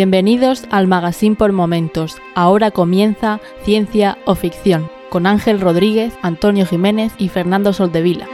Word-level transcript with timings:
Bienvenidos 0.00 0.64
al 0.70 0.86
Magazine 0.86 1.36
por 1.36 1.52
Momentos. 1.52 2.16
Ahora 2.34 2.70
comienza 2.70 3.38
Ciencia 3.64 4.16
o 4.24 4.34
Ficción 4.34 4.90
con 5.10 5.26
Ángel 5.26 5.60
Rodríguez, 5.60 6.14
Antonio 6.22 6.64
Jiménez 6.64 7.12
y 7.18 7.28
Fernando 7.28 7.74
Soldevila. 7.74 8.26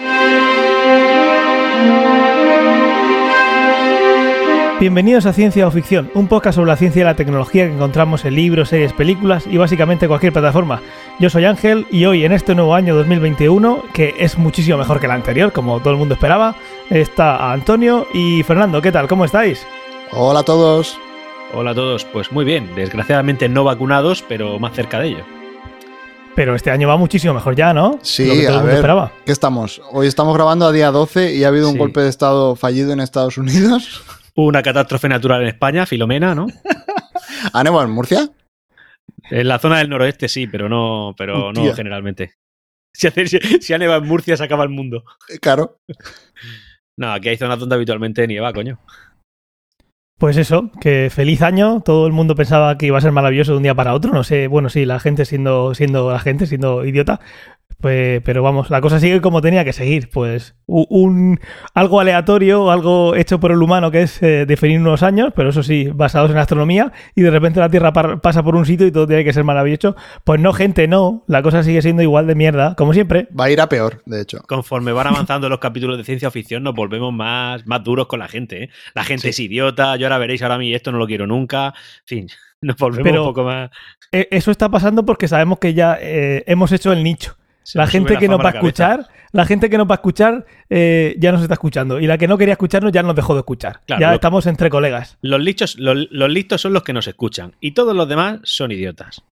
Bienvenidos 4.78 5.26
a 5.26 5.32
Ciencia 5.32 5.66
o 5.66 5.72
Ficción, 5.72 6.08
un 6.14 6.28
podcast 6.28 6.54
sobre 6.54 6.68
la 6.68 6.76
ciencia 6.76 7.00
y 7.00 7.04
la 7.04 7.16
tecnología 7.16 7.66
que 7.66 7.74
encontramos 7.74 8.24
en 8.24 8.36
libros, 8.36 8.69
series, 8.69 8.92
películas 8.92 9.44
y 9.50 9.56
básicamente 9.56 10.06
cualquier 10.06 10.33
plataforma. 10.33 10.80
Yo 11.19 11.30
soy 11.30 11.46
Ángel 11.46 11.84
y 11.91 12.05
hoy 12.05 12.24
en 12.24 12.30
este 12.30 12.55
nuevo 12.55 12.77
año 12.77 12.94
2021, 12.94 13.83
que 13.92 14.14
es 14.20 14.38
muchísimo 14.38 14.78
mejor 14.78 15.00
que 15.00 15.06
el 15.06 15.12
anterior, 15.12 15.52
como 15.52 15.80
todo 15.80 15.94
el 15.94 15.98
mundo 15.98 16.14
esperaba, 16.14 16.55
está 16.91 17.52
Antonio 17.52 18.06
y 18.14 18.44
Fernando. 18.44 18.80
¿Qué 18.80 18.92
tal? 18.92 19.08
¿Cómo 19.08 19.24
estáis? 19.24 19.66
Hola 20.12 20.41
a 20.41 20.44
todos. 20.44 20.96
Hola 21.52 21.70
a 21.70 21.74
todos, 21.74 22.05
pues 22.05 22.32
muy 22.32 22.45
bien, 22.45 22.74
desgraciadamente 22.74 23.48
no 23.48 23.64
vacunados, 23.64 24.24
pero 24.28 24.59
más 24.59 24.74
cerca 24.74 24.98
de 25.00 25.09
ello. 25.09 25.24
Pero 26.34 26.55
este 26.55 26.70
año 26.70 26.88
va 26.88 26.96
muchísimo 26.98 27.32
mejor 27.32 27.56
ya, 27.56 27.72
¿no? 27.72 27.98
Sí, 28.02 28.27
Lo 28.27 28.34
que 28.34 28.41
todo 28.42 28.48
a 28.48 28.50
el 28.50 28.56
mundo 28.56 28.66
ver, 28.66 28.74
esperaba. 28.77 29.12
¿qué 29.24 29.32
estamos? 29.32 29.80
Hoy 29.92 30.06
estamos 30.06 30.34
grabando 30.34 30.66
a 30.66 30.72
día 30.72 30.91
12 30.91 31.34
y 31.34 31.45
ha 31.45 31.48
habido 31.48 31.70
un 31.70 31.78
golpe 31.78 32.00
de 32.00 32.10
estado 32.10 32.56
fallido 32.56 32.92
en 32.92 33.00
Estados 33.00 33.38
Unidos. 33.38 34.02
Una 34.34 34.62
catástrofe 34.62 35.09
natural 35.09 35.42
en 35.42 35.48
España, 35.48 35.86
Filomena, 35.86 36.34
¿no? 36.34 36.46
¿Ha 37.55 37.64
nevado 37.64 37.84
en 37.84 37.91
Murcia? 37.91 38.28
En 39.30 39.48
la 39.48 39.58
zona 39.58 39.78
del 39.78 39.89
noroeste 39.89 40.28
sí, 40.28 40.47
pero 40.47 40.69
no, 40.69 41.14
pero 41.17 41.52
no 41.52 41.72
generalmente. 41.74 42.34
Si, 42.98 43.06
hace, 43.06 43.27
si, 43.27 43.39
si 43.39 43.74
ha 43.74 43.78
nevado 43.78 44.00
en 44.00 44.08
Murcia 44.08 44.39
se 44.39 44.44
acaba 44.44 44.62
el 44.64 44.70
mundo. 44.70 45.05
Claro. 45.42 45.80
No, 46.97 47.12
aquí 47.12 47.28
hay 47.28 47.36
zonas 47.36 47.58
donde 47.58 47.74
habitualmente 47.74 48.27
nieva, 48.27 48.55
coño. 48.55 48.80
Pues 50.19 50.39
eso, 50.39 50.70
que 50.81 51.11
feliz 51.11 51.42
año. 51.42 51.83
Todo 51.84 52.06
el 52.06 52.14
mundo 52.14 52.34
pensaba 52.34 52.78
que 52.78 52.86
iba 52.86 52.97
a 52.97 53.03
ser 53.03 53.12
maravilloso 53.12 53.53
de 53.53 53.59
un 53.59 53.62
día 53.62 53.75
para 53.75 53.92
otro. 53.92 54.14
No 54.14 54.25
sé, 54.25 54.47
bueno, 54.48 54.70
sí, 54.70 54.86
la 54.86 54.98
gente 54.98 55.27
siendo, 55.27 55.75
siendo 55.75 56.11
la 56.11 56.19
gente, 56.19 56.47
siendo 56.47 56.86
idiota. 56.86 57.20
Pues, 57.80 58.22
pero 58.24 58.42
vamos, 58.42 58.70
la 58.70 58.80
cosa 58.80 58.98
sigue 58.98 59.20
como 59.20 59.42
tenía 59.42 59.64
que 59.64 59.72
seguir. 59.72 60.08
Pues 60.10 60.56
un, 60.66 61.38
algo 61.74 62.00
aleatorio, 62.00 62.70
algo 62.70 63.14
hecho 63.14 63.38
por 63.38 63.52
el 63.52 63.62
humano 63.62 63.91
que 63.91 64.02
es 64.02 64.22
eh, 64.22 64.46
definir 64.46 64.80
unos 64.80 65.02
años, 65.02 65.33
pero 65.36 65.50
eso 65.50 65.62
sí, 65.62 65.91
basados 65.92 66.30
en 66.30 66.38
astronomía, 66.38 66.92
y 67.14 67.22
de 67.22 67.30
repente 67.30 67.60
la 67.60 67.68
Tierra 67.68 67.92
pasa 67.92 68.42
por 68.42 68.56
un 68.56 68.66
sitio 68.66 68.86
y 68.86 68.92
todo 68.92 69.06
tiene 69.06 69.24
que 69.24 69.33
ser 69.33 69.44
maravilloso. 69.44 69.96
Pues 70.24 70.41
no, 70.41 70.52
gente, 70.52 70.88
no. 70.88 71.24
La 71.27 71.42
cosa 71.42 71.62
sigue 71.62 71.83
siendo 71.83 72.02
igual 72.02 72.27
de 72.27 72.34
mierda, 72.34 72.74
como 72.77 72.92
siempre. 72.92 73.28
Va 73.38 73.44
a 73.44 73.50
ir 73.50 73.60
a 73.60 73.68
peor, 73.68 74.02
de 74.06 74.22
hecho. 74.22 74.40
Conforme 74.48 74.92
van 74.92 75.08
avanzando 75.08 75.48
los 75.48 75.58
capítulos 75.58 75.98
de 75.98 76.05
ciencia 76.05 76.30
ficción, 76.30 76.62
nos 76.62 76.74
volvemos 76.74 77.12
más, 77.12 77.66
más 77.66 77.84
duros 77.84 78.06
con 78.06 78.20
la 78.20 78.28
gente. 78.28 78.64
¿eh? 78.64 78.70
La 78.94 79.05
gente 79.05 79.22
sí. 79.22 79.28
es 79.28 79.40
idiota, 79.40 79.96
yo 79.96 80.06
ahora 80.06 80.18
veréis 80.18 80.42
ahora 80.42 80.55
a 80.55 80.58
mí 80.58 80.74
esto 80.74 80.92
no 80.92 80.98
lo 80.98 81.06
quiero 81.06 81.27
nunca. 81.27 81.66
En 81.66 82.06
fin, 82.06 82.28
nos 82.61 82.77
volvemos 82.77 83.05
pero 83.05 83.22
un 83.22 83.28
poco 83.28 83.44
más. 83.44 83.70
Eso 84.11 84.50
está 84.50 84.70
pasando 84.70 85.05
porque 85.05 85.28
sabemos 85.28 85.58
que 85.58 85.74
ya 85.74 85.98
eh, 86.00 86.44
hemos 86.46 86.72
hecho 86.72 86.92
el 86.92 87.02
nicho. 87.02 87.36
La 87.75 87.86
gente 87.86 88.17
que 88.17 88.28
nos 88.28 88.41
va 88.41 88.50
a 88.50 88.53
escuchar, 88.53 89.09
la 89.33 89.45
gente 89.45 89.69
que 89.69 89.78
nos 89.78 89.89
va 89.89 89.95
a 89.95 89.97
escuchar 89.97 90.47
eh, 90.70 91.17
ya 91.19 91.33
nos 91.33 91.42
está 91.42 91.55
escuchando. 91.55 92.00
Y 92.00 92.06
la 92.06 92.19
que 92.19 92.28
no 92.28 92.39
quería 92.39 92.53
escucharnos 92.53 92.92
ya 92.92 93.03
nos 93.03 93.14
dejó 93.14 93.34
de 93.34 93.41
escuchar. 93.41 93.81
Claro, 93.86 94.00
ya 94.00 94.08
lo, 94.08 94.14
estamos 94.14 94.47
entre 94.47 94.70
colegas. 94.70 95.19
Los 95.20 95.41
listos, 95.41 95.77
los, 95.78 96.08
los 96.11 96.31
listos 96.31 96.61
son 96.61 96.73
los 96.73 96.83
que 96.83 96.92
nos 96.92 97.06
escuchan. 97.06 97.55
Y 97.61 97.73
todos 97.73 97.95
los 97.95 98.08
demás 98.08 98.41
son 98.45 98.73
idiotas. 98.73 99.23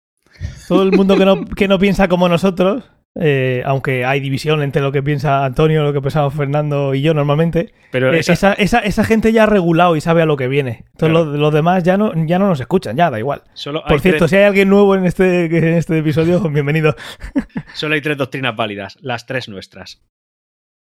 Todo 0.69 0.83
el 0.83 0.93
mundo 0.93 1.17
que 1.17 1.25
no, 1.25 1.45
que 1.45 1.69
no 1.69 1.79
piensa 1.79 2.09
como 2.09 2.29
nosotros, 2.29 2.85
eh, 3.17 3.63
aunque 3.65 4.05
hay 4.05 4.19
división 4.19 4.63
entre 4.63 4.83
lo 4.83 4.91
que 4.91 5.03
piensa 5.03 5.45
Antonio, 5.45 5.85
lo 5.85 5.93
que 5.93 6.01
pensamos 6.01 6.35
Fernando 6.35 6.95
y 6.95 7.03
yo 7.03 7.15
normalmente, 7.15 7.73
pero 7.93 8.13
eh, 8.13 8.19
esa... 8.19 8.33
Esa, 8.33 8.53
esa, 8.55 8.79
esa, 8.81 9.05
gente 9.05 9.33
ya 9.33 9.45
ha 9.45 9.47
regulado 9.47 9.95
y 9.95 10.01
sabe 10.01 10.23
a 10.23 10.27
lo 10.27 10.37
que 10.37 10.49
viene. 10.49 10.85
Entonces 10.93 11.11
claro. 11.11 11.25
los, 11.27 11.39
los, 11.39 11.55
demás 11.55 11.85
ya 11.85 11.97
no, 11.97 12.13
ya 12.27 12.41
no 12.41 12.49
nos 12.49 12.59
escuchan, 12.59 12.97
ya 12.97 13.11
da 13.11 13.19
igual. 13.21 13.43
Por 13.89 14.01
cierto, 14.01 14.19
tres... 14.19 14.31
si 14.31 14.37
hay 14.37 14.45
alguien 14.45 14.69
nuevo 14.69 14.97
en 14.97 15.05
este, 15.05 15.45
en 15.57 15.75
este 15.75 15.99
episodio, 15.99 16.41
bienvenido. 16.51 16.97
Solo 17.75 17.95
hay 17.95 18.01
tres 18.01 18.19
doctrinas 18.19 18.57
válidas, 18.57 18.99
las 19.01 19.27
tres 19.27 19.49
nuestras. 19.49 20.03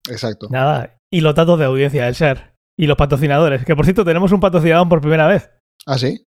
Exacto. 0.09 0.47
Nada, 0.49 0.97
y 1.11 1.21
los 1.21 1.35
datos 1.35 1.59
de 1.59 1.65
audiencia, 1.65 2.07
el 2.07 2.15
ser. 2.15 2.53
Y 2.79 2.87
los 2.87 2.97
patrocinadores, 2.97 3.65
que 3.65 3.75
por 3.75 3.85
cierto 3.85 4.05
tenemos 4.05 4.31
un 4.31 4.39
patrocinador 4.39 4.87
por 4.89 5.01
primera 5.01 5.27
vez. 5.27 5.51
¿Ah, 5.85 5.97
sí? 5.97 6.25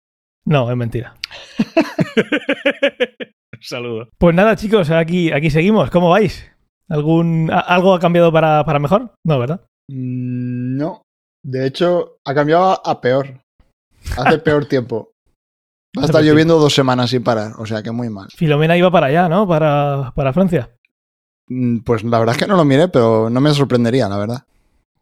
No, 0.45 0.69
es 0.69 0.77
mentira. 0.77 1.15
Saludo. 3.69 4.09
Pues 4.17 4.35
nada, 4.35 4.55
chicos, 4.55 4.89
aquí, 4.91 5.31
aquí 5.31 5.49
seguimos. 5.49 5.89
¿Cómo 5.89 6.09
vais? 6.09 6.49
¿Algún, 6.89 7.49
¿Algo 7.51 7.93
ha 7.95 7.99
cambiado 7.99 8.31
para, 8.31 8.63
para 8.65 8.79
mejor? 8.79 9.13
No, 9.25 9.39
¿verdad? 9.39 9.61
Mm, 9.89 10.77
no. 10.77 11.01
De 11.43 11.65
hecho, 11.67 12.17
ha 12.25 12.33
cambiado 12.33 12.81
a 12.85 13.01
peor. 13.01 13.41
Hace 14.17 14.37
peor 14.39 14.65
tiempo. 14.65 15.11
Va 15.97 16.03
a 16.03 16.05
estar 16.05 16.23
lloviendo 16.23 16.57
dos 16.57 16.73
semanas 16.73 17.11
sin 17.11 17.23
parar, 17.23 17.53
o 17.59 17.65
sea 17.65 17.83
que 17.83 17.91
muy 17.91 18.09
mal. 18.09 18.27
Filomena 18.35 18.75
iba 18.75 18.89
para 18.89 19.07
allá, 19.07 19.29
¿no? 19.29 19.47
Para, 19.47 20.11
para 20.15 20.33
Francia. 20.33 20.71
Mm, 21.47 21.79
Pues 21.79 22.03
la 22.03 22.19
verdad 22.19 22.35
es 22.35 22.41
que 22.41 22.47
no 22.47 22.55
lo 22.55 22.65
miré, 22.65 22.87
pero 22.87 23.29
no 23.29 23.39
me 23.41 23.53
sorprendería, 23.53 24.09
la 24.09 24.17
verdad. 24.17 24.43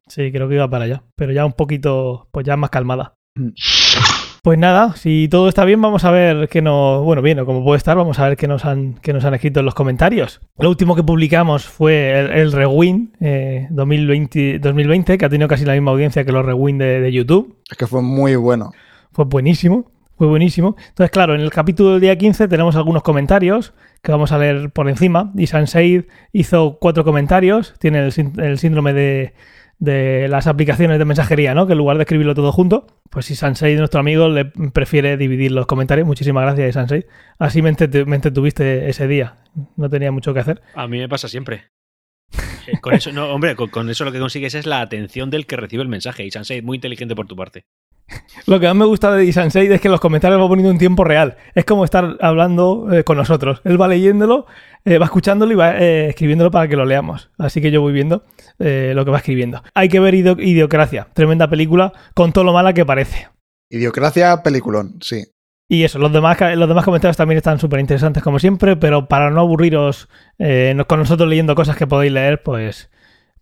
Sí, 0.07 0.31
creo 0.31 0.49
que 0.49 0.55
iba 0.55 0.69
para 0.69 0.85
allá. 0.85 1.03
Pero 1.15 1.31
ya 1.31 1.45
un 1.45 1.53
poquito, 1.53 2.27
pues 2.31 2.45
ya 2.45 2.57
más 2.57 2.69
calmada. 2.69 3.13
Mm. 3.35 3.49
Pues 4.43 4.57
nada, 4.57 4.95
si 4.95 5.27
todo 5.29 5.47
está 5.49 5.65
bien, 5.65 5.79
vamos 5.83 6.03
a 6.03 6.09
ver 6.09 6.49
qué 6.49 6.63
nos. 6.63 7.03
Bueno, 7.03 7.21
bien, 7.21 7.37
o 7.39 7.45
como 7.45 7.63
puede 7.63 7.77
estar, 7.77 7.95
vamos 7.95 8.17
a 8.17 8.27
ver 8.27 8.37
qué 8.37 8.47
nos 8.47 8.65
han, 8.65 8.95
qué 8.95 9.13
nos 9.13 9.23
han 9.23 9.35
escrito 9.35 9.59
en 9.59 9.67
los 9.67 9.75
comentarios. 9.75 10.41
Lo 10.57 10.67
último 10.67 10.95
que 10.95 11.03
publicamos 11.03 11.67
fue 11.67 12.19
el, 12.19 12.31
el 12.31 12.51
Rewind 12.51 13.09
eh, 13.19 13.67
2020, 13.69 14.57
2020, 14.57 15.19
que 15.19 15.25
ha 15.25 15.29
tenido 15.29 15.47
casi 15.47 15.63
la 15.63 15.73
misma 15.73 15.91
audiencia 15.91 16.25
que 16.25 16.31
los 16.31 16.43
Rewind 16.43 16.81
de, 16.81 17.01
de, 17.01 17.11
YouTube. 17.11 17.55
Es 17.69 17.77
que 17.77 17.85
fue 17.85 18.01
muy 18.01 18.35
bueno. 18.35 18.71
Fue 19.11 19.25
buenísimo, 19.25 19.91
fue 20.17 20.25
buenísimo. 20.25 20.75
Entonces, 20.89 21.11
claro, 21.11 21.35
en 21.35 21.41
el 21.41 21.51
capítulo 21.51 21.91
del 21.91 22.01
día 22.01 22.17
15 22.17 22.47
tenemos 22.47 22.75
algunos 22.75 23.03
comentarios 23.03 23.75
que 24.01 24.11
vamos 24.11 24.31
a 24.31 24.39
leer 24.39 24.71
por 24.71 24.89
encima. 24.89 25.31
Y 25.35 25.45
Sanseid 25.45 26.05
hizo 26.31 26.79
cuatro 26.81 27.03
comentarios, 27.03 27.75
tiene 27.77 28.07
el, 28.07 28.31
el 28.39 28.57
síndrome 28.57 28.93
de 28.93 29.35
de 29.81 30.27
las 30.29 30.45
aplicaciones 30.45 30.99
de 30.99 31.05
mensajería, 31.05 31.55
¿no? 31.55 31.65
Que 31.65 31.73
en 31.73 31.79
lugar 31.79 31.97
de 31.97 32.03
escribirlo 32.03 32.35
todo 32.35 32.51
junto, 32.51 32.85
pues 33.09 33.25
si 33.25 33.35
Sansei, 33.35 33.75
nuestro 33.75 33.99
amigo, 33.99 34.29
le 34.29 34.45
prefiere 34.45 35.17
dividir 35.17 35.51
los 35.51 35.65
comentarios. 35.65 36.07
Muchísimas 36.07 36.43
gracias, 36.43 36.75
Sansei. 36.75 37.07
Así 37.39 37.63
me, 37.63 37.69
entretuviste 37.69 38.89
ese 38.89 39.07
día. 39.07 39.39
No 39.75 39.89
tenía 39.89 40.11
mucho 40.11 40.35
que 40.35 40.39
hacer. 40.39 40.61
A 40.75 40.87
mí 40.87 40.99
me 40.99 41.09
pasa 41.09 41.27
siempre. 41.27 41.71
con 42.81 42.93
eso, 42.93 43.11
no, 43.11 43.33
hombre, 43.33 43.55
con, 43.55 43.69
con, 43.69 43.89
eso 43.89 44.05
lo 44.05 44.11
que 44.11 44.19
consigues 44.19 44.53
es 44.53 44.67
la 44.67 44.81
atención 44.81 45.31
del 45.31 45.47
que 45.47 45.55
recibe 45.55 45.81
el 45.81 45.89
mensaje. 45.89 46.23
Y 46.25 46.29
Sansei, 46.29 46.61
muy 46.61 46.77
inteligente 46.77 47.15
por 47.15 47.25
tu 47.25 47.35
parte. 47.35 47.65
Lo 48.47 48.59
que 48.59 48.67
más 48.67 48.75
me 48.75 48.85
gusta 48.85 49.11
de 49.11 49.31
Sansei 49.31 49.71
es 49.71 49.81
que 49.81 49.89
los 49.89 49.99
comentarios 49.99 50.41
va 50.41 50.47
poniendo 50.47 50.71
en 50.71 50.77
tiempo 50.77 51.03
real. 51.03 51.37
Es 51.55 51.65
como 51.65 51.83
estar 51.83 52.17
hablando 52.21 52.87
eh, 52.91 53.03
con 53.03 53.17
nosotros. 53.17 53.61
Él 53.63 53.79
va 53.79 53.87
leyéndolo, 53.87 54.45
eh, 54.85 54.97
va 54.97 55.05
escuchándolo 55.05 55.51
y 55.51 55.55
va 55.55 55.77
eh, 55.77 56.09
escribiéndolo 56.09 56.51
para 56.51 56.67
que 56.67 56.75
lo 56.75 56.85
leamos. 56.85 57.29
Así 57.37 57.61
que 57.61 57.71
yo 57.71 57.81
voy 57.81 57.93
viendo 57.93 58.23
lo 58.57 59.05
que 59.05 59.11
va 59.11 59.17
escribiendo. 59.17 59.63
Hay 59.73 59.89
que 59.89 59.99
ver 59.99 60.13
Idio 60.13 60.35
Idiocracia, 60.37 61.07
tremenda 61.13 61.49
película, 61.49 61.93
con 62.13 62.31
todo 62.31 62.43
lo 62.43 62.53
mala 62.53 62.73
que 62.73 62.85
parece. 62.85 63.27
Idiocracia, 63.71 64.43
peliculón, 64.43 64.99
sí. 65.01 65.23
Y 65.67 65.83
eso, 65.83 65.97
los 65.97 66.13
demás, 66.13 66.37
los 66.55 66.67
demás 66.67 66.85
comentarios 66.85 67.17
también 67.17 67.37
están 67.37 67.57
súper 67.57 67.79
interesantes 67.79 68.21
como 68.21 68.37
siempre, 68.37 68.75
pero 68.75 69.07
para 69.07 69.31
no 69.31 69.39
aburriros 69.39 70.09
con 70.87 70.99
nosotros 70.99 71.27
leyendo 71.27 71.55
cosas 71.55 71.75
que 71.75 71.87
podéis 71.87 72.11
leer, 72.11 72.43
pues, 72.43 72.91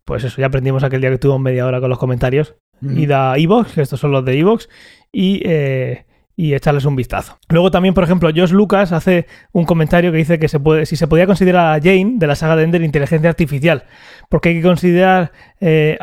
pues 0.05 0.23
eso, 0.23 0.39
ya 0.39 0.47
aprendimos 0.47 0.83
aquel 0.83 1.01
día 1.01 1.09
que 1.09 1.15
estuvo 1.15 1.37
media 1.37 1.65
hora 1.65 1.81
con 1.81 1.89
los 1.89 1.99
comentarios. 1.99 2.55
Mm. 2.81 2.97
Id 2.99 3.11
a 3.11 3.37
Evox, 3.37 3.73
que 3.73 3.81
estos 3.81 3.99
son 3.99 4.11
los 4.11 4.23
de 4.25 4.39
Evox, 4.39 4.69
y 5.11 5.41
eh, 5.45 6.05
y 6.39 6.53
echarles 6.53 6.85
un 6.85 6.95
vistazo. 6.95 7.37
Luego 7.49 7.69
también, 7.69 7.93
por 7.93 8.05
ejemplo, 8.05 8.29
Josh 8.33 8.51
Lucas 8.51 8.93
hace 8.93 9.25
un 9.51 9.65
comentario 9.65 10.09
que 10.13 10.19
dice 10.19 10.39
que 10.39 10.47
se 10.47 10.57
puede, 10.57 10.85
si 10.85 10.95
se 10.95 11.05
podía 11.05 11.25
considerar 11.25 11.75
a 11.75 11.81
Jane 11.81 12.13
de 12.15 12.27
la 12.27 12.35
saga 12.35 12.55
de 12.55 12.63
Ender 12.63 12.81
inteligencia 12.81 13.29
artificial, 13.29 13.83
porque 14.29 14.47
hay 14.47 14.55
que 14.55 14.61
considerar, 14.61 15.33
eh, 15.59 15.97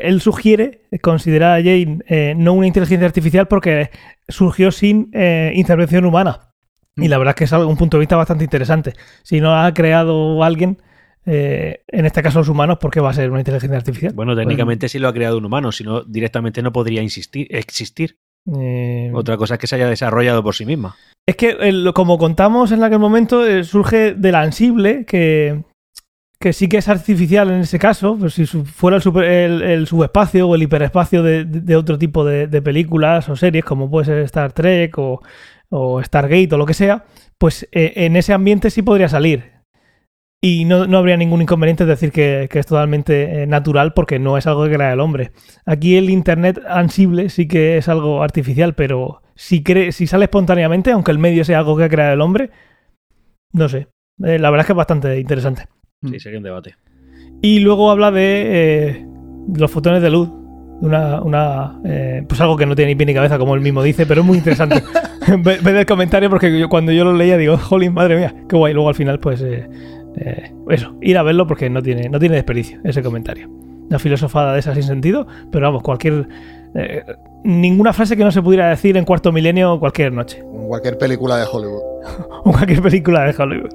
él 0.00 0.20
sugiere 0.20 0.82
considerar 1.02 1.58
a 1.58 1.62
Jane 1.64 1.98
eh, 2.06 2.34
no 2.36 2.52
una 2.52 2.68
inteligencia 2.68 3.04
artificial 3.04 3.48
porque 3.48 3.90
surgió 4.28 4.70
sin 4.70 5.10
intervención 5.54 6.04
humana. 6.04 6.52
Y 6.94 7.08
la 7.08 7.18
verdad 7.18 7.32
es 7.32 7.38
que 7.38 7.44
es 7.44 7.52
un 7.52 7.76
punto 7.76 7.96
de 7.96 8.02
vista 8.02 8.14
bastante 8.14 8.44
interesante. 8.44 8.92
Si 9.24 9.40
no 9.40 9.60
ha 9.60 9.74
creado 9.74 10.44
alguien, 10.44 10.78
eh, 11.26 11.82
en 11.88 12.06
este 12.06 12.22
caso 12.22 12.38
los 12.38 12.48
humanos, 12.48 12.78
¿por 12.78 12.90
qué 12.90 13.00
va 13.00 13.10
a 13.10 13.14
ser 13.14 13.30
una 13.30 13.40
inteligencia 13.40 13.76
artificial? 13.76 14.12
Bueno, 14.14 14.34
técnicamente 14.34 14.84
pues, 14.84 14.92
sí 14.92 14.98
lo 14.98 15.08
ha 15.08 15.12
creado 15.12 15.38
un 15.38 15.44
humano, 15.44 15.72
si 15.72 15.84
no 15.84 16.02
directamente 16.02 16.62
no 16.62 16.72
podría 16.72 17.02
insistir, 17.02 17.46
existir. 17.50 18.18
Eh... 18.56 19.10
Otra 19.14 19.36
cosa 19.36 19.54
es 19.54 19.60
que 19.60 19.66
se 19.66 19.76
haya 19.76 19.88
desarrollado 19.88 20.42
por 20.42 20.54
sí 20.54 20.64
misma. 20.64 20.96
Es 21.26 21.36
que, 21.36 21.50
el, 21.50 21.92
como 21.94 22.18
contamos 22.18 22.72
en 22.72 22.82
aquel 22.82 22.98
momento, 22.98 23.46
eh, 23.46 23.64
surge 23.64 24.14
del 24.14 24.34
ansible, 24.34 25.04
que, 25.04 25.62
que 26.40 26.52
sí 26.54 26.68
que 26.68 26.78
es 26.78 26.88
artificial 26.88 27.50
en 27.50 27.60
ese 27.60 27.78
caso, 27.78 28.16
pues 28.18 28.34
si 28.34 28.46
fuera 28.46 28.96
el, 28.96 29.02
super, 29.02 29.24
el, 29.24 29.62
el, 29.62 29.86
subespacio 29.86 30.48
o 30.48 30.54
el 30.54 30.62
hiperespacio 30.62 31.22
de, 31.22 31.44
de, 31.44 31.60
de 31.60 31.76
otro 31.76 31.98
tipo 31.98 32.24
de, 32.24 32.46
de, 32.46 32.62
películas 32.62 33.28
o 33.28 33.36
series, 33.36 33.64
como 33.64 33.90
puede 33.90 34.06
ser 34.06 34.18
Star 34.20 34.52
Trek 34.52 34.96
o, 34.98 35.20
o 35.68 36.02
Stargate 36.02 36.54
o 36.54 36.58
lo 36.58 36.66
que 36.66 36.74
sea, 36.74 37.04
pues 37.38 37.68
eh, 37.72 37.92
en 37.96 38.16
ese 38.16 38.32
ambiente 38.32 38.70
sí 38.70 38.82
podría 38.82 39.08
salir. 39.08 39.59
Y 40.42 40.64
no, 40.64 40.86
no, 40.86 40.96
habría 40.96 41.18
ningún 41.18 41.42
inconveniente 41.42 41.82
en 41.82 41.90
decir 41.90 42.12
que, 42.12 42.48
que 42.50 42.58
es 42.60 42.66
totalmente 42.66 43.42
eh, 43.42 43.46
natural 43.46 43.92
porque 43.92 44.18
no 44.18 44.38
es 44.38 44.46
algo 44.46 44.64
que 44.64 44.74
crea 44.74 44.92
el 44.94 45.00
hombre. 45.00 45.32
Aquí 45.66 45.96
el 45.98 46.08
Internet 46.08 46.60
ansible 46.66 47.28
sí 47.28 47.46
que 47.46 47.76
es 47.76 47.88
algo 47.88 48.22
artificial, 48.22 48.74
pero 48.74 49.20
si, 49.34 49.62
cree, 49.62 49.92
si 49.92 50.06
sale 50.06 50.24
espontáneamente, 50.24 50.92
aunque 50.92 51.10
el 51.10 51.18
medio 51.18 51.44
sea 51.44 51.58
algo 51.58 51.76
que 51.76 51.84
ha 51.84 51.88
creado 51.90 52.14
el 52.14 52.22
hombre. 52.22 52.50
No 53.52 53.68
sé. 53.68 53.88
Eh, 54.24 54.38
la 54.38 54.48
verdad 54.50 54.60
es 54.62 54.66
que 54.66 54.72
es 54.72 54.76
bastante 54.78 55.20
interesante. 55.20 55.64
Sí, 56.08 56.18
sería 56.18 56.38
un 56.38 56.44
debate. 56.44 56.74
Y 57.42 57.60
luego 57.60 57.90
habla 57.90 58.10
de 58.10 58.42
eh, 58.46 59.06
los 59.54 59.70
fotones 59.70 60.00
de 60.00 60.10
luz. 60.10 60.30
Una, 60.82 61.20
una 61.20 61.78
eh, 61.84 62.22
pues 62.26 62.40
algo 62.40 62.56
que 62.56 62.64
no 62.64 62.74
tiene 62.74 62.92
ni 62.92 62.96
pie 62.96 63.04
ni 63.04 63.12
cabeza, 63.12 63.38
como 63.38 63.54
él 63.54 63.60
mismo 63.60 63.82
dice, 63.82 64.06
pero 64.06 64.22
es 64.22 64.26
muy 64.26 64.38
interesante. 64.38 64.82
Ve 65.44 65.58
ve 65.62 65.80
el 65.80 65.86
comentario 65.86 66.30
porque 66.30 66.58
yo- 66.58 66.70
cuando 66.70 66.92
yo 66.92 67.04
lo 67.04 67.12
leía 67.12 67.36
digo, 67.36 67.58
jolín, 67.58 67.92
madre 67.92 68.16
mía, 68.16 68.34
qué 68.48 68.56
guay. 68.56 68.72
Luego 68.72 68.88
al 68.88 68.94
final, 68.94 69.20
pues 69.20 69.42
eh, 70.16 70.52
eso, 70.70 70.94
ir 71.00 71.18
a 71.18 71.22
verlo 71.22 71.46
porque 71.46 71.70
no 71.70 71.82
tiene, 71.82 72.08
no 72.08 72.18
tiene 72.18 72.36
desperdicio 72.36 72.80
ese 72.84 73.02
comentario. 73.02 73.48
Una 73.88 73.98
filosofada 73.98 74.52
de 74.52 74.60
esa 74.60 74.74
sin 74.74 74.84
sentido, 74.84 75.26
pero 75.50 75.66
vamos, 75.66 75.82
cualquier. 75.82 76.28
eh, 76.74 77.04
ninguna 77.42 77.92
frase 77.92 78.16
que 78.16 78.24
no 78.24 78.30
se 78.30 78.42
pudiera 78.42 78.68
decir 78.68 78.96
en 78.96 79.04
cuarto 79.04 79.32
milenio 79.32 79.80
cualquier 79.80 80.12
noche 80.12 80.44
cualquier 80.70 80.98
película 80.98 81.36
de 81.36 81.46
Hollywood. 81.50 81.82
o 82.44 82.52
cualquier 82.52 82.80
película 82.80 83.24
de 83.24 83.34
Hollywood. 83.36 83.70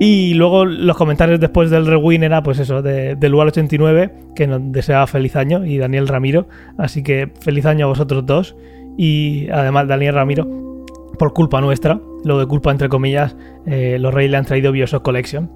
Y 0.00 0.34
luego 0.34 0.64
los 0.64 0.96
comentarios 0.96 1.38
después 1.38 1.70
del 1.70 1.86
rewind 1.86 2.24
era 2.24 2.42
pues 2.42 2.58
eso, 2.58 2.82
de, 2.82 3.14
del 3.14 3.30
lugar 3.30 3.46
89, 3.46 4.12
que 4.34 4.48
nos 4.48 4.60
deseaba 4.72 5.06
feliz 5.06 5.36
año, 5.36 5.64
y 5.64 5.78
Daniel 5.78 6.08
Ramiro. 6.08 6.48
Así 6.76 7.04
que 7.04 7.30
feliz 7.40 7.64
año 7.66 7.86
a 7.86 7.88
vosotros 7.88 8.26
dos. 8.26 8.56
Y 8.98 9.48
además 9.50 9.86
Daniel 9.86 10.14
Ramiro, 10.14 10.84
por 11.18 11.32
culpa 11.32 11.60
nuestra, 11.60 12.00
lo 12.24 12.38
de 12.38 12.46
culpa 12.46 12.70
entre 12.70 12.88
comillas, 12.88 13.36
eh, 13.66 13.98
los 14.00 14.12
Reyes 14.12 14.30
le 14.30 14.36
han 14.38 14.44
traído 14.44 14.72
Bioshock 14.72 15.02
Collection. 15.02 15.50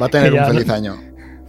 Va 0.00 0.06
a 0.06 0.08
tener 0.08 0.32
un 0.40 0.44
feliz 0.44 0.68
año. 0.68 0.96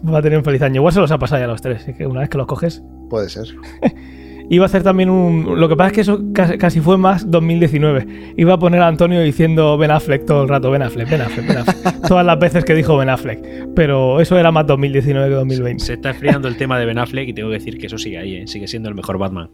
Va 0.07 0.19
a 0.19 0.21
tener 0.21 0.37
un 0.37 0.45
feliz 0.45 0.61
año. 0.61 0.75
Igual 0.75 0.93
se 0.93 0.99
los 0.99 1.11
ha 1.11 1.19
pasado 1.19 1.39
ya 1.39 1.45
a 1.45 1.47
los 1.49 1.61
tres, 1.61 1.83
así 1.83 1.93
que 1.93 2.07
una 2.07 2.21
vez 2.21 2.29
que 2.29 2.37
los 2.37 2.47
coges. 2.47 2.81
Puede 3.09 3.29
ser. 3.29 3.47
Iba 4.49 4.65
a 4.65 4.67
hacer 4.67 4.83
también 4.83 5.09
un. 5.09 5.59
Lo 5.59 5.69
que 5.69 5.77
pasa 5.77 5.87
es 5.87 5.93
que 5.93 6.01
eso 6.01 6.21
casi, 6.33 6.57
casi 6.57 6.81
fue 6.81 6.97
más 6.97 7.31
2019. 7.31 8.33
Iba 8.35 8.55
a 8.55 8.59
poner 8.59 8.81
a 8.81 8.87
Antonio 8.87 9.21
diciendo 9.21 9.77
Ben 9.77 9.91
Affleck 9.91 10.25
todo 10.25 10.43
el 10.43 10.49
rato, 10.49 10.69
Ben 10.69 10.81
Affleck, 10.81 11.09
Ben 11.09 11.21
Affleck, 11.21 11.47
Ben 11.47 11.57
Affleck. 11.59 12.01
Todas 12.07 12.25
las 12.25 12.37
veces 12.37 12.65
que 12.65 12.73
dijo 12.73 12.97
Ben 12.97 13.07
Affleck. 13.07 13.69
Pero 13.73 14.19
eso 14.19 14.37
era 14.37 14.51
más 14.51 14.67
2019 14.67 15.29
que 15.29 15.35
2020. 15.35 15.85
Se 15.85 15.93
está 15.93 16.09
enfriando 16.09 16.49
el 16.49 16.57
tema 16.57 16.77
de 16.77 16.85
Ben 16.85 16.97
Affleck 16.97 17.29
y 17.29 17.33
tengo 17.33 17.47
que 17.47 17.59
decir 17.59 17.77
que 17.77 17.87
eso 17.87 17.97
sigue 17.97 18.17
ahí, 18.17 18.35
¿eh? 18.35 18.47
sigue 18.47 18.67
siendo 18.67 18.89
el 18.89 18.95
mejor 18.95 19.17
Batman. 19.17 19.51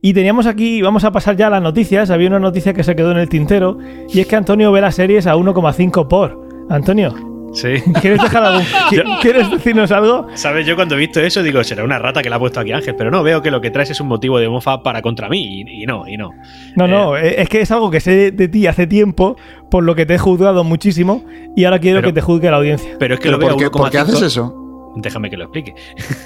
Y 0.00 0.12
teníamos 0.14 0.46
aquí, 0.46 0.80
vamos 0.80 1.02
a 1.04 1.10
pasar 1.12 1.36
ya 1.36 1.48
a 1.48 1.50
las 1.50 1.62
noticias. 1.62 2.10
Había 2.10 2.28
una 2.28 2.38
noticia 2.38 2.72
que 2.72 2.84
se 2.84 2.94
quedó 2.94 3.10
en 3.12 3.18
el 3.18 3.28
tintero. 3.28 3.78
Y 4.08 4.20
es 4.20 4.26
que 4.26 4.36
Antonio 4.36 4.70
ve 4.70 4.80
las 4.80 4.94
series 4.94 5.26
a 5.26 5.34
1,5 5.36 6.06
por. 6.08 6.46
Antonio, 6.70 7.14
Sí. 7.54 7.68
¿quieres 8.00 8.20
dejar 8.22 8.44
algún. 8.44 8.62
¿Quieres 9.22 9.50
decirnos 9.50 9.90
algo? 9.90 10.28
¿Sabes? 10.34 10.66
Yo 10.66 10.76
cuando 10.76 10.94
he 10.94 10.98
visto 10.98 11.18
eso 11.18 11.42
digo, 11.42 11.64
será 11.64 11.82
una 11.82 11.98
rata 11.98 12.22
que 12.22 12.28
le 12.28 12.36
ha 12.36 12.38
puesto 12.38 12.60
aquí 12.60 12.72
Ángel, 12.72 12.94
pero 12.94 13.10
no, 13.10 13.22
veo 13.22 13.40
que 13.42 13.50
lo 13.50 13.60
que 13.62 13.70
traes 13.70 13.90
es 13.90 14.00
un 14.00 14.06
motivo 14.06 14.38
de 14.38 14.48
mofa 14.50 14.82
para 14.82 15.00
contra 15.02 15.28
mí 15.30 15.62
y, 15.66 15.82
y 15.82 15.86
no, 15.86 16.06
y 16.06 16.16
no. 16.18 16.30
No, 16.76 16.86
no, 16.86 17.16
eh, 17.16 17.40
es 17.40 17.48
que 17.48 17.62
es 17.62 17.70
algo 17.72 17.90
que 17.90 18.00
sé 18.00 18.30
de 18.30 18.48
ti 18.48 18.66
hace 18.66 18.86
tiempo, 18.86 19.36
por 19.70 19.82
lo 19.82 19.94
que 19.96 20.04
te 20.06 20.14
he 20.14 20.18
juzgado 20.18 20.62
muchísimo. 20.62 21.24
Y 21.56 21.64
ahora 21.64 21.78
quiero 21.80 21.98
Pero- 22.00 22.08
que 22.10 22.12
te 22.12 22.20
juzgue 22.20 22.50
la 22.50 22.58
audiencia. 22.58 22.90
Pero 22.98 23.14
es 23.14 23.20
que 23.20 23.24
¿Pero 23.30 23.38
lo 23.38 23.46
veo 23.46 23.56
por, 23.56 23.64
qué, 23.64 23.70
por 23.70 23.90
qué 23.90 23.98
1,5. 23.98 24.02
haces 24.02 24.22
eso? 24.22 24.67
Déjame 25.00 25.30
que 25.30 25.36
lo 25.36 25.44
explique. 25.44 25.74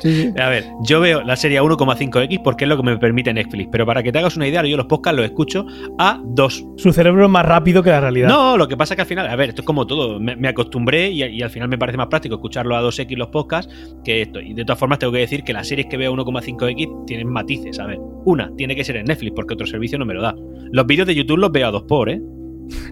Sí, 0.00 0.14
sí. 0.14 0.32
A 0.40 0.48
ver, 0.48 0.64
yo 0.82 1.00
veo 1.00 1.22
la 1.22 1.36
serie 1.36 1.58
a 1.58 1.62
1,5x 1.62 2.42
porque 2.42 2.64
es 2.64 2.68
lo 2.68 2.76
que 2.76 2.82
me 2.82 2.96
permite 2.98 3.32
Netflix, 3.32 3.68
pero 3.70 3.86
para 3.86 4.02
que 4.02 4.12
te 4.12 4.18
hagas 4.18 4.36
una 4.36 4.48
idea, 4.48 4.64
yo 4.64 4.76
los 4.76 4.86
podcasts 4.86 5.16
los 5.16 5.26
escucho 5.26 5.66
a 5.98 6.20
2. 6.24 6.66
Su 6.76 6.92
cerebro 6.92 7.24
es 7.24 7.30
más 7.30 7.44
rápido 7.44 7.82
que 7.82 7.90
la 7.90 8.00
realidad. 8.00 8.28
No, 8.28 8.56
lo 8.56 8.68
que 8.68 8.76
pasa 8.76 8.94
es 8.94 8.96
que 8.96 9.02
al 9.02 9.08
final, 9.08 9.28
a 9.28 9.36
ver, 9.36 9.50
esto 9.50 9.62
es 9.62 9.66
como 9.66 9.86
todo, 9.86 10.18
me, 10.18 10.36
me 10.36 10.48
acostumbré 10.48 11.10
y, 11.10 11.22
y 11.22 11.42
al 11.42 11.50
final 11.50 11.68
me 11.68 11.78
parece 11.78 11.98
más 11.98 12.08
práctico 12.08 12.36
escucharlo 12.36 12.76
a 12.76 12.82
2x 12.82 13.16
los 13.16 13.28
podcasts 13.28 13.72
que 14.04 14.22
esto. 14.22 14.40
Y 14.40 14.54
de 14.54 14.64
todas 14.64 14.78
formas 14.78 14.98
tengo 14.98 15.12
que 15.12 15.20
decir 15.20 15.44
que 15.44 15.52
las 15.52 15.68
series 15.68 15.86
que 15.88 15.96
veo 15.96 16.12
a 16.12 16.16
1,5x 16.16 17.06
tienen 17.06 17.28
matices, 17.28 17.78
a 17.78 17.86
ver. 17.86 17.98
Una, 18.24 18.50
tiene 18.56 18.74
que 18.76 18.84
ser 18.84 18.96
en 18.96 19.06
Netflix 19.06 19.32
porque 19.34 19.54
otro 19.54 19.66
servicio 19.66 19.98
no 19.98 20.04
me 20.04 20.14
lo 20.14 20.22
da. 20.22 20.34
Los 20.70 20.86
vídeos 20.86 21.06
de 21.06 21.14
YouTube 21.14 21.38
los 21.38 21.52
veo 21.52 21.68
a 21.68 21.70
2 21.70 21.82
por, 21.84 22.10
¿eh? 22.10 22.20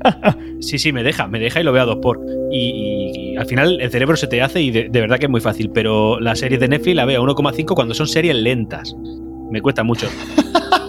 Sí, 0.61 0.79
sí, 0.79 0.93
me 0.93 1.03
deja, 1.03 1.27
me 1.27 1.39
deja 1.39 1.61
y 1.61 1.65
lo 1.65 1.73
veo 1.73 1.83
a 1.83 1.87
2 1.87 1.97
por. 2.03 2.21
Y 2.53 3.35
al 3.37 3.47
final 3.47 3.81
el 3.81 3.91
cerebro 3.91 4.15
se 4.17 4.27
te 4.27 4.43
hace 4.43 4.61
y 4.61 4.71
de, 4.71 4.91
de 4.91 5.01
verdad 5.01 5.19
que 5.19 5.25
es 5.25 5.31
muy 5.31 5.41
fácil, 5.41 5.71
pero 5.73 6.21
las 6.21 6.41
series 6.41 6.61
de 6.61 6.69
Netflix 6.69 6.97
la 6.97 7.07
veo 7.07 7.23
a 7.23 7.27
1,5 7.27 7.75
cuando 7.75 7.95
son 7.95 8.07
series 8.07 8.37
lentas. 8.37 8.95
Me 9.51 9.63
cuesta 9.63 9.83
mucho. 9.83 10.07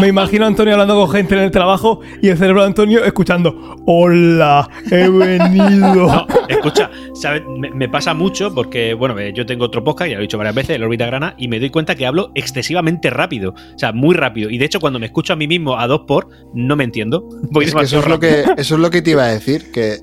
Me 0.00 0.08
imagino 0.08 0.44
a 0.44 0.48
Antonio 0.48 0.72
hablando 0.74 0.94
con 0.96 1.10
gente 1.10 1.34
en 1.34 1.42
el 1.42 1.50
trabajo 1.50 2.00
y 2.20 2.28
el 2.28 2.38
cerebro 2.38 2.62
de 2.62 2.68
Antonio 2.68 3.04
escuchando: 3.04 3.76
Hola, 3.86 4.68
he 4.90 5.08
venido. 5.08 6.06
No, 6.06 6.26
escucha, 6.48 6.90
¿sabes? 7.14 7.42
Me, 7.58 7.70
me 7.70 7.88
pasa 7.88 8.14
mucho 8.14 8.54
porque, 8.54 8.94
bueno, 8.94 9.18
eh, 9.18 9.32
yo 9.34 9.46
tengo 9.46 9.64
otro 9.64 9.84
podcast, 9.84 10.10
ya 10.10 10.16
lo 10.16 10.22
he 10.22 10.22
dicho 10.22 10.38
varias 10.38 10.54
veces, 10.54 10.76
el 10.76 10.84
órbita 10.84 11.06
grana, 11.06 11.34
y 11.38 11.48
me 11.48 11.60
doy 11.60 11.70
cuenta 11.70 11.94
que 11.94 12.06
hablo 12.06 12.32
excesivamente 12.34 13.10
rápido. 13.10 13.50
O 13.52 13.78
sea, 13.78 13.92
muy 13.92 14.14
rápido. 14.14 14.50
Y 14.50 14.58
de 14.58 14.64
hecho, 14.64 14.80
cuando 14.80 14.98
me 14.98 15.06
escucho 15.06 15.32
a 15.32 15.36
mí 15.36 15.46
mismo 15.46 15.78
a 15.78 15.86
dos 15.86 16.02
por, 16.06 16.28
no 16.54 16.76
me 16.76 16.84
entiendo. 16.84 17.28
Voy 17.50 17.66
Es 17.66 17.74
que 17.74 17.84
eso 17.84 18.00
es, 18.00 18.08
lo 18.08 18.18
que, 18.18 18.44
eso 18.56 18.74
es 18.74 18.80
lo 18.80 18.90
que 18.90 19.02
te 19.02 19.10
iba 19.10 19.24
a 19.24 19.28
decir, 19.28 19.70
que 19.72 19.98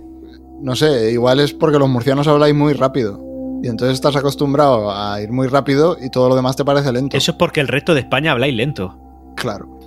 no 0.62 0.76
sé, 0.76 1.12
igual 1.12 1.40
es 1.40 1.54
porque 1.54 1.80
los 1.80 1.90
murcianos 1.90 2.28
habláis 2.28 2.54
muy 2.54 2.74
rápido. 2.74 3.20
Y 3.62 3.68
entonces 3.68 3.96
estás 3.96 4.16
acostumbrado 4.16 4.92
a 4.92 5.22
ir 5.22 5.32
muy 5.32 5.48
rápido 5.48 5.98
y 6.02 6.10
todo 6.10 6.30
lo 6.30 6.36
demás 6.36 6.56
te 6.56 6.64
parece 6.64 6.92
lento. 6.92 7.18
Eso 7.18 7.32
es 7.32 7.38
porque 7.38 7.60
el 7.60 7.68
resto 7.68 7.94
de 7.94 8.02
España 8.02 8.32
habláis 8.32 8.56
lento. 8.56 8.98
Claro. 9.36 9.79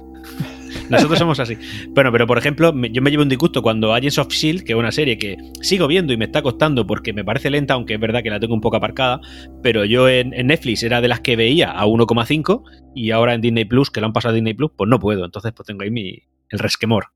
Nosotros 0.93 1.19
somos 1.19 1.41
así. 1.41 1.57
Bueno, 1.89 2.13
pero 2.13 2.27
por 2.27 2.39
ejemplo, 2.39 2.73
yo 2.91 3.03
me 3.03 3.11
llevo 3.11 3.23
un 3.23 3.29
disgusto 3.29 3.63
cuando 3.63 3.93
Agents 3.93 4.19
of 4.19 4.29
Shield, 4.29 4.65
que 4.65 4.73
es 4.73 4.79
una 4.79 4.93
serie 4.93 5.19
que 5.19 5.37
sigo 5.61 5.87
viendo 5.87 6.13
y 6.13 6.17
me 6.17 6.27
está 6.27 6.43
costando 6.43 6.87
porque 6.87 7.13
me 7.13 7.25
parece 7.25 7.51
lenta, 7.51 7.75
aunque 7.75 7.95
es 7.95 8.01
verdad 8.01 8.23
que 8.23 8.31
la 8.31 8.39
tengo 8.39 8.55
un 8.55 8.61
poco 8.61 8.77
aparcada, 8.77 9.21
pero 9.63 9.85
yo 9.85 10.09
en, 10.09 10.33
en 10.35 10.47
Netflix 10.47 10.83
era 10.83 11.01
de 11.01 11.09
las 11.09 11.21
que 11.21 11.37
veía 11.37 11.71
a 11.71 11.87
1,5 11.87 12.63
y 12.95 13.11
ahora 13.11 13.35
en 13.35 13.41
Disney 13.41 13.65
Plus, 13.65 13.91
que 13.91 14.01
lo 14.01 14.07
han 14.07 14.13
pasado 14.13 14.33
a 14.33 14.35
Disney 14.35 14.55
Plus, 14.55 14.71
pues 14.77 14.89
no 14.89 14.99
puedo. 15.01 15.25
Entonces, 15.25 15.53
pues 15.53 15.67
tengo 15.67 15.83
ahí 15.83 15.91
mi, 15.91 16.23
el 16.51 16.59
resquemor. 16.59 17.07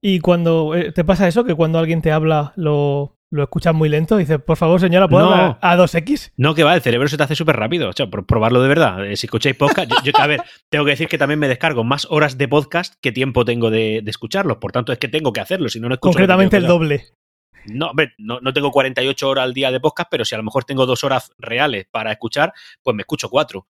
Y 0.00 0.20
cuando 0.20 0.74
eh, 0.74 0.92
te 0.92 1.04
pasa 1.04 1.28
eso, 1.28 1.44
que 1.44 1.54
cuando 1.54 1.78
alguien 1.78 2.02
te 2.02 2.12
habla 2.12 2.52
lo, 2.56 3.16
lo 3.32 3.42
escuchas 3.42 3.74
muy 3.74 3.88
lento, 3.88 4.16
dices, 4.16 4.38
por 4.40 4.56
favor, 4.56 4.78
señora, 4.78 5.08
¿puedo 5.08 5.34
No. 5.34 5.58
a 5.60 5.76
2x? 5.76 6.32
No, 6.36 6.54
que 6.54 6.62
va, 6.62 6.74
el 6.74 6.82
cerebro 6.82 7.08
se 7.08 7.16
te 7.16 7.22
hace 7.24 7.34
súper 7.34 7.56
rápido. 7.56 7.88
O 7.88 7.92
sea, 7.92 8.06
por 8.06 8.26
probarlo 8.26 8.62
de 8.62 8.68
verdad. 8.68 9.04
Eh, 9.04 9.16
Si 9.16 9.26
escucháis 9.26 9.56
podcast, 9.56 9.90
yo, 9.90 9.96
yo, 10.04 10.12
a 10.20 10.26
ver, 10.26 10.42
tengo 10.68 10.84
que 10.84 10.92
decir 10.92 11.08
que 11.08 11.18
también 11.18 11.40
me 11.40 11.48
descargo 11.48 11.82
más 11.82 12.06
horas 12.10 12.38
de 12.38 12.46
podcast 12.46 12.94
que 13.00 13.10
tiempo 13.10 13.44
tengo 13.44 13.70
de, 13.70 14.00
de 14.04 14.10
escucharlos. 14.10 14.58
Por 14.58 14.70
tanto, 14.70 14.92
es 14.92 14.98
que 14.98 15.08
tengo 15.08 15.32
que 15.32 15.40
hacerlo, 15.40 15.68
si 15.68 15.80
no, 15.80 15.88
no 15.88 15.94
escucho. 15.94 16.12
Concretamente 16.12 16.56
el 16.58 16.66
doble. 16.66 17.04
No, 17.66 17.86
hombre, 17.90 18.12
no, 18.18 18.40
no 18.40 18.52
tengo 18.52 18.70
48 18.70 19.28
horas 19.28 19.44
al 19.44 19.54
día 19.54 19.70
de 19.70 19.80
podcast, 19.80 20.08
pero 20.10 20.24
si 20.24 20.34
a 20.34 20.38
lo 20.38 20.44
mejor 20.44 20.64
tengo 20.64 20.84
dos 20.84 21.04
horas 21.04 21.32
reales 21.38 21.86
para 21.90 22.12
escuchar, 22.12 22.52
pues 22.82 22.94
me 22.94 23.02
escucho 23.02 23.28
cuatro. 23.28 23.66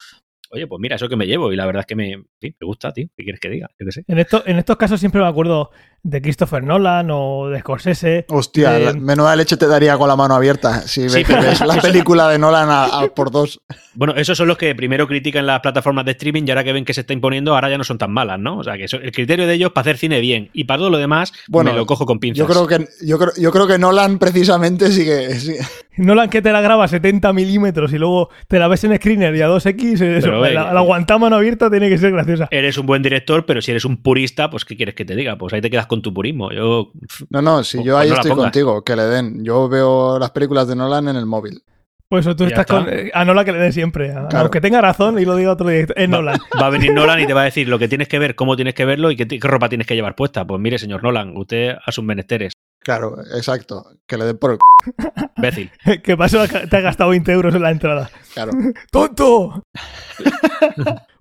Oye, 0.54 0.68
pues 0.68 0.82
mira, 0.82 0.98
eso 0.98 1.08
que 1.08 1.16
me 1.16 1.28
llevo 1.28 1.54
y 1.54 1.56
la 1.56 1.66
verdad 1.66 1.82
es 1.82 1.86
que 1.86 1.96
me, 1.96 2.24
sí, 2.42 2.54
me 2.60 2.66
gusta, 2.68 2.92
tío. 2.92 3.08
¿Qué 3.16 3.24
quieres 3.24 3.40
que 3.40 3.50
diga? 3.50 3.70
Yo 3.80 3.86
qué 3.86 3.92
sé. 3.94 4.04
En, 4.08 4.20
esto, 4.20 4.44
en 4.46 4.58
estos 4.60 4.76
casos 4.76 5.00
siempre 5.00 5.22
me 5.22 5.28
acuerdo 5.28 5.72
de 6.04 6.22
Christopher 6.22 6.64
Nolan 6.64 7.10
o 7.12 7.48
de 7.50 7.60
Scorsese. 7.60 8.26
Hostia, 8.30 8.78
Eh, 8.78 8.86
la- 8.86 8.94
menuda 8.94 9.36
leche 9.36 9.56
te 9.58 9.68
daría 9.68 9.98
con 9.98 10.08
la 10.08 10.16
mano 10.16 10.34
abierta 10.36 10.82
si 10.88 11.08
Sí, 11.10 11.18
ves, 11.20 11.28
pero- 11.28 11.42
ves 11.44 11.62
la 11.62 11.76
película 11.82 12.28
de 12.30 12.40
Nolan 12.40 12.70
a, 12.70 12.86
a 12.86 13.08
por 13.14 13.30
dos. 13.32 13.62
Bueno, 13.94 14.14
esos 14.16 14.38
son 14.38 14.48
los 14.48 14.58
que 14.58 14.74
primero 14.74 15.06
critican 15.08 15.46
las 15.46 15.60
plataformas 15.60 16.06
de 16.06 16.12
streaming 16.12 16.44
y 16.48 16.50
ahora 16.52 16.64
que 16.64 16.74
ven 16.74 16.86
que 16.86 16.94
se 16.94 17.02
está 17.02 17.14
imponiendo, 17.14 17.54
ahora 17.54 17.70
ya 17.70 17.78
no 17.78 17.84
son 17.84 17.98
tan 17.98 18.12
malas, 18.12 18.40
¿no? 18.40 18.58
O 18.58 18.64
sea, 18.64 18.78
que 18.78 18.86
eso- 18.86 18.98
el 18.98 19.12
criterio 19.12 19.46
de 19.46 19.54
ellos 19.54 19.72
para 19.74 19.82
hacer 19.84 19.98
cine 19.98 20.20
bien 20.22 20.50
y 20.54 20.64
para 20.64 20.80
todo 20.80 20.90
lo 20.90 20.98
demás, 20.98 21.34
Bueno, 21.50 21.72
me 21.72 21.78
lo 21.78 21.86
cojo 21.86 22.06
con 22.06 22.20
pinzas. 22.20 22.40
Yo 22.40 22.48
creo 22.48 22.66
que 22.68 22.88
yo 23.06 23.20
creo, 23.20 23.32
yo 23.38 23.52
creo 23.52 23.68
que 23.68 23.78
Nolan 23.78 24.18
precisamente 24.18 24.92
sigue, 24.92 25.36
sigue- 25.40 25.60
Nolan 25.98 26.30
que 26.30 26.42
te 26.42 26.52
la 26.54 26.62
graba 26.62 26.86
a 26.86 26.88
70 26.88 27.32
milímetros 27.34 27.92
y 27.94 27.98
luego 27.98 28.30
te 28.48 28.58
la 28.60 28.68
ves 28.70 28.84
en 28.86 28.96
screener 28.96 29.36
y 29.36 29.42
a 29.42 29.50
2x, 29.50 30.02
eso, 30.02 30.26
Pero, 30.26 30.46
eh, 30.46 30.54
la, 30.54 30.74
la 30.74 30.80
aguanta 30.80 31.18
mano 31.18 31.36
abierta 31.36 31.70
tiene 31.70 31.90
que 31.90 31.98
ser 31.98 32.12
graciosa. 32.14 32.48
Eres 32.50 32.78
un 32.78 32.86
buen 32.86 33.04
director, 33.04 33.46
pero 33.46 33.62
si 33.62 33.72
eres 33.72 33.84
un 33.86 33.98
purista, 34.02 34.50
pues 34.50 34.64
¿qué 34.66 34.76
quieres 34.78 34.96
que 34.96 35.04
te 35.06 35.16
diga? 35.16 35.36
Pues 35.38 35.54
ahí 35.54 35.62
te 35.62 35.70
quedas 35.70 35.88
con 35.92 36.02
tu 36.02 36.14
purismo. 36.14 36.52
Yo, 36.52 36.92
No, 37.30 37.42
no, 37.42 37.64
si 37.66 37.78
Pues 37.78 37.88
yo 37.88 37.98
ahí 37.98 38.08
no 38.10 38.16
estoy 38.16 38.32
contigo, 38.32 38.82
que 38.84 38.96
le 38.96 39.04
den. 39.04 39.44
Yo 39.44 39.68
veo 39.68 40.18
las 40.18 40.32
películas 40.32 40.68
de 40.70 40.76
Nolan 40.78 41.10
en 41.10 41.18
el 41.18 41.26
móvil. 41.26 41.62
Pues 42.08 42.26
tú 42.26 42.32
estás 42.44 42.48
está. 42.62 42.66
con. 42.66 42.88
eh, 42.90 43.12
A 43.14 43.24
Nolan 43.26 43.46
que 43.46 43.52
le 43.52 43.58
den 43.60 43.74
siempre. 43.74 44.12
a- 44.12 44.28
Claro. 44.28 44.40
Aunque 44.46 44.60
tenga 44.62 44.80
razón 44.82 45.20
y 45.20 45.26
lo 45.26 45.36
diga 45.36 45.52
otro 45.52 45.68
director. 45.68 45.98
Es 46.00 46.08
Nolan. 46.10 46.40
va 46.62 46.68
a 46.68 46.70
venir 46.70 46.94
Nolan 46.94 47.20
y 47.20 47.28
te 47.28 47.34
va 47.34 47.42
a 47.42 47.46
decir 47.52 47.68
lo 47.68 47.78
que 47.80 47.88
tienes 47.88 48.08
que 48.08 48.20
ver, 48.20 48.36
cómo 48.36 48.56
tienes 48.56 48.74
que 48.74 48.86
verlo 48.86 49.12
y 49.12 49.16
qué, 49.18 49.28
qué 49.28 49.48
ropa 49.48 49.68
tienes 49.70 49.86
que 49.88 49.96
llevar 49.96 50.16
puesta. 50.16 50.46
Pues 50.48 50.60
mire, 50.62 50.78
señor 50.80 51.04
Nolan, 51.04 51.36
usted 51.38 51.76
a 51.86 51.92
sus 51.92 52.04
menesteres. 52.04 52.54
Claro, 52.84 53.16
exacto. 53.36 53.86
Que 54.08 54.18
le 54.18 54.26
den 54.26 54.38
por 54.40 54.52
el 54.52 54.58
c- 54.58 55.22
Imbécil. 55.38 55.72
¿Qué 56.04 56.18
pasó? 56.18 56.46
Te 56.48 56.78
has 56.78 56.84
gastado 56.84 57.12
20 57.12 57.32
euros 57.32 57.54
en 57.54 57.62
la 57.62 57.72
entrada. 57.72 58.10
Claro. 58.34 58.52
¡Tonto! 58.92 59.64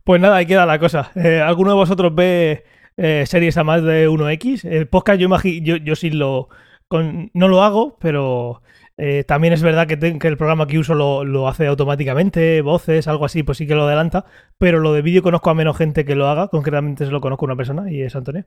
pues 0.04 0.20
nada, 0.20 0.36
ahí 0.36 0.46
queda 0.46 0.66
la 0.66 0.78
cosa. 0.78 1.10
Eh, 1.14 1.40
¿Alguno 1.40 1.70
de 1.70 1.76
vosotros 1.76 2.14
ve 2.14 2.64
eh, 3.02 3.24
series 3.26 3.56
a 3.56 3.64
más 3.64 3.82
de 3.82 4.08
1X? 4.08 4.64
El 4.64 4.86
podcast 4.88 5.18
yo 5.20 5.28
yo, 5.62 5.76
yo 5.76 5.96
sí 5.96 6.10
lo... 6.10 6.48
con- 6.88 7.30
no 7.34 7.48
lo 7.48 7.62
hago, 7.62 7.96
pero 8.00 8.62
eh, 8.98 9.24
también 9.26 9.54
es 9.54 9.62
verdad 9.62 9.86
que, 9.86 9.96
te- 9.96 10.18
que 10.18 10.28
el 10.28 10.36
programa 10.36 10.66
que 10.66 10.78
uso 10.78 10.94
lo, 10.94 11.24
lo 11.24 11.48
hace 11.48 11.66
automáticamente, 11.66 12.60
voces, 12.62 13.08
algo 13.08 13.24
así, 13.24 13.42
pues 13.42 13.58
sí 13.58 13.66
que 13.66 13.74
lo 13.74 13.84
adelanta. 13.84 14.24
Pero 14.58 14.80
lo 14.80 14.92
de 14.92 15.02
vídeo 15.02 15.22
conozco 15.22 15.48
a 15.50 15.54
menos 15.54 15.76
gente 15.76 16.04
que 16.04 16.14
lo 16.14 16.28
haga, 16.28 16.48
concretamente 16.48 17.06
se 17.06 17.10
lo 17.12 17.20
conozco 17.20 17.46
a 17.46 17.48
una 17.48 17.56
persona 17.56 17.90
y 17.90 18.02
es 18.02 18.14
Antonio. 18.14 18.44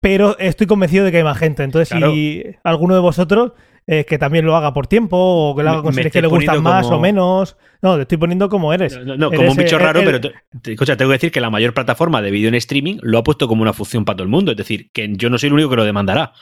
Pero 0.00 0.38
estoy 0.38 0.66
convencido 0.66 1.04
de 1.04 1.10
que 1.10 1.16
hay 1.18 1.24
más 1.24 1.38
gente. 1.38 1.62
Entonces, 1.62 1.88
si 1.88 2.44
alguno 2.62 2.94
de 2.94 3.00
vosotros 3.00 3.52
eh, 3.86 4.04
que 4.04 4.18
también 4.18 4.46
lo 4.46 4.56
haga 4.56 4.72
por 4.72 4.86
tiempo 4.86 5.16
o 5.18 5.54
que 5.56 5.62
lo 5.62 5.70
haga 5.70 5.82
con 5.82 5.92
series 5.94 6.12
que 6.12 6.22
le 6.22 6.28
gustan 6.28 6.62
más 6.62 6.86
como- 6.86 6.96
o 6.96 7.00
menos. 7.00 7.56
No, 7.82 7.96
te 7.96 8.02
estoy 8.02 8.18
poniendo 8.18 8.48
como 8.48 8.72
eres. 8.72 8.98
No, 9.04 9.16
no, 9.16 9.26
como 9.30 9.42
Eres, 9.42 9.50
un 9.50 9.56
bicho 9.58 9.78
raro, 9.78 10.00
pero 10.04 10.20
te- 10.20 10.72
escucha, 10.72 10.96
tengo 10.96 11.10
que 11.10 11.16
decir 11.16 11.30
que 11.32 11.40
la 11.40 11.50
mayor 11.50 11.74
plataforma 11.74 12.22
de 12.22 12.30
vídeo 12.30 12.48
en 12.48 12.54
streaming 12.54 12.96
lo 13.02 13.18
ha 13.18 13.24
puesto 13.24 13.46
como 13.48 13.62
una 13.62 13.72
función 13.74 14.04
para 14.04 14.16
todo 14.16 14.24
el 14.24 14.30
mundo. 14.30 14.52
Es 14.52 14.56
decir, 14.56 14.90
que 14.92 15.12
yo 15.16 15.28
no 15.30 15.36
soy 15.38 15.48
el 15.48 15.52
único 15.54 15.68
que 15.70 15.76
lo 15.76 15.84
demandará. 15.84 16.32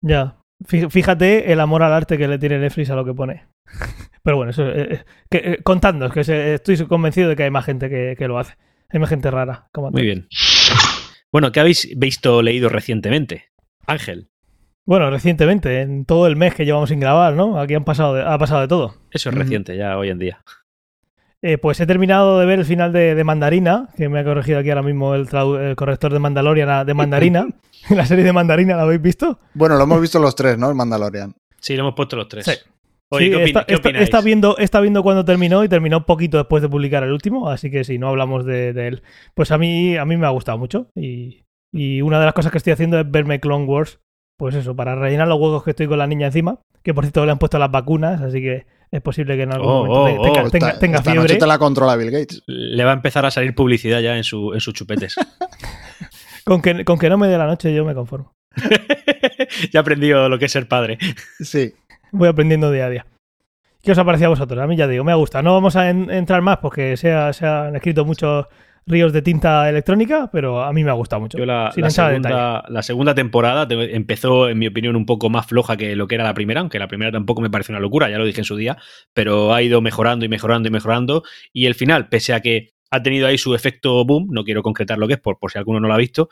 Ya. 0.00 0.36
Fí- 0.66 0.90
Fíjate 0.90 1.52
el 1.52 1.60
amor 1.60 1.82
al 1.82 1.92
arte 1.92 2.18
que 2.18 2.26
le 2.28 2.38
tiene 2.38 2.58
Netflix 2.58 2.90
a 2.90 2.96
lo 2.96 3.04
que 3.04 3.14
pone. 3.14 3.44
Pero 4.22 4.36
bueno, 4.36 4.50
eso 4.50 4.68
eh, 4.68 4.88
eh, 4.94 5.04
que, 5.30 5.38
eh, 5.38 5.58
contando, 5.62 6.06
es 6.06 6.12
que 6.12 6.24
se- 6.24 6.54
estoy 6.54 6.76
convencido 6.86 7.28
de 7.28 7.36
que 7.36 7.44
hay 7.44 7.50
más 7.50 7.64
gente 7.64 7.88
que, 7.88 8.14
que 8.18 8.28
lo 8.28 8.38
hace. 8.38 8.56
Hay 8.90 8.98
más 8.98 9.08
gente 9.08 9.30
rara. 9.30 9.68
Como 9.72 9.90
Muy 9.92 10.02
bien. 10.02 10.28
Bueno, 11.32 11.52
¿qué 11.52 11.60
habéis 11.60 11.88
visto 11.96 12.38
o 12.38 12.42
leído 12.42 12.68
recientemente? 12.68 13.44
Ángel, 13.86 14.29
Bueno, 14.90 15.08
recientemente, 15.08 15.82
en 15.82 16.04
todo 16.04 16.26
el 16.26 16.34
mes 16.34 16.52
que 16.52 16.64
llevamos 16.64 16.88
sin 16.88 16.98
grabar, 16.98 17.34
¿no? 17.34 17.60
Aquí 17.60 17.74
han 17.74 17.84
pasado 17.84 18.14
de- 18.14 18.24
ha 18.24 18.36
pasado 18.38 18.60
de 18.62 18.66
todo. 18.66 18.94
eso 19.12 19.28
es 19.28 19.36
Ujú. 19.36 19.44
reciente 19.44 19.76
ya 19.76 19.96
hoy 19.96 20.08
en 20.08 20.18
día. 20.18 20.42
Eh, 21.42 21.58
pues 21.58 21.78
he 21.78 21.86
terminado 21.86 22.40
de 22.40 22.46
ver 22.46 22.58
el 22.58 22.64
final 22.64 22.92
de, 22.92 23.14
de 23.14 23.22
Mandarina, 23.22 23.88
que 23.96 24.08
me 24.08 24.18
ha 24.18 24.24
corregido 24.24 24.58
aquí 24.58 24.68
ahora 24.70 24.82
mismo 24.82 25.14
el, 25.14 25.28
el 25.60 25.76
corrector 25.76 26.12
de 26.12 26.18
Mandalorian 26.18 26.84
de 26.84 26.94
Mandarina. 26.94 27.46
la 27.90 28.04
serie 28.04 28.24
de 28.24 28.32
Mandarina, 28.32 28.74
¿la 28.74 28.82
habéis 28.82 29.00
visto? 29.00 29.38
Bueno, 29.54 29.76
lo 29.76 29.84
hemos 29.84 30.00
visto 30.00 30.18
los 30.18 30.34
tres, 30.34 30.58
¿no? 30.58 30.68
El 30.68 30.74
Mandalorian. 30.74 31.36
Sí, 31.60 31.76
lo 31.76 31.82
hemos 31.82 31.94
puesto 31.94 32.16
los 32.16 32.26
tres. 32.26 32.44
Sí. 32.46 32.52
Oye, 33.10 33.26
Sí, 33.26 33.30
¿qué, 33.30 33.44
está, 33.44 33.64
qué 33.66 33.74
está- 34.02 34.20
viendo, 34.22 34.58
está 34.58 34.80
viendo 34.80 35.04
cuando 35.04 35.24
terminó 35.24 35.62
y 35.62 35.68
terminó 35.68 36.04
poquito 36.04 36.36
después 36.38 36.62
de 36.64 36.68
publicar 36.68 37.04
el 37.04 37.12
último, 37.12 37.48
así 37.48 37.70
que 37.70 37.84
si 37.84 37.96
no 37.98 38.08
hablamos 38.08 38.44
de, 38.44 38.72
de 38.72 38.88
él. 38.88 39.02
Pues 39.34 39.52
a 39.52 39.56
mí, 39.58 39.96
a 39.96 40.04
mí 40.04 40.16
me 40.16 40.26
ha 40.26 40.30
gustado 40.30 40.58
mucho 40.58 40.88
y, 40.96 41.44
y 41.72 42.02
una 42.02 42.18
de 42.18 42.24
las 42.24 42.34
cosas 42.34 42.50
que 42.50 42.58
estoy 42.58 42.72
haciendo 42.72 42.98
es 42.98 43.08
verme 43.08 43.38
Clone 43.38 43.66
Wars, 43.66 44.00
pues 44.40 44.54
eso, 44.54 44.74
para 44.74 44.94
rellenar 44.96 45.28
los 45.28 45.38
huecos 45.38 45.62
que 45.62 45.70
estoy 45.70 45.86
con 45.86 45.98
la 45.98 46.06
niña 46.06 46.26
encima, 46.28 46.58
que 46.82 46.94
por 46.94 47.04
cierto 47.04 47.24
le 47.26 47.32
han 47.32 47.38
puesto 47.38 47.58
las 47.58 47.70
vacunas, 47.70 48.20
así 48.22 48.40
que 48.40 48.64
es 48.90 49.00
posible 49.02 49.36
que 49.36 49.42
en 49.42 49.52
algún 49.52 49.68
Oh, 49.70 49.86
momento 49.86 50.20
oh, 50.22 50.24
te- 50.24 50.30
tenga, 50.30 50.42
oh, 50.46 50.50
tenga- 50.50 50.66
Esta- 50.68 50.78
tenga 50.80 50.98
esta 50.98 51.10
fiebre. 51.12 51.28
noche 51.28 51.38
te 51.38 51.46
la 51.46 51.58
controla 51.58 51.94
Bill 51.96 52.10
Gates. 52.10 52.42
Le 52.46 52.82
va 52.84 52.90
a 52.90 52.94
empezar 52.94 53.24
a 53.26 53.30
salir 53.30 53.54
publicidad 53.54 54.00
ya 54.00 54.16
en, 54.16 54.24
su, 54.24 54.52
en 54.54 54.60
sus 54.60 54.72
chupetes. 54.74 55.14
Con, 56.44 56.62
que, 56.62 56.84
con 56.86 56.98
que 56.98 57.08
no 57.10 57.18
me 57.18 57.28
dé 57.28 57.36
la 57.38 57.46
noche 57.46 57.72
yo 57.74 57.84
me 57.84 57.94
conformo. 57.94 58.32
ya 59.72 59.78
ha 59.78 59.82
aprendido 59.82 60.28
lo 60.28 60.38
que 60.38 60.46
es 60.46 60.52
ser 60.52 60.66
padre. 60.66 60.98
Sí. 61.38 61.74
Voy 62.12 62.28
aprendiendo 62.28 62.70
día 62.72 62.86
a 62.86 62.90
día. 62.90 63.06
¿Qué 63.82 63.92
os 63.92 63.98
ha 63.98 64.04
parecido 64.04 64.28
a 64.28 64.30
vosotros? 64.30 64.58
A 64.58 64.66
mí 64.66 64.74
ya 64.74 64.88
digo, 64.88 65.04
me 65.04 65.14
gusta. 65.14 65.42
No 65.42 65.52
vamos 65.52 65.76
a 65.76 65.90
en- 65.90 66.10
entrar 66.10 66.40
más 66.42 66.56
porque 66.58 66.96
se, 66.96 67.12
ha- 67.12 67.32
se 67.34 67.46
han 67.46 67.76
escrito 67.76 68.04
muchos 68.04 68.46
ríos 68.86 69.12
de 69.12 69.22
tinta 69.22 69.68
electrónica, 69.68 70.28
pero 70.32 70.62
a 70.62 70.72
mí 70.72 70.82
me 70.84 70.90
ha 70.90 70.94
gustado 70.94 71.20
mucho. 71.20 71.38
Yo 71.38 71.46
la, 71.46 71.70
segunda, 71.90 72.64
la 72.68 72.82
segunda 72.82 73.14
temporada 73.14 73.68
te- 73.68 73.94
empezó, 73.94 74.48
en 74.48 74.58
mi 74.58 74.66
opinión, 74.66 74.96
un 74.96 75.06
poco 75.06 75.30
más 75.30 75.46
floja 75.46 75.76
que 75.76 75.94
lo 75.96 76.08
que 76.08 76.16
era 76.16 76.24
la 76.24 76.34
primera, 76.34 76.60
aunque 76.60 76.78
la 76.78 76.88
primera 76.88 77.12
tampoco 77.12 77.40
me 77.40 77.50
pareció 77.50 77.72
una 77.72 77.80
locura, 77.80 78.10
ya 78.10 78.18
lo 78.18 78.24
dije 78.24 78.40
en 78.40 78.44
su 78.44 78.56
día, 78.56 78.76
pero 79.12 79.54
ha 79.54 79.62
ido 79.62 79.80
mejorando 79.80 80.24
y 80.24 80.28
mejorando 80.28 80.68
y 80.68 80.72
mejorando. 80.72 81.22
Y 81.52 81.66
el 81.66 81.74
final, 81.74 82.08
pese 82.08 82.32
a 82.34 82.40
que 82.40 82.70
ha 82.90 83.02
tenido 83.02 83.26
ahí 83.28 83.38
su 83.38 83.54
efecto 83.54 84.04
boom, 84.04 84.28
no 84.30 84.42
quiero 84.44 84.62
concretar 84.62 84.98
lo 84.98 85.06
que 85.06 85.14
es 85.14 85.20
por, 85.20 85.38
por 85.38 85.52
si 85.52 85.58
alguno 85.58 85.78
no 85.80 85.86
lo 85.88 85.94
ha 85.94 85.98
visto, 85.98 86.28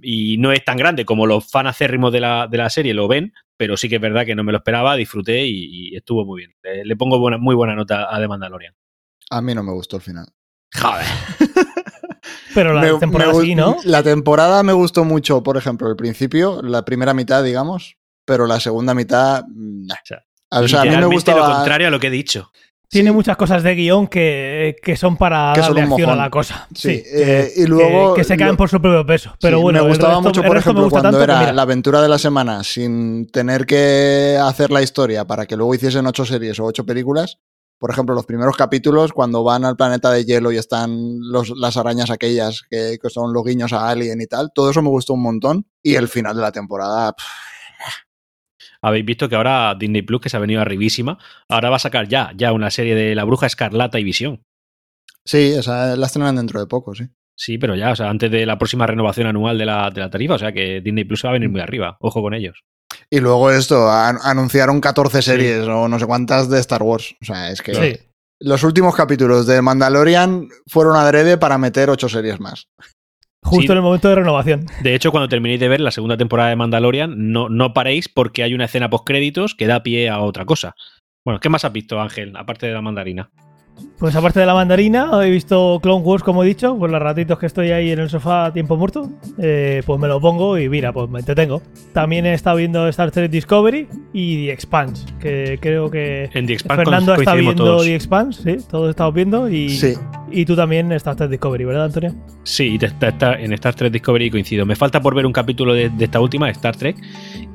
y 0.00 0.36
no 0.38 0.50
es 0.50 0.64
tan 0.64 0.76
grande 0.76 1.04
como 1.04 1.26
los 1.26 1.48
fan 1.48 1.68
acérrimos 1.68 2.12
de 2.12 2.20
la, 2.20 2.48
de 2.50 2.58
la 2.58 2.68
serie 2.68 2.94
lo 2.94 3.06
ven, 3.06 3.32
pero 3.56 3.76
sí 3.76 3.88
que 3.88 3.96
es 3.96 4.00
verdad 4.00 4.26
que 4.26 4.34
no 4.34 4.42
me 4.42 4.50
lo 4.50 4.58
esperaba, 4.58 4.96
disfruté 4.96 5.46
y, 5.46 5.92
y 5.92 5.96
estuvo 5.96 6.24
muy 6.26 6.40
bien. 6.40 6.54
Le, 6.64 6.84
le 6.84 6.96
pongo 6.96 7.20
buena, 7.20 7.38
muy 7.38 7.54
buena 7.54 7.76
nota 7.76 8.12
a 8.12 8.18
The 8.18 8.26
Mandalorian. 8.26 8.74
A 9.30 9.40
mí 9.40 9.54
no 9.54 9.62
me 9.62 9.72
gustó 9.72 9.96
el 9.96 10.02
final. 10.02 10.26
Joder. 10.80 11.06
Pero 12.54 12.72
la 12.72 12.80
Me- 12.82 12.98
temporada 12.98 13.32
me 13.32 13.40
sí, 13.42 13.54
¿no? 13.54 13.76
La 13.84 14.02
temporada 14.02 14.62
me 14.62 14.72
gustó 14.72 15.04
mucho, 15.04 15.42
por 15.42 15.56
ejemplo, 15.56 15.88
el 15.88 15.96
principio, 15.96 16.62
la 16.62 16.84
primera 16.84 17.12
mitad, 17.14 17.42
digamos, 17.42 17.96
pero 18.24 18.46
la 18.46 18.60
segunda 18.60 18.94
mitad. 18.94 19.44
mm, 19.48 19.86
nah. 19.86 19.94
sea, 20.04 20.18
O 20.50 20.68
sea, 20.68 20.80
a 20.80 20.84
mí 20.84 20.90
me 20.90 20.96
Literalmente 20.96 21.00
lo 21.00 21.08
gustaba. 21.10 21.54
contrario 21.56 21.88
a 21.88 21.90
lo 21.90 21.98
que 22.00 22.06
he 22.06 22.10
dicho. 22.10 22.50
Tiene 22.88 23.10
Sí, 23.10 23.14
muchas 23.16 23.36
cosas 23.36 23.62
de 23.64 23.74
guion 23.74 24.06
que, 24.06 24.76
que 24.80 24.96
son 24.96 25.16
para 25.16 25.52
Que 25.54 25.62
son 25.62 25.74
darle 25.74 25.86
un 25.86 25.92
acción 25.94 26.10
a 26.10 26.14
la 26.16 26.30
cosa. 26.30 26.68
Sí, 26.74 26.90
Sí, 26.96 27.02
eh, 27.12 27.50
que- 27.54 27.62
y 27.62 27.66
luego- 27.66 28.14
que, 28.14 28.20
que 28.20 28.24
se 28.24 28.36
caen 28.36 28.52
lo- 28.52 28.56
por 28.56 28.68
su 28.68 28.80
propio 28.80 29.04
peso. 29.04 29.34
Pero 29.40 29.56
Sí, 29.56 29.62
bueno, 29.62 29.80
me 29.80 29.84
el 29.86 29.90
gustaba 29.90 30.14
resto- 30.14 30.22
mucho, 30.22 30.42
por 30.44 30.56
ejemplo, 30.56 30.88
cuando 30.90 31.10
tanto 31.10 31.22
era 31.24 31.52
la 31.52 31.62
aventura 31.62 32.00
de 32.00 32.08
la 32.08 32.18
semana, 32.18 32.62
sin 32.62 33.26
tener 33.32 33.66
que 33.66 34.38
hacer 34.40 34.70
la 34.70 34.80
historia 34.82 35.24
para 35.26 35.44
que 35.46 35.56
luego 35.56 35.74
hiciesen 35.74 36.06
ocho 36.06 36.24
series 36.24 36.60
o 36.60 36.64
ocho 36.66 36.86
películas. 36.86 37.38
Por 37.78 37.90
ejemplo, 37.90 38.14
los 38.14 38.24
primeros 38.26 38.56
capítulos, 38.56 39.12
cuando 39.12 39.42
van 39.44 39.64
al 39.64 39.76
planeta 39.76 40.10
de 40.10 40.24
hielo 40.24 40.52
y 40.52 40.56
están 40.56 41.18
los- 41.20 41.50
las 41.56 41.76
arañas 41.76 42.10
aquellas 42.10 42.62
que, 42.70 42.98
que 43.02 43.10
son 43.10 43.32
los 43.32 43.44
guiños 43.44 43.72
a 43.72 43.88
Alien 43.90 44.20
y 44.20 44.26
tal, 44.26 44.50
todo 44.54 44.70
eso 44.70 44.80
me 44.82 44.88
gustó 44.88 45.12
un 45.14 45.22
montón. 45.22 45.66
Y 45.82 45.96
el 45.96 46.08
final 46.08 46.36
de 46.36 46.42
la 46.42 46.52
temporada, 46.52 47.12
pff, 47.12 47.24
Habéis 48.82 49.04
visto 49.04 49.28
que 49.28 49.36
ahora 49.36 49.74
Disney 49.78 50.02
Plus, 50.02 50.20
que 50.20 50.28
se 50.28 50.36
ha 50.36 50.40
venido 50.40 50.60
arribísima, 50.60 51.18
ahora 51.48 51.70
va 51.70 51.76
a 51.76 51.80
sacar 51.80 52.06
ya, 52.08 52.32
ya 52.36 52.52
una 52.52 52.70
serie 52.70 52.94
de 52.94 53.14
La 53.14 53.24
Bruja 53.24 53.46
Escarlata 53.46 53.98
y 53.98 54.04
Visión. 54.04 54.42
sí, 55.24 55.52
esa 55.56 55.96
la 55.96 56.06
estrenan 56.06 56.36
dentro 56.36 56.60
de 56.60 56.66
poco, 56.66 56.94
sí. 56.94 57.04
Sí, 57.36 57.58
pero 57.58 57.74
ya, 57.74 57.90
o 57.92 57.96
sea, 57.96 58.10
antes 58.10 58.30
de 58.30 58.46
la 58.46 58.58
próxima 58.58 58.86
renovación 58.86 59.26
anual 59.26 59.58
de 59.58 59.64
la, 59.64 59.90
de 59.90 60.00
la 60.00 60.10
tarifa, 60.10 60.34
o 60.34 60.38
sea 60.38 60.52
que 60.52 60.80
Disney 60.82 61.04
Plus 61.04 61.24
va 61.24 61.30
a 61.30 61.32
venir 61.32 61.48
muy 61.48 61.60
arriba. 61.60 61.96
Ojo 62.00 62.22
con 62.22 62.32
ellos. 62.34 62.62
Y 63.14 63.20
luego 63.20 63.50
esto, 63.52 63.88
an- 63.90 64.18
anunciaron 64.24 64.80
14 64.80 65.22
series 65.22 65.60
o 65.68 65.86
no 65.88 65.98
sé 66.00 66.06
cuántas 66.06 66.48
de 66.50 66.58
Star 66.58 66.82
Wars. 66.82 67.14
O 67.22 67.24
sea, 67.24 67.50
es 67.50 67.62
que 67.62 67.74
sí. 67.74 68.00
los 68.40 68.64
últimos 68.64 68.96
capítulos 68.96 69.46
de 69.46 69.62
Mandalorian 69.62 70.48
fueron 70.66 70.96
adrede 70.96 71.38
para 71.38 71.56
meter 71.58 71.90
ocho 71.90 72.08
series 72.08 72.40
más. 72.40 72.66
Justo 73.44 73.60
Sí. 73.66 73.72
en 73.72 73.76
el 73.76 73.82
momento 73.82 74.08
de 74.08 74.14
renovación. 74.16 74.66
De 74.82 74.94
hecho, 74.96 75.10
cuando 75.12 75.28
terminéis 75.28 75.60
de 75.60 75.68
ver 75.68 75.80
la 75.80 75.90
segunda 75.92 76.16
temporada 76.16 76.48
de 76.48 76.56
Mandalorian, 76.56 77.30
no, 77.30 77.48
no 77.48 77.72
paréis 77.72 78.08
porque 78.08 78.42
hay 78.42 78.52
una 78.54 78.64
escena 78.64 78.90
post 78.90 79.06
créditos 79.06 79.54
que 79.54 79.66
da 79.68 79.82
pie 79.84 80.08
a 80.08 80.18
otra 80.20 80.44
cosa. 80.44 80.74
Bueno, 81.24 81.38
¿qué 81.40 81.48
más 81.50 81.64
has 81.64 81.72
visto, 81.72 82.00
Ángel, 82.00 82.34
aparte 82.36 82.66
de 82.66 82.72
la 82.72 82.80
mandarina? 82.82 83.30
Pues 83.98 84.14
aparte 84.16 84.40
de 84.40 84.46
la 84.46 84.54
mandarina, 84.54 85.08
he 85.24 85.30
visto 85.30 85.78
Clone 85.82 86.02
Wars, 86.04 86.22
como 86.22 86.42
he 86.42 86.46
dicho, 86.46 86.76
pues 86.76 86.90
los 86.92 87.00
ratitos 87.00 87.38
que 87.38 87.46
estoy 87.46 87.70
ahí 87.70 87.90
en 87.90 88.00
el 88.00 88.10
sofá 88.10 88.46
a 88.46 88.52
tiempo 88.52 88.76
muerto, 88.76 89.08
eh, 89.38 89.82
pues 89.86 89.98
me 90.00 90.08
lo 90.08 90.20
pongo 90.20 90.58
y 90.58 90.68
mira, 90.68 90.92
pues 90.92 91.08
me 91.08 91.20
entretengo. 91.20 91.62
También 91.92 92.26
he 92.26 92.34
estado 92.34 92.56
viendo 92.56 92.86
Star 92.88 93.10
Trek 93.12 93.30
Discovery 93.30 93.86
y 94.12 94.46
The 94.46 94.52
Expanse, 94.52 95.06
que 95.20 95.58
creo 95.60 95.90
que 95.90 96.28
En 96.34 96.46
The 96.46 96.54
Expanse 96.54 96.82
Fernando 96.84 97.14
está 97.14 97.34
viendo 97.34 97.64
todos. 97.64 97.84
The 97.84 97.94
Expanse, 97.94 98.42
sí, 98.58 98.66
todos 98.68 98.90
estamos 98.90 99.14
viendo 99.14 99.48
y, 99.48 99.70
Sí. 99.70 99.94
y 100.30 100.44
tú 100.44 100.54
también 100.56 100.90
Star 100.92 101.14
Trek 101.16 101.30
Discovery, 101.30 101.64
¿verdad, 101.64 101.84
Antonio? 101.86 102.14
Sí, 102.42 102.76
te- 102.78 102.92
en 103.44 103.52
Star 103.54 103.74
Trek 103.74 103.92
Discovery 103.92 104.28
coincido. 104.30 104.66
Me 104.66 104.76
falta 104.76 105.00
por 105.00 105.14
ver 105.14 105.24
un 105.24 105.32
capítulo 105.32 105.72
de, 105.72 105.88
de 105.88 106.04
esta 106.04 106.20
última, 106.20 106.50
Star 106.50 106.76
Trek, 106.76 106.96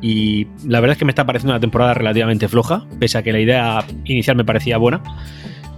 y 0.01 0.47
la 0.65 0.79
verdad 0.79 0.93
es 0.93 0.97
que 0.97 1.05
me 1.05 1.11
está 1.11 1.25
pareciendo 1.25 1.53
una 1.53 1.59
temporada 1.59 1.93
relativamente 1.93 2.47
floja, 2.47 2.85
pese 2.97 3.17
a 3.17 3.23
que 3.23 3.33
la 3.33 3.39
idea 3.39 3.83
inicial 4.05 4.35
me 4.37 4.45
parecía 4.45 4.77
buena. 4.77 5.01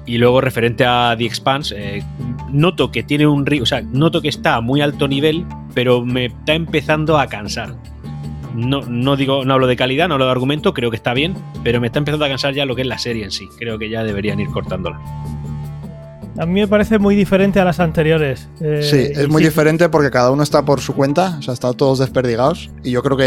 Y 0.06 0.18
luego, 0.18 0.42
referente 0.42 0.86
a 0.86 1.16
The 1.18 1.26
Expanse, 1.26 1.76
eh, 1.78 2.04
noto 2.50 2.92
que 2.92 3.04
tiene 3.04 3.28
un 3.28 3.46
o 3.62 3.66
sea, 3.66 3.82
noto 3.82 4.22
que 4.22 4.30
está 4.30 4.56
a 4.56 4.62
muy 4.62 4.82
alto 4.82 5.08
nivel, 5.08 5.46
pero 5.74 6.04
me 6.04 6.26
está 6.26 6.54
empezando 6.54 7.18
a 7.20 7.28
cansar. 7.28 7.76
No, 8.56 8.82
no 8.82 9.16
digo, 9.16 9.46
no 9.46 9.54
hablo 9.54 9.68
de 9.68 9.76
calidad, 9.76 10.08
no 10.08 10.16
hablo 10.16 10.26
de 10.26 10.32
argumento, 10.32 10.74
creo 10.74 10.90
que 10.90 10.98
está 10.98 11.14
bien, 11.14 11.36
pero 11.64 11.80
me 11.80 11.88
está 11.88 12.00
empezando 12.00 12.26
a 12.26 12.30
cansar 12.30 12.54
ya 12.54 12.66
lo 12.66 12.76
que 12.76 12.82
es 12.82 12.88
la 12.88 12.98
serie 12.98 13.24
en 13.24 13.32
sí. 13.32 13.48
Creo 13.58 13.78
que 13.78 13.90
ya 13.90 14.04
deberían 14.04 14.40
ir 14.40 14.50
cortándola. 14.50 15.00
A 16.42 16.46
mí 16.48 16.60
me 16.60 16.68
parece 16.68 16.98
muy 16.98 17.16
diferente 17.16 17.60
a 17.60 17.66
las 17.66 17.80
anteriores. 17.80 18.48
eh, 18.62 18.80
Sí, 18.82 18.98
es 19.22 19.30
muy 19.30 19.44
diferente 19.44 19.90
porque 19.90 20.10
cada 20.10 20.32
uno 20.32 20.42
está 20.42 20.66
por 20.66 20.82
su 20.82 20.96
cuenta, 20.96 21.36
o 21.38 21.42
sea, 21.44 21.54
están 21.54 21.76
todos 21.76 22.00
desperdigados. 22.00 22.72
Y 22.84 22.90
yo 22.90 23.04
creo 23.04 23.16
que 23.16 23.24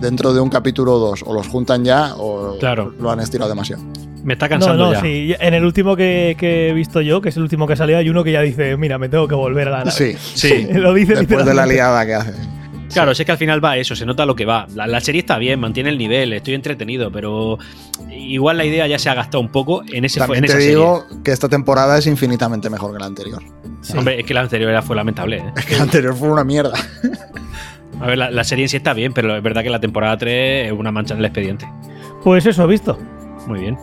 dentro 0.00 0.34
de 0.34 0.40
un 0.40 0.48
capítulo 0.50 0.94
o 0.94 0.98
dos, 0.98 1.22
o 1.24 1.32
los 1.32 1.46
juntan 1.46 1.84
ya 1.84 2.16
o 2.16 2.58
Claro. 2.58 2.92
lo 3.00 3.08
han 3.10 3.20
estirado 3.20 3.48
demasiado. 3.48 3.84
Me 4.24 4.32
está 4.32 4.46
No, 4.46 4.50
cansando 4.50 4.86
no, 4.86 4.92
ya. 4.94 5.00
sí. 5.00 5.32
En 5.38 5.54
el 5.54 5.64
último 5.64 5.94
que, 5.94 6.34
que 6.36 6.70
he 6.70 6.72
visto 6.72 7.00
yo, 7.00 7.20
que 7.20 7.28
es 7.28 7.36
el 7.36 7.44
último 7.44 7.68
que 7.68 7.76
salió, 7.76 7.98
hay 7.98 8.08
uno 8.08 8.24
que 8.24 8.32
ya 8.32 8.40
dice, 8.40 8.76
mira, 8.76 8.98
me 8.98 9.08
tengo 9.08 9.28
que 9.28 9.36
volver 9.36 9.68
a 9.68 9.70
la 9.70 9.78
nave. 9.84 9.92
Sí, 9.92 10.16
Sí. 10.34 10.66
Lo 10.72 10.92
dice 10.92 11.14
después 11.14 11.46
de 11.46 11.54
la 11.54 11.66
liada 11.66 12.04
que 12.04 12.14
hace. 12.16 12.32
Claro, 12.96 13.14
sé 13.14 13.24
que 13.24 13.32
al 13.32 13.38
final 13.38 13.62
va 13.64 13.72
a 13.72 13.76
eso, 13.76 13.94
se 13.94 14.06
nota 14.06 14.24
lo 14.24 14.34
que 14.34 14.44
va. 14.46 14.66
La, 14.74 14.86
la 14.86 15.00
serie 15.00 15.20
está 15.20 15.36
bien, 15.38 15.60
mantiene 15.60 15.90
el 15.90 15.98
nivel, 15.98 16.32
estoy 16.32 16.54
entretenido, 16.54 17.10
pero 17.12 17.58
igual 18.10 18.56
la 18.56 18.64
idea 18.64 18.86
ya 18.86 18.98
se 18.98 19.10
ha 19.10 19.14
gastado 19.14 19.40
un 19.40 19.50
poco 19.52 19.82
en, 19.92 20.04
ese, 20.06 20.18
en 20.18 20.24
También 20.26 20.44
esa 20.44 20.54
te 20.54 20.60
serie. 20.60 20.76
digo 20.76 21.04
que 21.22 21.30
esta 21.32 21.48
temporada 21.48 21.98
es 21.98 22.06
infinitamente 22.06 22.70
mejor 22.70 22.92
que 22.94 22.98
la 22.98 23.06
anterior. 23.06 23.42
Sí. 23.82 23.96
Hombre, 23.98 24.18
es 24.20 24.24
que 24.26 24.32
la 24.34 24.40
anterior 24.40 24.70
era- 24.70 24.82
fue 24.82 24.96
lamentable. 24.96 25.36
¿eh? 25.38 25.52
Es 25.56 25.66
que 25.66 25.76
la 25.76 25.82
anterior 25.82 26.14
fue 26.16 26.28
una 26.30 26.42
mierda. 26.44 26.72
A 28.00 28.06
ver, 28.06 28.18
la, 28.18 28.30
la 28.30 28.44
serie 28.44 28.64
en 28.64 28.68
sí 28.68 28.76
está 28.76 28.92
bien, 28.92 29.12
pero 29.14 29.36
es 29.36 29.42
verdad 29.42 29.62
que 29.62 29.70
la 29.70 29.80
temporada 29.80 30.16
3 30.18 30.66
es 30.66 30.72
una 30.72 30.90
mancha 30.92 31.14
en 31.14 31.20
el 31.20 31.26
expediente. 31.26 31.66
Pues 32.24 32.44
eso 32.44 32.64
he 32.64 32.66
visto. 32.66 32.98
Muy 33.46 33.60
bien. 33.60 33.78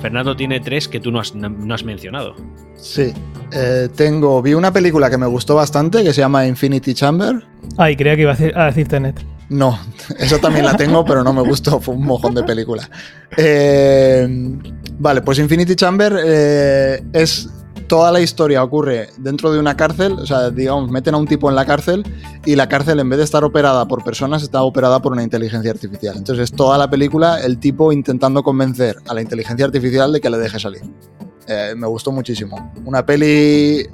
Fernando 0.00 0.36
tiene 0.36 0.60
tres 0.60 0.88
que 0.88 1.00
tú 1.00 1.10
no 1.10 1.20
has, 1.20 1.34
no 1.34 1.74
has 1.74 1.84
mencionado. 1.84 2.34
Sí. 2.76 3.12
Eh, 3.52 3.88
tengo, 3.94 4.42
vi 4.42 4.54
una 4.54 4.72
película 4.72 5.08
que 5.08 5.16
me 5.16 5.26
gustó 5.26 5.54
bastante 5.54 6.02
que 6.02 6.12
se 6.12 6.20
llama 6.20 6.46
Infinity 6.46 6.94
Chamber. 6.94 7.46
Ay, 7.76 7.96
creía 7.96 8.16
que 8.16 8.22
iba 8.22 8.32
a 8.32 8.34
decir, 8.34 8.56
a 8.56 8.66
decir 8.66 8.88
Tenet. 8.88 9.24
No, 9.48 9.78
eso 10.18 10.38
también 10.38 10.64
la 10.64 10.76
tengo, 10.76 11.04
pero 11.04 11.22
no 11.22 11.32
me 11.32 11.42
gustó, 11.42 11.80
fue 11.80 11.94
un 11.94 12.04
mojón 12.04 12.34
de 12.34 12.42
película. 12.42 12.88
Eh, 13.36 14.26
vale, 14.98 15.22
pues 15.22 15.38
Infinity 15.38 15.76
Chamber 15.76 16.16
eh, 16.24 17.02
es 17.12 17.48
toda 17.86 18.10
la 18.12 18.20
historia 18.20 18.62
ocurre 18.62 19.08
dentro 19.18 19.52
de 19.52 19.58
una 19.58 19.76
cárcel, 19.76 20.12
o 20.14 20.26
sea, 20.26 20.50
digamos, 20.50 20.90
meten 20.90 21.14
a 21.14 21.18
un 21.18 21.26
tipo 21.26 21.48
en 21.50 21.56
la 21.56 21.64
cárcel 21.64 22.02
y 22.44 22.56
la 22.56 22.68
cárcel 22.68 23.00
en 23.00 23.08
vez 23.08 23.18
de 23.18 23.24
estar 23.24 23.44
operada 23.44 23.86
por 23.86 24.02
personas 24.04 24.42
está 24.42 24.62
operada 24.62 25.00
por 25.00 25.12
una 25.12 25.22
inteligencia 25.22 25.70
artificial. 25.70 26.16
Entonces 26.16 26.50
es 26.50 26.52
toda 26.56 26.76
la 26.78 26.88
película 26.90 27.40
el 27.44 27.58
tipo 27.58 27.92
intentando 27.92 28.42
convencer 28.42 28.96
a 29.08 29.14
la 29.14 29.20
inteligencia 29.22 29.64
artificial 29.66 30.12
de 30.12 30.20
que 30.20 30.30
le 30.30 30.38
deje 30.38 30.58
salir. 30.58 30.82
Eh, 31.46 31.74
me 31.76 31.86
gustó 31.86 32.10
muchísimo. 32.12 32.72
Una 32.84 33.04
peli... 33.04 33.86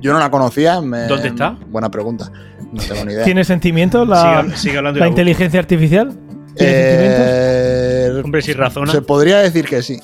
Yo 0.00 0.12
no 0.12 0.18
la 0.20 0.30
conocía. 0.30 0.80
me- 0.80 1.06
¿Dónde 1.06 1.28
está? 1.28 1.56
Buena 1.68 1.90
pregunta. 1.90 2.30
No 2.72 2.80
tengo 2.82 3.04
ni 3.04 3.12
idea. 3.14 3.24
¿Tiene 3.24 3.42
sentimientos 3.44 4.06
la, 4.06 4.42
Sigue, 4.44 4.56
sigue 4.56 4.78
hablando 4.78 4.96
de 4.96 5.00
la 5.00 5.06
la 5.06 5.10
inteligencia 5.10 5.58
artificial? 5.58 6.08
¿Tiene 6.54 6.72
sentimientos? 6.72 7.26
Eh, 7.28 8.22
Hombre, 8.24 8.42
si 8.42 8.52
razona, 8.52 8.92
se 8.92 9.02
podría 9.02 9.38
decir 9.38 9.64
que 9.64 9.82
sí. 9.82 10.00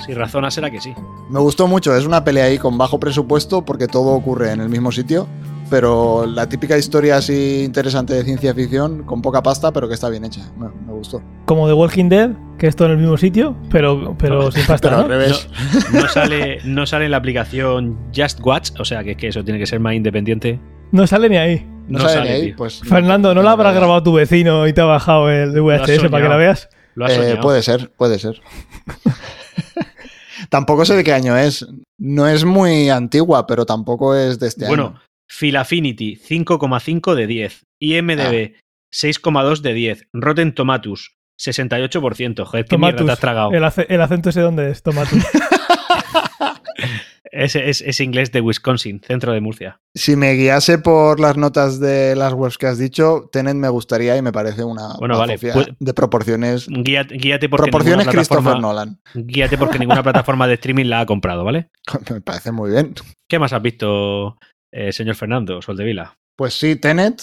Si 0.00 0.14
razona 0.14 0.50
será 0.50 0.70
que 0.70 0.80
sí. 0.80 0.94
Me 1.28 1.38
gustó 1.40 1.66
mucho, 1.66 1.94
es 1.96 2.04
una 2.06 2.24
pelea 2.24 2.44
ahí 2.46 2.58
con 2.58 2.76
bajo 2.78 2.98
presupuesto 3.00 3.64
porque 3.64 3.86
todo 3.86 4.10
ocurre 4.10 4.52
en 4.52 4.60
el 4.60 4.68
mismo 4.68 4.90
sitio, 4.92 5.28
pero 5.70 6.26
la 6.26 6.48
típica 6.48 6.76
historia 6.76 7.16
así 7.16 7.62
interesante 7.64 8.14
de 8.14 8.24
ciencia 8.24 8.52
ficción 8.54 9.04
con 9.04 9.22
poca 9.22 9.42
pasta, 9.42 9.72
pero 9.72 9.86
que 9.88 9.94
está 9.94 10.08
bien 10.08 10.24
hecha. 10.24 10.40
Me, 10.58 10.68
me 10.86 10.92
gustó. 10.92 11.22
Como 11.46 11.66
The 11.68 11.74
Walking 11.74 12.08
Dead, 12.08 12.30
que 12.58 12.66
es 12.66 12.74
todo 12.76 12.86
en 12.88 12.92
el 12.92 12.98
mismo 12.98 13.16
sitio, 13.16 13.56
pero, 13.70 14.16
pero 14.18 14.50
sin 14.50 14.66
pasta, 14.66 14.88
Pero 14.88 14.96
al 15.02 15.08
¿no? 15.08 15.08
revés. 15.08 15.48
No 15.92 16.08
sale, 16.08 16.58
no 16.64 16.86
sale 16.86 17.04
en 17.06 17.10
la 17.12 17.16
aplicación 17.18 17.96
Just 18.14 18.40
Watch, 18.44 18.70
o 18.78 18.84
sea 18.84 19.04
que, 19.04 19.12
es 19.12 19.16
que 19.16 19.28
eso 19.28 19.44
tiene 19.44 19.58
que 19.60 19.66
ser 19.66 19.80
más 19.80 19.94
independiente. 19.94 20.58
No 20.92 21.06
sale 21.06 21.28
ni 21.28 21.36
ahí. 21.36 21.66
No, 21.86 21.98
no 21.98 22.04
sale 22.08 22.14
sale, 22.14 22.28
ni 22.30 22.34
ahí, 22.36 22.42
tío. 22.48 22.56
pues. 22.56 22.80
Fernando, 22.80 23.34
¿no 23.34 23.42
la 23.42 23.52
habrá 23.52 23.72
grabado 23.72 24.02
tu 24.02 24.12
vecino 24.12 24.66
y 24.66 24.72
te 24.72 24.80
ha 24.80 24.84
bajado 24.84 25.30
el 25.30 25.52
VHS 25.60 26.08
para 26.10 26.22
que 26.24 26.28
la 26.28 26.36
veas? 26.36 26.68
Lo 26.96 27.08
Eh, 27.08 27.38
puede 27.40 27.62
ser, 27.62 27.90
puede 27.96 28.18
ser. 28.18 28.40
tampoco 30.50 30.84
sé 30.84 30.94
de 30.96 31.04
qué 31.04 31.12
año 31.14 31.36
es. 31.36 31.66
No 31.98 32.28
es 32.28 32.44
muy 32.44 32.90
antigua, 32.90 33.46
pero 33.46 33.64
tampoco 33.66 34.14
es 34.14 34.38
de 34.38 34.48
este 34.48 34.66
Bueno, 34.66 34.86
año. 34.88 35.00
Philaffinity 35.28 36.16
5,5 36.16 37.14
de 37.14 37.26
10. 37.26 37.62
IMDB 37.80 38.52
Ah. 38.54 38.60
6,2 38.92 39.60
de 39.62 39.72
10. 39.72 40.08
Rotten 40.12 40.54
Tomatoes 40.54 41.12
68%. 41.40 42.44
Joder, 42.44 42.64
qué 42.66 42.76
mierda 42.76 42.92
te 42.92 42.98
Tomatus. 42.98 43.10
has 43.12 43.20
tragado. 43.20 43.52
El, 43.52 43.64
ace- 43.64 43.86
el 43.88 44.00
acento 44.02 44.28
ese 44.30 44.40
dónde 44.40 44.70
es, 44.70 44.82
Tomatus. 44.82 45.24
Ese 47.40 47.70
es, 47.70 47.80
es 47.80 48.00
inglés 48.00 48.32
de 48.32 48.42
Wisconsin, 48.42 49.00
centro 49.00 49.32
de 49.32 49.40
Murcia. 49.40 49.80
Si 49.94 50.14
me 50.14 50.34
guiase 50.34 50.78
por 50.78 51.20
las 51.20 51.38
notas 51.38 51.80
de 51.80 52.14
las 52.14 52.34
webs 52.34 52.58
que 52.58 52.66
has 52.66 52.76
dicho, 52.76 53.30
Tenet 53.32 53.54
me 53.54 53.70
gustaría 53.70 54.14
y 54.18 54.20
me 54.22 54.30
parece 54.30 54.62
una 54.62 54.94
Bueno, 54.98 55.18
vale, 55.18 55.38
pues- 55.38 55.68
de 55.78 55.94
proporciones. 55.94 56.66
Guíate, 56.68 57.16
guíate 57.16 57.48
porque 57.48 57.70
Proporciones 57.70 58.06
ninguna 58.06 58.12
plataforma, 58.12 58.50
Christopher 58.52 58.60
Nolan. 58.60 59.00
guíate 59.14 59.56
porque 59.56 59.78
ninguna 59.78 60.02
plataforma 60.02 60.46
de 60.46 60.54
streaming 60.54 60.84
la 60.84 61.00
ha 61.00 61.06
comprado, 61.06 61.42
¿vale? 61.42 61.70
Me 62.10 62.20
parece 62.20 62.52
muy 62.52 62.72
bien. 62.72 62.94
¿Qué 63.26 63.38
más 63.38 63.54
has 63.54 63.62
visto, 63.62 64.36
eh, 64.70 64.92
señor 64.92 65.14
Fernando 65.16 65.62
Soldevila? 65.62 66.18
Pues 66.36 66.52
sí, 66.52 66.76
Tenet, 66.76 67.22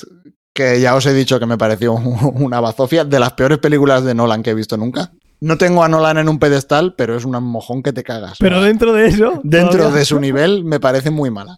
que 0.56 0.82
ya 0.82 0.96
os 0.96 1.06
he 1.06 1.14
dicho 1.14 1.40
que 1.40 1.46
me 1.46 1.60
pareció 1.60 1.94
una 2.34 2.60
bazofia, 2.60 3.06
de 3.06 3.20
las 3.20 3.34
peores 3.34 3.60
películas 3.60 4.04
de 4.04 4.16
Nolan 4.16 4.42
que 4.42 4.50
he 4.50 4.56
visto 4.56 4.78
nunca. 4.78 5.12
No 5.40 5.58
tengo 5.58 5.84
a 5.84 5.88
Nolan 5.90 6.18
en 6.18 6.30
un 6.30 6.40
pedestal, 6.40 6.96
pero 6.98 7.16
es 7.16 7.24
un 7.26 7.32
mojón 7.44 7.84
que 7.84 7.94
te 7.94 8.04
cagas. 8.04 8.38
Pero 8.40 8.62
dentro 8.62 8.92
de 8.94 9.08
eso. 9.08 9.40
Dentro 9.44 9.78
todavía- 9.78 10.00
de 10.00 10.06
su 10.06 10.20
nivel 10.20 10.64
me 10.64 10.80
parece 10.80 11.12
muy 11.12 11.30
mala. 11.32 11.58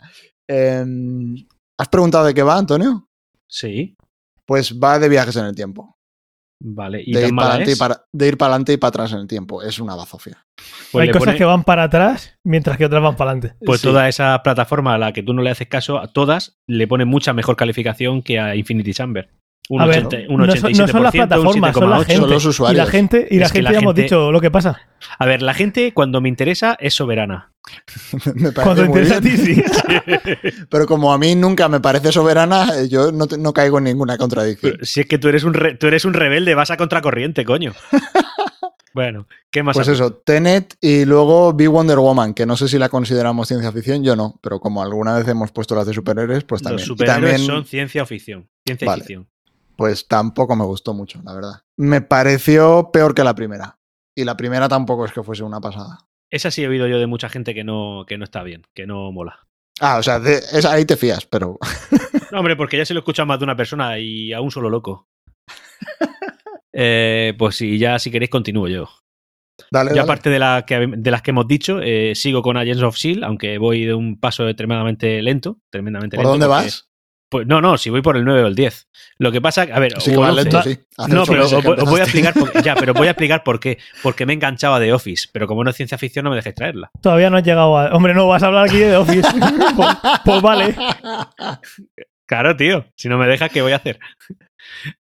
Eh, 0.49 0.83
¿Has 1.79 1.87
preguntado 1.89 2.25
de 2.25 2.33
qué 2.33 2.43
va, 2.43 2.57
Antonio? 2.57 3.07
Sí, 3.47 3.95
Pues 4.45 4.77
va 4.79 4.97
de 4.99 5.07
viajes 5.09 5.35
en 5.35 5.45
el 5.45 5.55
tiempo. 5.55 5.95
vale. 6.61 7.01
¿Y 7.05 7.13
De 7.13 7.21
tan 7.21 7.29
ir, 7.29 7.35
para 7.35 7.47
mala 7.47 7.49
adelante 7.51 7.71
y 7.71 7.73
es? 7.73 7.79
para, 7.79 8.03
de 8.13 8.27
ir 8.27 8.37
para 8.37 8.53
adelante 8.53 8.73
y 8.73 8.77
para 8.77 8.89
atrás 8.89 9.11
en 9.13 9.19
el 9.19 9.27
tiempo. 9.27 9.61
Es 9.63 9.79
una 9.79 9.95
bazofia. 9.95 10.43
Pues 10.91 11.03
Hay 11.03 11.11
cosas 11.13 11.27
pone- 11.27 11.37
que 11.37 11.45
van 11.45 11.63
para 11.63 11.83
atrás 11.83 12.35
mientras 12.43 12.77
que 12.77 12.85
otras 12.85 13.01
van 13.01 13.15
para 13.15 13.31
adelante. 13.31 13.55
Pues 13.65 13.79
Sí. 13.79 13.87
toda 13.87 14.09
esa 14.09 14.41
plataforma 14.43 14.95
a 14.95 14.97
la 14.97 15.13
que 15.13 15.23
tú 15.23 15.33
no 15.33 15.41
le 15.41 15.51
haces 15.51 15.67
caso, 15.69 15.99
a 15.99 16.07
todas 16.11 16.57
le 16.67 16.85
ponen 16.87 17.07
mucha 17.07 17.31
mejor 17.31 17.55
calificación 17.55 18.21
que 18.23 18.39
a 18.39 18.55
Infinity 18.57 18.93
Chamber. 18.93 19.29
Un, 19.71 19.81
A 19.81 19.85
ver, 19.85 20.05
80 20.07 20.33
un 20.33 20.39
no 20.41 20.55
son- 20.55 20.71
no 20.71 20.87
son 20.87 21.03
las 21.03 21.13
87%, 21.13 21.13
un 21.13 21.61
plataformas, 21.61 21.73
son 21.75 21.89
la 21.91 21.97
7,8. 21.99 22.05
gente. 22.07 22.21
Son 22.21 22.29
los 22.31 22.43
Y 22.43 22.47
usuarios. 22.47 22.85
la 22.85 22.91
gente, 22.91 23.27
y 23.29 23.37
la 23.37 23.45
Es 23.45 23.51
gente 23.51 23.63
la 23.63 23.71
ya 23.73 23.77
hemos 23.79 23.93
dicho 23.95 24.31
lo 24.31 24.41
que 24.41 24.49
pasa. 24.49 24.81
A 25.19 25.25
ver, 25.27 25.41
la 25.43 25.53
gente 25.53 25.93
cuando 25.93 26.21
me 26.21 26.27
interesa 26.29 26.75
es 26.79 26.95
soberana. 26.95 27.51
me 28.35 28.51
parece 28.51 28.53
Cuando 28.63 28.85
muy 28.87 28.99
interesa 29.01 29.17
a 29.17 29.21
ti, 29.21 29.37
sí. 29.37 29.63
Pero 30.71 30.87
como 30.87 31.13
a 31.13 31.19
mí 31.19 31.35
nunca 31.35 31.69
me 31.69 31.79
parece 31.79 32.11
soberana, 32.11 32.83
yo 32.89 33.11
no, 33.11 33.27
te- 33.27 33.37
no 33.37 33.53
caigo 33.53 33.77
en 33.77 33.83
ninguna 33.83 34.17
contradicción. 34.17 34.71
Pero 34.73 34.85
si 34.85 35.01
es 35.01 35.05
que 35.05 35.19
tú 35.19 35.27
eres 35.27 35.43
un 35.43 35.53
re- 35.53 35.75
tú 35.75 35.85
eres 35.85 36.03
un 36.03 36.13
rebelde, 36.15 36.55
vas 36.55 36.71
a 36.71 36.77
contracorriente, 36.77 37.45
coño. 37.45 37.73
bueno, 38.93 39.27
¿qué 39.51 39.61
más? 39.63 39.75
Pues 39.75 39.87
eso, 39.87 40.13
Tenet 40.13 40.75
y 40.81 41.05
luego 41.05 41.53
vi 41.53 41.67
Wonder 41.67 41.99
Woman, 41.99 42.33
que 42.33 42.45
no 42.47 42.57
sé 42.57 42.67
si 42.67 42.77
la 42.79 42.89
consideramos 42.89 43.47
ciencia 43.47 43.71
ficción, 43.71 44.03
yo 44.03 44.15
no, 44.15 44.39
pero 44.41 44.59
como 44.59 44.81
alguna 44.81 45.15
vez 45.15 45.27
hemos 45.27 45.51
puesto 45.51 45.75
las 45.75 45.85
de 45.85 45.93
superhéroes, 45.93 46.43
pues 46.43 46.61
también. 46.63 46.77
Los 46.79 46.85
Y 46.85 46.87
superhéroes 46.87 47.31
también, 47.33 47.45
son 47.47 47.65
ciencia 47.65 48.03
o 48.03 48.05
ficción. 48.07 48.47
Ciencia 48.65 48.87
Vale. 48.87 48.99
y 48.99 49.01
ficción. 49.01 49.27
Pues 49.79 50.09
tampoco 50.09 50.57
me 50.57 50.65
gustó 50.65 50.93
mucho, 50.93 51.21
la 51.23 51.33
verdad. 51.33 51.53
Me 51.77 52.01
pareció 52.01 52.89
peor 52.91 53.15
que 53.15 53.23
la 53.23 53.33
primera. 53.33 53.79
Y 54.13 54.25
la 54.25 54.35
primera 54.35 54.67
tampoco 54.67 55.05
es 55.05 55.13
que 55.13 55.23
fuese 55.23 55.43
una 55.43 55.61
pasada. 55.61 55.99
Esa 56.29 56.51
sí 56.51 56.61
he 56.63 56.67
oído 56.67 56.85
yo 56.87 56.99
de 56.99 57.07
mucha 57.07 57.29
gente 57.29 57.53
que 57.55 57.63
no, 57.63 58.03
que 58.05 58.17
no 58.17 58.25
está 58.25 58.43
bien, 58.43 58.63
que 58.75 58.85
no 58.85 59.09
mola. 59.13 59.47
Ah, 59.79 59.97
o 59.97 60.03
sea, 60.03 60.19
de- 60.19 60.41
ahí 60.69 60.83
te 60.83 60.97
fías, 60.97 61.25
pero 61.25 61.57
No, 62.33 62.39
hombre, 62.39 62.57
porque 62.57 62.75
ya 62.77 62.85
se 62.85 62.93
lo 62.93 62.99
escucha 62.99 63.23
más 63.23 63.39
de 63.39 63.45
una 63.45 63.55
persona 63.55 63.97
y 63.99 64.33
a 64.33 64.41
un 64.41 64.51
solo 64.51 64.69
loco. 64.69 65.07
Eh, 66.71 67.33
pues 67.37 67.55
sí, 67.55 67.77
ya 67.79 67.97
si 67.97 68.11
queréis 68.11 68.29
continúo 68.29 68.67
yo. 68.67 68.87
dale, 69.71 69.95
Yo 69.95 70.03
aparte 70.03 70.29
de, 70.29 70.37
la 70.39 70.65
que, 70.67 70.87
de 70.95 71.11
las 71.11 71.21
que 71.23 71.31
hemos 71.31 71.47
dicho, 71.47 71.79
eh, 71.81 72.13
sigo 72.15 72.41
con 72.43 72.57
Agents 72.57 72.83
of 72.83 72.95
S.H.I.E.L.D., 72.95 73.25
aunque 73.25 73.57
voy 73.57 73.85
de 73.85 73.93
un 73.95 74.19
paso 74.19 74.45
tremendamente 74.55 75.21
lento. 75.23 75.57
Tremendamente 75.71 76.15
¿Por 76.15 76.25
lento 76.25 76.31
dónde 76.33 76.47
vas? 76.47 76.88
Pues 77.29 77.45
no, 77.45 77.61
no, 77.61 77.77
si 77.77 77.91
voy 77.91 78.01
por 78.01 78.17
el 78.17 78.25
9 78.25 78.41
o 78.43 78.47
el 78.47 78.55
10. 78.55 78.87
Lo 79.19 79.31
que 79.31 79.39
pasa, 79.39 79.61
a 79.71 79.79
ver, 79.79 79.93
Sí, 80.01 80.09
que 80.11 80.17
o 80.17 80.21
vas 80.21 80.31
el 80.31 80.39
11. 80.39 80.43
lento, 80.51 80.63
sí. 80.63 80.79
No, 81.13 81.25
pero 81.25 81.45
os, 81.45 81.63
voy- 81.89 81.99
a 81.99 82.03
explicar 82.03 82.33
por, 82.33 82.51
ya, 82.63 82.73
pero 82.75 82.93
voy 82.95 83.05
a 83.07 83.11
explicar 83.11 83.43
por 83.43 83.59
qué. 83.59 83.77
Porque 84.01 84.25
me 84.25 84.33
enganchaba 84.33 84.79
de 84.79 84.91
Office, 84.93 85.27
pero 85.31 85.45
como 85.45 85.63
no 85.63 85.69
es 85.69 85.75
ciencia 85.75 85.97
ficción, 85.99 86.23
no 86.23 86.31
me 86.31 86.37
dejéis 86.37 86.55
traerla. 86.55 86.89
Todavía 87.01 87.29
no 87.29 87.37
has 87.37 87.43
llegado 87.43 87.77
a. 87.77 87.93
Hombre, 87.95 88.13
no 88.15 88.27
vas 88.27 88.41
a 88.41 88.47
hablar 88.47 88.65
aquí 88.65 88.79
de 88.79 88.95
Office. 88.97 89.27
pues, 89.75 89.87
pues 90.25 90.41
vale. 90.41 90.75
Claro, 92.25 92.55
tío. 92.55 92.85
Si 92.95 93.09
no 93.09 93.17
me 93.17 93.27
dejas, 93.27 93.51
¿qué 93.51 93.61
voy 93.61 93.71
a 93.73 93.77
hacer? 93.77 93.99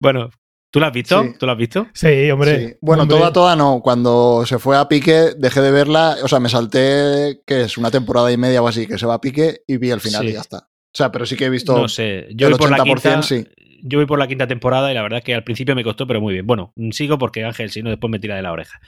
Bueno, 0.01 0.31
¿tú 0.71 0.81
la 0.81 0.89
has 0.89 0.93
visto? 0.93 1.23
Sí. 1.23 1.31
¿Tú 1.39 1.47
la 1.47 1.53
has 1.53 1.59
visto? 1.59 1.87
Sí, 1.93 2.31
hombre. 2.31 2.69
Sí. 2.71 2.75
Bueno, 2.81 3.03
hombre. 3.05 3.19
toda, 3.19 3.33
toda 3.33 3.57
no. 3.57 3.81
Cuando 3.83 4.45
se 4.47 4.59
fue 4.59 4.77
a 4.77 4.89
pique, 4.89 5.33
dejé 5.37 5.61
de 5.61 5.71
verla. 5.71 6.17
O 6.23 6.29
sea, 6.29 6.41
me 6.41 6.49
salté, 6.49 7.41
que 7.47 7.63
es 7.63 7.77
una 7.79 7.91
temporada 7.91 8.31
y 8.33 8.37
media 8.37 8.63
o 8.63 8.69
así, 8.69 8.87
que 8.87 8.99
se 8.99 9.07
va 9.07 9.15
a 9.15 9.21
pique 9.21 9.63
y 9.67 9.77
vi 9.79 9.91
el 9.91 10.01
final 10.01 10.23
Sí. 10.23 10.29
y 10.31 10.33
ya 10.35 10.41
está. 10.41 10.69
O 10.97 10.99
sea, 10.99 11.13
pero 11.13 11.27
sí 11.27 11.37
que 11.37 11.45
he 11.45 11.51
visto. 11.51 11.77
No 11.77 11.89
sé. 11.89 12.27
Yo 12.35 12.47
el 12.47 12.55
voy 12.55 12.59
por 12.59 12.71
la 12.71 12.79
80% 12.79 12.85
quinta. 12.85 13.23
sí. 13.23 13.47
Yo 13.83 13.99
voy 13.99 14.07
por 14.07 14.19
la 14.19 14.27
quinta 14.27 14.47
temporada 14.47 14.91
y 14.91 14.95
la 14.95 15.03
verdad 15.03 15.19
es 15.19 15.25
que 15.25 15.35
al 15.35 15.45
principio 15.45 15.75
me 15.77 15.85
costó, 15.85 16.07
pero 16.07 16.23
muy 16.23 16.33
bien. 16.33 16.47
Bueno, 16.47 16.73
sigo 16.93 17.19
porque 17.19 17.45
Ángel, 17.45 17.71
si 17.71 17.83
no, 17.83 17.91
después 17.91 18.11
me 18.11 18.19
tira 18.19 18.35
de 18.35 18.41
la 18.41 18.51
oreja. 18.51 18.81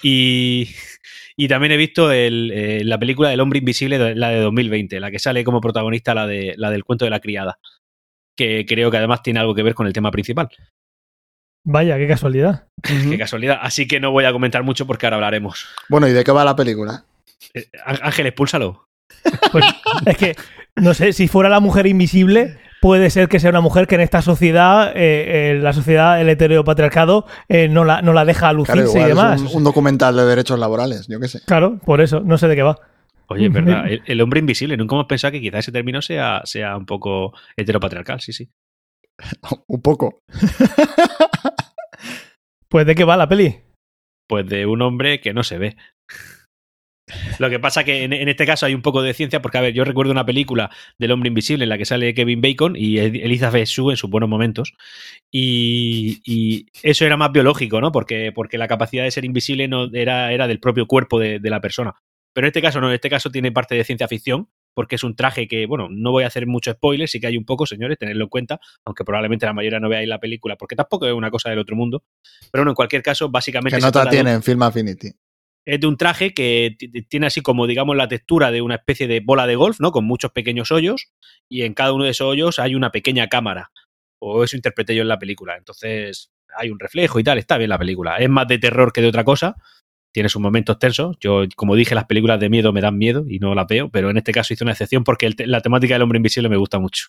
Y, 0.00 0.70
y 1.36 1.48
también 1.48 1.72
he 1.72 1.76
visto 1.76 2.12
el, 2.12 2.52
eh, 2.54 2.84
la 2.84 2.98
película 3.00 3.28
del 3.30 3.40
hombre 3.40 3.58
invisible, 3.58 3.98
de- 3.98 4.14
la 4.14 4.30
de 4.30 4.38
2020, 4.38 5.00
la 5.00 5.10
que 5.10 5.18
sale 5.18 5.42
como 5.42 5.60
protagonista 5.60 6.14
la, 6.14 6.28
de, 6.28 6.54
la 6.56 6.70
del 6.70 6.84
cuento 6.84 7.04
de 7.04 7.10
la 7.10 7.18
criada, 7.18 7.58
que 8.36 8.64
creo 8.66 8.90
que 8.92 8.98
además 8.98 9.22
tiene 9.24 9.40
algo 9.40 9.54
que 9.56 9.64
ver 9.64 9.74
con 9.74 9.88
el 9.88 9.92
tema 9.92 10.12
principal. 10.12 10.48
Vaya, 11.64 11.98
qué 11.98 12.06
casualidad. 12.06 12.68
Qué 12.82 13.18
casualidad. 13.18 13.58
Así 13.60 13.88
que 13.88 13.98
no 13.98 14.12
voy 14.12 14.24
a 14.24 14.32
comentar 14.32 14.62
mucho 14.62 14.86
porque 14.86 15.06
ahora 15.06 15.16
hablaremos. 15.16 15.66
Bueno, 15.88 16.06
¿y 16.06 16.12
de 16.12 16.22
qué 16.22 16.30
va 16.30 16.44
la 16.44 16.54
película? 16.54 17.04
Eh, 17.52 17.66
Ángel, 17.84 18.26
expúlsalo. 18.28 18.88
Pues 19.50 19.64
es 20.06 20.16
que, 20.16 20.36
no 20.76 20.94
sé, 20.94 21.12
si 21.12 21.28
fuera 21.28 21.48
la 21.48 21.60
mujer 21.60 21.86
invisible, 21.86 22.58
puede 22.80 23.10
ser 23.10 23.28
que 23.28 23.40
sea 23.40 23.50
una 23.50 23.60
mujer 23.60 23.86
que 23.86 23.94
en 23.96 24.02
esta 24.02 24.22
sociedad, 24.22 24.92
eh, 24.94 25.52
eh, 25.52 25.58
la 25.60 25.72
sociedad, 25.72 26.20
el 26.20 26.28
heteropatriarcado, 26.28 27.26
eh, 27.48 27.68
no, 27.68 27.84
la, 27.84 28.02
no 28.02 28.12
la 28.12 28.24
deja 28.24 28.40
Claro, 28.50 28.58
lucirse 28.58 28.82
igual 28.98 29.04
y 29.04 29.08
demás. 29.08 29.42
es 29.42 29.50
un, 29.50 29.56
un 29.58 29.64
documental 29.64 30.16
de 30.16 30.24
derechos 30.24 30.58
laborales, 30.58 31.06
yo 31.08 31.18
qué 31.20 31.28
sé. 31.28 31.40
Claro, 31.46 31.78
por 31.78 32.00
eso, 32.00 32.20
no 32.20 32.38
sé 32.38 32.48
de 32.48 32.56
qué 32.56 32.62
va. 32.62 32.78
Oye, 33.28 33.46
es 33.46 33.52
verdad, 33.52 33.86
el, 33.88 34.02
el 34.06 34.20
hombre 34.20 34.40
invisible. 34.40 34.76
Nunca 34.76 34.94
hemos 34.94 35.06
pensado 35.06 35.32
que 35.32 35.40
quizás 35.40 35.60
ese 35.60 35.72
término 35.72 36.00
sea, 36.02 36.42
sea 36.44 36.76
un 36.76 36.86
poco 36.86 37.32
heteropatriarcal, 37.56 38.20
sí, 38.20 38.32
sí. 38.32 38.48
Un 39.66 39.80
poco. 39.80 40.20
Pues 42.68 42.84
de 42.84 42.94
qué 42.96 43.04
va 43.04 43.16
la 43.16 43.28
peli. 43.28 43.60
Pues 44.28 44.46
de 44.48 44.66
un 44.66 44.82
hombre 44.82 45.20
que 45.20 45.32
no 45.32 45.44
se 45.44 45.56
ve. 45.56 45.76
Lo 47.38 47.48
que 47.48 47.60
pasa 47.60 47.84
que 47.84 48.02
en, 48.02 48.12
en 48.12 48.28
este 48.28 48.46
caso 48.46 48.66
hay 48.66 48.74
un 48.74 48.82
poco 48.82 49.00
de 49.00 49.14
ciencia, 49.14 49.40
porque 49.40 49.58
a 49.58 49.60
ver, 49.60 49.72
yo 49.72 49.84
recuerdo 49.84 50.10
una 50.10 50.26
película 50.26 50.70
del 50.98 51.12
hombre 51.12 51.28
invisible 51.28 51.64
en 51.64 51.68
la 51.68 51.78
que 51.78 51.84
sale 51.84 52.14
Kevin 52.14 52.40
Bacon 52.40 52.74
y 52.76 52.98
El- 52.98 53.16
Elizabeth 53.16 53.68
Shue 53.68 53.92
en 53.92 53.96
sus 53.96 54.10
buenos 54.10 54.28
momentos. 54.28 54.74
Y, 55.30 56.20
y 56.24 56.66
eso 56.82 57.04
era 57.04 57.16
más 57.16 57.30
biológico, 57.30 57.80
¿no? 57.80 57.92
Porque, 57.92 58.32
porque 58.34 58.58
la 58.58 58.68
capacidad 58.68 59.04
de 59.04 59.10
ser 59.10 59.24
invisible 59.24 59.68
no 59.68 59.88
era, 59.92 60.32
era 60.32 60.48
del 60.48 60.58
propio 60.58 60.86
cuerpo 60.86 61.20
de, 61.20 61.38
de 61.38 61.50
la 61.50 61.60
persona. 61.60 61.94
Pero 62.32 62.46
en 62.46 62.48
este 62.48 62.60
caso 62.62 62.80
no, 62.80 62.88
en 62.88 62.94
este 62.94 63.08
caso 63.08 63.30
tiene 63.30 63.52
parte 63.52 63.74
de 63.76 63.84
ciencia 63.84 64.08
ficción, 64.08 64.48
porque 64.74 64.96
es 64.96 65.04
un 65.04 65.16
traje 65.16 65.48
que, 65.48 65.64
bueno, 65.64 65.88
no 65.90 66.10
voy 66.10 66.24
a 66.24 66.26
hacer 66.26 66.46
mucho 66.46 66.72
spoiler, 66.72 67.08
sí 67.08 67.18
que 67.18 67.28
hay 67.28 67.38
un 67.38 67.46
poco, 67.46 67.64
señores, 67.64 67.96
tenedlo 67.98 68.24
en 68.24 68.28
cuenta, 68.28 68.60
aunque 68.84 69.04
probablemente 69.04 69.46
la 69.46 69.54
mayoría 69.54 69.80
no 69.80 69.88
veáis 69.88 70.06
la 70.08 70.20
película, 70.20 70.56
porque 70.56 70.76
tampoco 70.76 71.06
es 71.06 71.14
una 71.14 71.30
cosa 71.30 71.48
del 71.48 71.60
otro 71.60 71.76
mundo. 71.76 72.02
Pero 72.52 72.62
bueno, 72.62 72.72
en 72.72 72.74
cualquier 72.74 73.02
caso, 73.02 73.30
básicamente... 73.30 73.78
¿Qué 73.78 73.82
nota 73.82 74.10
tiene 74.10 74.32
en 74.32 74.42
Film 74.42 74.62
Affinity? 74.62 75.12
Es 75.66 75.80
de 75.80 75.86
un 75.88 75.96
traje 75.96 76.32
que 76.32 76.76
tiene 77.08 77.26
así 77.26 77.42
como, 77.42 77.66
digamos, 77.66 77.96
la 77.96 78.06
textura 78.06 78.52
de 78.52 78.62
una 78.62 78.76
especie 78.76 79.08
de 79.08 79.20
bola 79.20 79.48
de 79.48 79.56
golf, 79.56 79.80
¿no? 79.80 79.90
Con 79.90 80.04
muchos 80.04 80.30
pequeños 80.30 80.70
hoyos 80.70 81.10
y 81.48 81.62
en 81.62 81.74
cada 81.74 81.92
uno 81.92 82.04
de 82.04 82.10
esos 82.10 82.28
hoyos 82.28 82.60
hay 82.60 82.76
una 82.76 82.92
pequeña 82.92 83.28
cámara. 83.28 83.72
O 84.18 84.44
eso 84.44 84.56
interpreté 84.56 84.94
yo 84.94 85.02
en 85.02 85.08
la 85.08 85.18
película. 85.18 85.56
Entonces 85.56 86.30
hay 86.56 86.70
un 86.70 86.78
reflejo 86.78 87.18
y 87.18 87.24
tal, 87.24 87.38
está 87.38 87.58
bien 87.58 87.70
la 87.70 87.78
película. 87.78 88.16
Es 88.16 88.30
más 88.30 88.46
de 88.46 88.58
terror 88.58 88.92
que 88.92 89.02
de 89.02 89.08
otra 89.08 89.24
cosa. 89.24 89.56
Tiene 90.12 90.28
sus 90.28 90.40
momentos 90.40 90.78
tensos. 90.78 91.16
Yo, 91.20 91.42
como 91.56 91.74
dije, 91.74 91.94
las 91.94 92.06
películas 92.06 92.40
de 92.40 92.48
miedo 92.48 92.72
me 92.72 92.80
dan 92.80 92.96
miedo 92.96 93.26
y 93.28 93.38
no 93.40 93.54
las 93.54 93.66
veo, 93.66 93.90
pero 93.90 94.08
en 94.08 94.16
este 94.16 94.32
caso 94.32 94.54
hice 94.54 94.64
una 94.64 94.72
excepción 94.72 95.04
porque 95.04 95.34
la 95.36 95.60
temática 95.60 95.94
del 95.94 96.02
hombre 96.02 96.16
invisible 96.16 96.48
me 96.48 96.56
gusta 96.56 96.78
mucho. 96.78 97.08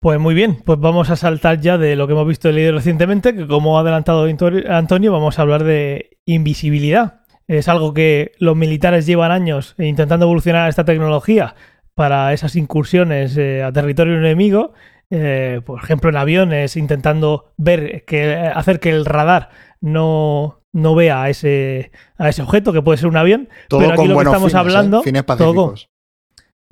Pues 0.00 0.20
muy 0.20 0.34
bien, 0.34 0.58
pues 0.66 0.78
vamos 0.80 1.08
a 1.08 1.16
saltar 1.16 1.62
ya 1.62 1.78
de 1.78 1.96
lo 1.96 2.06
que 2.06 2.12
hemos 2.12 2.28
visto 2.28 2.50
y 2.50 2.52
leído 2.52 2.72
recientemente, 2.72 3.34
que 3.34 3.46
como 3.46 3.78
ha 3.78 3.80
adelantado 3.80 4.24
Antonio, 4.68 5.12
vamos 5.12 5.38
a 5.38 5.42
hablar 5.42 5.64
de 5.64 6.18
invisibilidad. 6.26 7.23
Es 7.46 7.68
algo 7.68 7.92
que 7.92 8.32
los 8.38 8.56
militares 8.56 9.06
llevan 9.06 9.30
años 9.30 9.74
intentando 9.78 10.26
evolucionar 10.26 10.68
esta 10.68 10.84
tecnología 10.84 11.54
para 11.94 12.32
esas 12.32 12.56
incursiones 12.56 13.36
eh, 13.36 13.62
a 13.62 13.72
territorio 13.72 14.16
enemigo. 14.16 14.72
Eh, 15.10 15.60
por 15.64 15.82
ejemplo, 15.82 16.10
en 16.10 16.16
aviones, 16.16 16.76
intentando 16.76 17.52
ver 17.56 18.04
que 18.04 18.34
hacer 18.34 18.80
que 18.80 18.90
el 18.90 19.04
radar 19.04 19.50
no, 19.80 20.60
no 20.72 20.94
vea 20.94 21.22
a 21.22 21.30
ese, 21.30 21.92
a 22.16 22.28
ese 22.28 22.42
objeto, 22.42 22.72
que 22.72 22.82
puede 22.82 22.98
ser 22.98 23.08
un 23.08 23.16
avión. 23.16 23.48
pero 23.68 23.92
aquí 23.92 24.08
lo 24.08 24.16
que 24.16 24.24
estamos 24.24 24.52
fines, 24.52 24.54
¿eh? 24.54 24.58
hablando. 24.58 25.02
Fines 25.02 25.24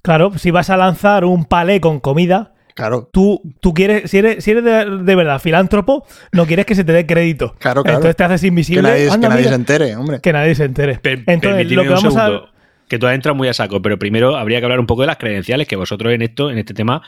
claro, 0.02 0.36
si 0.38 0.50
vas 0.50 0.70
a 0.70 0.76
lanzar 0.76 1.24
un 1.24 1.44
palé 1.44 1.80
con 1.80 2.00
comida, 2.00 2.51
Claro. 2.74 3.08
Tú, 3.12 3.42
tú 3.60 3.74
quieres, 3.74 4.10
si 4.10 4.18
eres, 4.18 4.42
si 4.42 4.52
eres 4.52 4.64
de, 4.64 5.14
verdad 5.14 5.38
filántropo, 5.38 6.06
no 6.32 6.46
quieres 6.46 6.66
que 6.66 6.74
se 6.74 6.84
te 6.84 6.92
dé 6.92 7.06
crédito. 7.06 7.54
Claro, 7.58 7.82
claro. 7.82 7.98
Entonces 7.98 8.16
te 8.16 8.24
haces 8.24 8.44
invisible. 8.44 8.82
Que 8.82 8.88
nadie, 8.88 9.10
que 9.10 9.28
nadie 9.28 9.44
se 9.44 9.54
entere, 9.54 9.96
hombre. 9.96 10.20
Que 10.20 10.32
nadie 10.32 10.54
se 10.54 10.64
entere. 10.64 11.00
Entonces, 11.26 11.70
lo 11.72 11.82
que 11.82 11.88
vamos 11.88 12.16
a. 12.16 12.42
Que 12.88 12.98
tú 12.98 13.06
has 13.06 13.14
entrado 13.14 13.34
muy 13.34 13.48
a 13.48 13.54
saco, 13.54 13.80
pero 13.80 13.98
primero 13.98 14.36
habría 14.36 14.58
que 14.58 14.66
hablar 14.66 14.78
un 14.78 14.86
poco 14.86 15.00
de 15.02 15.06
las 15.06 15.16
credenciales, 15.16 15.66
que 15.66 15.76
vosotros 15.76 16.12
en 16.12 16.20
esto, 16.20 16.50
en 16.50 16.58
este 16.58 16.74
tema, 16.74 17.00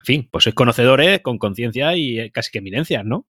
en 0.00 0.06
fin, 0.06 0.28
pues 0.30 0.44
sois 0.44 0.54
conocedores 0.54 1.20
con 1.20 1.38
conciencia 1.38 1.96
y 1.96 2.30
casi 2.30 2.52
que 2.52 2.58
eminencias, 2.58 3.04
¿no? 3.04 3.26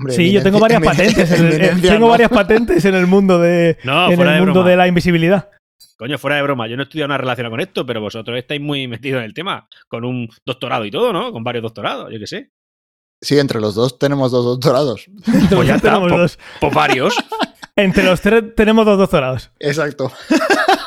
Hombre, 0.00 0.16
sí, 0.16 0.32
yo 0.32 0.42
tengo 0.42 0.58
varias 0.58 0.82
patentes. 0.82 1.30
En 1.30 1.46
el, 1.46 1.80
tengo 1.82 2.08
varias 2.08 2.30
patentes 2.30 2.84
en 2.84 2.96
el 2.96 3.06
mundo 3.06 3.38
de, 3.38 3.78
no, 3.84 4.10
en 4.10 4.20
el 4.20 4.44
mundo 4.44 4.64
de 4.64 4.76
la 4.76 4.88
invisibilidad. 4.88 5.48
Coño, 6.02 6.18
fuera 6.18 6.34
de 6.34 6.42
broma, 6.42 6.66
yo 6.66 6.74
no 6.74 6.82
he 6.82 6.86
estudiado 6.86 7.06
una 7.06 7.16
relación 7.16 7.48
con 7.48 7.60
esto, 7.60 7.86
pero 7.86 8.00
vosotros 8.00 8.36
estáis 8.36 8.60
muy 8.60 8.88
metidos 8.88 9.20
en 9.20 9.24
el 9.24 9.32
tema, 9.32 9.68
con 9.86 10.04
un 10.04 10.28
doctorado 10.44 10.84
y 10.84 10.90
todo, 10.90 11.12
¿no? 11.12 11.30
Con 11.30 11.44
varios 11.44 11.62
doctorados, 11.62 12.12
yo 12.12 12.18
qué 12.18 12.26
sé. 12.26 12.50
Sí, 13.20 13.38
entre 13.38 13.60
los 13.60 13.76
dos 13.76 14.00
tenemos 14.00 14.32
dos 14.32 14.44
doctorados. 14.44 15.06
pues 15.54 15.68
ya 15.68 15.78
tenemos 15.78 16.10
dos. 16.10 16.40
Pues 16.60 16.74
varios. 16.74 17.14
entre 17.76 18.02
los 18.02 18.20
tres 18.20 18.42
tenemos 18.56 18.84
dos 18.84 18.98
doctorados. 18.98 19.52
Exacto. 19.60 20.10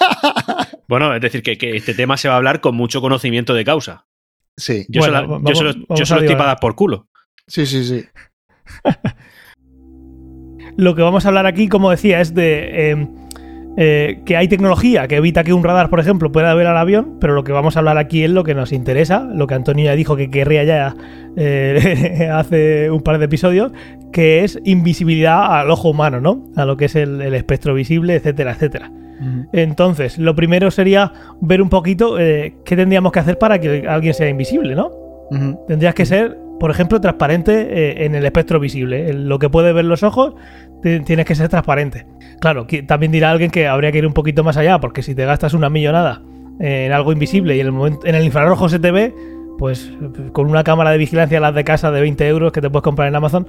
bueno, 0.90 1.16
es 1.16 1.22
decir, 1.22 1.42
que, 1.42 1.56
este 1.78 1.94
tema 1.94 2.18
se 2.18 2.28
va 2.28 2.34
a 2.34 2.38
hablar 2.38 2.60
con 2.60 2.76
mucho 2.76 3.00
conocimiento 3.00 3.54
de 3.54 3.64
causa. 3.64 4.08
Sí. 4.58 4.86
Yo 4.90 5.02
solo, 5.02 5.86
estoy 5.88 6.36
para 6.36 6.58
por 6.58 6.76
culo. 6.76 7.08
Sí, 7.48 7.66
sí, 7.66 7.86
sí. 7.86 8.04
Lo 10.76 10.94
que 10.94 11.04
vamos 11.04 11.24
a 11.24 11.30
hablar 11.30 11.46
aquí, 11.46 11.70
como 11.70 11.90
decía, 11.90 12.20
es 12.20 12.36
de... 12.36 12.92
Eh, 12.92 13.08
eh, 13.78 14.22
que 14.26 14.38
hay 14.38 14.48
tecnología 14.48 15.08
que 15.08 15.18
evita 15.18 15.44
que 15.44 15.52
un 15.52 15.64
radar, 15.64 15.90
por 15.90 16.00
ejemplo, 16.00 16.32
pueda 16.32 16.54
ver 16.54 16.68
al 16.68 16.78
avión, 16.78 17.18
pero 17.20 17.34
lo 17.34 17.44
que 17.44 17.52
vamos 17.52 17.76
a 17.76 17.80
hablar 17.80 17.98
aquí 17.98 18.24
es 18.24 18.30
lo 18.30 18.46
que 18.46 18.56
nos 18.56 18.72
interesa, 18.72 19.28
lo 19.34 19.48
que 19.48 19.54
Antonio 19.54 19.86
ya 19.86 19.96
dijo 19.96 20.16
que 20.16 20.30
querría 20.30 20.64
ya 20.64 20.96
eh, 21.36 22.30
hace 22.34 22.90
un 22.90 23.02
par 23.02 23.20
de 23.20 23.26
episodios, 23.26 23.74
que 24.14 24.46
es 24.46 24.60
invisibilidad 24.64 25.60
al 25.60 25.70
ojo 25.72 25.90
humano, 25.90 26.22
¿no? 26.22 26.46
A 26.56 26.64
lo 26.64 26.78
que 26.78 26.86
es 26.86 26.96
el, 26.96 27.22
espectro 27.34 27.74
visible, 27.74 28.16
etcétera, 28.16 28.54
etcétera. 28.54 28.92
Entonces, 29.54 30.18
lo 30.18 30.36
primero 30.36 30.72
sería 30.72 31.14
ver 31.40 31.62
un 31.62 31.70
poquito 31.70 32.20
eh, 32.20 32.56
qué 32.66 32.76
tendríamos 32.76 33.14
que 33.14 33.20
hacer 33.20 33.38
para 33.38 33.60
que 33.60 33.88
alguien 33.88 34.14
sea 34.14 34.28
invisible, 34.28 34.76
¿no? 34.76 34.92
Tendrías 35.68 35.96
que 35.96 36.06
ser, 36.06 36.38
por 36.60 36.70
ejemplo, 36.70 37.00
transparente 37.00 38.06
en 38.06 38.14
el 38.14 38.26
espectro 38.26 38.60
visible. 38.60 39.14
lo 39.14 39.40
que 39.40 39.50
puede 39.50 39.74
ver 39.74 39.86
los 39.86 40.04
ojos, 40.04 40.36
tienes 40.82 41.26
que 41.26 41.36
ser 41.36 41.50
transparente. 41.50 42.06
Claro, 42.40 42.68
también 42.88 43.12
dirá 43.12 43.32
alguien 43.32 43.52
que 43.52 43.68
habría 43.68 43.92
que 43.92 44.00
ir 44.00 44.08
un 44.08 44.14
poquito 44.14 44.44
más 44.44 44.58
allá, 44.58 44.80
porque 44.80 45.02
si 45.02 45.16
te 45.16 45.26
gastas 45.26 45.54
una 45.54 45.70
millonada 45.70 46.22
en 46.60 46.92
algo 46.92 47.12
invisible 47.12 47.56
y 47.56 47.60
en 47.60 47.68
el, 47.68 47.72
momento, 47.72 48.06
en 48.06 48.16
el 48.16 48.24
infrarrojo 48.24 48.70
se 48.70 48.80
te 48.80 48.92
ve, 48.92 49.14
pues 49.58 49.92
con 50.32 50.50
una 50.50 50.64
cámara 50.64 50.92
de 50.92 50.98
vigilancia, 50.98 51.40
las 51.40 51.56
de 51.56 51.64
casa 51.64 51.92
de 51.92 52.02
20 52.02 52.28
euros 52.28 52.52
que 52.52 52.62
te 52.62 52.70
puedes 52.70 52.84
comprar 52.84 53.08
en 53.08 53.16
Amazon, 53.16 53.48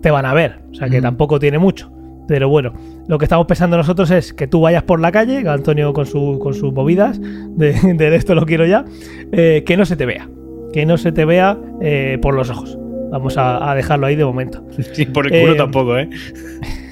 te 0.00 0.10
van 0.10 0.26
a 0.26 0.34
ver. 0.34 0.60
O 0.70 0.74
sea 0.74 0.88
que 0.88 1.00
tampoco 1.00 1.38
tiene 1.38 1.58
mucho. 1.58 1.90
Pero 2.28 2.48
bueno, 2.48 2.72
lo 3.08 3.18
que 3.18 3.24
estamos 3.24 3.46
pensando 3.46 3.76
nosotros 3.76 4.10
es 4.12 4.32
que 4.32 4.46
tú 4.46 4.60
vayas 4.60 4.84
por 4.84 5.00
la 5.00 5.10
calle, 5.10 5.48
Antonio 5.48 5.92
con, 5.92 6.06
su, 6.06 6.38
con 6.40 6.54
sus 6.54 6.72
movidas, 6.72 7.20
de, 7.20 8.14
esto 8.14 8.34
lo 8.34 8.46
quiero 8.46 8.66
ya, 8.66 8.84
eh, 9.32 9.64
que 9.66 9.76
no 9.76 9.84
se 9.84 9.96
te 9.96 10.06
vea. 10.06 10.28
Que 10.72 10.86
no 10.86 10.96
se 10.96 11.10
te 11.10 11.24
vea 11.24 11.58
eh, 11.80 12.18
por 12.22 12.34
los 12.34 12.48
ojos. 12.48 12.78
Vamos 13.10 13.34
a, 13.36 13.74
dejarlo 13.74 14.06
ahí 14.06 14.14
de 14.14 14.24
momento. 14.24 14.64
Sí, 14.92 15.06
por 15.06 15.26
el 15.26 15.40
culo 15.40 15.54
eh, 15.54 15.56
tampoco, 15.56 15.98
¿eh? 15.98 16.08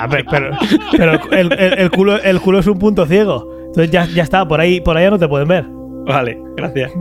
Ah, 0.00 0.08
pero, 0.10 1.18
el, 1.30 1.90
culo, 1.90 2.22
el 2.22 2.40
culo 2.40 2.58
es 2.58 2.66
un 2.66 2.78
punto 2.78 3.06
ciego. 3.06 3.48
Entonces 3.66 3.90
ya, 3.90 4.06
ya 4.06 4.22
está, 4.22 4.46
por 4.46 4.60
ahí, 4.60 4.80
por 4.80 4.96
allá 4.96 5.10
no 5.10 5.18
te 5.18 5.28
pueden 5.28 5.48
ver. 5.48 5.64
Vale, 6.06 6.40
gracias. 6.56 6.92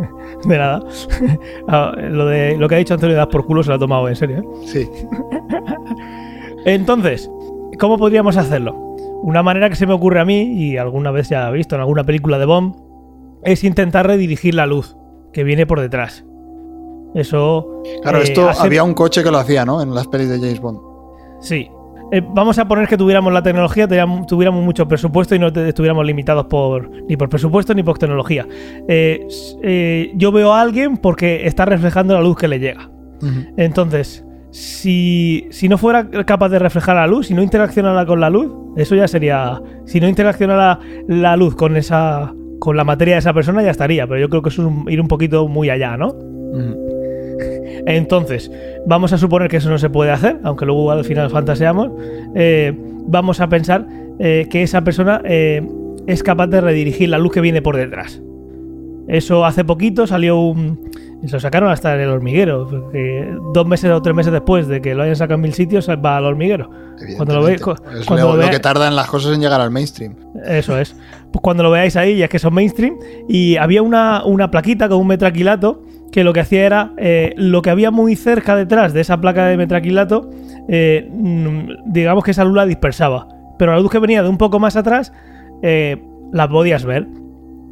De 0.46 0.58
nada. 0.58 0.84
Ah, 1.68 1.94
lo, 1.96 2.26
de, 2.26 2.58
lo 2.58 2.68
que 2.68 2.76
ha 2.76 2.78
dicho 2.80 2.96
Antonio 2.96 3.16
de 3.16 3.28
por 3.28 3.46
culo 3.46 3.62
se 3.62 3.70
lo 3.70 3.76
ha 3.76 3.80
tomado 3.80 4.08
en 4.10 4.16
serio. 4.16 4.40
¿eh? 4.40 4.66
Sí. 4.66 4.90
Entonces, 6.66 7.30
¿cómo 7.80 7.98
podríamos 7.98 8.38
hacerlo? 8.38 8.76
Una 9.22 9.44
manera 9.44 9.70
que 9.70 9.76
se 9.76 9.86
me 9.86 9.94
ocurre 9.94 10.20
a 10.20 10.26
mí, 10.26 10.54
y 10.54 10.78
alguna 10.78 11.12
vez 11.12 11.30
ya 11.30 11.48
he 11.50 11.54
visto 11.54 11.76
en 11.76 11.82
alguna 11.82 12.04
película 12.04 12.40
de 12.40 12.46
Bomb, 12.46 12.76
es 13.44 13.64
intentar 13.64 14.08
redirigir 14.08 14.56
la 14.56 14.66
luz 14.66 14.98
que 15.32 15.44
viene 15.44 15.66
por 15.66 15.80
detrás. 15.80 16.26
Eso. 17.14 17.84
Claro, 18.02 18.20
esto 18.20 18.50
eh, 18.50 18.54
había 18.60 18.84
un 18.84 18.94
coche 18.94 19.24
que 19.24 19.32
lo 19.32 19.38
hacía, 19.38 19.66
¿no? 19.66 19.82
En 19.82 19.94
las 19.94 20.08
pelis 20.08 20.30
de 20.30 20.40
James 20.40 20.60
Bond. 20.60 20.80
Sí, 21.42 21.70
eh, 22.12 22.22
vamos 22.26 22.58
a 22.58 22.68
poner 22.68 22.88
que 22.88 22.98
tuviéramos 22.98 23.32
la 23.32 23.44
tecnología, 23.44 23.88
tuviéramos 23.88 24.64
mucho 24.64 24.88
presupuesto 24.88 25.36
y 25.36 25.40
no 25.40 25.48
estuviéramos 25.48 26.06
limitados 26.06 26.46
por 26.46 26.90
ni 27.08 27.16
por 27.18 27.30
presupuesto 27.30 27.74
ni 27.74 27.84
por 27.84 27.98
tecnología. 27.98 28.48
Eh, 28.88 29.28
eh, 29.64 30.12
yo 30.16 30.32
veo 30.32 30.54
a 30.54 30.62
alguien 30.62 30.98
porque 30.98 31.46
está 31.46 31.66
reflejando 31.66 32.14
la 32.14 32.22
luz 32.22 32.38
que 32.38 32.48
le 32.48 32.60
llega. 32.60 32.90
Entonces, 33.58 34.26
si, 34.52 35.48
si, 35.52 35.68
no 35.68 35.78
fuera 35.78 36.10
capaz 36.26 36.50
de 36.50 36.58
reflejar 36.58 36.96
la 36.96 37.06
luz, 37.06 37.28
si 37.28 37.34
no 37.34 37.44
interaccionara 37.44 38.06
con 38.06 38.22
la 38.22 38.30
luz, 38.30 38.50
eso 38.78 38.96
ya 38.96 39.08
sería. 39.08 39.62
Si 39.86 40.00
no 40.00 40.08
interaccionara 40.08 40.80
la 41.08 41.36
luz 41.36 41.56
con 41.56 41.76
esa. 41.76 42.34
con 42.60 42.78
la 42.78 42.86
materia 42.86 43.16
de 43.16 43.20
esa 43.20 43.34
persona, 43.34 43.62
ya 43.62 43.72
estaría. 43.72 44.08
Pero 44.08 44.22
yo 44.22 44.30
creo 44.30 44.42
que 44.42 44.50
eso 44.50 44.68
es 44.88 44.94
ir 44.94 45.02
un 45.02 45.10
poquito 45.10 45.48
muy 45.50 45.70
allá, 45.70 45.98
¿no? 45.98 46.16
Entonces, 47.86 48.52
vamos 48.86 49.14
a 49.14 49.18
suponer 49.18 49.50
que 49.50 49.58
eso 49.58 49.70
no 49.70 49.78
se 49.78 49.90
puede 49.90 50.12
hacer, 50.12 50.40
aunque 50.44 50.66
luego 50.66 50.92
al 50.92 51.04
final 51.04 51.30
fantaseamos. 51.30 51.92
Eh, 52.36 52.74
vamos 53.08 53.40
a 53.40 53.50
pensar 53.50 53.86
eh, 54.20 54.48
que 54.50 54.64
esa 54.64 54.84
persona 54.84 55.22
eh, 55.26 55.68
es 56.08 56.24
capaz 56.24 56.48
de 56.48 56.62
redirigir 56.62 57.10
la 57.10 57.18
luz 57.18 57.32
que 57.32 57.42
viene 57.42 57.62
por 57.62 57.76
detrás. 57.76 58.22
Eso 59.08 59.46
hace 59.46 59.64
poquito 59.64 60.06
salió 60.06 60.40
un. 60.40 60.90
Se 61.26 61.34
lo 61.34 61.40
sacaron 61.40 61.70
hasta 61.70 61.96
en 61.96 62.02
el 62.02 62.10
hormiguero. 62.10 62.92
dos 63.54 63.68
meses 63.68 63.92
o 63.92 64.02
tres 64.02 64.16
meses 64.16 64.32
después 64.32 64.68
de 64.68 64.82
que 64.82 64.96
lo 64.96 65.04
hayan 65.04 65.16
sacado 65.16 65.36
en 65.36 65.42
mil 65.42 65.54
sitios, 65.54 65.90
va 65.90 66.16
al 66.16 66.26
hormiguero. 66.26 66.70
Cuando 67.18 67.36
lo, 67.36 67.44
ve, 67.44 67.56
es 67.56 67.62
cuando 68.06 68.38
lo, 68.38 68.50
que 68.50 68.60
tardan 68.60 68.96
las 68.96 69.08
cosas 69.08 69.34
en 69.34 69.42
llegar 69.42 69.60
al 69.60 69.72
mainstream. 69.72 70.16
Eso 70.46 70.78
es. 70.78 70.96
Pues 71.32 71.42
cuando 71.42 71.64
lo 71.64 71.72
veáis 71.72 71.96
ahí, 71.96 72.18
ya 72.18 72.26
es 72.26 72.32
que 72.32 72.40
son 72.40 72.54
mainstream. 72.54 72.98
Y 73.28 73.58
había 73.58 73.82
una, 73.82 74.24
una 74.24 74.52
plaquita 74.52 74.88
con 74.88 75.00
un 75.00 75.08
metraquilato 75.08 75.84
que 76.12 76.24
lo 76.24 76.34
que 76.34 76.40
hacía 76.40 76.66
era 76.66 76.94
eh, 76.98 77.34
lo 77.38 77.62
que 77.62 77.70
había 77.70 77.92
muy 77.92 78.16
cerca 78.16 78.56
detrás 78.56 78.94
de 78.94 79.02
esa 79.02 79.20
placa 79.20 79.46
de 79.46 79.58
metraquilato, 79.58 80.30
eh, 80.68 81.10
mm, 81.12 81.92
digamos 81.92 82.24
que 82.24 82.32
esa 82.32 82.44
luz 82.44 82.56
la 82.56 82.66
dispersaba. 82.66 83.28
Pero 83.58 83.74
la 83.74 83.80
luz 83.80 83.92
que 83.92 84.00
venía 84.00 84.24
de 84.24 84.30
un 84.30 84.38
poco 84.38 84.60
más 84.60 84.76
atrás, 84.76 85.12
eh, 85.62 86.02
la 86.32 86.50
podías 86.50 86.86
ver. 86.86 87.08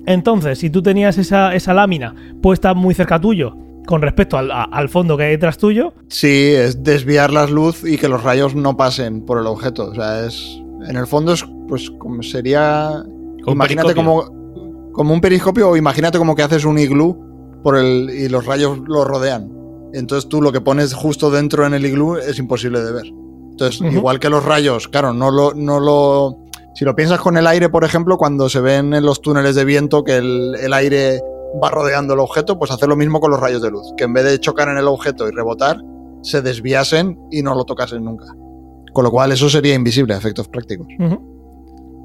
Entonces, 0.06 0.60
si 0.60 0.70
tú 0.70 0.82
tenías 0.82 1.18
esa, 1.18 1.74
lámina 1.74 2.16
puesta 2.42 2.74
muy 2.74 2.94
cerca 2.94 3.20
tuyo, 3.20 3.58
con 3.86 4.02
respecto 4.02 4.38
al, 4.38 4.90
fondo 4.90 5.16
que 5.16 5.24
hay 5.24 5.32
detrás 5.32 5.58
tuyo. 5.58 5.94
Sí, 6.10 6.52
es 6.54 6.84
desviar 6.84 7.32
la 7.32 7.48
luz 7.48 7.84
y 7.86 7.98
que 7.98 8.10
los 8.10 8.22
rayos 8.22 8.54
no 8.54 8.76
pasen 8.76 9.22
por 9.26 9.40
el 9.40 9.48
objeto. 9.48 9.86
O 9.86 9.96
sea, 9.96 10.26
es. 10.26 10.62
En 10.88 10.98
el 10.98 11.08
fondo 11.08 11.34
es 11.34 11.46
pues 11.68 11.90
como 11.92 12.22
sería. 12.22 13.04
imagínate 13.46 13.96
como, 13.96 14.26
como 14.92 15.14
un 15.14 15.22
periscopio 15.22 15.70
o 15.70 15.78
imagínate 15.78 16.18
como 16.18 16.36
que 16.36 16.44
haces 16.44 16.66
un 16.66 16.78
iglú 16.80 17.27
por 17.64 17.78
el, 17.78 18.10
y 18.10 18.30
los 18.30 18.46
rayos 18.46 18.80
lo 18.88 19.04
rodean. 19.04 19.52
Entonces 19.94 20.30
tú 20.30 20.42
lo 20.42 20.52
que 20.52 20.62
pones 20.62 20.94
justo 20.94 21.32
dentro 21.32 21.66
en 21.66 21.74
el 21.74 21.86
iglú 21.86 22.18
es 22.18 22.40
imposible 22.40 22.82
de 22.82 22.92
ver. 22.92 23.06
Entonces, 23.52 23.82
igual 23.92 24.20
que 24.20 24.30
los 24.30 24.46
rayos, 24.46 24.88
claro, 24.88 25.14
no 25.14 25.32
lo, 25.32 25.54
no 25.54 25.80
lo. 25.80 26.38
Si 26.76 26.86
lo 26.86 26.96
piensas 26.96 27.20
con 27.20 27.38
el 27.38 27.48
aire, 27.48 27.70
por 27.70 27.84
ejemplo, 27.84 28.18
cuando 28.18 28.50
se 28.50 28.62
ven 28.62 28.94
en 28.94 29.04
los 29.04 29.22
túneles 29.22 29.56
de 29.56 29.66
viento 29.66 30.04
que 30.04 30.18
el, 30.18 30.56
el 30.62 30.74
aire 30.74 31.22
va 31.62 31.72
rodeando 31.72 32.14
el 32.14 32.20
objeto, 32.20 32.60
pues 32.60 32.70
hacer 32.70 32.88
lo 32.88 32.96
mismo 32.96 33.20
con 33.20 33.32
los 33.32 33.40
rayos 33.40 33.64
de 33.64 33.72
luz. 33.72 33.94
Que 33.98 34.04
en 34.04 34.14
vez 34.14 34.26
de 34.26 34.40
chocar 34.40 34.70
en 34.70 34.78
el 34.78 34.88
objeto 34.88 35.28
y 35.28 35.32
rebotar, 35.32 35.78
se 36.22 36.44
desviasen 36.44 37.20
y 37.32 37.42
no 37.42 37.56
lo 37.56 37.64
tocasen 37.64 38.04
nunca. 38.04 38.26
Con 38.94 39.04
lo 39.04 39.12
cual 39.12 39.32
eso 39.32 39.50
sería 39.50 39.74
invisible 39.74 40.14
a 40.14 40.18
efectos 40.18 40.48
prácticos. 40.48 40.88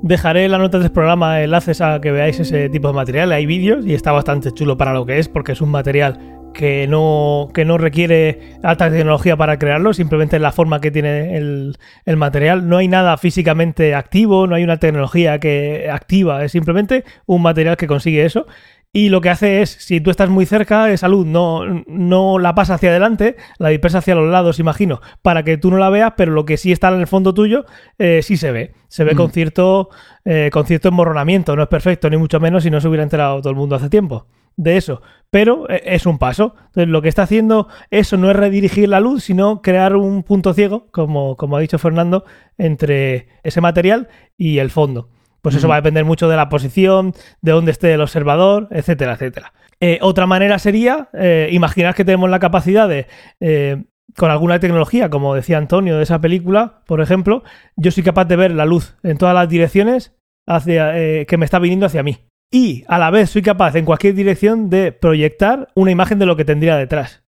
Dejaré 0.03 0.45
en 0.45 0.51
las 0.51 0.61
notas 0.61 0.83
del 0.83 0.91
programa 0.91 1.43
enlaces 1.43 1.81
a 1.81 2.01
que 2.01 2.11
veáis 2.11 2.41
ese 2.41 2.69
tipo 2.69 2.89
de 2.89 2.95
material. 2.95 3.31
Hay 3.31 3.47
vídeos 3.47 3.87
y 3.87 3.95
está 3.95 4.11
bastante 4.11 4.51
chulo 4.51 4.77
para 4.77 4.93
lo 4.93 5.07
que 5.07 5.21
es, 5.21 5.29
porque 5.29 5.53
es 5.53 5.61
un 5.61 5.71
material 5.71 6.19
que 6.53 6.89
no, 6.89 7.49
que 7.55 7.65
no 7.65 7.79
requiere 7.79 8.57
alta 8.65 8.91
tecnología 8.91 9.37
para 9.37 9.61
crearlo, 9.61 9.95
simplemente 9.95 10.41
la 10.41 10.51
forma 10.51 10.81
que 10.81 10.91
tiene 10.91 11.37
el, 11.37 11.79
el 12.05 12.17
material. 12.17 12.69
No 12.69 12.79
hay 12.79 12.89
nada 12.89 13.17
físicamente 13.17 13.95
activo, 13.95 14.49
no 14.49 14.57
hay 14.57 14.65
una 14.65 14.79
tecnología 14.79 15.39
que 15.39 15.89
activa, 15.89 16.45
es 16.45 16.51
simplemente 16.51 17.05
un 17.27 17.41
material 17.41 17.77
que 17.77 17.87
consigue 17.87 18.25
eso. 18.25 18.47
Y 18.95 19.09
lo 19.09 19.23
que 19.23 19.31
hace 19.31 19.63
es, 19.63 19.71
si 19.71 20.03
tú 20.03 20.11
estás 20.11 20.29
muy 20.29 20.45
cerca, 20.45 20.91
esa 20.91 21.09
luz 21.09 21.25
no, 21.27 21.83
no 21.87 22.39
la 22.39 22.55
pasa 22.55 22.75
hacia 22.75 22.91
adelante, 22.91 23.37
la 23.59 23.71
dispersa 23.71 23.99
hacia 23.99 24.15
los 24.15 24.31
lados, 24.31 24.59
imagino, 24.59 25.01
para 25.23 25.45
que 25.45 25.57
tú 25.57 25.71
no 25.71 25.79
la 25.79 25.89
veas, 25.89 26.13
pero 26.15 26.33
lo 26.33 26.45
que 26.45 26.59
sí 26.59 26.73
está 26.73 26.89
en 26.89 27.01
el 27.01 27.07
fondo 27.07 27.33
tuyo, 27.33 27.65
eh, 27.99 28.21
sí 28.23 28.37
se 28.37 28.53
ve. 28.53 28.75
Se 28.89 29.05
ve 29.05 29.15
Mm. 29.15 29.17
con, 29.17 29.31
cierto, 29.31 29.89
eh, 30.27 30.51
con 30.53 30.67
cierto 30.67 30.89
emborronamiento, 30.89 31.57
no 31.57 31.63
es 31.63 31.69
perfecto, 31.69 32.11
ni 32.11 32.19
mucho 32.19 32.39
menos 32.39 32.65
si 32.65 32.71
no 32.71 32.83
se 32.83 32.89
hubiera 32.89 33.03
enterado 33.03 33.41
todo 33.41 33.49
el 33.51 33.57
mundo 33.57 33.77
hace 33.77 33.89
tiempo 33.89 34.27
de 34.57 34.77
eso. 34.77 35.01
Pero 35.31 35.71
eh, 35.71 35.81
es 35.87 36.05
un 36.05 36.19
paso. 36.19 36.55
Entonces, 36.67 36.89
lo 36.89 37.01
que 37.01 37.09
está 37.09 37.23
haciendo 37.23 37.69
eso 37.91 38.19
no 38.19 38.31
es 38.31 38.37
redirigir 38.37 38.91
la 38.91 39.01
luz, 39.01 39.25
sino 39.25 39.63
crear 39.63 39.97
un 39.97 40.23
punto 40.23 40.53
ciego, 40.53 40.89
como, 40.91 41.39
como 41.39 41.57
ha 41.57 41.61
dicho 41.61 41.79
Fernando, 41.79 42.27
entre 42.59 43.29
ese 43.43 43.63
material 43.63 44.09
y 44.37 44.59
el 44.59 44.69
fondo. 44.71 45.09
Pues 45.43 45.57
eso 45.57 45.69
va 45.69 45.75
a 45.75 45.81
depender 45.81 46.05
mucho 46.05 46.29
de 46.29 46.37
la 46.37 46.49
posición, 46.49 47.13
de 47.41 47.53
dónde 47.53 47.73
esté 47.73 47.93
el 47.93 48.01
observador, 48.01 48.69
etcétera, 48.71 49.15
etcétera. 49.15 49.53
Eh, 49.81 49.99
otra 50.01 50.27
manera 50.27 50.59
sería, 50.59 51.09
eh, 51.13 51.49
imaginar 51.51 51.95
que 51.95 52.05
tenemos 52.05 52.31
la 52.31 52.39
capacidad 52.39 52.89
de, 52.89 53.09
eh, 53.41 53.83
con 54.17 54.31
alguna 54.31 54.61
tecnología, 54.61 55.11
como 55.11 55.35
decía 55.35 55.59
Antonio 55.59 55.97
de 55.97 56.03
esa 56.03 56.21
película, 56.21 56.83
por 56.87 57.01
ejemplo, 57.01 57.43
yo 57.77 57.91
soy 57.91 58.03
capaz 58.03 58.27
de 58.27 58.37
ver 58.37 58.53
la 58.53 58.67
luz 58.67 58.97
en 59.03 59.19
todas 59.19 59.35
las 59.35 59.49
direcciones 59.49 60.15
hacia, 60.47 60.99
eh, 60.99 61.27
que 61.27 61.37
me 61.37 61.45
está 61.45 61.59
viniendo 61.59 61.87
hacia 61.87 62.03
mí. 62.03 62.19
Y 62.51 62.85
a 62.89 62.99
la 62.99 63.11
vez 63.11 63.31
soy 63.31 63.43
capaz 63.43 63.75
en 63.77 63.87
cualquier 63.87 64.15
dirección 64.15 64.69
de 64.69 64.93
proyectar 64.93 65.69
una 65.75 65.91
imagen 65.91 66.19
de 66.19 66.27
lo 66.27 66.37
que 66.37 66.45
tendría 66.45 66.77
detrás. 66.77 67.22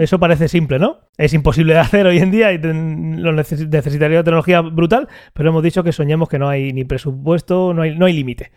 Eso 0.00 0.18
parece 0.18 0.48
simple, 0.48 0.78
¿no? 0.78 0.98
Es 1.16 1.32
imposible 1.32 1.74
de 1.74 1.78
hacer 1.80 2.06
hoy 2.06 2.18
en 2.18 2.30
día 2.30 2.52
y 2.52 2.58
lo 2.58 3.32
neces- 3.32 3.68
necesitaría 3.68 4.18
una 4.18 4.24
tecnología 4.24 4.60
brutal, 4.62 5.08
pero 5.32 5.50
hemos 5.50 5.62
dicho 5.62 5.84
que 5.84 5.92
soñemos 5.92 6.28
que 6.28 6.38
no 6.38 6.48
hay 6.48 6.72
ni 6.72 6.84
presupuesto, 6.84 7.72
no 7.74 7.82
hay, 7.82 7.96
no 7.96 8.06
hay 8.06 8.12
límite. 8.12 8.50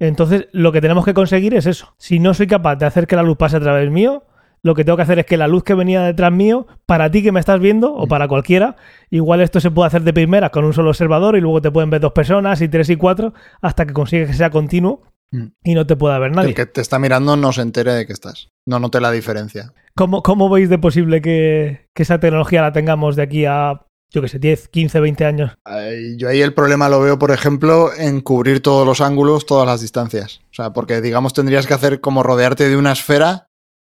Entonces, 0.00 0.48
lo 0.52 0.72
que 0.72 0.80
tenemos 0.80 1.04
que 1.04 1.14
conseguir 1.14 1.54
es 1.54 1.66
eso. 1.66 1.94
Si 1.96 2.18
no 2.18 2.34
soy 2.34 2.46
capaz 2.48 2.76
de 2.76 2.86
hacer 2.86 3.06
que 3.06 3.16
la 3.16 3.22
luz 3.22 3.36
pase 3.36 3.56
a 3.56 3.60
través 3.60 3.88
mío, 3.90 4.24
lo 4.62 4.74
que 4.74 4.84
tengo 4.84 4.96
que 4.96 5.04
hacer 5.04 5.18
es 5.20 5.24
que 5.26 5.38
la 5.38 5.48
luz 5.48 5.62
que 5.64 5.72
venía 5.74 6.02
detrás 6.02 6.30
mío, 6.32 6.66
para 6.84 7.10
ti 7.10 7.22
que 7.22 7.32
me 7.32 7.40
estás 7.40 7.58
viendo, 7.60 7.94
o 7.94 8.06
para 8.06 8.28
cualquiera, 8.28 8.76
igual 9.08 9.40
esto 9.40 9.60
se 9.60 9.70
puede 9.70 9.86
hacer 9.86 10.02
de 10.02 10.12
primeras 10.12 10.50
con 10.50 10.64
un 10.66 10.74
solo 10.74 10.90
observador 10.90 11.36
y 11.36 11.40
luego 11.40 11.62
te 11.62 11.70
pueden 11.70 11.88
ver 11.88 12.00
dos 12.02 12.12
personas 12.12 12.60
y 12.60 12.68
tres 12.68 12.90
y 12.90 12.96
cuatro, 12.96 13.32
hasta 13.62 13.86
que 13.86 13.94
consigues 13.94 14.28
que 14.28 14.34
sea 14.34 14.50
continuo. 14.50 15.02
Y 15.32 15.74
no 15.74 15.86
te 15.86 15.96
pueda 15.96 16.18
ver 16.18 16.32
nadie. 16.32 16.50
El 16.50 16.54
que 16.54 16.66
te 16.66 16.80
está 16.80 16.98
mirando 16.98 17.36
no 17.36 17.52
se 17.52 17.62
entere 17.62 17.92
de 17.92 18.06
que 18.06 18.12
estás. 18.12 18.48
No 18.66 18.78
note 18.80 19.00
la 19.00 19.10
diferencia. 19.10 19.72
¿Cómo, 19.94 20.22
cómo 20.22 20.48
veis 20.48 20.68
de 20.68 20.78
posible 20.78 21.20
que, 21.20 21.86
que 21.94 22.02
esa 22.02 22.20
tecnología 22.20 22.62
la 22.62 22.72
tengamos 22.72 23.16
de 23.16 23.22
aquí 23.22 23.44
a, 23.44 23.86
yo 24.10 24.22
que 24.22 24.28
sé, 24.28 24.38
10, 24.38 24.68
15, 24.68 25.00
20 25.00 25.24
años? 25.24 25.52
Ay, 25.64 26.16
Yo 26.16 26.28
ahí 26.28 26.40
el 26.40 26.54
problema 26.54 26.88
lo 26.88 27.00
veo, 27.00 27.18
por 27.18 27.30
ejemplo, 27.30 27.90
en 27.96 28.20
cubrir 28.20 28.60
todos 28.60 28.86
los 28.86 29.00
ángulos, 29.00 29.46
todas 29.46 29.66
las 29.66 29.80
distancias. 29.80 30.40
O 30.50 30.54
sea, 30.54 30.72
porque 30.72 31.00
digamos 31.00 31.32
tendrías 31.32 31.66
que 31.66 31.74
hacer 31.74 32.00
como 32.00 32.22
rodearte 32.22 32.68
de 32.68 32.76
una 32.76 32.92
esfera 32.92 33.46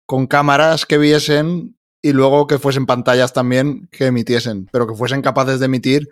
con 0.06 0.26
cámaras 0.26 0.86
que 0.86 0.98
viesen 0.98 1.76
y 2.02 2.12
luego 2.12 2.46
que 2.46 2.58
fuesen 2.58 2.86
pantallas 2.86 3.32
también 3.32 3.88
que 3.90 4.06
emitiesen, 4.06 4.68
pero 4.70 4.86
que 4.86 4.94
fuesen 4.94 5.22
capaces 5.22 5.58
de 5.58 5.66
emitir 5.66 6.08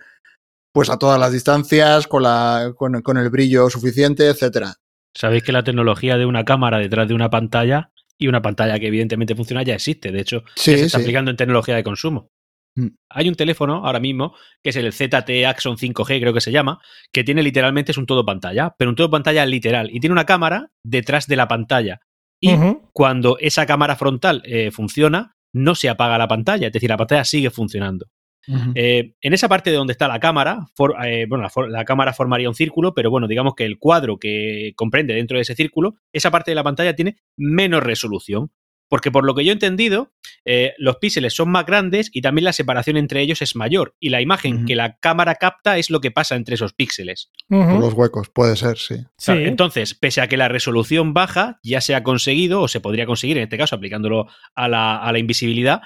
pues 0.73 0.89
a 0.89 0.99
todas 0.99 1.21
las 1.21 1.33
distancias, 1.33 2.07
con, 2.07 2.23
la, 2.23 2.73
con, 2.77 3.03
con 3.03 3.19
el 3.19 3.29
brillo 3.29 3.69
suficiente, 3.69 4.29
etcétera. 4.29 4.77
Sabéis 5.15 5.43
que 5.43 5.53
la 5.53 5.63
tecnología 5.65 6.17
de 6.17 6.27
una 6.27 6.45
cámara 6.45 6.79
detrás 6.79 7.09
de 7.09 7.15
una 7.15 7.31
pantalla 7.31 7.91
y 8.19 8.29
una 8.29 8.43
pantalla 8.43 8.79
que 8.79 8.87
evidentemente 8.87 9.35
funciona 9.35 9.63
ya 9.63 9.75
existe. 9.75 10.13
De 10.13 10.21
hecho, 10.21 10.45
Sí, 10.55 10.77
se 10.77 10.85
está 10.87 10.99
sí. 10.99 11.05
aplicando 11.05 11.31
en 11.31 11.37
tecnología 11.37 11.75
de 11.77 11.83
consumo. 11.83 12.31
Mm. 12.77 12.89
Hay 13.11 13.29
un 13.29 13.35
teléfono 13.35 13.85
ahora 13.85 14.01
mismo, 14.01 14.35
que 14.63 14.71
es 14.71 14.77
el 14.77 14.93
ZTE 14.93 15.47
Axon 15.47 15.77
5G, 15.77 16.21
creo 16.21 16.33
que 16.33 16.41
se 16.41 16.53
llama, 16.53 16.81
que 17.13 17.25
tiene 17.25 17.43
literalmente 17.43 17.93
es 17.93 17.99
un 17.99 18.07
todo 18.07 18.25
pantalla, 18.25 18.75
pero 18.79 18.91
un 18.91 18.97
todo 18.97 19.11
pantalla 19.11 19.45
literal. 19.45 19.91
Y 19.91 20.01
tiene 20.01 20.13
una 20.13 20.25
cámara 20.25 20.71
detrás 20.85 21.27
de 21.27 21.37
la 21.37 21.49
pantalla. 21.49 22.01
Y 22.41 22.57
cuando 22.93 23.39
esa 23.39 23.67
cámara 23.67 23.95
frontal 23.95 24.43
eh, 24.45 24.73
funciona, 24.73 25.37
no 25.55 25.77
se 25.77 25.89
apaga 25.89 26.19
la 26.19 26.27
pantalla, 26.27 26.67
es 26.67 26.73
decir, 26.73 26.91
la 26.91 26.97
pantalla 26.97 27.25
sigue 27.25 27.51
funcionando. 27.51 28.07
Eh, 28.75 29.15
en 29.21 29.33
esa 29.35 29.49
parte 29.49 29.71
de 29.71 29.77
donde 29.77 29.93
está 29.93 30.09
la 30.09 30.19
cámara, 30.21 30.67
for- 30.75 30.95
eh, 31.07 31.27
bueno, 31.29 31.43
la, 31.43 31.51
for- 31.51 31.71
la 31.71 31.85
cámara 31.85 32.13
formaría 32.13 32.49
un 32.49 32.55
círculo, 32.55 32.95
pero 32.95 33.11
bueno, 33.11 33.29
digamos 33.29 33.55
que 33.55 33.65
el 33.65 33.79
cuadro 33.79 34.19
que 34.19 34.73
comprende 34.77 35.15
dentro 35.15 35.37
de 35.39 35.43
ese 35.43 35.55
círculo, 35.55 35.95
esa 36.13 36.31
parte 36.31 36.51
de 36.51 36.57
la 36.57 36.65
pantalla 36.65 36.95
tiene 36.97 37.17
menos 37.37 37.83
resolución. 37.83 38.51
Porque 38.89 39.11
por 39.11 39.25
lo 39.25 39.35
que 39.35 39.43
yo 39.43 39.53
he 39.53 39.55
entendido, 39.55 40.13
eh, 40.45 40.75
los 40.77 40.97
píxeles 40.97 41.33
son 41.33 41.49
más 41.49 41.65
grandes 41.65 42.11
y 42.13 42.21
también 42.21 42.45
la 42.45 42.53
separación 42.53 42.99
entre 42.99 43.23
ellos 43.23 43.41
es 43.41 43.57
mayor. 43.57 43.95
Y 43.99 44.11
la 44.11 44.21
imagen 44.21 44.67
que 44.67 44.77
la 44.77 44.99
cámara 44.99 45.37
capta 45.37 45.79
es 45.79 45.89
lo 45.89 46.03
que 46.03 46.11
pasa 46.11 46.37
entre 46.37 46.57
esos 46.57 46.75
píxeles. 46.75 47.31
Por 47.49 47.81
los 47.81 47.95
huecos, 47.95 48.29
puede 48.29 48.55
ser, 48.55 48.77
sí. 48.77 48.97
Entonces, 49.47 49.95
pese 49.95 50.21
a 50.21 50.27
que 50.29 50.37
la 50.37 50.49
resolución 50.49 51.15
baja, 51.15 51.59
ya 51.63 51.81
se 51.81 51.95
ha 51.95 52.03
conseguido, 52.03 52.61
o 52.61 52.69
se 52.69 52.81
podría 52.81 53.07
conseguir, 53.07 53.39
en 53.39 53.45
este 53.45 53.57
caso, 53.57 53.77
aplicándolo 53.77 54.27
a 54.55 54.69
la, 54.69 54.99
a 54.99 55.11
la 55.11 55.19
invisibilidad, 55.19 55.81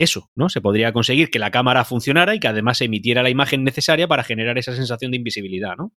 eso, 0.00 0.30
¿no? 0.34 0.48
Se 0.48 0.62
podría 0.62 0.92
conseguir 0.92 1.30
que 1.30 1.38
la 1.38 1.50
cámara 1.50 1.84
funcionara 1.84 2.34
y 2.34 2.40
que 2.40 2.48
además 2.48 2.80
emitiera 2.80 3.22
la 3.22 3.28
imagen 3.30 3.64
necesaria 3.64 4.08
para 4.08 4.24
generar 4.24 4.56
esa 4.56 4.74
sensación 4.74 5.10
de 5.10 5.18
invisibilidad, 5.18 5.76
¿no? 5.76 5.92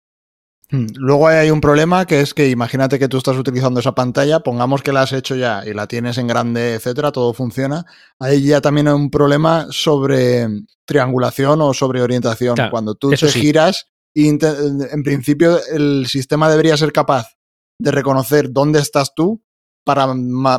Mm. 0.70 0.86
Luego 0.96 1.28
hay 1.28 1.50
un 1.50 1.60
problema 1.60 2.06
que 2.06 2.20
es 2.20 2.32
que 2.32 2.48
imagínate 2.48 2.98
que 2.98 3.08
tú 3.08 3.18
estás 3.18 3.36
utilizando 3.36 3.80
esa 3.80 3.94
pantalla, 3.94 4.40
pongamos 4.40 4.82
que 4.82 4.92
la 4.92 5.02
has 5.02 5.12
hecho 5.12 5.36
ya 5.36 5.62
y 5.66 5.74
la 5.74 5.86
tienes 5.86 6.16
en 6.16 6.28
grande, 6.28 6.74
etcétera, 6.74 7.12
todo 7.12 7.34
funciona. 7.34 7.84
Ahí 8.18 8.42
ya 8.42 8.62
también 8.62 8.88
hay 8.88 8.94
un 8.94 9.10
problema 9.10 9.66
sobre 9.70 10.46
triangulación 10.86 11.60
o 11.60 11.74
sobre 11.74 12.00
orientación. 12.00 12.54
Claro, 12.54 12.70
Cuando 12.70 12.94
tú 12.94 13.10
te 13.10 13.16
sí. 13.16 13.38
giras, 13.38 13.88
en 14.14 15.02
principio 15.04 15.58
el 15.72 16.06
sistema 16.06 16.48
debería 16.48 16.76
ser 16.76 16.92
capaz 16.92 17.36
de 17.78 17.90
reconocer 17.90 18.50
dónde 18.50 18.78
estás 18.78 19.14
tú 19.14 19.42
para 19.84 20.06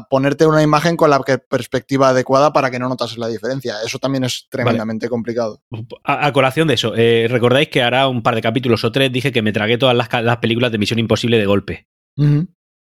ponerte 0.09 0.45
una 0.45 0.63
imagen 0.63 0.97
con 0.97 1.09
la 1.09 1.19
perspectiva 1.19 2.09
adecuada 2.09 2.51
para 2.51 2.71
que 2.71 2.79
no 2.79 2.89
notas 2.89 3.17
la 3.17 3.27
diferencia. 3.27 3.75
Eso 3.85 3.99
también 3.99 4.23
es 4.23 4.47
tremendamente 4.49 5.09
complicado. 5.09 5.61
A, 6.03 6.25
a 6.27 6.33
colación 6.33 6.67
de 6.67 6.73
eso, 6.73 6.93
eh, 6.95 7.27
recordáis 7.29 7.69
que 7.69 7.81
hará 7.81 8.07
un 8.07 8.23
par 8.23 8.35
de 8.35 8.41
capítulos 8.41 8.83
o 8.83 8.91
tres 8.91 9.11
dije 9.11 9.31
que 9.31 9.41
me 9.41 9.53
tragué 9.53 9.77
todas 9.77 9.95
las, 9.95 10.37
películas 10.37 10.71
de 10.71 10.77
Misión 10.77 10.99
Imposible 10.99 11.37
de 11.37 11.45
golpe. 11.45 11.87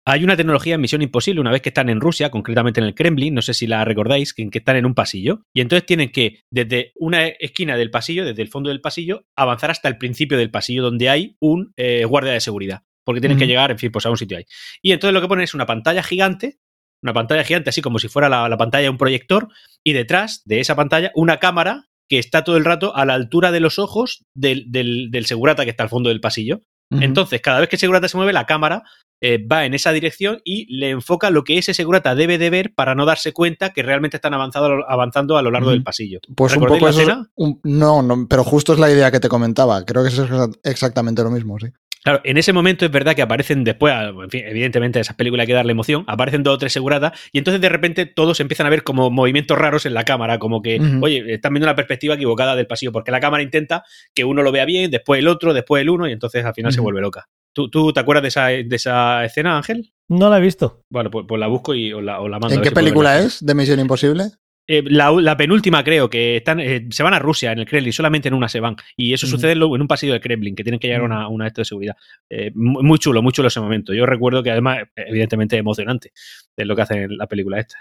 Hay 0.10 0.24
una 0.24 0.38
tecnología 0.38 0.76
en 0.76 0.82
Misión 0.82 1.02
Imposible, 1.02 1.42
una 1.42 1.52
vez 1.52 1.62
que 1.62 1.68
están 1.68 1.90
en 1.90 2.00
Rusia, 2.00 2.32
concretamente 2.32 2.80
en 2.80 2.86
el 2.86 2.96
Kremlin, 2.96 3.34
no 3.34 3.42
sé 3.42 3.54
si 3.54 3.68
la 3.68 3.84
recordáis, 3.84 4.34
que, 4.34 4.50
que 4.50 4.60
están 4.60 4.78
en 4.78 4.86
un 4.86 4.96
pasillo, 4.96 5.42
y 5.54 5.60
entonces 5.60 5.86
tienen 5.86 6.14
que, 6.14 6.44
desde 6.50 6.94
una 6.96 7.28
esquina 7.28 7.76
del 7.76 7.92
pasillo, 7.92 8.24
desde 8.24 8.42
el 8.42 8.48
fondo 8.48 8.70
del 8.70 8.80
pasillo, 8.80 9.26
avanzar 9.36 9.70
hasta 9.70 9.90
el 9.90 9.98
principio 9.98 10.38
del 10.38 10.50
pasillo, 10.50 10.82
donde 10.82 11.10
hay 11.10 11.36
un 11.42 11.74
eh, 11.76 12.06
guardia 12.06 12.32
de 12.32 12.40
seguridad, 12.40 12.84
porque 13.08 13.22
tienen 13.22 13.38
que 13.40 13.48
llegar, 13.48 13.72
en 13.72 13.80
fin, 13.80 13.90
pues 13.92 14.06
a 14.06 14.10
un 14.12 14.18
sitio 14.18 14.38
ahí. 14.38 14.44
Y 14.84 14.92
entonces 14.92 15.14
lo 15.14 15.22
que 15.22 15.28
ponen 15.30 15.44
es 15.46 15.54
una 15.54 15.66
pantalla 15.66 16.04
gigante, 16.04 16.60
una 17.02 17.14
pantalla 17.14 17.44
gigante, 17.46 17.70
así 17.70 17.82
como 17.82 17.98
si 18.00 18.10
fuera 18.10 18.28
la, 18.28 18.48
la 18.50 18.58
pantalla 18.58 18.84
de 18.84 18.90
un 18.90 18.98
proyector, 18.98 19.48
y 19.84 19.94
detrás 19.94 20.42
de 20.46 20.60
esa 20.60 20.76
pantalla 20.76 21.12
una 21.16 21.38
cámara 21.38 21.86
que 22.10 22.20
está 22.20 22.44
todo 22.44 22.58
el 22.58 22.66
rato 22.66 22.96
a 22.96 23.06
la 23.06 23.14
altura 23.14 23.52
de 23.52 23.60
los 23.62 23.80
ojos 23.80 24.26
del, 24.36 24.66
del, 24.72 25.10
del 25.12 25.26
segurata 25.26 25.64
que 25.64 25.72
está 25.72 25.84
al 25.84 25.90
fondo 25.90 26.10
del 26.10 26.20
pasillo. 26.22 26.62
Entonces, 26.90 27.42
cada 27.42 27.60
vez 27.60 27.68
que 27.68 27.76
el 27.76 27.82
segurata 27.82 28.08
se 28.08 28.16
mueve, 28.16 28.32
la 28.32 28.46
cámara 28.46 28.84
eh, 29.22 29.46
va 29.46 29.66
en 29.66 29.74
esa 29.74 29.92
dirección 29.92 30.40
y 30.46 30.74
le 30.74 30.92
enfoca 30.92 31.30
lo 31.32 31.44
que 31.44 31.58
ese 31.58 31.74
segurata 31.74 32.16
debe 32.16 32.38
de 32.38 32.50
ver 32.50 32.74
para 32.76 32.96
no 32.96 33.06
darse 33.06 33.34
cuenta 33.34 33.74
que 33.74 33.84
realmente 33.84 34.16
están 34.16 34.34
avanzado- 34.34 34.86
avanzando 34.88 35.38
a 35.38 35.42
lo 35.42 35.52
largo 35.52 35.72
del 35.72 35.84
pasillo. 35.84 36.20
Pues 36.34 36.56
un 36.56 36.62
¿Recordáis 36.64 36.96
poco 36.96 37.08
la 37.08 37.14
eso. 37.14 37.28
un- 37.36 37.60
no, 37.66 38.02
no, 38.04 38.26
pero 38.30 38.46
justo 38.46 38.72
es 38.72 38.80
la 38.80 38.90
idea 38.90 39.12
que 39.12 39.20
te 39.20 39.28
comentaba. 39.28 39.84
Creo 39.84 40.02
que 40.04 40.10
es 40.10 40.18
exa- 40.20 40.58
exactamente 40.64 41.24
lo 41.24 41.30
mismo, 41.32 41.60
sí. 41.60 41.68
Claro, 42.04 42.22
en 42.24 42.38
ese 42.38 42.54
momento 42.54 42.86
es 42.86 42.92
verdad 42.92 43.16
que 43.16 43.22
aparecen 43.22 43.64
después, 43.64 43.94
en 43.94 44.30
fin, 44.30 44.44
evidentemente 44.46 45.00
a 45.00 45.02
esas 45.02 45.16
películas 45.16 45.44
hay 45.44 45.48
que 45.48 45.54
darle 45.54 45.72
emoción, 45.72 46.04
aparecen 46.08 46.44
dos 46.44 46.56
o 46.56 46.58
tres 46.58 46.72
seguratas 46.74 47.20
y 47.32 47.40
entonces 47.40 47.60
de 47.60 47.70
repente 47.70 48.06
todos 48.06 48.40
empiezan 48.40 48.68
a 48.68 48.70
ver 48.70 48.84
como 48.84 49.10
movimientos 49.10 49.58
raros 49.58 49.86
en 49.86 49.94
la 49.94 50.04
cámara, 50.04 50.40
como 50.40 50.62
que, 50.62 50.80
oye, 51.02 51.34
están 51.34 51.54
viendo 51.54 51.66
la 51.66 51.76
perspectiva 51.76 52.16
equivocada 52.16 52.56
del 52.56 52.68
pasillo, 52.68 52.92
porque 52.92 53.12
la 53.12 53.20
cámara 53.20 53.44
intenta 53.44 53.84
que 54.14 54.24
uno 54.24 54.42
lo 54.42 54.52
vea 54.52 54.66
bien, 54.66 54.92
después 54.92 55.20
el 55.20 55.28
otro, 55.28 55.54
después 55.54 55.82
el 55.82 55.90
uno 55.90 56.08
y 56.08 56.12
entonces 56.12 56.46
al 56.46 56.54
final 56.54 56.72
se 56.72 56.82
vuelve 56.82 57.02
loca. 57.02 57.28
¿Tú, 57.54 57.70
tú 57.70 57.92
te 57.92 58.00
acuerdas 58.00 58.22
de 58.22 58.28
esa, 58.28 58.46
de 58.48 58.68
esa 58.76 59.26
escena, 59.26 59.58
Ángel? 59.58 59.92
No 60.08 60.30
la 60.30 60.38
he 60.38 60.42
visto. 60.42 60.84
Bueno, 60.92 61.10
pues, 61.10 61.26
pues 61.28 61.40
la 61.40 61.48
busco 61.48 61.74
y 61.74 61.92
os 61.92 62.04
la, 62.04 62.20
os 62.22 62.30
la 62.30 62.38
mando. 62.38 62.50
a 62.50 62.52
¿En 62.54 62.62
ver 62.62 62.64
qué 62.64 62.70
si 62.70 62.76
película 62.76 63.20
es 63.20 63.44
de 63.44 63.56
Misión 63.56 63.80
Imposible? 63.80 64.26
Eh, 64.68 64.84
la, 64.86 65.12
la 65.12 65.38
penúltima 65.38 65.84
creo 65.84 66.10
que 66.10 66.38
están 66.38 66.60
eh, 66.60 66.88
se 66.90 67.02
van 67.04 67.14
a 67.14 67.20
Rusia 67.20 67.52
en 67.54 67.60
el 67.60 67.66
Kremlin, 67.66 67.94
solamente 67.94 68.28
en 68.28 68.34
una 68.34 68.50
se 68.50 68.60
van. 68.60 68.76
Y 68.98 69.14
eso 69.14 69.26
sucede 69.32 69.54
en 69.54 69.60
lo- 69.60 69.76
en 69.76 69.82
un 69.82 69.88
pasillo 69.88 70.12
del 70.14 70.22
Kremlin, 70.22 70.56
que 70.56 70.64
tienen 70.64 70.80
que 70.80 70.88
llegar 70.88 71.02
a 71.04 71.06
una, 71.06 71.28
una 71.30 71.48
esto 71.48 71.62
de 71.62 71.66
seguridad. 71.66 71.96
Eh, 72.30 72.52
muy, 72.54 72.84
muy 72.84 73.00
chulo, 73.00 73.22
muy 73.22 73.32
chulo 73.32 73.48
ese 73.48 73.62
momento. 73.62 73.94
Yo 73.94 74.06
recuerdo 74.06 74.44
que 74.44 74.52
además, 74.52 74.80
evidentemente, 74.96 75.56
emocionante 75.58 76.12
es 76.58 76.68
lo 76.68 76.76
que 76.76 76.82
hacen 76.82 76.98
en 77.04 77.18
la 77.18 77.28
película 77.28 77.60
esta. 77.60 77.78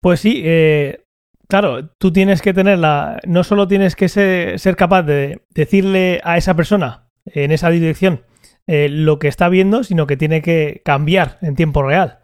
Pues 0.00 0.20
sí, 0.20 0.42
eh, 0.44 1.04
claro, 1.48 1.90
tú 1.98 2.10
tienes 2.12 2.40
que 2.42 2.54
tener 2.54 2.78
la. 2.78 3.20
No 3.26 3.44
solo 3.44 3.68
tienes 3.68 3.94
que 3.94 4.08
ser, 4.08 4.58
ser 4.58 4.76
capaz 4.76 5.02
de 5.02 5.42
decirle 5.50 6.20
a 6.24 6.36
esa 6.38 6.56
persona 6.56 7.08
en 7.26 7.52
esa 7.52 7.68
dirección 7.70 8.22
eh, 8.66 8.88
lo 8.88 9.18
que 9.18 9.28
está 9.28 9.48
viendo, 9.48 9.84
sino 9.84 10.06
que 10.06 10.16
tiene 10.16 10.40
que 10.42 10.80
cambiar 10.84 11.38
en 11.42 11.54
tiempo 11.54 11.82
real. 11.82 12.18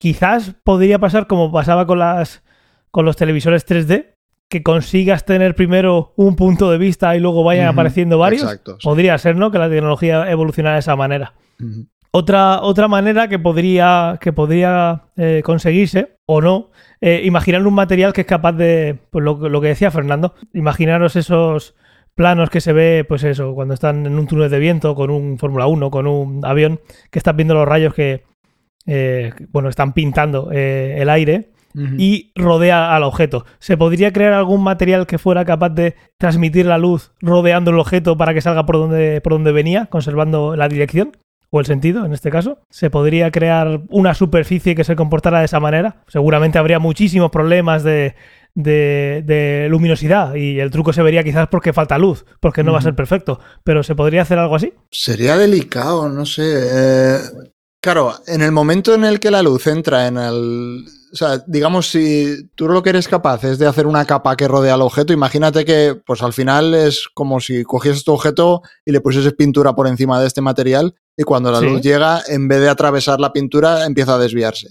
Quizás 0.00 0.54
podría 0.64 0.98
pasar 0.98 1.26
como 1.26 1.52
pasaba 1.52 1.86
con 1.86 1.98
las 1.98 2.42
con 2.90 3.04
los 3.04 3.16
televisores 3.16 3.66
3D, 3.68 4.14
que 4.48 4.62
consigas 4.62 5.26
tener 5.26 5.54
primero 5.54 6.14
un 6.16 6.36
punto 6.36 6.70
de 6.70 6.78
vista 6.78 7.14
y 7.14 7.20
luego 7.20 7.44
vayan 7.44 7.68
apareciendo 7.68 8.16
varios. 8.18 8.42
exacto, 8.42 8.78
sí. 8.80 8.84
Podría 8.84 9.18
ser, 9.18 9.36
¿no? 9.36 9.50
Que 9.50 9.58
la 9.58 9.68
tecnología 9.68 10.28
evolucionara 10.30 10.76
de 10.76 10.80
esa 10.80 10.96
manera. 10.96 11.34
Otra, 12.12 12.62
otra 12.62 12.88
manera 12.88 13.28
que 13.28 13.38
podría, 13.38 14.16
que 14.22 14.32
podría 14.32 15.02
eh, 15.18 15.42
conseguirse, 15.44 16.16
o 16.24 16.40
no, 16.40 16.70
eh, 17.02 17.20
imaginar 17.24 17.64
un 17.66 17.74
material 17.74 18.14
que 18.14 18.22
es 18.22 18.26
capaz 18.26 18.52
de, 18.52 18.98
pues 19.10 19.22
lo, 19.22 19.50
lo 19.50 19.60
que 19.60 19.68
decía 19.68 19.90
Fernando, 19.90 20.34
imaginaros 20.54 21.14
esos 21.14 21.76
planos 22.14 22.48
que 22.48 22.62
se 22.62 22.72
ve, 22.72 23.04
pues 23.06 23.22
eso, 23.22 23.54
cuando 23.54 23.74
están 23.74 24.06
en 24.06 24.18
un 24.18 24.26
túnel 24.26 24.50
de 24.50 24.58
viento 24.58 24.94
con 24.94 25.10
un 25.10 25.38
Fórmula 25.38 25.66
1, 25.66 25.90
con 25.90 26.06
un 26.06 26.44
avión, 26.44 26.80
que 27.10 27.18
estás 27.18 27.36
viendo 27.36 27.54
los 27.54 27.68
rayos 27.68 27.92
que, 27.94 28.24
eh, 28.90 29.32
bueno, 29.50 29.68
están 29.68 29.92
pintando 29.92 30.50
eh, 30.52 30.96
el 30.98 31.08
aire 31.08 31.50
y 31.98 32.32
rodea 32.34 32.96
al 32.96 33.04
objeto. 33.04 33.46
¿Se 33.60 33.76
podría 33.76 34.12
crear 34.12 34.32
algún 34.32 34.60
material 34.64 35.06
que 35.06 35.18
fuera 35.18 35.44
capaz 35.44 35.68
de 35.68 35.94
transmitir 36.18 36.66
la 36.66 36.78
luz 36.78 37.12
rodeando 37.20 37.70
el 37.70 37.78
objeto 37.78 38.16
para 38.16 38.34
que 38.34 38.40
salga 38.40 38.66
por 38.66 38.76
donde, 38.76 39.20
por 39.20 39.34
donde 39.34 39.52
venía, 39.52 39.86
conservando 39.86 40.56
la 40.56 40.66
dirección? 40.68 41.12
O 41.52 41.60
el 41.60 41.66
sentido, 41.66 42.04
en 42.04 42.12
este 42.12 42.30
caso. 42.30 42.58
¿Se 42.70 42.90
podría 42.90 43.30
crear 43.30 43.82
una 43.88 44.14
superficie 44.14 44.74
que 44.74 44.82
se 44.84 44.96
comportara 44.96 45.38
de 45.40 45.44
esa 45.44 45.60
manera? 45.60 46.02
Seguramente 46.08 46.58
habría 46.58 46.80
muchísimos 46.80 47.30
problemas 47.30 47.84
de, 47.84 48.14
de- 48.54 49.22
de 49.24 49.66
luminosidad 49.70 50.34
y 50.34 50.58
el 50.58 50.70
truco 50.72 50.92
se 50.92 51.02
vería 51.02 51.22
quizás 51.24 51.46
porque 51.48 51.72
falta 51.72 51.98
luz, 51.98 52.24
porque 52.40 52.64
no 52.64 52.72
va 52.72 52.78
a 52.78 52.82
ser 52.82 52.94
perfecto. 52.96 53.38
Pero 53.64 53.82
¿se 53.84 53.94
podría 53.94 54.22
hacer 54.22 54.38
algo 54.40 54.56
así? 54.56 54.72
Sería 54.90 55.36
delicado, 55.36 56.08
no 56.08 56.26
sé. 56.26 56.42
eh, 56.44 57.18
claro, 57.80 58.14
en 58.26 58.42
el 58.42 58.52
momento 58.52 58.94
en 58.94 59.04
el 59.04 59.20
que 59.20 59.30
la 59.30 59.42
luz 59.42 59.66
entra 59.66 60.06
en 60.06 60.16
el... 60.18 60.84
O 61.12 61.16
sea, 61.16 61.42
digamos, 61.48 61.88
si 61.90 62.48
tú 62.54 62.68
lo 62.68 62.84
que 62.84 62.90
eres 62.90 63.08
capaz 63.08 63.42
es 63.42 63.58
de 63.58 63.66
hacer 63.66 63.88
una 63.88 64.04
capa 64.04 64.36
que 64.36 64.46
rodea 64.46 64.74
al 64.74 64.82
objeto, 64.82 65.12
imagínate 65.12 65.64
que 65.64 66.00
pues 66.06 66.22
al 66.22 66.32
final 66.32 66.72
es 66.72 67.08
como 67.14 67.40
si 67.40 67.64
cogieses 67.64 68.04
tu 68.04 68.12
objeto 68.12 68.62
y 68.84 68.92
le 68.92 69.00
pusieses 69.00 69.32
pintura 69.34 69.74
por 69.74 69.88
encima 69.88 70.20
de 70.20 70.28
este 70.28 70.40
material 70.40 70.94
y 71.16 71.24
cuando 71.24 71.50
la 71.50 71.58
Sí. 71.58 71.66
luz 71.66 71.80
llega, 71.80 72.22
en 72.28 72.46
vez 72.46 72.60
de 72.60 72.68
atravesar 72.68 73.18
la 73.18 73.32
pintura, 73.32 73.86
empieza 73.86 74.14
a 74.14 74.18
desviarse. 74.18 74.68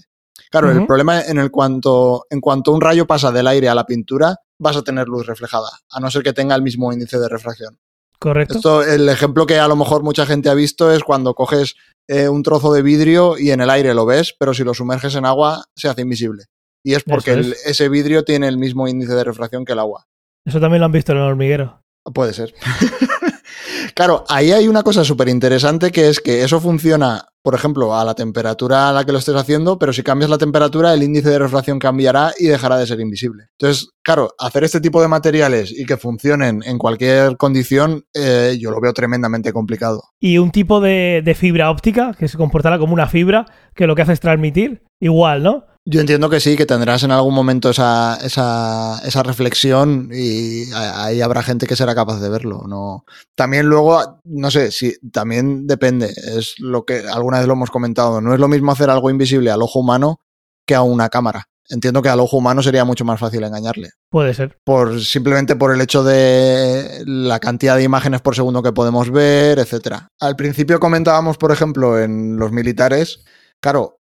Claro, 0.50 0.70
el 0.72 0.86
problema 0.86 1.20
en 1.20 1.38
el 1.38 1.50
cuanto, 1.50 2.26
en 2.30 2.40
cuanto 2.40 2.72
un 2.72 2.80
rayo 2.80 3.06
pasa 3.06 3.30
del 3.30 3.46
aire 3.46 3.68
a 3.68 3.74
la 3.74 3.84
pintura, 3.84 4.34
vas 4.58 4.76
a 4.76 4.82
tener 4.82 5.06
luz 5.08 5.26
reflejada, 5.26 5.68
a 5.90 6.00
no 6.00 6.10
ser 6.10 6.22
que 6.22 6.32
tenga 6.32 6.54
el 6.56 6.62
mismo 6.62 6.90
índice 6.92 7.18
de 7.18 7.28
refracción. 7.28 7.78
¿Correcto? 8.20 8.54
Esto, 8.56 8.82
el 8.84 9.08
ejemplo 9.08 9.46
que 9.46 9.58
a 9.58 9.66
lo 9.66 9.74
mejor 9.76 10.02
mucha 10.02 10.26
gente 10.26 10.48
ha 10.50 10.54
visto 10.54 10.92
es 10.92 11.02
cuando 11.02 11.34
coges 11.34 11.74
eh, 12.08 12.28
un 12.28 12.42
trozo 12.42 12.72
de 12.72 12.82
vidrio 12.82 13.38
y 13.38 13.50
en 13.50 13.60
el 13.60 13.70
aire 13.70 13.94
lo 13.94 14.04
ves, 14.06 14.34
pero 14.38 14.52
si 14.54 14.62
lo 14.62 14.74
sumerges 14.74 15.14
en 15.14 15.24
agua 15.24 15.64
se 15.74 15.88
hace 15.88 16.02
invisible. 16.02 16.44
Y 16.84 16.94
es 16.94 17.02
porque 17.02 17.32
el- 17.32 17.54
ese 17.64 17.88
vidrio 17.88 18.22
tiene 18.24 18.46
el 18.48 18.58
mismo 18.58 18.86
índice 18.88 19.14
de 19.14 19.24
refracción 19.24 19.64
que 19.64 19.72
el 19.72 19.78
agua. 19.78 20.06
Eso 20.46 20.60
también 20.60 20.80
lo 20.80 20.86
han 20.86 20.92
visto 20.92 21.12
en 21.12 21.18
el 21.18 21.24
hormiguero. 21.24 21.82
Puede 22.14 22.32
ser. 22.34 22.54
claro, 23.94 24.24
ahí 24.28 24.52
hay 24.52 24.68
una 24.68 24.82
cosa 24.82 25.04
súper 25.04 25.28
interesante 25.28 25.90
que 25.90 26.08
es 26.08 26.20
que 26.20 26.42
eso 26.42 26.60
funciona, 26.60 27.26
por 27.42 27.54
ejemplo, 27.54 27.96
a 27.96 28.04
la 28.04 28.14
temperatura 28.14 28.88
a 28.88 28.92
la 28.92 29.04
que 29.04 29.12
lo 29.12 29.18
estés 29.18 29.34
haciendo, 29.34 29.78
pero 29.78 29.92
si 29.92 30.02
cambias 30.02 30.30
la 30.30 30.38
temperatura, 30.38 30.92
el 30.92 31.02
índice 31.02 31.30
de 31.30 31.38
refracción 31.38 31.78
cambiará 31.78 32.32
y 32.38 32.46
dejará 32.46 32.76
de 32.76 32.86
ser 32.86 33.00
invisible. 33.00 33.44
Entonces, 33.58 33.90
claro, 34.02 34.30
hacer 34.38 34.64
este 34.64 34.80
tipo 34.80 35.00
de 35.00 35.08
materiales 35.08 35.72
y 35.76 35.84
que 35.86 35.96
funcionen 35.96 36.62
en 36.64 36.78
cualquier 36.78 37.36
condición, 37.36 38.04
eh, 38.14 38.56
yo 38.60 38.70
lo 38.70 38.80
veo 38.80 38.92
tremendamente 38.92 39.52
complicado. 39.52 40.02
y 40.20 40.38
un 40.38 40.50
tipo 40.50 40.80
de, 40.80 41.22
de 41.24 41.34
fibra 41.34 41.70
óptica 41.70 42.14
que 42.18 42.28
se 42.28 42.36
comportará 42.36 42.78
como 42.78 42.92
una 42.92 43.06
fibra 43.06 43.46
que 43.74 43.86
lo 43.86 43.94
que 43.94 44.02
hace 44.02 44.12
es 44.12 44.20
transmitir 44.20 44.82
igual, 45.00 45.42
¿no? 45.42 45.64
Yo 45.86 46.00
entiendo 46.00 46.28
que 46.28 46.40
sí, 46.40 46.56
que 46.56 46.66
tendrás 46.66 47.02
en 47.04 47.10
algún 47.10 47.34
momento 47.34 47.70
esa, 47.70 48.18
esa, 48.22 49.00
esa 49.04 49.22
reflexión 49.22 50.10
y 50.12 50.70
ahí 50.72 51.20
habrá 51.22 51.42
gente 51.42 51.66
que 51.66 51.76
será 51.76 51.94
capaz 51.94 52.20
de 52.20 52.28
verlo. 52.28 52.64
No. 52.68 53.04
También 53.34 53.66
luego, 53.66 54.20
no 54.24 54.50
sé, 54.50 54.70
si 54.72 54.98
también 55.10 55.66
depende. 55.66 56.12
Es 56.36 56.54
lo 56.58 56.84
que 56.84 57.04
alguna 57.08 57.38
vez 57.38 57.46
lo 57.46 57.54
hemos 57.54 57.70
comentado. 57.70 58.20
No 58.20 58.34
es 58.34 58.40
lo 58.40 58.48
mismo 58.48 58.72
hacer 58.72 58.90
algo 58.90 59.10
invisible 59.10 59.50
al 59.50 59.62
ojo 59.62 59.80
humano 59.80 60.20
que 60.66 60.74
a 60.74 60.82
una 60.82 61.08
cámara. 61.08 61.48
Entiendo 61.70 62.02
que 62.02 62.08
al 62.08 62.20
ojo 62.20 62.36
humano 62.36 62.62
sería 62.62 62.84
mucho 62.84 63.04
más 63.04 63.20
fácil 63.20 63.44
engañarle. 63.44 63.90
Puede 64.10 64.34
ser. 64.34 64.58
Por, 64.64 65.00
simplemente 65.00 65.54
por 65.54 65.72
el 65.72 65.80
hecho 65.80 66.02
de 66.02 67.04
la 67.06 67.38
cantidad 67.38 67.76
de 67.76 67.84
imágenes 67.84 68.20
por 68.20 68.34
segundo 68.34 68.62
que 68.62 68.72
podemos 68.72 69.10
ver, 69.10 69.60
etcétera. 69.60 70.08
Al 70.20 70.34
principio 70.34 70.80
comentábamos, 70.80 71.38
por 71.38 71.52
ejemplo, 71.52 71.98
en 71.98 72.36
los 72.36 72.50
militares, 72.50 73.20
claro, 73.60 73.99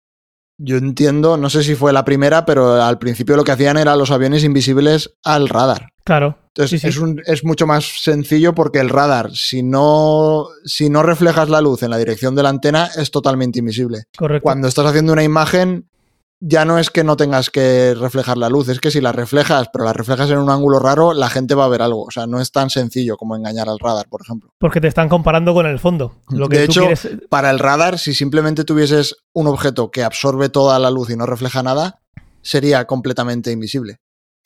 yo 0.58 0.76
entiendo, 0.76 1.36
no 1.36 1.50
sé 1.50 1.62
si 1.64 1.74
fue 1.74 1.92
la 1.92 2.04
primera, 2.04 2.44
pero 2.46 2.80
al 2.82 2.98
principio 2.98 3.36
lo 3.36 3.44
que 3.44 3.52
hacían 3.52 3.76
era 3.76 3.96
los 3.96 4.10
aviones 4.10 4.44
invisibles 4.44 5.14
al 5.24 5.48
radar. 5.48 5.88
Claro. 6.04 6.38
Entonces 6.48 6.70
Sí, 6.70 6.78
sí. 6.78 6.86
Es, 6.88 6.98
un- 6.98 7.20
es 7.26 7.44
mucho 7.44 7.66
más 7.66 7.84
sencillo 8.02 8.54
porque 8.54 8.78
el 8.78 8.88
radar, 8.88 9.30
si 9.34 9.62
no, 9.62 10.46
si 10.64 10.88
no 10.90 11.02
reflejas 11.02 11.48
la 11.48 11.60
luz 11.60 11.82
en 11.82 11.90
la 11.90 11.96
dirección 11.98 12.34
de 12.36 12.42
la 12.44 12.50
antena, 12.50 12.88
es 12.96 13.10
totalmente 13.10 13.58
invisible. 13.58 14.04
Correcto. 14.16 14.44
Cuando 14.44 14.68
estás 14.68 14.86
haciendo 14.86 15.12
una 15.12 15.24
imagen, 15.24 15.88
ya 16.40 16.64
no 16.64 16.78
es 16.78 16.90
que 16.90 17.04
no 17.04 17.16
tengas 17.16 17.48
que 17.50 17.94
reflejar 17.94 18.36
la 18.36 18.48
luz, 18.48 18.68
es 18.68 18.80
que 18.80 18.90
si 18.90 19.00
la 19.00 19.12
reflejas, 19.12 19.68
pero 19.72 19.84
la 19.84 19.92
reflejas 19.92 20.28
en 20.30 20.38
un 20.38 20.50
ángulo 20.50 20.78
raro, 20.78 21.14
la 21.14 21.30
gente 21.30 21.54
va 21.54 21.64
a 21.64 21.68
ver 21.68 21.80
algo. 21.82 22.02
O 22.04 22.10
sea, 22.10 22.26
no 22.26 22.40
es 22.40 22.50
tan 22.52 22.68
sencillo 22.70 23.16
como 23.16 23.34
engañar 23.36 23.68
al 23.68 23.78
radar, 23.78 24.06
por 24.10 24.20
ejemplo. 24.22 24.50
Porque 24.58 24.80
te 24.80 24.88
están 24.88 25.08
comparando 25.08 25.54
con 25.54 25.66
el 25.66 25.78
fondo. 25.78 26.16
Lo 26.30 26.48
que 26.48 26.58
De 26.58 26.66
tú 26.66 26.72
hecho, 26.72 26.80
quieres- 26.82 27.08
Para 27.30 27.50
el 27.50 27.58
radar, 27.58 27.98
si 27.98 28.12
simplemente 28.14 28.64
tuvieses 28.64 29.16
un 29.34 29.46
objeto 29.46 29.90
que 29.90 30.02
absorbe 30.04 30.48
toda 30.48 30.78
la 30.78 30.90
luz 30.90 31.08
y 31.10 31.16
no 31.16 31.24
refleja 31.26 31.62
nada, 31.62 32.00
sería 32.42 32.84
completamente 32.86 33.50
invisible. 33.50 33.96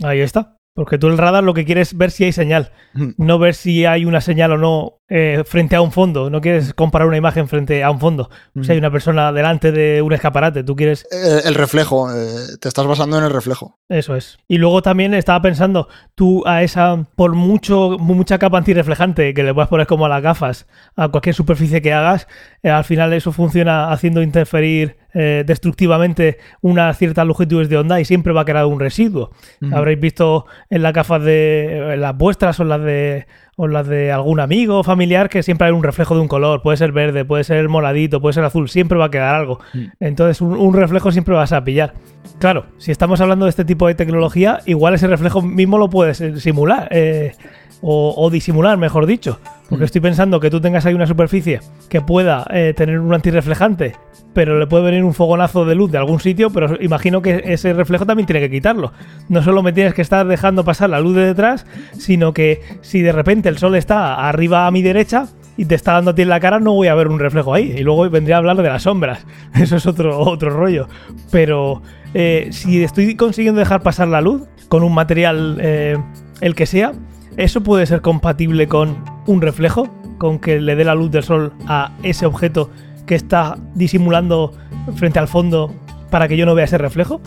Ahí 0.04 0.20
está. 0.20 0.54
Porque 0.76 0.96
tú 0.98 1.08
el 1.08 1.18
radar 1.18 1.42
lo 1.42 1.54
que 1.54 1.64
quieres 1.64 1.88
es 1.88 1.98
ver 1.98 2.12
si 2.12 2.22
hay 2.24 2.32
señal, 2.32 2.70
Mm. 2.94 3.10
no 3.16 3.40
ver 3.40 3.56
si 3.56 3.84
hay 3.84 4.04
una 4.04 4.20
señal 4.20 4.52
o 4.52 4.58
no 4.58 4.97
eh, 5.10 5.42
frente 5.46 5.74
a 5.74 5.80
un 5.80 5.90
fondo. 5.90 6.28
No 6.28 6.40
quieres 6.40 6.74
comparar 6.74 7.08
una 7.08 7.16
imagen 7.16 7.48
frente 7.48 7.82
a 7.82 7.90
un 7.90 7.98
fondo. 7.98 8.28
Si 8.60 8.72
hay 8.72 8.78
una 8.78 8.90
persona 8.90 9.32
delante 9.32 9.72
de 9.72 10.02
un 10.02 10.12
escaparate, 10.12 10.64
tú 10.64 10.76
quieres 10.76 11.06
Eh, 11.10 11.40
el 11.46 11.54
reflejo, 11.54 12.10
eh, 12.10 12.56
te 12.60 12.68
estás 12.68 12.86
basando 12.86 13.16
en 13.16 13.24
el 13.24 13.30
reflejo. 13.30 13.78
Eso 13.88 14.16
es. 14.16 14.38
Y 14.48 14.58
luego 14.58 14.82
también 14.82 15.14
estaba 15.14 15.40
pensando, 15.40 15.88
tú 16.14 16.42
a 16.46 16.62
esa, 16.62 17.06
por 17.16 17.34
mucho, 17.34 17.96
mucha 17.98 18.38
capa 18.38 18.58
antirreflejante 18.58 19.32
que 19.32 19.42
le 19.42 19.54
puedas 19.54 19.70
poner 19.70 19.86
como 19.86 20.04
a 20.04 20.10
las 20.10 20.22
gafas, 20.22 20.66
a 20.94 21.08
cualquier 21.08 21.34
superficie 21.34 21.80
que 21.80 21.94
hagas, 21.94 22.28
al 22.62 22.84
final 22.84 23.12
eso 23.14 23.32
funciona 23.32 23.90
haciendo 23.90 24.22
interferir 24.22 24.98
destructivamente 25.14 26.38
unas 26.60 26.96
ciertas 26.96 27.26
longitudes 27.26 27.68
de 27.68 27.76
onda 27.78 27.98
y 27.98 28.04
siempre 28.04 28.32
va 28.32 28.42
a 28.42 28.44
quedar 28.44 28.66
un 28.66 28.78
residuo. 28.78 29.30
Habréis 29.72 29.98
visto 29.98 30.44
en 30.70 30.82
las 30.82 30.92
gafas 30.92 31.22
de 31.24 31.94
en 31.94 32.00
las 32.00 32.16
vuestras 32.16 32.60
o 32.60 32.64
las 32.64 32.82
de 32.82 33.26
o 33.60 33.66
las 33.66 33.88
de 33.88 34.12
algún 34.12 34.38
amigo 34.38 34.78
o 34.78 34.84
familiar 34.84 35.28
que 35.28 35.42
siempre 35.42 35.66
hay 35.66 35.72
un 35.72 35.82
reflejo 35.82 36.14
de 36.14 36.20
un 36.20 36.28
color, 36.28 36.62
puede 36.62 36.76
ser 36.76 36.92
verde, 36.92 37.24
puede 37.24 37.42
ser 37.42 37.68
moradito, 37.68 38.20
puede 38.20 38.32
ser 38.34 38.44
azul, 38.44 38.68
siempre 38.68 38.96
va 38.96 39.06
a 39.06 39.10
quedar 39.10 39.34
algo. 39.34 39.58
Entonces 39.98 40.40
un, 40.40 40.52
un 40.52 40.74
reflejo 40.74 41.10
siempre 41.10 41.34
vas 41.34 41.52
a 41.52 41.64
pillar. 41.64 41.94
Claro, 42.38 42.66
si 42.78 42.92
estamos 42.92 43.20
hablando 43.20 43.46
de 43.46 43.50
este 43.50 43.64
tipo 43.64 43.88
de 43.88 43.96
tecnología, 43.96 44.60
igual 44.64 44.94
ese 44.94 45.08
reflejo 45.08 45.42
mismo 45.42 45.76
lo 45.76 45.90
puedes 45.90 46.20
eh, 46.20 46.38
simular. 46.38 46.88
eh, 46.92 47.32
o, 47.80 48.14
o 48.16 48.30
disimular, 48.30 48.76
mejor 48.78 49.06
dicho. 49.06 49.38
Porque 49.68 49.84
estoy 49.84 50.00
pensando 50.00 50.40
que 50.40 50.50
tú 50.50 50.60
tengas 50.60 50.86
ahí 50.86 50.94
una 50.94 51.06
superficie 51.06 51.60
que 51.88 52.00
pueda 52.00 52.46
eh, 52.50 52.72
tener 52.74 53.00
un 53.00 53.12
antirreflejante, 53.12 53.96
pero 54.32 54.58
le 54.58 54.66
puede 54.66 54.84
venir 54.84 55.04
un 55.04 55.12
fogonazo 55.12 55.66
de 55.66 55.74
luz 55.74 55.90
de 55.90 55.98
algún 55.98 56.20
sitio, 56.20 56.50
pero 56.50 56.80
imagino 56.80 57.20
que 57.20 57.42
ese 57.44 57.74
reflejo 57.74 58.06
también 58.06 58.26
tiene 58.26 58.40
que 58.40 58.50
quitarlo. 58.50 58.92
No 59.28 59.42
solo 59.42 59.62
me 59.62 59.72
tienes 59.72 59.92
que 59.92 60.00
estar 60.00 60.26
dejando 60.26 60.64
pasar 60.64 60.88
la 60.88 61.00
luz 61.00 61.16
de 61.16 61.26
detrás, 61.26 61.66
sino 61.92 62.32
que 62.32 62.62
si 62.80 63.02
de 63.02 63.12
repente 63.12 63.50
el 63.50 63.58
sol 63.58 63.74
está 63.74 64.26
arriba 64.26 64.66
a 64.66 64.70
mi 64.70 64.80
derecha 64.80 65.26
y 65.58 65.66
te 65.66 65.74
está 65.74 65.92
dando 65.92 66.12
a 66.12 66.14
ti 66.14 66.22
en 66.22 66.30
la 66.30 66.40
cara, 66.40 66.60
no 66.60 66.72
voy 66.72 66.88
a 66.88 66.94
ver 66.94 67.08
un 67.08 67.18
reflejo 67.18 67.52
ahí. 67.52 67.74
Y 67.76 67.82
luego 67.82 68.08
vendría 68.08 68.36
a 68.36 68.38
hablar 68.38 68.56
de 68.56 68.62
las 68.62 68.84
sombras. 68.84 69.26
Eso 69.54 69.76
es 69.76 69.86
otro, 69.86 70.18
otro 70.18 70.48
rollo. 70.48 70.88
Pero 71.30 71.82
eh, 72.14 72.48
si 72.52 72.82
estoy 72.82 73.16
consiguiendo 73.16 73.58
dejar 73.58 73.82
pasar 73.82 74.08
la 74.08 74.22
luz 74.22 74.48
con 74.68 74.82
un 74.82 74.94
material, 74.94 75.58
eh, 75.60 75.98
el 76.40 76.54
que 76.54 76.64
sea, 76.64 76.92
¿eso 77.38 77.62
puede 77.62 77.86
ser 77.86 78.02
compatible 78.02 78.68
con 78.68 78.96
un 79.26 79.40
reflejo? 79.40 79.88
Con 80.18 80.38
que 80.38 80.60
le 80.60 80.76
dé 80.76 80.84
la 80.84 80.94
luz 80.94 81.10
del 81.10 81.22
sol 81.22 81.52
a 81.66 81.92
ese 82.02 82.26
objeto 82.26 82.70
que 83.06 83.14
está 83.14 83.56
disimulando 83.74 84.52
frente 84.96 85.18
al 85.18 85.28
fondo 85.28 85.72
para 86.10 86.28
que 86.28 86.36
yo 86.36 86.44
no 86.44 86.54
vea 86.54 86.66
ese 86.66 86.76
reflejo? 86.76 87.20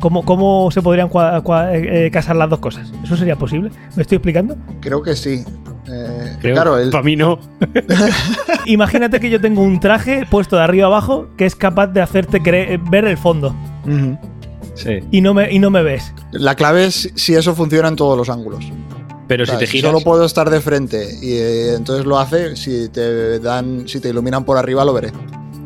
¿Cómo, 0.00 0.24
cómo 0.24 0.70
se 0.70 0.82
podrían 0.82 1.08
cua- 1.08 1.42
cua- 1.42 1.70
eh, 1.72 2.10
casar 2.10 2.36
las 2.36 2.50
dos 2.50 2.58
cosas? 2.58 2.92
¿Eso 3.04 3.16
sería 3.16 3.36
posible? 3.36 3.70
¿Me 3.96 4.02
estoy 4.02 4.16
explicando? 4.16 4.56
Creo 4.80 5.00
que 5.02 5.14
sí. 5.16 5.42
Eh, 5.88 6.36
Creo, 6.40 6.54
claro, 6.54 6.78
el- 6.78 6.90
para 6.90 7.02
mí 7.04 7.16
no. 7.16 7.38
Imagínate 8.66 9.20
que 9.20 9.30
yo 9.30 9.40
tengo 9.40 9.62
un 9.62 9.80
traje 9.80 10.26
puesto 10.28 10.56
de 10.56 10.62
arriba 10.62 10.86
abajo 10.86 11.28
que 11.36 11.46
es 11.46 11.54
capaz 11.54 11.88
de 11.88 12.02
hacerte 12.02 12.40
ver 12.90 13.04
el 13.04 13.16
fondo. 13.16 13.54
Sí. 14.74 14.98
y 15.10 15.20
no 15.22 15.32
me, 15.32 15.50
y 15.52 15.58
no 15.58 15.70
me 15.70 15.82
ves. 15.82 16.12
La 16.32 16.54
clave 16.54 16.84
es 16.86 17.10
si 17.14 17.34
eso 17.34 17.54
funciona 17.54 17.88
en 17.88 17.96
todos 17.96 18.18
los 18.18 18.28
ángulos. 18.28 18.70
Pero 19.28 19.42
O 19.42 19.46
sea, 19.46 19.56
si 19.56 19.60
te 19.60 19.66
giras. 19.66 19.90
solo 19.92 20.04
puedo 20.04 20.24
estar 20.24 20.48
de 20.50 20.60
frente 20.60 21.08
y 21.20 21.32
eh, 21.34 21.74
entonces 21.74 22.06
lo 22.06 22.18
hace, 22.18 22.54
si 22.56 22.88
te 22.88 23.38
dan, 23.40 23.88
si 23.88 24.00
te 24.00 24.08
iluminan 24.10 24.44
por 24.44 24.56
arriba 24.58 24.84
lo 24.84 24.92
veré. 24.94 25.10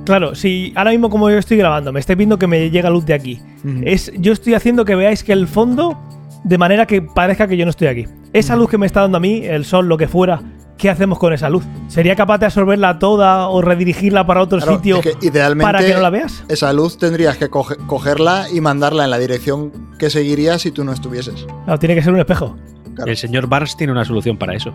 Claro, 0.05 0.35
si 0.35 0.73
ahora 0.77 0.91
mismo 0.93 1.11
como 1.11 1.29
yo 1.31 1.37
estoy 1.39 1.59
grabando, 1.59 1.93
me 1.93 2.01
estáis 2.01 2.17
viendo 2.17 2.39
que 2.39 2.47
me 2.47 2.71
llega 2.71 2.89
luz 2.91 3.05
de 3.05 3.15
aquí. 3.15 3.41
Es, 3.85 4.11
yo 4.17 4.33
estoy 4.33 4.55
haciendo 4.55 4.85
que 4.85 4.95
veáis 4.95 5.23
que 5.23 5.33
el 5.33 5.47
fondo, 5.47 5.99
de 6.43 6.57
manera 6.59 6.87
que 6.87 7.03
parezca 7.03 7.47
que 7.47 7.57
yo 7.57 7.65
no 7.67 7.71
estoy 7.71 7.89
aquí. 7.89 8.07
Esa 8.33 8.57
luz 8.57 8.71
que 8.71 8.79
me 8.79 8.87
está 8.87 9.03
dando 9.03 9.19
a 9.19 9.21
mí, 9.21 9.45
el 9.45 9.65
sol, 9.67 9.87
lo 9.87 9.99
que 9.99 10.09
fuera, 10.09 10.41
¿qué 10.79 10.89
hacemos 10.89 11.19
con 11.19 11.35
esa 11.35 11.51
luz? 11.51 11.65
¿Sería 11.89 12.17
capaz 12.17 12.39
de 12.39 12.47
absorberla 12.47 12.99
toda 12.99 13.49
o 13.49 13.61
redirigirla 13.61 14.27
para 14.27 14.41
otro 14.41 14.59
Claro, 14.59 14.77
sitio 14.77 14.97
es 14.97 15.03
que 15.17 15.27
idealmente 15.27 15.71
para 15.71 15.85
que 15.87 15.93
no 15.93 16.01
la 16.01 16.11
veas? 16.11 16.43
esa 16.49 16.73
luz 16.73 16.97
tendrías 16.97 17.37
que 17.37 17.51
coge- 17.51 17.77
cogerla 17.87 18.47
y 18.53 18.61
mandarla 18.63 19.05
en 19.05 19.11
la 19.11 19.19
dirección 19.19 19.71
que 19.99 20.09
seguiría 20.09 20.59
si 20.59 20.71
tú 20.71 20.83
no 20.83 20.93
estuvieses. 20.93 21.47
No, 21.67 21.79
tiene 21.79 21.95
que 21.95 22.03
ser 22.03 22.13
un 22.15 22.21
espejo. 22.21 22.57
Claro, 23.01 23.11
El 23.11 23.16
señor 23.16 23.46
Barnes 23.48 23.76
tiene 23.76 23.92
una 23.92 24.05
solución 24.05 24.36
para 24.36 24.55
eso. 24.55 24.72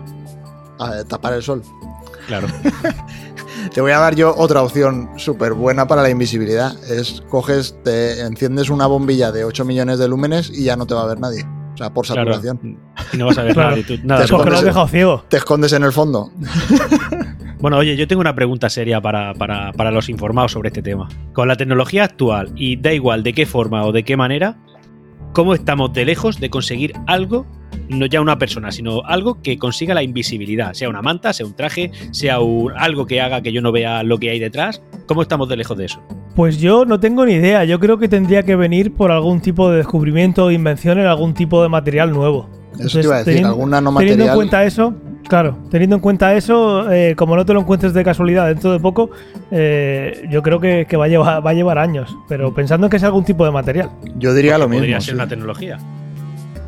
a 0.78 1.04
tapar 1.04 1.32
el 1.34 1.42
sol. 1.42 1.62
Claro. 2.26 2.48
Te 3.74 3.80
voy 3.80 3.92
a 3.92 3.98
dar 3.98 4.14
yo 4.14 4.34
otra 4.36 4.62
opción 4.62 5.10
súper 5.16 5.52
buena 5.54 5.86
para 5.86 6.02
la 6.02 6.10
invisibilidad. 6.10 6.72
Es 6.90 7.22
coges, 7.28 7.76
te 7.82 8.20
enciendes 8.20 8.68
una 8.70 8.86
bombilla 8.86 9.32
de 9.32 9.44
8 9.44 9.64
millones 9.64 9.98
de 9.98 10.06
lúmenes 10.08 10.50
y 10.50 10.64
ya 10.64 10.76
no 10.76 10.86
te 10.86 10.94
va 10.94 11.02
a 11.02 11.06
ver 11.06 11.18
nadie. 11.18 11.44
O 11.74 11.76
sea, 11.76 11.92
por 11.92 12.06
claro. 12.06 12.32
saturación. 12.32 12.78
Y 13.12 13.16
no 13.16 13.26
vas 13.26 13.38
a 13.38 13.42
ver 13.42 13.54
Claro. 13.54 13.76
nada 14.04 14.24
Te 14.24 14.32
lo 14.32 14.54
has 14.54 14.62
dejado 14.64 14.88
ciego. 14.88 15.24
Te 15.28 15.36
escondes 15.38 15.72
en 15.72 15.82
el 15.84 15.92
fondo. 15.92 16.30
Bueno, 17.58 17.78
oye, 17.78 17.96
yo 17.96 18.06
tengo 18.06 18.20
una 18.20 18.34
pregunta 18.34 18.68
seria 18.68 19.00
para, 19.00 19.32
para- 19.32 19.72
para 19.72 19.90
los 19.90 20.10
informados 20.10 20.52
sobre 20.52 20.68
este 20.68 20.82
tema. 20.82 21.08
Con 21.32 21.48
la 21.48 21.56
tecnología 21.56 22.04
actual, 22.04 22.52
y 22.54 22.76
da 22.76 22.92
igual 22.92 23.22
de 23.22 23.32
qué 23.32 23.46
forma 23.46 23.84
o 23.86 23.92
de 23.92 24.04
qué 24.04 24.14
manera, 24.14 24.58
¿cómo 25.32 25.54
estamos 25.54 25.92
de 25.94 26.04
lejos 26.04 26.38
de 26.38 26.50
conseguir 26.50 26.92
algo, 27.06 27.46
no 27.88 28.06
ya 28.06 28.20
una 28.20 28.38
persona, 28.38 28.70
sino 28.70 29.02
algo 29.04 29.40
que 29.42 29.58
consiga 29.58 29.94
la 29.94 30.02
invisibilidad? 30.02 30.72
Sea 30.74 30.88
una 30.88 31.02
manta, 31.02 31.32
sea 31.32 31.46
un 31.46 31.54
traje, 31.54 31.90
sea 32.10 32.40
un- 32.40 32.72
algo 32.76 33.06
que 33.06 33.20
haga 33.20 33.40
que 33.42 33.52
yo 33.52 33.60
no 33.62 33.72
vea 33.72 34.02
lo 34.02 34.18
que 34.18 34.30
hay 34.30 34.38
detrás. 34.38 34.82
¿Cómo 35.06 35.22
estamos 35.22 35.48
de 35.48 35.56
lejos 35.56 35.76
de 35.76 35.86
eso? 35.86 36.00
Pues 36.34 36.58
yo 36.58 36.84
no 36.84 37.00
tengo 37.00 37.24
ni 37.24 37.32
idea. 37.34 37.64
Yo 37.64 37.78
creo 37.80 37.98
que 37.98 38.08
tendría 38.08 38.42
que 38.42 38.56
venir 38.56 38.92
por 38.94 39.10
algún 39.10 39.40
tipo 39.40 39.70
de 39.70 39.78
descubrimiento 39.78 40.44
o 40.46 40.50
invención 40.50 40.98
en 40.98 41.06
algún 41.06 41.32
tipo 41.34 41.62
de 41.62 41.68
material 41.68 42.10
nuevo. 42.12 42.48
Eso 42.78 43.00
te 43.00 43.06
iba 43.06 43.14
a 43.14 43.18
decir, 43.18 43.32
teniendo- 43.34 43.48
algún 43.50 43.70
Teniendo 43.70 43.78
en 43.78 43.84
nanomaterial. 43.84 44.34
cuenta 44.34 44.64
eso, 44.64 44.94
claro, 45.28 45.56
teniendo 45.70 45.96
en 45.96 46.02
cuenta 46.02 46.34
eso, 46.34 46.92
eh, 46.92 47.14
como 47.16 47.34
no 47.36 47.46
te 47.46 47.54
lo 47.54 47.60
encuentres 47.60 47.94
de 47.94 48.04
casualidad 48.04 48.48
dentro 48.48 48.70
de 48.70 48.80
poco, 48.80 49.08
eh, 49.50 50.26
yo 50.30 50.42
creo 50.42 50.60
que, 50.60 50.84
que 50.86 50.96
va, 50.98 51.06
a 51.06 51.08
llevar, 51.08 51.46
va 51.46 51.50
a 51.50 51.54
llevar 51.54 51.78
años. 51.78 52.14
Pero 52.28 52.52
pensando 52.52 52.86
en 52.86 52.90
que 52.90 52.98
es 52.98 53.04
algún 53.04 53.24
tipo 53.24 53.44
de 53.46 53.50
material. 53.50 53.90
Yo 54.18 54.34
diría 54.34 54.58
lo 54.58 54.68
mismo. 54.68 54.80
Podría 54.82 55.00
ser 55.00 55.12
sí. 55.12 55.14
una 55.14 55.26
tecnología. 55.26 55.78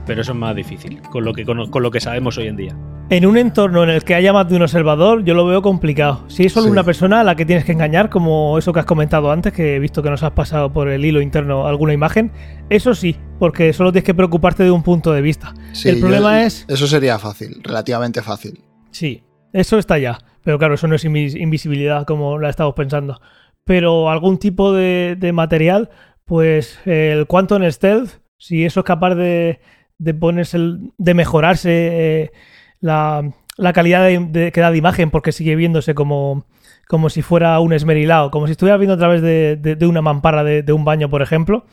Pero 0.08 0.22
eso 0.22 0.32
es 0.32 0.38
más 0.38 0.56
difícil, 0.56 1.00
con 1.02 1.24
lo 1.24 1.32
que, 1.32 1.44
con, 1.44 1.70
con 1.70 1.82
lo 1.84 1.92
que 1.92 2.00
sabemos 2.00 2.36
hoy 2.38 2.48
en 2.48 2.56
día. 2.56 2.76
En 3.10 3.24
un 3.26 3.36
entorno 3.38 3.84
en 3.84 3.90
el 3.90 4.02
que 4.02 4.14
haya 4.16 4.32
más 4.32 4.48
de 4.48 4.56
un 4.56 4.62
observador, 4.62 5.22
yo 5.24 5.34
lo 5.34 5.46
veo 5.46 5.62
complicado. 5.62 6.24
Si 6.28 6.44
es 6.46 6.52
solo 6.52 6.66
Sí. 6.66 6.72
una 6.72 6.82
persona 6.82 7.20
a 7.20 7.24
la 7.24 7.36
que 7.36 7.46
tienes 7.46 7.64
que 7.64 7.72
engañar, 7.72 8.10
como 8.10 8.58
eso 8.58 8.72
que 8.72 8.80
has 8.80 8.86
comentado 8.86 9.30
antes, 9.30 9.52
que 9.52 9.76
he 9.76 9.78
visto 9.78 10.02
que 10.02 10.10
nos 10.10 10.22
has 10.24 10.32
pasado 10.32 10.72
por 10.72 10.88
el 10.88 11.04
hilo 11.04 11.20
interno 11.20 11.66
alguna 11.68 11.92
imagen, 11.92 12.32
eso 12.68 12.94
sí, 12.94 13.16
porque 13.38 13.72
solo 13.72 13.92
tienes 13.92 14.04
que 14.06 14.14
preocuparte 14.14 14.64
de 14.64 14.70
un 14.70 14.82
punto 14.82 15.12
de 15.12 15.22
vista. 15.22 15.54
Sí, 15.72 15.88
el 15.90 15.94
yo- 15.96 16.00
problema 16.00 16.42
es 16.42 16.64
Eso 16.68 16.86
sería 16.88 17.18
fácil, 17.20 17.60
relativamente 17.62 18.20
fácil. 18.22 18.60
Sí, 18.90 19.22
eso 19.52 19.78
está 19.78 19.98
ya. 19.98 20.18
Pero 20.42 20.58
claro, 20.58 20.74
eso 20.74 20.88
no 20.88 20.94
es 20.94 21.04
invis- 21.04 21.38
invisibilidad 21.38 22.06
como 22.06 22.38
la 22.38 22.48
estamos 22.50 22.74
pensando. 22.74 23.20
Pero 23.64 24.08
algún 24.10 24.38
tipo 24.38 24.72
de, 24.72 25.16
de 25.18 25.32
material, 25.32 25.90
pues 26.24 26.78
el 26.86 27.26
Quantum 27.26 27.62
Stealth, 27.70 28.20
si 28.38 28.64
eso 28.64 28.80
es 28.80 28.86
capaz 28.86 29.14
de, 29.14 29.60
de 29.98 30.14
ponerse, 30.14 30.56
el- 30.56 30.92
de 30.98 31.14
mejorarse 31.14 31.70
eh, 31.72 32.32
la, 32.80 33.30
la 33.56 33.72
calidad 33.72 34.04
de, 34.04 34.18
de- 34.30 34.52
que 34.52 34.60
da 34.60 34.70
de 34.70 34.78
imagen, 34.78 35.10
porque 35.10 35.32
sigue 35.32 35.56
viéndose 35.56 35.94
como, 35.94 36.46
como 36.88 37.10
si 37.10 37.22
fuera 37.22 37.58
un 37.60 37.72
esmerilado, 37.72 38.30
como 38.30 38.46
si 38.46 38.52
estuviera 38.52 38.76
viendo 38.76 38.94
a 38.94 38.98
través 38.98 39.20
de, 39.22 39.56
de- 39.56 39.76
de 39.76 39.86
una 39.86 40.00
mampara 40.02 40.44
de, 40.44 40.62
de 40.62 40.72
un 40.72 40.84
baño, 40.84 41.10
por 41.10 41.22
ejemplo. 41.22 41.66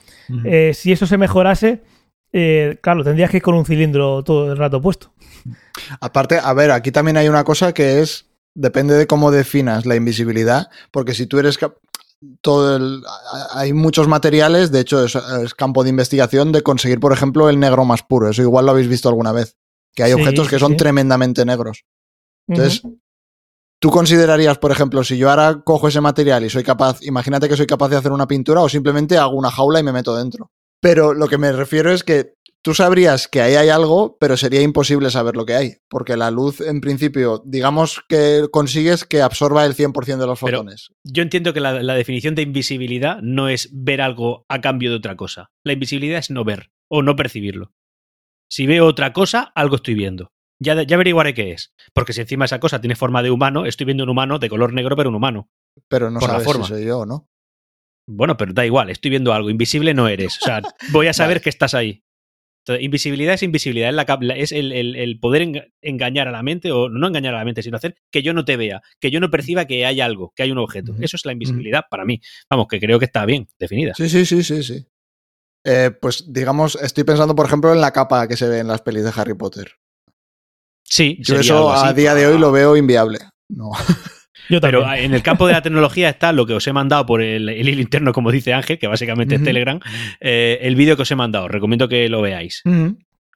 Eh, 0.43 0.73
si 0.73 0.91
eso 0.91 1.05
se 1.05 1.17
mejorase, 1.17 1.84
eh, 2.34 2.78
claro, 2.82 3.03
tendrías 3.03 3.30
que 3.30 3.38
ir 3.38 3.43
con 3.43 3.55
un 3.55 3.65
cilindro 3.65 4.23
todo 4.23 4.51
el 4.51 4.57
rato 4.57 4.82
puesto. 4.82 5.11
Aparte, 6.01 6.39
a 6.41 6.53
ver, 6.53 6.71
aquí 6.71 6.91
también 6.91 7.17
hay 7.17 7.28
una 7.30 7.43
cosa 7.43 7.73
que 7.73 8.01
es, 8.01 8.26
depende 8.55 8.95
de 8.95 9.05
cómo 9.07 9.32
definas 9.32 9.86
la 9.86 9.95
invisibilidad, 9.95 10.69
porque 10.91 11.13
si 11.13 11.28
tú 11.28 11.38
eres... 11.39 11.59
Todo 12.41 12.76
el- 12.78 13.03
hay 13.51 13.74
muchos 13.74 14.07
materiales, 14.07 14.72
de 14.72 14.80
hecho 14.80 15.03
es, 15.03 15.16
es 15.16 15.53
campo 15.53 15.84
de 15.84 15.89
investigación 15.89 16.51
de 16.51 16.61
conseguir, 16.63 16.99
por 16.99 17.13
ejemplo, 17.13 17.49
el 17.49 17.59
negro 17.59 17.86
más 17.86 18.03
puro. 18.03 18.30
Eso 18.30 18.41
igual 18.41 18.66
lo 18.66 18.72
habéis 18.72 18.88
visto 18.88 19.09
alguna 19.09 19.32
vez. 19.32 19.57
Que 19.93 20.03
hay 20.03 20.13
Sí, 20.13 20.20
objetos 20.22 20.47
que 20.47 20.55
sí, 20.55 20.59
son 20.59 20.72
sí. 20.74 20.78
tremendamente 20.78 21.45
negros. 21.45 21.84
Entonces, 22.47 22.82
¿tú 23.80 23.89
considerarías, 23.89 24.57
por 24.57 24.72
ejemplo, 24.72 25.03
si 25.03 25.18
yo 25.18 25.30
ahora 25.30 25.61
cojo 25.63 25.88
ese 25.88 26.01
material 26.01 26.43
y 26.45 26.49
soy 26.49 26.63
capaz, 26.63 27.01
imagínate 27.01 27.47
que 27.49 27.57
soy 27.57 27.66
capaz 27.68 27.89
de 27.89 27.97
hacer 27.97 28.11
una 28.11 28.28
pintura 28.28 28.61
o 28.61 28.70
simplemente 28.70 29.18
hago 29.18 29.36
una 29.36 29.51
jaula 29.51 29.80
y 29.80 29.84
me 29.84 29.91
meto 29.93 30.16
dentro? 30.16 30.51
Pero 30.82 31.13
lo 31.13 31.28
que 31.28 31.38
me 31.38 31.51
refiero 31.51 31.91
es 31.91 32.03
que 32.03 32.34
tú 32.66 32.74
sabrías 32.74 33.28
que 33.28 33.41
ahí 33.41 33.53
hay 33.53 33.70
algo, 33.70 34.18
pero 34.20 34.36
sería 34.38 34.61
imposible 34.63 35.11
saber 35.11 35.36
lo 35.36 35.45
que 35.45 35.53
hay, 35.53 35.74
porque 35.88 36.18
la 36.18 36.32
luz, 36.32 36.61
en 36.61 36.82
principio, 36.82 37.43
digamos 37.45 38.01
que 38.09 38.47
consigues 38.51 39.05
que 39.05 39.22
absorba 39.22 39.63
el 39.66 39.76
100% 39.76 40.18
de 40.18 40.26
los 40.26 40.39
Pero- 40.39 40.57
fotones. 40.57 40.89
Yo 41.03 41.22
entiendo 41.22 41.53
que 41.53 41.59
la, 41.59 41.84
la 41.84 41.93
definición 41.93 42.34
de 42.34 42.41
invisibilidad 42.41 43.20
no 43.22 43.49
es 43.49 43.70
ver 43.72 44.01
algo 44.01 44.45
a 44.49 44.61
cambio 44.61 44.89
de 44.89 44.95
otra 44.97 45.16
cosa. 45.16 45.51
La 45.63 45.74
invisibilidad 45.74 46.18
es 46.18 46.32
no 46.32 46.43
ver 46.43 46.72
o 46.89 47.03
no 47.03 47.16
percibirlo. 47.16 47.72
Si 48.51 48.66
veo 48.66 48.88
otra 48.88 49.13
cosa, 49.13 49.51
algo 49.53 49.76
estoy 49.76 49.93
viendo. 49.93 50.32
Ya, 50.59 50.82
ya 50.82 50.95
averiguaré 50.95 51.36
qué 51.36 51.51
es. 51.51 51.74
Porque 51.93 52.13
si 52.13 52.22
encima 52.22 52.45
esa 52.45 52.59
cosa 52.59 52.82
tiene 52.82 52.95
forma 52.95 53.22
de 53.22 53.30
humano, 53.30 53.68
estoy 53.68 53.86
viendo 53.86 54.03
un 54.05 54.09
humano 54.09 54.39
de 54.39 54.49
color 54.49 54.74
negro, 54.74 54.95
pero 54.95 55.09
un 55.09 55.16
humano. 55.16 55.49
pero 55.88 56.09
no 56.09 56.20
por 56.20 56.30
la 56.30 56.34
sabes 56.36 56.47
forma. 56.47 56.66
si 56.66 56.74
soy 56.74 56.86
yo 56.86 56.99
o 56.99 57.05
no. 57.05 57.28
Bueno, 58.07 58.38
pero 58.38 58.53
da 58.53 58.66
igual, 58.66 58.89
estoy 58.89 59.09
viendo 59.11 59.34
algo. 59.34 59.49
Invisible 59.49 59.93
no 59.93 60.07
eres. 60.07 60.38
O 60.41 60.45
sea, 60.45 60.61
voy 60.91 61.07
a 61.07 61.13
saber 61.13 61.38
Vale. 61.38 61.41
que 61.41 61.49
estás 61.49 61.74
ahí. 61.74 62.03
Entonces, 62.68 62.84
invisibilidad 62.84 63.36
es 63.36 63.43
invisibilidad, 63.43 63.89
es, 63.89 63.95
la 63.95 64.34
es 64.36 64.51
el, 64.51 64.72
el- 64.72 64.95
el 64.95 65.20
poder 65.20 65.43
enga- 65.43 65.72
engañar 65.82 66.28
a 66.28 66.32
la 66.32 66.41
mente, 66.41 66.72
o 66.72 66.89
no 66.89 67.07
engañar 67.07 67.36
a 67.36 67.38
la 67.38 67.45
mente, 67.45 67.61
sino 67.61 67.78
hacer 67.78 67.95
que 68.11 68.24
yo 68.24 68.34
no 68.34 68.43
te 68.43 68.57
vea, 68.57 68.82
que 68.99 69.11
yo 69.11 69.20
no 69.20 69.30
perciba 69.30 69.66
que 69.66 69.86
hay 69.86 70.01
algo, 70.01 70.34
que 70.36 70.41
hay 70.41 70.49
un 70.51 70.57
objeto. 70.57 70.95
Eso 70.99 71.16
es 71.16 71.26
la 71.26 71.32
invisibilidad 71.34 71.84
para 71.91 72.05
mí. 72.05 72.20
Vamos, 72.49 72.66
que 72.68 72.80
creo 72.80 72.97
que 72.97 73.05
está 73.05 73.24
bien 73.26 73.47
definida. 73.59 73.93
Sí, 73.95 74.09
sí, 74.09 74.26
sí, 74.26 74.41
sí, 74.43 74.63
sí. 74.63 74.84
Eh, 75.63 75.91
pues 76.01 76.26
digamos, 76.34 76.76
estoy 76.82 77.03
pensando, 77.03 77.36
por 77.36 77.45
ejemplo, 77.45 77.72
en 77.72 77.82
la 77.82 77.91
capa 77.91 78.28
que 78.28 78.36
se 78.36 78.47
ve 78.47 78.59
en 78.59 78.68
las 78.68 78.82
pelis 78.82 79.03
de 79.03 79.11
Harry 79.16 79.36
Potter. 79.36 79.72
Sí, 80.84 81.18
Yo 81.20 81.39
eso 81.39 81.72
a 81.72 81.93
día 81.93 82.16
de 82.16 82.26
hoy 82.28 82.39
lo 82.39 82.51
veo 82.51 82.76
inviable. 82.76 83.20
No. 83.49 83.72
Yo 84.50 84.62
también. 84.62 84.84
Pero 84.84 84.93
en 84.96 85.14
el 85.14 85.22
campo 85.24 85.48
de 85.48 85.54
la 85.54 85.62
tecnología 85.64 86.10
está 86.10 86.32
lo 86.32 86.46
que 86.46 86.54
os 86.54 86.66
he 86.68 86.74
mandado 86.74 87.06
por 87.06 87.22
el, 87.22 87.50
el 87.50 87.70
hilo 87.70 87.82
interno, 87.82 88.12
como 88.14 88.32
dice 88.32 88.54
Ángel, 88.54 88.78
que 88.80 88.88
básicamente 88.88 89.36
es 89.36 89.43
Telegram, 89.43 89.80
eh, 90.20 90.60
el 90.62 90.76
vídeo 90.76 90.96
que 90.96 91.02
os 91.04 91.12
he 91.12 91.16
mandado. 91.16 91.48
Recomiendo 91.48 91.88
que 91.88 92.10
lo 92.10 92.22
veáis. 92.22 92.64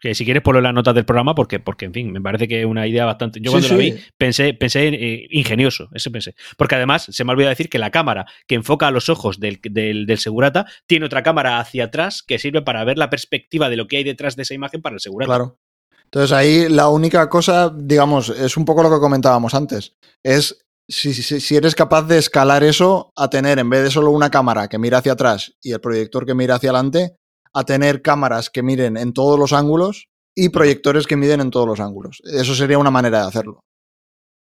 Que 0.01 0.15
si 0.15 0.23
quieres 0.23 0.41
ponlo 0.41 0.59
en 0.59 0.63
las 0.63 0.73
notas 0.73 0.95
del 0.95 1.03
programa, 1.03 1.35
porque, 1.35 1.59
porque 1.59 1.83
en 1.83 1.93
fin, 1.93 2.11
me 2.13 2.21
parece 2.21 2.47
que 2.47 2.61
es 2.61 2.65
una 2.65 2.87
idea 2.87 3.03
bastante. 3.03 3.41
Yo 3.41 3.51
Sí, 3.51 3.67
cuando 3.67 3.67
la 3.67 3.83
sí. 3.83 3.91
vi 3.91 3.99
pensé, 4.17 4.53
pensé 4.53 4.87
en, 4.87 4.93
eh, 4.93 5.27
ingenioso, 5.29 5.89
eso 5.93 6.09
pensé. 6.09 6.35
Porque 6.55 6.75
además 6.75 7.07
se 7.09 7.23
me 7.25 7.31
ha 7.31 7.33
olvidado 7.33 7.49
decir 7.49 7.67
que 7.67 7.79
la 7.79 7.91
cámara 7.91 8.25
que 8.47 8.55
enfoca 8.55 8.87
a 8.87 8.91
los 8.91 9.09
ojos 9.09 9.41
del, 9.41 9.59
del, 9.61 10.05
del 10.05 10.17
segurata 10.19 10.65
tiene 10.87 11.05
otra 11.05 11.21
cámara 11.21 11.59
hacia 11.59 11.83
atrás 11.85 12.23
que 12.25 12.39
sirve 12.39 12.61
para 12.61 12.85
ver 12.85 12.97
la 12.97 13.09
perspectiva 13.09 13.67
de 13.67 13.75
lo 13.75 13.87
que 13.87 13.97
hay 13.97 14.05
detrás 14.05 14.37
de 14.37 14.43
esa 14.43 14.53
imagen 14.53 14.81
para 14.81 14.93
el 14.93 15.01
segurata. 15.01 15.27
Claro. 15.31 15.59
Entonces 16.05 16.31
ahí 16.31 16.69
la 16.69 16.87
única 16.87 17.27
cosa, 17.27 17.69
digamos, 17.75 18.29
es 18.29 18.55
un 18.55 18.63
poco 18.63 18.81
lo 18.81 18.89
que 18.89 18.99
comentábamos 19.01 19.53
antes. 19.53 19.97
Es 20.23 20.65
si, 20.89 21.13
si, 21.13 21.39
si 21.39 21.55
eres 21.55 21.75
capaz 21.75 22.03
de 22.03 22.17
escalar 22.17 22.63
eso 22.63 23.11
a 23.15 23.29
tener, 23.29 23.59
en 23.59 23.69
vez 23.69 23.83
de 23.83 23.91
solo 23.91 24.11
una 24.11 24.29
cámara 24.29 24.67
que 24.67 24.79
mira 24.79 24.97
hacia 24.97 25.13
atrás 25.13 25.53
y 25.61 25.71
el 25.71 25.79
proyector 25.79 26.25
que 26.25 26.33
mira 26.33 26.55
hacia 26.55 26.71
adelante, 26.71 27.15
a 27.53 27.63
tener 27.63 28.01
cámaras 28.01 28.49
que 28.49 28.63
miren 28.63 28.97
en 28.97 29.13
todos 29.13 29.39
los 29.39 29.53
ángulos 29.53 30.07
y 30.35 30.49
proyectores 30.49 31.07
que 31.07 31.15
miden 31.15 31.41
en 31.41 31.51
todos 31.51 31.67
los 31.67 31.79
ángulos. 31.79 32.21
Eso 32.23 32.55
sería 32.55 32.77
una 32.77 32.91
manera 32.91 33.21
de 33.21 33.27
hacerlo. 33.27 33.61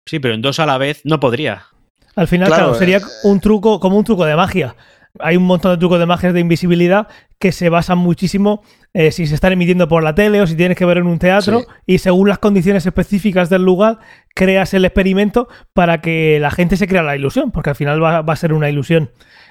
Sí, 0.06 0.18
pero 0.20 0.34
en 0.34 0.42
dos 0.42 0.58
a 0.58 0.66
la 0.66 0.78
vez 0.78 1.02
no 1.04 1.20
podría. 1.20 1.66
Al 2.16 2.28
final, 2.28 2.48
Claro, 2.48 2.64
claro, 2.64 2.78
sería 2.78 2.98
eh, 2.98 3.02
un 3.24 3.40
truco, 3.40 3.78
como 3.78 3.98
un 3.98 4.04
truco 4.04 4.24
de 4.24 4.34
magia. 4.34 4.74
Hay 5.20 5.36
un 5.36 5.44
montón 5.44 5.72
de 5.72 5.78
trucos 5.78 5.98
de 5.98 6.06
magia 6.06 6.32
de 6.32 6.40
invisibilidad 6.40 7.08
que 7.38 7.52
se 7.52 7.68
basan 7.68 7.98
muchísimo 7.98 8.62
eh, 8.94 9.12
si 9.12 9.26
se 9.26 9.34
están 9.34 9.52
emitiendo 9.52 9.86
por 9.88 10.02
la 10.02 10.14
tele 10.14 10.40
o 10.40 10.46
si 10.46 10.56
tienes 10.56 10.76
que 10.76 10.84
ver 10.84 10.98
en 10.98 11.06
un 11.06 11.18
teatro 11.18 11.60
Sí. 11.60 11.66
y 11.86 11.98
según 11.98 12.28
las 12.28 12.38
condiciones 12.38 12.84
específicas 12.86 13.50
del 13.50 13.62
lugar 13.64 13.98
creas 14.34 14.74
el 14.74 14.84
experimento 14.84 15.48
para 15.74 16.00
que 16.00 16.38
la 16.40 16.50
gente 16.50 16.76
se 16.76 16.88
crea 16.88 17.02
la 17.02 17.16
ilusión, 17.16 17.50
porque 17.50 17.70
al 17.70 17.76
final 17.76 18.02
va, 18.02 18.22
va 18.22 18.32
a 18.32 18.36
ser 18.36 18.52
una 18.52 18.68
ilusión. 18.70 19.10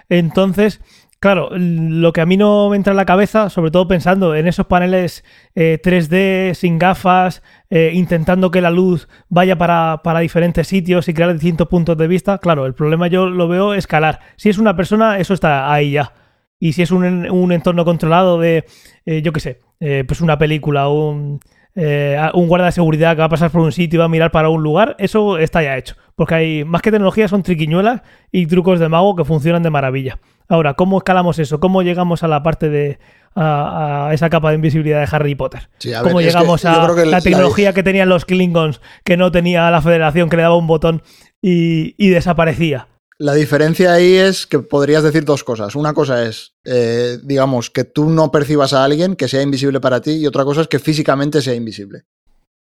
Entonces, 0.09 0.81
claro, 1.19 1.49
lo 1.53 2.13
que 2.13 2.21
a 2.21 2.25
mí 2.25 2.37
no 2.37 2.69
me 2.69 2.77
entra 2.77 2.91
en 2.91 2.97
la 2.97 3.05
cabeza, 3.05 3.49
sobre 3.49 3.71
todo 3.71 3.87
pensando 3.87 4.35
en 4.35 4.47
esos 4.47 4.65
paneles 4.67 5.23
eh, 5.55 5.79
3D 5.83 6.53
sin 6.53 6.79
gafas, 6.79 7.43
eh, 7.69 7.91
intentando 7.93 8.51
que 8.51 8.61
la 8.61 8.69
luz 8.69 9.07
vaya 9.29 9.57
para, 9.57 10.01
para 10.03 10.19
diferentes 10.19 10.67
sitios 10.67 11.07
y 11.07 11.13
crear 11.13 11.33
distintos 11.33 11.67
puntos 11.67 11.97
de 11.97 12.07
vista, 12.07 12.37
claro, 12.37 12.65
el 12.65 12.73
problema 12.73 13.07
yo 13.07 13.29
lo 13.29 13.47
veo 13.47 13.73
escalar. 13.73 14.19
Si 14.35 14.49
es 14.49 14.57
una 14.57 14.75
persona, 14.75 15.19
eso 15.19 15.33
está 15.33 15.71
ahí 15.71 15.91
ya. 15.91 16.13
Y 16.59 16.73
si 16.73 16.81
es 16.81 16.91
un, 16.91 17.03
un 17.29 17.51
entorno 17.51 17.85
controlado 17.85 18.39
de, 18.39 18.65
eh, 19.05 19.21
yo 19.21 19.31
qué 19.33 19.39
sé, 19.39 19.59
eh, 19.79 20.03
pues 20.07 20.21
una 20.21 20.37
película, 20.37 20.89
un, 20.89 21.39
un 21.75 22.47
guarda 22.47 22.65
de 22.65 22.71
seguridad 22.71 23.13
que 23.15 23.19
va 23.19 23.25
a 23.25 23.29
pasar 23.29 23.51
por 23.51 23.61
un 23.61 23.71
sitio 23.71 23.97
y 23.97 23.99
va 23.99 24.05
a 24.05 24.09
mirar 24.09 24.31
para 24.31 24.49
un 24.49 24.63
lugar, 24.63 24.95
eso 24.97 25.37
está 25.37 25.61
ya 25.61 25.77
hecho. 25.77 25.95
Porque 26.15 26.33
hay 26.33 26.65
más 26.65 26.81
que 26.81 26.89
tecnología, 26.89 27.27
son 27.27 27.43
triquiñuelas 27.43 28.01
y 28.31 28.47
trucos 28.47 28.79
de 28.79 28.89
mago 28.89 29.15
que 29.15 29.23
funcionan 29.23 29.61
de 29.61 29.69
maravilla. 29.69 30.17
Ahora, 30.49 30.73
¿cómo 30.73 30.97
escalamos 30.97 31.37
eso? 31.39 31.59
¿Cómo 31.59 31.83
llegamos 31.83 32.23
a 32.23 32.27
la 32.27 32.41
parte 32.41 32.69
de. 32.69 32.99
A, 33.37 34.07
a 34.09 34.13
esa 34.13 34.29
capa 34.29 34.49
de 34.49 34.55
invisibilidad 34.55 34.99
de 34.99 35.07
Harry 35.15 35.35
Potter? 35.35 35.69
Sí, 35.77 35.93
a 35.93 36.01
¿Cómo 36.01 36.17
ver, 36.17 36.25
que 36.25 36.31
llegamos 36.31 36.63
yo 36.63 36.69
a 36.69 36.83
creo 36.83 36.95
que 36.95 37.05
la 37.05 37.21
tecnología 37.21 37.73
que 37.73 37.83
tenían 37.83 38.09
los 38.09 38.25
Klingons 38.25 38.81
que 39.03 39.15
no 39.15 39.31
tenía 39.31 39.69
la 39.71 39.81
Federación, 39.81 40.29
que 40.29 40.37
le 40.37 40.43
daba 40.43 40.57
un 40.57 40.67
botón 40.67 41.03
y, 41.41 41.95
y 41.97 42.09
desaparecía? 42.09 42.87
La 43.19 43.33
diferencia 43.33 43.93
ahí 43.93 44.15
es 44.15 44.45
que 44.45 44.59
podrías 44.59 45.01
decir 45.01 45.25
dos 45.25 45.43
cosas. 45.43 45.75
Una 45.75 45.93
cosa 45.93 46.23
es, 46.23 46.53
eh, 46.65 47.17
digamos, 47.23 47.71
que 47.71 47.83
tú 47.83 48.09
no 48.09 48.31
percibas 48.31 48.73
a 48.73 48.83
alguien 48.83 49.15
que 49.15 49.27
sea 49.27 49.41
invisible 49.41 49.79
para 49.79 50.01
ti 50.01 50.11
y 50.17 50.27
otra 50.27 50.45
cosa 50.45 50.61
es 50.61 50.67
que 50.67 50.77
físicamente 50.77 51.41
sea 51.41 51.55
invisible. 51.55 52.03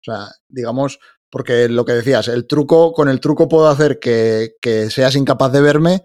O 0.01 0.03
sea, 0.03 0.29
digamos, 0.47 0.99
porque 1.29 1.69
lo 1.69 1.85
que 1.85 1.93
decías, 1.93 2.27
el 2.29 2.47
truco, 2.47 2.93
con 2.93 3.09
el 3.09 3.19
truco 3.19 3.47
puedo 3.47 3.69
hacer 3.69 3.99
que, 3.99 4.53
que 4.59 4.89
seas 4.89 5.15
incapaz 5.15 5.51
de 5.51 5.61
verme, 5.61 6.03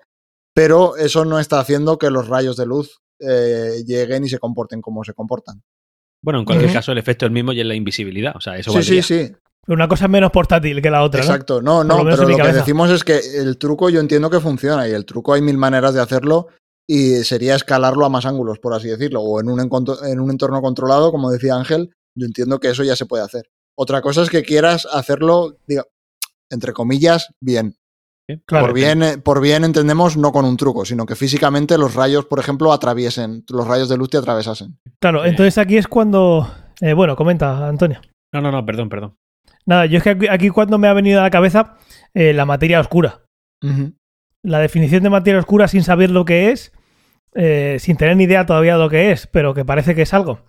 pero 0.55 0.97
eso 0.97 1.25
no 1.25 1.39
está 1.39 1.59
haciendo 1.59 1.99
que 1.99 2.11
los 2.11 2.29
rayos 2.29 2.57
de 2.59 2.67
luz 2.67 3.01
eh, 3.21 3.83
lleguen 3.87 4.25
y 4.25 4.29
se 4.29 4.39
comporten 4.39 4.81
como 4.81 5.05
se 5.05 5.15
comportan. 5.15 5.63
Bueno, 6.23 6.39
en 6.41 6.45
cualquier 6.45 6.73
caso, 6.73 6.93
el 6.93 6.99
efecto 6.99 7.27
es 7.27 7.29
el 7.29 7.33
mismo 7.35 7.53
y 7.53 7.61
es 7.61 7.67
la 7.67 7.75
invisibilidad. 7.75 8.35
O 8.37 8.41
sea, 8.41 8.57
eso 8.57 8.71
sí, 8.71 8.77
valdría. 8.79 9.03
sí, 9.03 9.27
sí. 9.29 9.33
Una 9.67 9.89
cosa 9.89 10.09
menos 10.09 10.31
portátil 10.31 10.83
que 10.83 10.91
la 10.91 11.03
otra, 11.03 11.21
¿no? 11.21 11.25
Exacto, 11.27 11.63
no, 11.63 11.85
no, 11.85 12.05
pero 12.05 12.29
lo 12.29 12.37
que 12.37 12.53
decimos 12.53 12.91
es 12.91 13.03
que 13.05 13.19
el 13.39 13.57
truco 13.57 13.89
yo 13.89 14.01
entiendo 14.01 14.29
que 14.29 14.41
funciona 14.41 14.87
y 14.89 14.93
el 14.93 15.07
truco 15.07 15.33
hay 15.33 15.41
mil 15.43 15.57
maneras 15.57 15.95
de 15.95 16.03
hacerlo 16.03 16.49
y 16.87 17.25
sería 17.25 17.55
escalarlo 17.55 18.05
a 18.05 18.11
más 18.11 18.27
ángulos, 18.27 18.59
por 18.59 18.75
así 18.75 18.89
decirlo, 18.89 19.23
o 19.23 19.41
en 19.41 19.49
un, 19.49 19.61
encontro- 19.61 20.05
en 20.05 20.21
un 20.21 20.31
entorno 20.31 20.61
controlado, 20.61 21.11
como 21.11 21.31
decía 21.31 21.55
Ángel, 21.57 21.91
yo 22.15 22.27
entiendo 22.27 22.59
que 22.61 22.69
eso 22.69 22.85
ya 22.85 22.95
se 22.95 23.07
puede 23.07 23.23
hacer. 23.25 23.49
Otra 23.75 24.03
cosa 24.03 24.21
es 24.23 24.29
que 24.29 24.43
quieras 24.43 24.87
hacerlo, 24.93 25.57
diga, 25.67 25.85
entre 26.51 26.75
comillas, 26.75 27.29
bien. 27.41 27.75
Claro. 28.47 28.67
por 28.67 28.75
bien. 28.75 29.03
eh, 29.03 29.19
Por 29.19 29.41
bien 29.43 29.65
entendemos 29.65 30.17
no 30.17 30.33
con 30.33 30.45
un 30.45 30.57
truco, 30.57 30.85
sino 30.85 31.05
que 31.05 31.15
físicamente 31.15 31.77
los 31.77 31.95
rayos, 31.95 32.25
por 32.25 32.39
ejemplo, 32.39 32.73
atraviesen, 32.73 33.45
los 33.51 33.67
rayos 33.69 33.89
de 33.89 33.97
luz 33.99 34.09
te 34.11 34.17
atravesasen. 34.17 34.79
Claro, 35.01 35.25
entonces 35.25 35.59
aquí 35.59 35.77
es 35.77 35.87
cuando. 35.87 36.49
eh, 36.81 36.95
bueno, 36.95 37.17
comenta, 37.17 37.69
Antonio. 37.69 38.01
No, 38.33 38.41
no, 38.41 38.51
no, 38.51 38.65
perdón, 38.65 38.89
perdón. 38.89 39.15
Nada, 39.67 39.87
yo 39.87 39.99
es 39.99 40.03
que 40.05 40.11
aquí, 40.11 40.27
aquí 40.29 40.49
cuando 40.51 40.79
me 40.79 40.89
ha 40.89 40.93
venido 40.95 41.21
a 41.21 41.23
la 41.25 41.31
cabeza 41.31 41.77
eh, 42.15 42.33
la 42.33 42.45
materia 42.47 42.81
oscura. 42.81 43.21
La 44.43 44.59
definición 44.59 45.03
de 45.03 45.09
materia 45.11 45.41
oscura 45.41 45.69
sin 45.69 45.83
saber 45.83 46.11
lo 46.11 46.25
que 46.27 46.51
es, 46.51 46.73
eh, 47.35 47.77
sin 47.81 47.97
tener 47.97 48.17
ni 48.17 48.25
idea 48.25 48.45
todavía 48.45 48.75
de 48.75 48.83
lo 48.83 48.91
que 48.91 49.11
es, 49.11 49.27
pero 49.27 49.55
que 49.55 49.65
parece 49.65 49.95
que 49.95 50.03
es 50.03 50.13
algo. 50.13 50.41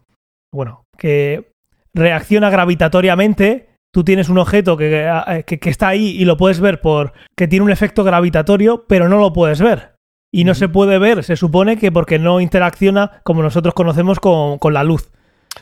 Bueno, 0.53 0.83
que 0.97 1.51
reacciona 1.93 2.49
gravitatoriamente. 2.49 3.69
Tú 3.95 4.03
tienes 4.03 4.27
un 4.27 4.37
objeto 4.37 4.75
que, 4.75 5.07
eh, 5.07 5.43
que- 5.47 5.57
que 5.57 5.69
está 5.69 5.87
ahí 5.87 6.07
y 6.09 6.25
lo 6.25 6.35
puedes 6.35 6.59
ver 6.59 6.81
por 6.81 7.13
que 7.37 7.47
tiene 7.47 7.63
un 7.63 7.71
efecto 7.71 8.03
gravitatorio, 8.03 8.83
pero 8.89 9.07
no 9.07 9.17
lo 9.19 9.31
puedes 9.31 9.61
ver. 9.61 9.95
Y 10.33 10.43
no 10.43 10.53
se 10.53 10.67
puede 10.67 10.99
ver, 10.99 11.23
se 11.23 11.37
supone 11.37 11.77
que 11.77 11.93
porque 11.93 12.19
no 12.19 12.41
interacciona 12.41 13.21
como 13.23 13.41
nosotros 13.41 13.73
conocemos 13.73 14.19
con, 14.19 14.57
con 14.59 14.73
la 14.73 14.83
luz. 14.83 15.07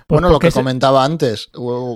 Pues 0.08 0.20
Bueno, 0.20 0.30
lo 0.32 0.40
que 0.40 0.50
se- 0.50 0.60
comentaba 0.60 1.06
antes, 1.06 1.52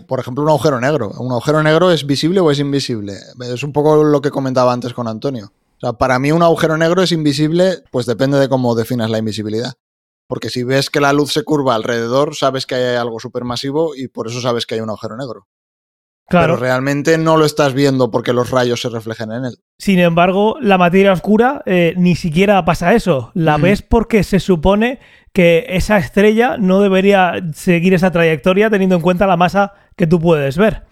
por 0.08 0.20
ejemplo, 0.20 0.44
un 0.44 0.50
agujero 0.50 0.80
negro. 0.80 1.10
¿Un 1.18 1.32
agujero 1.32 1.64
negro 1.64 1.90
es 1.90 2.06
visible 2.06 2.40
o 2.40 2.52
es 2.52 2.60
invisible? 2.60 3.14
Es 3.52 3.64
un 3.64 3.74
poco 3.74 4.04
lo 4.04 4.22
que 4.22 4.30
comentaba 4.30 4.72
antes 4.72 4.94
con 4.94 5.08
Antonio. 5.08 5.46
O 5.48 5.80
sea, 5.82 5.94
para 5.94 6.20
mí 6.20 6.32
un 6.32 6.44
agujero 6.44 6.78
negro 6.78 7.02
es 7.02 7.12
invisible, 7.12 7.80
pues 7.90 8.06
depende 8.06 8.38
de 8.38 8.48
cómo 8.48 8.76
definas 8.76 9.10
la 9.10 9.18
invisibilidad. 9.18 9.74
Porque 10.28 10.52
si 10.52 10.62
ves 10.64 10.92
que 10.92 11.00
la 11.02 11.14
luz 11.14 11.34
se 11.34 11.44
curva 11.44 11.74
alrededor, 11.74 12.36
sabes 12.36 12.68
que 12.68 12.76
hay 12.76 12.96
algo 12.98 13.20
supermasivo 13.20 13.96
y 13.96 14.08
por 14.08 14.28
eso 14.28 14.40
sabes 14.40 14.68
que 14.68 14.76
hay 14.76 14.82
un 14.82 14.90
agujero 14.90 15.18
negro. 15.18 15.48
Claro. 16.28 16.54
Pero 16.56 16.58
realmente 16.58 17.18
no 17.18 17.38
lo 17.38 17.46
estás 17.46 17.74
viendo 17.74 18.12
porque 18.12 18.34
los 18.34 18.52
rayos 18.52 18.82
se 18.82 18.90
reflejen 18.90 19.32
en 19.32 19.46
él. 19.46 19.54
Sin 19.80 20.00
embargo, 20.00 20.58
la 20.62 20.78
materia 20.78 21.14
oscura 21.14 21.62
eh, 21.66 21.94
ni 21.98 22.16
siquiera 22.16 22.64
pasa 22.66 22.94
eso. 22.94 23.32
La 23.34 23.58
Mm. 23.58 23.62
ves 23.62 23.82
porque 23.82 24.24
se 24.24 24.40
supone 24.40 25.00
que 25.34 25.66
esa 25.70 25.98
estrella 25.98 26.58
no 26.58 26.82
debería 26.82 27.34
seguir 27.54 27.94
esa 27.94 28.12
trayectoria 28.12 28.70
teniendo 28.70 28.96
en 28.96 29.02
cuenta 29.02 29.28
la 29.28 29.38
masa 29.38 29.74
que 29.96 30.08
tú 30.08 30.20
puedes 30.20 30.58
ver. 30.58 30.84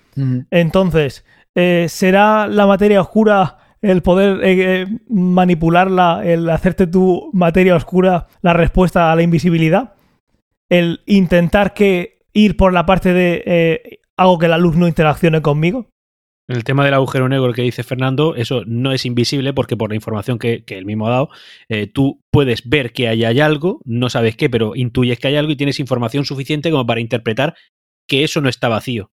Entonces, 0.51 1.25
eh, 1.55 1.87
¿será 1.89 2.47
la 2.47 2.65
materia 2.67 3.01
oscura 3.01 3.57
el 3.81 4.01
poder 4.01 4.43
eh, 4.43 4.81
eh, 4.83 4.85
manipularla, 5.09 6.21
el 6.23 6.49
hacerte 6.49 6.87
tu 6.87 7.29
materia 7.33 7.75
oscura 7.75 8.27
la 8.41 8.53
respuesta 8.53 9.11
a 9.11 9.15
la 9.15 9.21
invisibilidad? 9.23 9.93
El 10.69 11.01
intentar 11.05 11.73
que 11.73 12.19
ir 12.33 12.55
por 12.57 12.73
la 12.73 12.85
parte 12.85 13.13
de 13.13 13.43
eh, 13.45 13.99
hago 14.17 14.37
que 14.39 14.47
la 14.47 14.57
luz 14.57 14.75
no 14.75 14.87
interaccione 14.87 15.41
conmigo. 15.41 15.89
El 16.47 16.63
tema 16.63 16.85
del 16.85 16.93
agujero 16.93 17.27
negro 17.27 17.53
que 17.53 17.63
dice 17.63 17.81
Fernando, 17.83 18.35
eso 18.35 18.61
no 18.67 18.91
es 18.91 19.05
invisible 19.07 19.51
porque 19.53 19.75
por 19.75 19.89
la 19.89 19.95
información 19.95 20.37
que, 20.37 20.63
que 20.63 20.77
él 20.77 20.85
mismo 20.85 21.07
ha 21.07 21.11
dado, 21.11 21.29
eh, 21.69 21.87
tú 21.87 22.21
puedes 22.31 22.69
ver 22.69 22.93
que 22.93 23.07
ahí 23.07 23.25
hay 23.25 23.39
algo, 23.39 23.81
no 23.83 24.09
sabes 24.11 24.35
qué, 24.35 24.47
pero 24.47 24.75
intuyes 24.75 25.17
que 25.19 25.27
hay 25.27 25.37
algo 25.37 25.51
y 25.51 25.55
tienes 25.55 25.79
información 25.79 26.23
suficiente 26.23 26.69
como 26.69 26.85
para 26.85 27.01
interpretar 27.01 27.55
que 28.07 28.23
eso 28.23 28.41
no 28.41 28.49
está 28.49 28.69
vacío. 28.69 29.09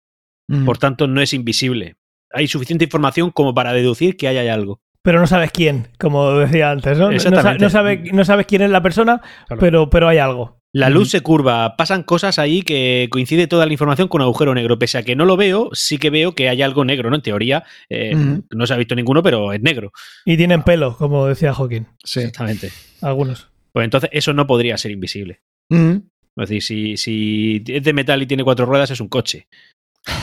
Por 0.66 0.76
tanto, 0.76 1.06
no 1.06 1.22
es 1.22 1.32
invisible. 1.32 1.94
Hay 2.30 2.46
suficiente 2.48 2.84
información 2.84 3.30
como 3.30 3.54
para 3.54 3.72
deducir 3.72 4.18
que 4.18 4.28
ahí 4.28 4.36
hay 4.36 4.48
algo. 4.48 4.80
pero 5.02 5.18
no 5.18 5.26
sabes 5.26 5.50
quién, 5.52 5.88
como 5.98 6.30
decía 6.34 6.70
antes, 6.70 6.98
¿no? 6.98 7.10
No, 7.10 7.18
sa- 7.18 7.28
Exactamente. 7.28 7.64
no, 7.64 7.70
sabe- 7.70 8.02
no 8.12 8.24
sabes 8.26 8.46
quién 8.46 8.60
es 8.62 8.70
la 8.70 8.82
persona, 8.82 9.22
Claro. 9.48 9.58
pero, 9.60 9.88
pero 9.90 10.08
hay 10.08 10.18
algo. 10.18 10.58
La 10.74 10.88
luz 10.88 11.10
se 11.10 11.20
curva, 11.20 11.76
pasan 11.76 12.02
cosas 12.02 12.38
ahí 12.38 12.62
que 12.62 13.08
coincide 13.10 13.46
toda 13.46 13.66
la 13.66 13.72
información 13.72 14.08
con 14.08 14.22
un 14.22 14.24
agujero 14.24 14.54
negro. 14.54 14.78
Pese 14.78 14.96
a 14.96 15.02
que 15.02 15.14
no 15.14 15.26
lo 15.26 15.36
veo, 15.36 15.68
sí 15.74 15.98
que 15.98 16.08
veo 16.08 16.34
que 16.34 16.48
hay 16.48 16.62
algo 16.62 16.84
negro, 16.86 17.10
¿no? 17.10 17.16
En 17.16 17.22
teoría, 17.22 17.64
eh, 17.90 18.14
no 18.50 18.66
se 18.66 18.72
ha 18.72 18.78
visto 18.78 18.94
ninguno, 18.94 19.22
pero 19.22 19.52
es 19.52 19.60
negro. 19.60 19.92
Y 20.24 20.38
tienen 20.38 20.62
pelo, 20.62 20.96
como 20.96 21.26
decía 21.26 21.52
Joaquín, 21.52 21.88
Sí. 22.02 22.20
Exactamente. 22.20 22.70
algunos. 23.02 23.48
Pues 23.72 23.84
entonces 23.84 24.08
eso 24.12 24.32
no 24.32 24.46
podría 24.46 24.78
ser 24.78 24.92
invisible. 24.92 25.42
Es 25.70 26.48
decir, 26.48 26.62
si, 26.62 26.96
si 26.96 27.62
es 27.66 27.82
de 27.82 27.92
metal 27.92 28.22
y 28.22 28.26
tiene 28.26 28.44
cuatro 28.44 28.64
ruedas, 28.64 28.90
es 28.90 29.00
un 29.00 29.08
coche. 29.08 29.48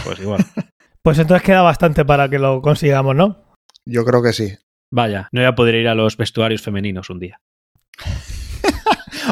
Pues 0.03 0.19
igual. 0.19 0.43
Pues 1.01 1.17
entonces 1.17 1.45
queda 1.45 1.61
bastante 1.61 2.03
para 2.03 2.29
que 2.29 2.37
lo 2.39 2.61
consigamos, 2.61 3.15
¿no? 3.15 3.55
Yo 3.85 4.03
creo 4.03 4.21
que 4.21 4.33
sí. 4.33 4.51
Vaya, 4.91 5.29
no 5.31 5.39
voy 5.39 5.47
a 5.47 5.55
poder 5.55 5.75
ir 5.75 5.87
a 5.87 5.95
los 5.95 6.17
vestuarios 6.17 6.61
femeninos 6.61 7.09
un 7.09 7.19
día. 7.19 7.39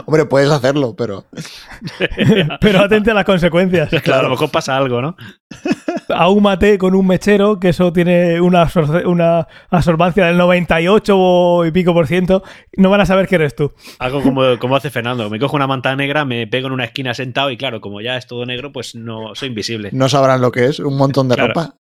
Hombre, 0.09 0.25
puedes 0.25 0.49
hacerlo, 0.49 0.95
pero 0.97 1.25
Pero 2.61 2.79
atente 2.79 3.11
a 3.11 3.13
las 3.13 3.25
consecuencias. 3.25 3.89
Claro, 4.03 4.21
a 4.21 4.23
lo 4.23 4.29
mejor 4.29 4.49
pasa 4.49 4.77
algo, 4.77 5.01
¿no? 5.01 5.17
Ahúmate 6.09 6.77
con 6.77 6.95
un 6.95 7.05
mechero, 7.05 7.59
que 7.59 7.69
eso 7.69 7.91
tiene 7.91 8.39
una, 8.39 8.65
absor- 8.65 9.05
una 9.05 9.47
absorbancia 9.69 10.25
del 10.27 10.37
98 10.37 11.65
y 11.65 11.71
pico 11.71 11.93
por 11.93 12.07
ciento. 12.07 12.43
No 12.77 12.89
van 12.89 13.01
a 13.01 13.05
saber 13.05 13.27
que 13.27 13.35
eres 13.35 13.55
tú. 13.55 13.73
Algo 13.99 14.21
como, 14.21 14.57
como 14.59 14.75
hace 14.77 14.89
Fernando. 14.89 15.29
Me 15.29 15.39
cojo 15.39 15.55
una 15.57 15.67
manta 15.67 15.95
negra, 15.95 16.23
me 16.25 16.47
pego 16.47 16.67
en 16.67 16.73
una 16.73 16.85
esquina 16.85 17.13
sentado 17.13 17.51
y 17.51 17.57
claro, 17.57 17.81
como 17.81 17.99
ya 18.01 18.15
es 18.17 18.27
todo 18.27 18.45
negro, 18.45 18.71
pues 18.71 18.95
no 18.95 19.35
soy 19.35 19.49
invisible. 19.49 19.89
no 19.91 20.07
sabrán 20.09 20.39
lo 20.41 20.51
que 20.51 20.65
es. 20.67 20.79
Un 20.79 20.95
montón 20.97 21.27
de 21.27 21.35
Claro. 21.35 21.49
ropa. 21.53 21.75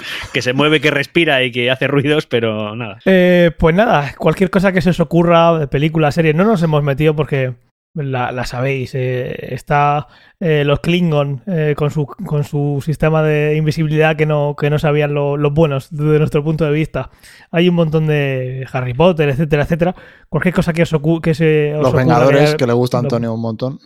Que 0.32 0.42
se 0.42 0.52
mueve, 0.52 0.80
que 0.80 0.90
respira 0.90 1.42
y 1.42 1.50
que 1.52 1.70
hace 1.70 1.86
ruidos, 1.86 2.26
pero 2.26 2.74
nada. 2.76 2.98
Eh, 3.04 3.50
pues 3.58 3.74
nada, 3.74 4.14
cualquier 4.18 4.50
cosa 4.50 4.72
que 4.72 4.80
se 4.82 4.90
os 4.90 5.00
ocurra, 5.00 5.58
de 5.58 5.66
película, 5.68 6.12
serie, 6.12 6.34
no 6.34 6.44
nos 6.44 6.62
hemos 6.62 6.82
metido 6.82 7.14
porque 7.16 7.54
la, 7.94 8.30
la 8.30 8.44
sabéis. 8.46 8.94
eh, 8.94 9.52
está 9.54 10.06
eh, 10.38 10.62
los 10.64 10.78
Klingon 10.78 11.42
eh, 11.48 11.74
con, 11.76 11.90
su, 11.90 12.06
con 12.06 12.44
su 12.44 12.80
sistema 12.84 13.22
de 13.24 13.56
invisibilidad 13.56 14.14
que 14.14 14.26
no, 14.26 14.54
que 14.58 14.70
no 14.70 14.78
sabían 14.78 15.12
lo- 15.12 15.36
los 15.36 15.52
buenos 15.52 15.88
desde 15.90 16.18
nuestro 16.20 16.44
punto 16.44 16.64
de 16.64 16.70
vista. 16.70 17.10
Hay 17.50 17.68
un 17.68 17.74
montón 17.74 18.06
de 18.06 18.64
Harry 18.72 18.94
Potter, 18.94 19.28
etcétera, 19.30 19.64
etcétera. 19.64 19.94
Cualquier 20.28 20.54
cosa 20.54 20.72
que, 20.72 20.82
os 20.82 20.90
que 21.20 21.34
se 21.34 21.72
os 21.74 21.78
Los 21.78 21.88
ocurra, 21.88 22.02
Vengadores, 22.04 22.54
que- 22.54 22.66
le 22.66 22.72
gusta 22.74 22.98
a 22.98 23.02
lo- 23.02 23.06
Antonio 23.06 23.34
un 23.34 23.40
montón. 23.42 23.80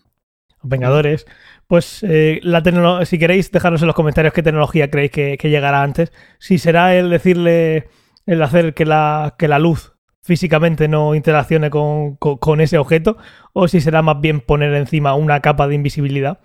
Vengadores. 0.63 1.27
Pues 1.67 2.03
eh, 2.03 2.41
la 2.43 2.63
si 3.07 3.19
queréis, 3.19 3.51
dejaros 3.51 3.81
en 3.81 3.87
los 3.87 3.97
comentarios 3.97 4.33
qué 4.35 4.43
tecnología 4.43 4.91
creéis 4.91 5.11
que, 5.11 5.39
que 5.39 5.51
llegará 5.51 5.83
antes. 5.83 6.13
Si 6.39 6.59
será 6.59 6.95
el 6.95 7.11
decirle, 7.11 7.89
el 8.27 8.43
hacer 8.43 8.75
que 8.75 8.85
la, 8.85 9.35
que 9.39 9.49
la 9.49 9.59
luz 9.59 9.93
físicamente 10.23 10.89
no 10.89 11.15
interaccione 11.15 11.69
con, 11.71 12.17
con- 12.17 12.39
con 12.39 12.61
ese 12.61 12.79
objeto, 12.79 13.17
o 13.53 13.69
si 13.69 13.81
será 13.81 14.03
más 14.03 14.21
bien 14.21 14.41
poner 14.41 14.73
encima 14.75 15.15
una 15.15 15.41
capa 15.41 15.69
de 15.69 15.75
invisibilidad, 15.75 16.41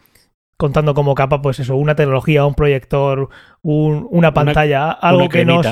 contando 0.57 0.93
como 0.93 1.15
capa, 1.15 1.41
pues 1.41 1.59
eso, 1.59 1.75
una 1.77 1.95
tecnología, 1.95 2.45
un 2.45 2.55
proyector, 2.55 3.29
un- 3.61 4.07
una 4.11 4.33
pantalla, 4.33 4.91
algo 4.91 5.21
una 5.21 5.29
que 5.29 5.45
nos. 5.45 5.65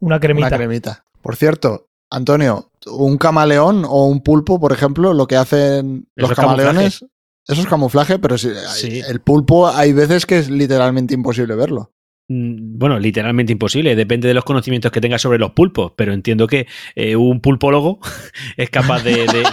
Una 0.00 0.20
cremita. 0.20 0.48
Una 0.48 0.56
cremita. 0.56 1.04
Por 1.22 1.36
cierto, 1.36 1.86
Antonio, 2.10 2.70
un 2.86 3.16
camaleón 3.18 3.84
o 3.88 4.06
un 4.06 4.22
pulpo, 4.22 4.60
por 4.60 4.72
ejemplo, 4.72 5.14
lo 5.14 5.26
que 5.26 5.36
hacen 5.36 6.06
los 6.16 6.30
es 6.32 6.36
camaleones, 6.36 7.04
eso 7.48 7.60
es 7.60 7.66
camuflaje, 7.66 8.18
pero 8.18 8.38
sí, 8.38 8.50
Sí. 8.74 9.00
el 9.08 9.20
pulpo 9.20 9.68
hay 9.68 9.92
veces 9.92 10.26
que 10.26 10.38
es 10.38 10.50
literalmente 10.50 11.14
imposible 11.14 11.54
verlo. 11.54 11.92
Mm, 12.28 12.78
Bueno, 12.78 12.98
literalmente 12.98 13.52
imposible. 13.52 13.94
Depende 13.96 14.28
de 14.28 14.34
los 14.34 14.44
conocimientos 14.44 14.90
que 14.90 15.00
tengas 15.02 15.20
sobre 15.20 15.38
los 15.38 15.50
pulpos, 15.52 15.92
pero 15.96 16.12
entiendo 16.14 16.46
que 16.46 16.66
eh, 16.94 17.16
un 17.16 17.40
pulpólogo 17.40 17.98
es 18.56 18.70
capaz 18.70 19.02
de, 19.02 19.26
de- 19.26 19.44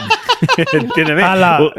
Entiéndeme. 0.74 1.22
Ala. 1.24 1.62
U- 1.64 1.72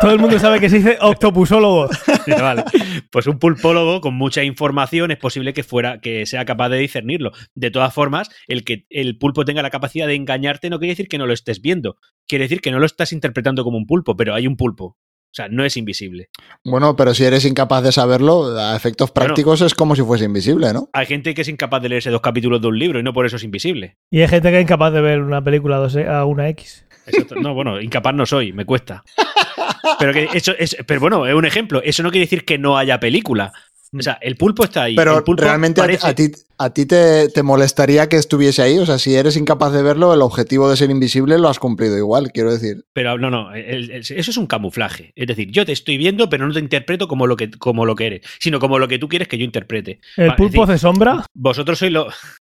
Todo 0.00 0.10
el 0.12 0.18
mundo 0.18 0.38
sabe 0.38 0.58
que 0.58 0.68
se 0.70 0.76
dice 0.78 0.96
octopusólogo. 1.00 1.88
Vale. 2.26 2.64
Pues 3.12 3.26
un 3.26 3.38
pulpólogo 3.38 4.00
con 4.00 4.14
mucha 4.14 4.42
información 4.42 5.10
es 5.10 5.18
posible 5.18 5.52
que 5.52 5.62
fuera, 5.62 6.00
que 6.00 6.24
sea 6.26 6.44
capaz 6.44 6.70
de 6.70 6.78
discernirlo. 6.78 7.32
De 7.54 7.70
todas 7.70 7.92
formas, 7.94 8.30
el 8.48 8.64
que 8.64 8.86
el 8.90 9.18
pulpo 9.18 9.44
tenga 9.44 9.62
la 9.62 9.70
capacidad 9.70 10.06
de 10.06 10.14
engañarte 10.14 10.70
no 10.70 10.78
quiere 10.78 10.92
decir 10.92 11.08
que 11.08 11.18
no 11.18 11.26
lo 11.26 11.34
estés 11.34 11.60
viendo. 11.60 11.96
Quiere 12.26 12.44
decir 12.46 12.60
que 12.62 12.70
no 12.70 12.78
lo 12.80 12.86
estás 12.86 13.12
interpretando 13.12 13.62
como 13.62 13.76
un 13.78 13.86
pulpo, 13.86 14.16
pero 14.16 14.34
hay 14.34 14.46
un 14.46 14.56
pulpo. 14.56 14.96
O 15.30 15.32
sea, 15.32 15.48
no 15.48 15.64
es 15.64 15.76
invisible. 15.76 16.28
Bueno, 16.64 16.96
pero 16.96 17.14
si 17.14 17.24
eres 17.24 17.44
incapaz 17.44 17.84
de 17.84 17.92
saberlo, 17.92 18.58
a 18.58 18.74
efectos 18.74 19.12
Bueno. 19.14 19.26
prácticos 19.28 19.60
es 19.60 19.74
como 19.74 19.94
si 19.94 20.02
fuese 20.02 20.24
invisible, 20.24 20.72
¿no? 20.72 20.88
Hay 20.92 21.06
gente 21.06 21.34
que 21.34 21.42
es 21.42 21.48
incapaz 21.48 21.80
de 21.82 21.88
leerse 21.88 22.10
dos 22.10 22.20
capítulos 22.20 22.60
de 22.60 22.66
un 22.66 22.78
libro 22.78 22.98
y 22.98 23.04
no 23.04 23.12
por 23.12 23.26
eso 23.26 23.36
es 23.36 23.44
invisible. 23.44 23.96
Y 24.10 24.22
hay 24.22 24.28
gente 24.28 24.50
que 24.50 24.56
es 24.58 24.62
incapaz 24.62 24.92
de 24.92 25.00
ver 25.00 25.20
una 25.20 25.42
película 25.42 25.76
2 25.76 25.96
a 26.08 26.24
una 26.24 26.48
X. 26.48 26.84
Exacto. 27.06 27.36
No, 27.36 27.54
bueno, 27.54 27.80
incapaz 27.80 28.12
no 28.14 28.26
soy, 28.26 28.52
me 28.52 28.64
cuesta. 28.64 29.04
Pero 29.98 30.12
que 30.12 30.28
eso 30.34 30.52
es, 30.58 30.76
pero 30.86 31.00
bueno, 31.00 31.26
es 31.26 31.34
un 31.34 31.44
ejemplo. 31.44 31.80
Eso 31.82 32.02
no 32.02 32.10
quiere 32.10 32.26
decir 32.26 32.44
que 32.44 32.58
no 32.58 32.76
haya 32.76 32.98
película. 33.00 33.52
O 33.98 34.02
sea, 34.02 34.18
el 34.20 34.36
pulpo 34.36 34.62
está 34.64 34.84
ahí. 34.84 34.94
Pero 34.94 35.18
el 35.18 35.24
pulpo 35.24 35.42
realmente 35.42 35.80
a- 35.80 35.84
parece- 35.84 36.06
a, 36.06 36.14
ti, 36.14 36.30
a 36.58 36.70
ti 36.70 36.86
te, 36.86 37.28
te 37.28 37.42
molestaría 37.42 38.08
que 38.08 38.16
estuviese 38.16 38.62
ahí. 38.62 38.78
O 38.78 38.86
sea, 38.86 38.98
si 38.98 39.16
eres 39.16 39.36
incapaz 39.36 39.72
de 39.72 39.82
verlo, 39.82 40.14
el 40.14 40.22
objetivo 40.22 40.70
de 40.70 40.76
ser 40.76 40.90
invisible 40.90 41.38
lo 41.38 41.48
has 41.48 41.58
cumplido 41.58 41.98
igual, 41.98 42.30
quiero 42.30 42.52
decir. 42.52 42.84
Pero 42.92 43.18
no, 43.18 43.30
no, 43.30 43.52
el- 43.52 43.90
el- 43.90 44.00
eso 44.00 44.14
es 44.14 44.36
un 44.36 44.46
camuflaje. 44.46 45.12
Es 45.16 45.26
decir, 45.26 45.50
yo 45.50 45.66
te 45.66 45.72
estoy 45.72 45.96
viendo, 45.96 46.28
pero 46.28 46.46
no 46.46 46.54
te 46.54 46.60
interpreto 46.60 47.08
como 47.08 47.26
lo 47.26 47.36
que, 47.36 47.50
como 47.50 47.84
lo 47.84 47.96
que 47.96 48.06
eres, 48.06 48.20
sino 48.38 48.60
como 48.60 48.78
lo 48.78 48.86
que 48.86 48.98
tú 49.00 49.08
quieres 49.08 49.26
que 49.26 49.38
yo 49.38 49.44
interprete. 49.44 50.00
El 50.16 50.36
pulpo 50.36 50.60
decir, 50.66 50.74
hace 50.74 50.78
sombra. 50.78 51.24
Vosotros 51.34 51.78
sois 51.78 51.90
lo. 51.92 52.06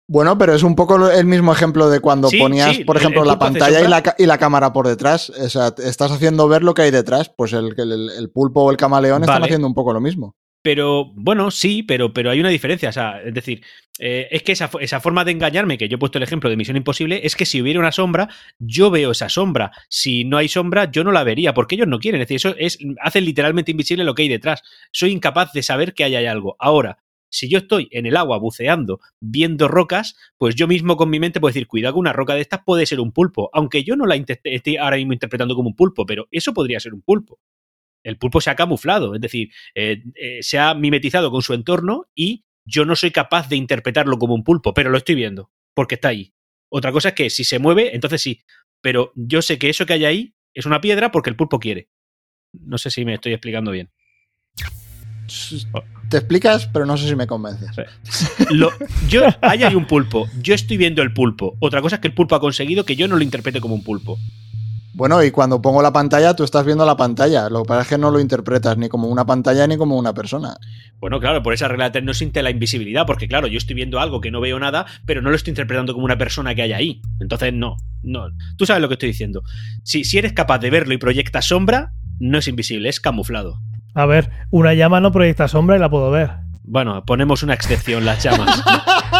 Bueno, 0.08 0.36
pero 0.36 0.52
es 0.54 0.62
un 0.64 0.74
poco 0.74 1.10
el 1.10 1.24
mismo 1.24 1.52
ejemplo 1.52 1.88
de 1.88 2.00
cuando 2.00 2.28
Sí, 2.28 2.36
ponías, 2.38 2.76
sí, 2.76 2.84
por 2.84 2.98
ejemplo, 2.98 3.22
el 3.22 3.28
la 3.28 3.38
pantalla 3.38 3.80
y 3.80 3.88
la, 3.88 4.02
y 4.18 4.26
la 4.26 4.36
cámara 4.36 4.72
por 4.72 4.86
detrás. 4.86 5.30
O 5.30 5.48
sea, 5.48 5.72
estás 5.82 6.10
haciendo 6.12 6.46
ver 6.48 6.62
lo 6.62 6.74
que 6.74 6.82
hay 6.82 6.90
detrás. 6.90 7.30
Pues 7.34 7.54
el, 7.54 7.72
el- 7.78 8.10
el 8.18 8.30
pulpo 8.30 8.62
o 8.64 8.70
el 8.70 8.76
camaleón 8.76 9.22
están 9.22 9.36
haciendo 9.46 9.66
un 9.66 9.74
poco 9.74 9.94
lo 9.94 10.00
mismo. 10.02 10.34
Pero 10.62 11.12
bueno, 11.14 11.50
sí, 11.50 11.82
pero, 11.82 12.12
pero 12.12 12.30
hay 12.30 12.40
una 12.40 12.48
diferencia. 12.48 12.88
O 12.88 12.92
sea, 12.92 13.20
es 13.20 13.34
decir, 13.34 13.62
eh, 13.98 14.28
es 14.30 14.42
que 14.44 14.52
esa, 14.52 14.70
esa 14.80 15.00
forma 15.00 15.24
de 15.24 15.32
engañarme, 15.32 15.76
que 15.76 15.88
yo 15.88 15.96
he 15.96 15.98
puesto 15.98 16.18
el 16.18 16.24
ejemplo 16.24 16.48
de 16.48 16.56
Misión 16.56 16.76
Imposible, 16.76 17.20
es 17.24 17.34
que 17.34 17.46
si 17.46 17.60
hubiera 17.60 17.80
una 17.80 17.90
sombra, 17.90 18.28
yo 18.58 18.90
veo 18.90 19.10
esa 19.10 19.28
sombra. 19.28 19.72
Si 19.88 20.24
no 20.24 20.36
hay 20.38 20.48
sombra, 20.48 20.90
yo 20.90 21.02
no 21.02 21.10
la 21.10 21.24
vería, 21.24 21.52
porque 21.52 21.74
ellos 21.74 21.88
no 21.88 21.98
quieren. 21.98 22.20
Es 22.20 22.28
decir, 22.28 22.36
eso 22.36 22.54
es, 22.58 22.78
hacen 23.00 23.24
literalmente 23.24 23.72
invisible 23.72 24.04
lo 24.04 24.14
que 24.14 24.22
hay 24.22 24.28
detrás. 24.28 24.62
Soy 24.92 25.10
incapaz 25.10 25.52
de 25.52 25.62
saber 25.62 25.94
que 25.94 26.04
ahí 26.04 26.14
hay 26.14 26.26
algo. 26.26 26.54
Ahora, 26.60 26.98
si 27.28 27.48
yo 27.48 27.58
estoy 27.58 27.88
en 27.90 28.06
el 28.06 28.16
agua 28.16 28.38
buceando, 28.38 29.00
viendo 29.18 29.66
rocas, 29.66 30.16
pues 30.36 30.54
yo 30.54 30.68
mismo 30.68 30.96
con 30.96 31.10
mi 31.10 31.18
mente 31.18 31.40
puedo 31.40 31.50
decir, 31.50 31.66
cuidado 31.66 31.94
que 31.94 32.00
una 32.00 32.12
roca 32.12 32.34
de 32.34 32.42
estas 32.42 32.60
puede 32.64 32.86
ser 32.86 33.00
un 33.00 33.10
pulpo, 33.10 33.50
aunque 33.54 33.84
yo 33.84 33.96
no 33.96 34.06
la 34.06 34.14
esté 34.16 34.78
ahora 34.78 34.96
mismo 34.96 35.14
interpretando 35.14 35.56
como 35.56 35.70
un 35.70 35.74
pulpo, 35.74 36.04
pero 36.04 36.28
eso 36.30 36.52
podría 36.52 36.78
ser 36.78 36.92
un 36.92 37.00
pulpo. 37.00 37.40
El 38.05 38.18
pulpo 38.18 38.40
se 38.40 38.50
ha 38.50 38.57
camuflado, 38.57 39.14
es 39.14 39.20
decir, 39.20 39.50
eh, 39.74 40.03
eh, 40.14 40.38
se 40.42 40.59
ha 40.59 40.74
mimetizado 40.74 41.30
con 41.30 41.42
su 41.42 41.55
entorno 41.55 42.07
y 42.14 42.44
yo 42.64 42.84
no 42.84 42.96
soy 42.96 43.11
capaz 43.11 43.48
de 43.48 43.57
interpretarlo 43.57 44.18
como 44.18 44.34
un 44.34 44.44
pulpo, 44.44 44.74
pero 44.74 44.90
lo 44.90 44.98
estoy 44.98 45.14
viendo, 45.14 45.50
porque 45.74 45.94
está 45.96 46.09
ahí. 46.09 46.32
Otra 46.68 46.92
cosa 46.92 47.09
es 47.11 47.14
que 47.14 47.30
si 47.30 47.44
se 47.44 47.59
mueve, 47.59 47.94
entonces 47.94 48.22
sí, 48.22 48.42
pero 48.80 49.12
yo 49.14 49.42
sé 49.42 49.59
que 49.59 49.68
eso 49.70 49.86
que 49.86 49.92
hay 49.92 50.05
ahí 50.05 50.34
es 50.55 50.66
una 50.66 50.80
piedra 50.80 51.11
porque 51.12 51.30
el 51.30 51.36
pulpo 51.36 51.59
quiere. 51.59 51.88
No 52.53 52.78
sé 52.78 52.90
si 52.90 53.05
me 53.05 53.14
estoy 53.14 53.32
explicando 53.32 53.70
bien. 53.70 53.90
Te 56.11 56.18
explicas, 56.18 56.66
pero 56.66 56.84
no 56.84 56.96
sé 56.98 57.09
si 57.09 57.16
me 57.16 57.26
convences. 57.26 57.70
Lo- 58.50 58.72
yo, 59.09 59.22
ahí 59.40 59.62
hay 59.62 59.74
un 59.74 59.86
pulpo, 59.86 60.28
yo 60.42 60.55
estoy 60.55 60.76
viendo 60.76 61.00
el 61.03 61.12
pulpo. 61.14 61.57
Otra 61.61 61.80
cosa 61.80 61.96
es 61.96 62.00
que 62.03 62.09
el 62.09 62.14
pulpo 62.14 62.34
ha 62.34 62.40
conseguido 62.40 62.84
que 62.84 62.96
yo 62.96 63.09
no 63.09 63.16
lo 63.16 63.22
interprete 63.22 63.61
como 63.61 63.74
un 63.74 63.82
pulpo. 63.84 64.18
Bueno, 64.95 65.22
y 65.22 65.30
cuando 65.30 65.62
pongo 65.62 65.80
la 65.80 65.93
pantalla, 65.93 66.36
tú 66.36 66.45
estás 66.45 66.66
viendo 66.66 66.84
la 66.84 66.97
pantalla. 66.97 67.49
Lo 67.49 67.62
que 67.62 67.68
pasa 67.68 67.82
es 67.82 67.88
que 67.88 67.99
no 67.99 68.11
lo 68.11 68.20
interpretas 68.20 68.76
ni 68.76 68.88
como 68.88 69.09
una 69.09 69.24
pantalla 69.24 69.66
ni 69.66 69.78
como 69.78 69.97
una 69.97 70.12
persona. 70.12 70.55
Bueno, 71.01 71.18
claro, 71.18 71.43
por 71.43 71.55
esa 71.55 71.66
regla 71.68 71.86
de 71.86 71.90
tres 71.93 72.05
no 72.05 72.11
existe 72.11 72.43
la 72.43 72.51
invisibilidad, 72.51 73.07
porque 73.07 73.26
claro, 73.26 73.47
yo 73.47 73.57
estoy 73.57 73.74
viendo 73.74 74.01
algo 74.01 74.20
que 74.20 74.30
no 74.30 74.40
veo 74.40 74.59
nada, 74.59 74.84
pero 75.07 75.22
no 75.22 75.30
lo 75.30 75.36
estoy 75.36 75.53
interpretando 75.53 75.95
como 75.95 76.05
una 76.05 76.18
persona 76.18 76.55
que 76.55 76.62
hay 76.62 76.72
ahí. 76.74 77.03
Entonces, 77.20 77.55
no, 77.55 77.76
no. 78.03 78.26
Tú 78.59 78.66
sabes 78.66 78.82
lo 78.82 78.88
que 78.88 78.95
estoy 78.95 79.09
diciendo. 79.09 79.43
Si, 79.82 80.05
si 80.05 80.18
eres 80.18 80.34
capaz 80.34 80.59
de 80.59 80.70
verlo 80.70 80.93
y 80.93 80.99
proyectas 80.99 81.47
sombra, 81.47 81.95
no 82.20 82.38
es 82.38 82.47
invisible, 82.47 82.90
es 82.90 83.01
camuflado. 83.01 83.61
A 83.95 84.05
ver, 84.07 84.30
una 84.51 84.74
llama 84.74 85.01
no 85.01 85.11
proyecta 85.11 85.49
sombra 85.49 85.76
y 85.76 85.80
la 85.80 85.90
puedo 85.90 86.11
ver. 86.11 86.30
Bueno, 86.64 87.04
ponemos 87.04 87.42
una 87.42 87.54
excepción, 87.54 88.04
las 88.04 88.22
llamas. 88.22 88.62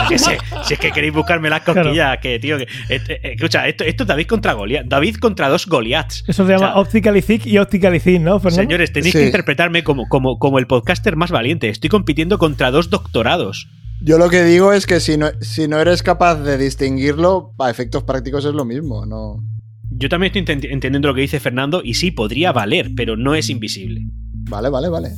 Que 0.09 0.19
si 0.19 0.31
es 0.71 0.79
que 0.81 0.91
queréis 0.91 1.13
buscarme 1.13 1.51
las 1.51 1.61
cosquillas, 1.61 2.19
que 2.19 2.39
tío, 2.39 2.57
que. 2.57 2.65
eh, 2.89 3.01
eh, 3.09 3.21
escucha, 3.35 3.69
esto, 3.69 3.85
esto 3.85 4.05
es 4.05 4.09
David 4.09 4.27
contra 4.27 4.55
Goliat. 4.55 4.87
David 4.87 5.17
contra 5.17 5.49
dos 5.51 5.67
Goliaths. 5.67 6.25
Eso 6.27 6.47
se 6.47 6.53
llama 6.53 6.71
O 6.71 6.73
sea, 6.73 6.81
Optically 6.81 7.21
Thick 7.23 7.47
y 7.47 7.59
Optically 7.59 8.01
Thin, 8.01 8.25
¿no, 8.25 8.41
Fernando? 8.41 8.63
Señores, 8.63 8.93
tenéis 8.93 9.13
Sí. 9.13 9.19
que 9.19 9.27
interpretarme 9.27 9.85
como, 9.85 10.09
como, 10.09 10.39
como 10.39 10.59
el 10.59 10.67
podcaster 10.67 11.15
más 11.17 11.31
valiente. 11.31 11.69
Estoy 11.69 11.91
compitiendo 11.91 12.39
contra 12.39 12.71
dos 12.71 12.89
doctorados. 12.91 13.69
Yo 14.01 14.19
lo 14.19 14.29
que 14.31 14.43
digo 14.45 14.73
es 14.73 14.87
que 14.87 14.99
si 14.99 15.19
no, 15.19 15.29
si 15.41 15.69
no 15.69 15.79
eres 15.79 16.03
capaz 16.03 16.37
de 16.37 16.57
distinguirlo, 16.59 17.55
a 17.59 17.71
efectos 17.71 18.03
prácticos 18.03 18.45
es 18.47 18.55
lo 18.55 18.65
mismo. 18.65 19.05
No. 19.07 19.37
Yo 19.91 20.09
también 20.09 20.33
estoy 20.35 20.57
enten- 20.57 20.73
entendiendo 20.73 21.09
lo 21.09 21.15
que 21.15 21.21
dice 21.21 21.39
Fernando 21.39 21.83
y 21.85 21.95
sí, 21.95 22.11
podría 22.11 22.51
valer, 22.53 22.91
pero 22.97 23.17
no 23.17 23.35
es 23.35 23.51
invisible. 23.51 24.01
Vale, 24.49 24.71
vale, 24.71 24.89
vale. 24.89 25.11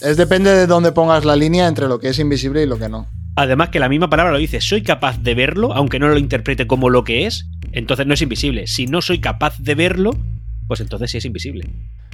Es 0.00 0.16
depende 0.16 0.50
de 0.54 0.66
dónde 0.66 0.92
pongas 0.92 1.24
la 1.24 1.36
línea 1.36 1.66
entre 1.68 1.86
lo 1.88 1.98
que 1.98 2.08
es 2.08 2.18
invisible 2.18 2.62
y 2.62 2.66
lo 2.66 2.78
que 2.78 2.88
no. 2.88 3.06
Además 3.36 3.68
que 3.68 3.78
la 3.80 3.88
misma 3.88 4.10
palabra 4.10 4.32
lo 4.32 4.38
dice, 4.38 4.60
soy 4.60 4.82
capaz 4.82 5.18
de 5.22 5.34
verlo, 5.34 5.72
aunque 5.72 5.98
no 5.98 6.08
lo 6.08 6.18
interprete 6.18 6.66
como 6.66 6.90
lo 6.90 7.04
que 7.04 7.26
es, 7.26 7.48
entonces 7.72 8.06
no 8.06 8.14
es 8.14 8.22
invisible. 8.22 8.66
Si 8.66 8.86
no 8.86 9.02
soy 9.02 9.18
capaz 9.20 9.58
de 9.58 9.74
verlo, 9.74 10.10
pues 10.66 10.80
entonces 10.80 11.10
sí 11.10 11.18
es 11.18 11.24
invisible. 11.24 11.66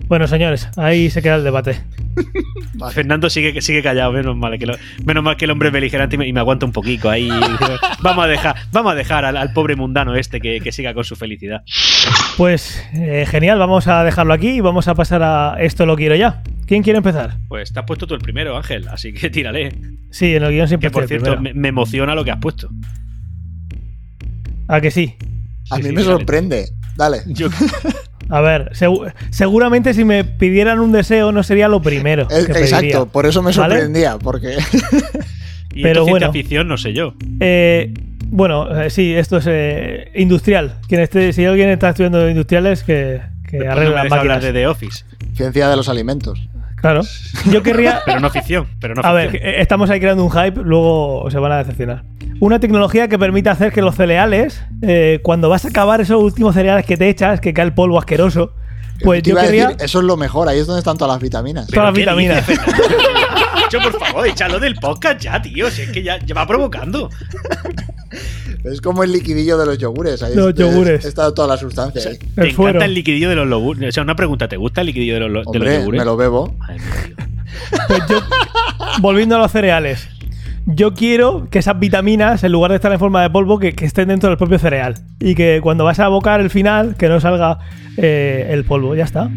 Bueno, 0.09 0.26
señores, 0.28 0.68
ahí 0.76 1.09
se 1.11 1.22
queda 1.22 1.37
el 1.37 1.45
debate. 1.45 1.80
Vale. 2.74 2.93
Fernando 2.95 3.30
sigue, 3.30 3.61
sigue 3.62 3.82
callado, 3.82 4.12
menos 4.12 4.37
mal, 4.37 4.59
que 4.59 4.66
lo- 4.66 4.76
menos 5.05 5.22
mal 5.24 5.37
que 5.37 5.47
el 5.47 5.51
hombre 5.53 5.68
es 5.68 5.72
beligerante 5.72 6.16
y 6.16 6.18
me, 6.18 6.28
y 6.28 6.32
me 6.32 6.41
aguanta 6.41 6.66
un 6.66 6.72
poquito 6.72 7.09
ahí. 7.09 7.28
vamos 8.03 8.24
a 8.24 8.28
dejar, 8.28 8.57
vamos 8.72 8.93
a 8.93 8.95
dejar 8.95 9.24
al, 9.24 9.37
al 9.37 9.53
pobre 9.53 9.74
mundano 9.76 10.14
este 10.16 10.41
que, 10.41 10.61
que 10.61 10.70
siga 10.72 10.93
con 10.93 11.05
su 11.05 11.16
felicidad. 11.16 11.62
Pues 12.37 12.84
eh, 12.95 13.26
genial, 13.28 13.59
vamos 13.59 13.87
a 13.89 14.05
dejarlo 14.05 14.34
aquí 14.34 14.49
y 14.51 14.61
vamos 14.61 14.87
a 14.89 14.95
pasar 14.95 15.22
a 15.22 15.57
Esto 15.61 15.87
lo 15.87 15.97
quiero 15.97 16.14
ya. 16.14 16.43
¿Quién 16.66 16.82
quiere 16.82 16.96
empezar? 16.98 17.36
Pues 17.48 17.72
te 17.72 17.78
has 17.78 17.86
puesto 17.86 18.06
tú 18.06 18.14
el 18.14 18.20
primero, 18.20 18.56
Ángel, 18.56 18.88
así 18.88 19.12
que 19.12 19.30
tírale. 19.30 19.72
Sí, 20.10 20.34
en 20.34 20.42
el 20.42 20.52
guion 20.52 20.68
siempre 20.68 20.88
Que 20.88 20.92
por 20.92 21.06
cierto, 21.06 21.40
me, 21.40 21.54
me 21.54 21.68
emociona 21.68 22.14
lo 22.14 22.24
que 22.24 22.30
has 22.32 22.38
puesto. 22.38 22.68
¿A 24.68 24.80
que 24.80 24.90
sí? 24.90 25.14
A 25.70 25.76
Sí, 25.76 25.82
mí 25.82 25.88
sí, 25.90 25.94
me 25.94 26.02
dale. 26.02 26.04
sorprende. 26.16 26.68
Dale. 26.96 27.18
Yo, 27.26 27.48
A 28.28 28.40
ver, 28.40 28.72
segu- 28.72 29.12
seguramente 29.30 29.94
si 29.94 30.04
me 30.04 30.24
pidieran 30.24 30.80
un 30.80 30.90
deseo 30.90 31.30
no 31.30 31.44
sería 31.44 31.68
lo 31.68 31.80
primero. 31.80 32.26
Es- 32.30 32.46
que 32.46 32.52
exacto, 32.52 32.80
pediría. 32.80 33.04
por 33.04 33.26
eso 33.26 33.40
me 33.42 33.52
¿Vale? 33.52 33.74
sorprendía, 33.76 34.18
porque 34.18 34.56
y 35.72 35.82
Pero 35.82 36.04
bueno. 36.04 36.32
ficción, 36.32 36.66
no 36.66 36.76
sé 36.76 36.92
yo. 36.92 37.14
Eh, 37.38 37.94
bueno, 38.28 38.80
eh, 38.82 38.90
sí, 38.90 39.14
esto 39.14 39.36
es 39.36 39.44
eh, 39.48 40.10
industrial. 40.16 40.78
Quien 40.88 41.02
esté, 41.02 41.32
si 41.32 41.44
alguien 41.44 41.68
está 41.68 41.90
estudiando 41.90 42.28
industriales, 42.28 42.82
que, 42.82 43.20
que 43.48 43.58
Después 43.58 43.68
arregle 43.70 43.90
no 43.94 44.02
me 44.02 44.08
las 44.08 44.10
máquinas. 44.18 44.42
de 44.42 44.52
The 44.52 44.66
Office. 44.66 45.04
ciencia 45.34 45.68
de 45.68 45.76
los 45.76 45.88
alimentos. 45.88 46.48
Claro. 46.76 47.02
Yo 47.50 47.62
querría. 47.62 48.00
Pero 48.06 48.20
no 48.20 48.30
ficción, 48.30 48.68
pero 48.80 48.94
no 48.94 49.02
A 49.02 49.12
ver, 49.12 49.30
ficción. 49.30 49.50
eh, 49.50 49.60
estamos 49.60 49.90
ahí 49.90 49.98
creando 49.98 50.22
un 50.24 50.30
hype, 50.30 50.60
luego 50.62 51.28
se 51.30 51.38
van 51.38 51.52
a 51.52 51.58
decepcionar. 51.58 52.04
Una 52.38 52.60
tecnología 52.60 53.08
que 53.08 53.18
permite 53.18 53.48
hacer 53.48 53.72
que 53.72 53.80
los 53.82 53.94
cereales, 53.96 54.62
eh, 54.82 55.20
cuando 55.22 55.48
vas 55.48 55.64
a 55.64 55.68
acabar 55.68 56.00
esos 56.00 56.22
últimos 56.22 56.54
cereales 56.54 56.84
que 56.84 56.96
te 56.96 57.08
echas, 57.08 57.40
que 57.40 57.54
cae 57.54 57.64
el 57.64 57.72
polvo 57.72 57.98
asqueroso, 57.98 58.52
pues 59.02 59.22
yo 59.22 59.32
iba 59.32 59.40
a 59.40 59.44
querría. 59.44 59.68
decir, 59.68 59.84
eso 59.84 59.98
es 60.00 60.04
lo 60.04 60.16
mejor, 60.16 60.48
ahí 60.48 60.58
es 60.58 60.66
donde 60.66 60.80
están 60.80 60.96
todas 60.98 61.14
las 61.14 61.22
vitaminas. 61.22 61.66
todas 61.66 61.86
las 61.86 61.94
¿Pero 61.94 62.16
qué 62.16 62.22
vitaminas. 62.22 62.46
Yo, 63.70 63.80
por 63.80 63.98
favor, 63.98 64.24
échalo 64.28 64.60
del 64.60 64.76
podcast 64.76 65.18
ya, 65.20 65.42
tío. 65.42 65.68
Si 65.72 65.82
es 65.82 65.90
que 65.90 66.00
ya, 66.02 66.18
ya 66.24 66.34
va 66.36 66.46
provocando. 66.46 67.10
Es 68.70 68.80
como 68.80 69.02
el 69.04 69.12
liquidillo 69.12 69.56
de 69.58 69.66
los 69.66 69.78
yogures. 69.78 70.22
Ahí 70.22 70.34
Los 70.34 70.48
es- 70.50 70.54
yogures. 70.56 71.04
Está 71.04 71.32
toda 71.34 71.48
la 71.48 71.56
sustancia 71.56 72.02
ahí. 72.10 72.18
Te 72.18 72.40
El 72.42 72.48
encanta 72.50 72.84
el 72.84 72.94
liquidillo 72.94 73.28
de 73.28 73.36
los 73.36 73.48
yogures. 73.48 73.88
O 73.88 73.92
sea, 73.92 74.02
una 74.02 74.16
pregunta, 74.16 74.48
¿te 74.48 74.56
gusta 74.56 74.80
el 74.80 74.88
liquidillo 74.88 75.14
de 75.14 75.20
los, 75.20 75.28
de 75.30 75.34
los 75.38 75.46
Hombre, 75.48 75.78
yogures? 75.78 75.98
me 76.00 76.04
lo 76.04 76.16
bebo. 76.16 76.54
Pues 77.88 78.02
yo, 78.08 78.20
volviendo 79.00 79.36
a 79.36 79.38
los 79.38 79.50
cereales, 79.52 80.08
yo 80.66 80.94
quiero 80.94 81.48
que 81.50 81.58
esas 81.60 81.78
vitaminas, 81.78 82.42
en 82.44 82.52
lugar 82.52 82.70
de 82.72 82.76
estar 82.76 82.92
en 82.92 82.98
forma 82.98 83.22
de 83.22 83.30
polvo, 83.30 83.58
que, 83.58 83.72
que 83.74 83.84
estén 83.84 84.08
dentro 84.08 84.28
del 84.28 84.36
propio 84.38 84.58
cereal. 84.58 84.94
Y 85.20 85.34
que 85.34 85.60
cuando 85.62 85.84
vas 85.84 86.00
a 86.00 86.06
abocar 86.06 86.40
el 86.40 86.50
final, 86.50 86.96
que 86.96 87.08
no 87.08 87.20
salga 87.20 87.58
eh, 87.96 88.48
el 88.50 88.64
polvo. 88.64 88.94
Ya 88.94 89.04
está. 89.04 89.30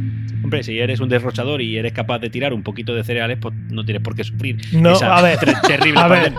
Hombre, 0.43 0.63
si 0.63 0.79
eres 0.79 0.99
un 1.01 1.09
derrochador 1.09 1.61
y 1.61 1.77
eres 1.77 1.91
capaz 1.93 2.19
de 2.19 2.29
tirar 2.29 2.53
un 2.53 2.63
poquito 2.63 2.95
de 2.95 3.03
cereales, 3.03 3.37
pues 3.41 3.53
no 3.69 3.83
tienes 3.85 4.01
por 4.01 4.15
qué 4.15 4.23
sufrir. 4.23 4.57
No, 4.73 4.93
esa 4.93 5.15
a 5.15 5.21
ver, 5.21 5.37
ter- 5.37 5.61
terrible 5.67 5.99
a 5.99 6.07
ver. 6.07 6.33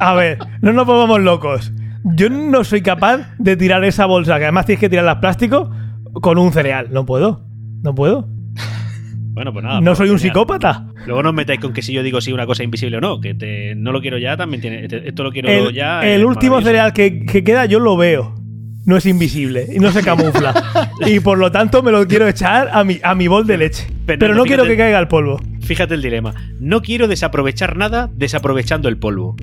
A 0.00 0.14
ver, 0.14 0.38
no 0.62 0.72
nos 0.72 0.86
volvamos 0.86 1.20
locos. 1.20 1.70
Yo 2.04 2.30
no 2.30 2.64
soy 2.64 2.80
capaz 2.82 3.34
de 3.38 3.56
tirar 3.56 3.84
esa 3.84 4.06
bolsa, 4.06 4.38
que 4.38 4.44
además 4.44 4.66
tienes 4.66 4.80
que 4.80 4.88
tirarla 4.88 5.12
al 5.12 5.20
plástico, 5.20 5.70
con 6.14 6.38
un 6.38 6.52
cereal. 6.52 6.88
No 6.90 7.04
puedo. 7.06 7.44
No 7.82 7.94
puedo. 7.94 8.28
Bueno, 9.30 9.52
pues 9.52 9.64
nada. 9.64 9.80
No 9.80 9.92
pues 9.92 9.98
soy 9.98 10.10
un 10.10 10.18
psicópata. 10.18 10.88
Luego 11.06 11.22
no 11.22 11.28
os 11.28 11.34
metáis 11.34 11.60
con 11.60 11.72
que 11.72 11.80
si 11.80 11.92
yo 11.92 12.02
digo 12.02 12.20
si 12.20 12.32
una 12.32 12.44
cosa 12.44 12.62
es 12.62 12.64
invisible 12.64 12.96
o 12.96 13.00
no, 13.00 13.20
que 13.20 13.34
te- 13.34 13.76
no 13.76 13.92
lo 13.92 14.00
quiero 14.00 14.18
ya, 14.18 14.36
también 14.36 14.60
tiene. 14.60 14.88
te- 14.88 15.06
Esto 15.08 15.22
lo 15.22 15.30
quiero 15.30 15.48
El, 15.48 15.72
ya. 15.72 16.00
el 16.02 16.24
último 16.24 16.60
cereal 16.60 16.92
que, 16.92 17.24
que 17.24 17.44
queda 17.44 17.64
yo 17.66 17.78
lo 17.78 17.96
veo. 17.96 18.34
no 18.84 18.96
es 18.96 19.06
invisible 19.06 19.66
y 19.72 19.78
no 19.78 19.92
se 19.92 20.02
camufla. 20.02 20.54
y 21.06 21.20
por 21.20 21.38
lo 21.38 21.52
tanto 21.52 21.84
me 21.84 21.92
lo 21.92 22.04
quiero 22.08 22.26
echar 22.26 22.68
a 22.72 22.82
mi, 22.82 22.98
a 23.00 23.14
mi 23.14 23.28
bol 23.28 23.46
de 23.46 23.58
leche. 23.58 23.86
Pero 24.06 24.18
Pero 24.18 24.34
no, 24.34 24.42
quiero 24.42 24.64
que 24.64 24.76
caiga 24.76 24.98
el 24.98 25.06
polvo. 25.06 25.40
Fíjate 25.60 25.94
el 25.94 26.02
dilema. 26.02 26.34
No 26.58 26.82
quiero 26.82 27.06
desaprovechar 27.06 27.76
nada 27.76 28.10
desaprovechando 28.12 28.88
el 28.88 28.96
polvo. 28.98 29.36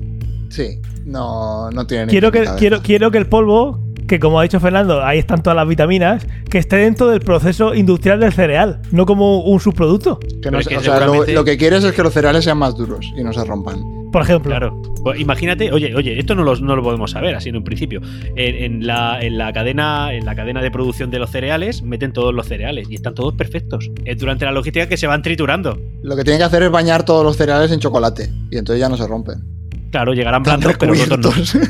Sí, 0.48 0.78
no, 1.04 1.70
no 1.70 1.86
tiene 1.86 2.06
Quiero 2.06 2.30
que, 2.32 2.44
quiero, 2.58 2.82
quiero 2.82 3.10
que 3.10 3.18
el 3.18 3.26
polvo, 3.26 3.80
que 4.06 4.20
como 4.20 4.38
ha 4.40 4.42
dicho 4.44 4.60
Fernando, 4.60 5.04
ahí 5.04 5.18
están 5.18 5.42
todas 5.42 5.56
las 5.56 5.66
vitaminas, 5.68 6.26
que 6.48 6.58
esté 6.58 6.76
dentro 6.76 7.08
del 7.08 7.20
proceso 7.20 7.74
industrial 7.74 8.20
del 8.20 8.32
cereal, 8.32 8.80
no 8.92 9.06
como 9.06 9.40
un 9.42 9.58
subproducto. 9.60 10.18
que 10.18 10.50
no 10.50 10.58
Pero 10.58 10.62
se- 10.62 10.68
es 10.68 10.68
que 10.68 10.76
o 10.76 10.80
sea, 10.82 11.06
lo, 11.34 11.44
que 11.44 11.56
quieres 11.56 11.84
es 11.84 11.92
que 11.92 12.02
los 12.02 12.12
cereales 12.12 12.44
sean 12.44 12.58
más 12.58 12.76
duros 12.76 13.12
y 13.16 13.22
no 13.24 13.32
se 13.32 13.44
rompan. 13.44 13.96
Por 14.12 14.22
ejemplo. 14.22 14.50
Claro. 14.50 14.80
Pues 15.02 15.20
imagínate, 15.20 15.70
oye, 15.72 15.94
oye, 15.94 16.18
esto 16.18 16.34
no 16.34 16.42
lo, 16.42 16.56
no 16.56 16.74
lo 16.74 16.82
podemos 16.82 17.10
saber 17.10 17.34
así 17.34 17.50
en 17.50 17.56
un 17.56 17.64
principio. 17.64 18.00
En, 18.34 18.54
en 18.54 18.86
la, 18.86 19.20
en, 19.20 19.36
la 19.36 19.52
cadena, 19.52 20.14
en 20.14 20.24
la 20.24 20.34
cadena 20.34 20.62
de 20.62 20.70
producción 20.70 21.10
de 21.10 21.18
los 21.18 21.30
cereales 21.30 21.82
meten 21.82 22.12
todos 22.12 22.32
los 22.32 22.46
cereales 22.46 22.88
y 22.88 22.94
están 22.94 23.14
todos 23.14 23.34
perfectos. 23.34 23.90
Es 24.04 24.16
durante 24.18 24.44
la 24.44 24.52
logística 24.52 24.88
que 24.88 24.96
se 24.96 25.06
van 25.06 25.22
triturando. 25.22 25.78
Lo 26.02 26.16
que 26.16 26.24
tienen 26.24 26.38
que 26.38 26.44
hacer 26.44 26.62
es 26.62 26.70
bañar 26.70 27.04
todos 27.04 27.24
los 27.24 27.36
cereales 27.36 27.70
en 27.72 27.80
chocolate 27.80 28.30
y 28.50 28.56
entonces 28.58 28.80
ya 28.80 28.88
no 28.88 28.96
se 28.96 29.06
rompen. 29.06 29.55
Claro, 29.96 30.12
llegarán 30.12 30.42
blandos, 30.42 30.74
pero 30.78 30.92
rotos 30.92 31.54
no. 31.54 31.60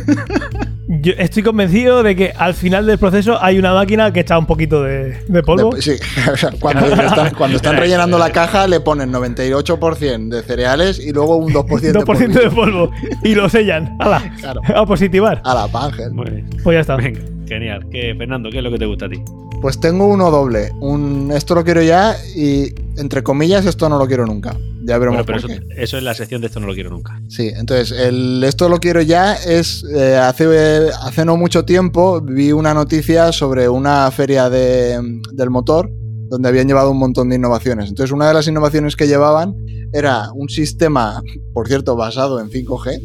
Yo 1.01 1.12
estoy 1.16 1.45
convencido 1.45 2.03
de 2.03 2.16
que 2.16 2.33
al 2.37 2.55
final 2.55 2.85
del 2.85 2.99
proceso 2.99 3.41
hay 3.41 3.57
una 3.57 3.72
máquina 3.72 4.12
que 4.12 4.18
echa 4.18 4.37
un 4.37 4.47
poquito 4.47 4.83
de, 4.83 5.16
de 5.29 5.43
polvo. 5.45 5.72
De- 5.77 5.81
sí, 5.81 5.93
o 6.29 6.37
sea, 6.37 6.51
cuando, 6.59 6.87
están, 6.87 7.33
cuando 7.35 7.57
están 7.59 7.77
rellenando 7.79 8.18
la 8.18 8.33
caja 8.33 8.66
le 8.66 8.81
ponen 8.81 9.12
98% 9.12 10.29
de 10.29 10.43
cereales 10.43 10.99
y 10.99 11.12
luego 11.12 11.37
un 11.37 11.53
2%, 11.53 11.93
2% 12.03 12.33
de 12.33 12.51
polvo. 12.51 12.91
Y 13.22 13.37
lo 13.37 13.49
sellan. 13.49 13.97
¡Hala! 14.01 14.35
Claro. 14.41 14.61
A 14.74 14.85
positivar. 14.85 15.41
A 15.45 15.55
la 15.55 15.68
Ángel. 15.72 16.11
Muy 16.11 16.29
bien. 16.29 16.51
Pues 16.64 16.74
ya 16.74 16.81
está. 16.81 16.97
Venga, 16.97 17.20
genial. 17.47 17.87
¿Qué, 17.93 18.12
Fernando, 18.18 18.51
¿qué 18.51 18.59
es 18.59 18.64
lo 18.64 18.72
que 18.72 18.79
te 18.79 18.87
gusta 18.87 19.07
a 19.07 19.09
ti? 19.09 19.22
Pues 19.62 19.79
tengo 19.79 20.09
uno 20.09 20.33
doble. 20.33 20.72
Un 20.81 21.31
esto 21.33 21.55
lo 21.55 21.62
quiero 21.62 21.81
ya 21.81 22.16
y 22.35 22.74
entre 22.97 23.22
comillas 23.22 23.66
esto 23.66 23.89
no 23.89 23.99
lo 23.99 24.09
quiero 24.09 24.27
nunca. 24.27 24.57
Ya 24.87 24.99
veremos 24.99 25.24
Bueno, 25.24 25.26
pero 25.26 25.41
por 25.43 25.51
eso, 25.51 25.62
qué. 25.74 25.82
eso 25.82 25.97
es 25.97 26.03
la 26.05 26.14
sección 26.14 26.41
de 26.41 26.47
esto 26.47 26.61
no 26.61 26.66
lo 26.66 26.74
quiero 26.74 26.91
nunca. 26.91 27.20
Sí, 27.28 27.51
entonces 27.55 27.91
el 27.99 28.43
esto 28.45 28.68
lo 28.68 28.78
quiero 28.78 29.03
ya 29.03 29.34
es 29.34 29.84
eh, 29.95 30.16
hace, 30.16 30.89
hace 31.03 31.24
no 31.24 31.37
mucho 31.37 31.64
tiempo 31.64 32.20
vi 32.20 32.53
una 32.53 32.72
noticia 32.72 33.32
sobre 33.32 33.68
una 33.68 34.09
feria 34.11 34.49
de- 34.49 35.01
del 35.32 35.51
motor 35.51 35.91
donde 36.28 36.49
habían 36.49 36.66
llevado 36.68 36.91
un 36.91 36.99
montón 36.99 37.28
de 37.28 37.37
innovaciones. 37.37 37.89
Entonces 37.89 38.12
una 38.12 38.28
de 38.28 38.34
las 38.34 38.47
innovaciones 38.49 38.97
que 38.97 39.07
llevaban 39.07 39.55
era 39.93 40.30
un 40.34 40.49
sistema, 40.49 41.22
por 41.53 41.68
cierto, 41.68 41.97
basado 41.97 42.41
en 42.41 42.51
5G, 42.51 43.01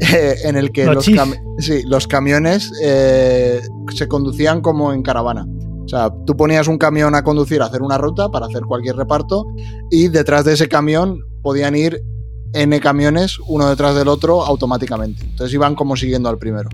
eh, 0.14 0.34
en 0.44 0.56
el 0.56 0.70
que 0.72 0.86
sí, 1.58 1.82
los 1.86 2.06
camiones 2.06 2.70
eh, 2.82 3.60
se 3.94 4.08
conducían 4.08 4.60
como 4.62 4.92
en 4.92 5.02
caravana. 5.02 5.46
Sea, 5.90 6.08
tú 6.24 6.36
ponías 6.36 6.68
un 6.68 6.78
camión 6.78 7.16
a 7.16 7.24
conducir 7.24 7.60
a 7.62 7.64
hacer 7.64 7.82
una 7.82 7.98
ruta 7.98 8.28
para 8.28 8.46
hacer 8.46 8.62
cualquier 8.62 8.94
reparto 8.94 9.44
y 9.90 10.06
detrás 10.06 10.44
de 10.44 10.52
ese 10.52 10.68
camión 10.68 11.18
podían 11.42 11.74
ir 11.74 12.00
N 12.52 12.78
camiones 12.78 13.40
uno 13.48 13.68
detrás 13.68 13.96
del 13.96 14.06
otro 14.06 14.44
automáticamente. 14.44 15.24
Entonces 15.24 15.52
iban 15.52 15.74
como 15.74 15.96
siguiendo 15.96 16.28
al 16.28 16.38
primero. 16.38 16.70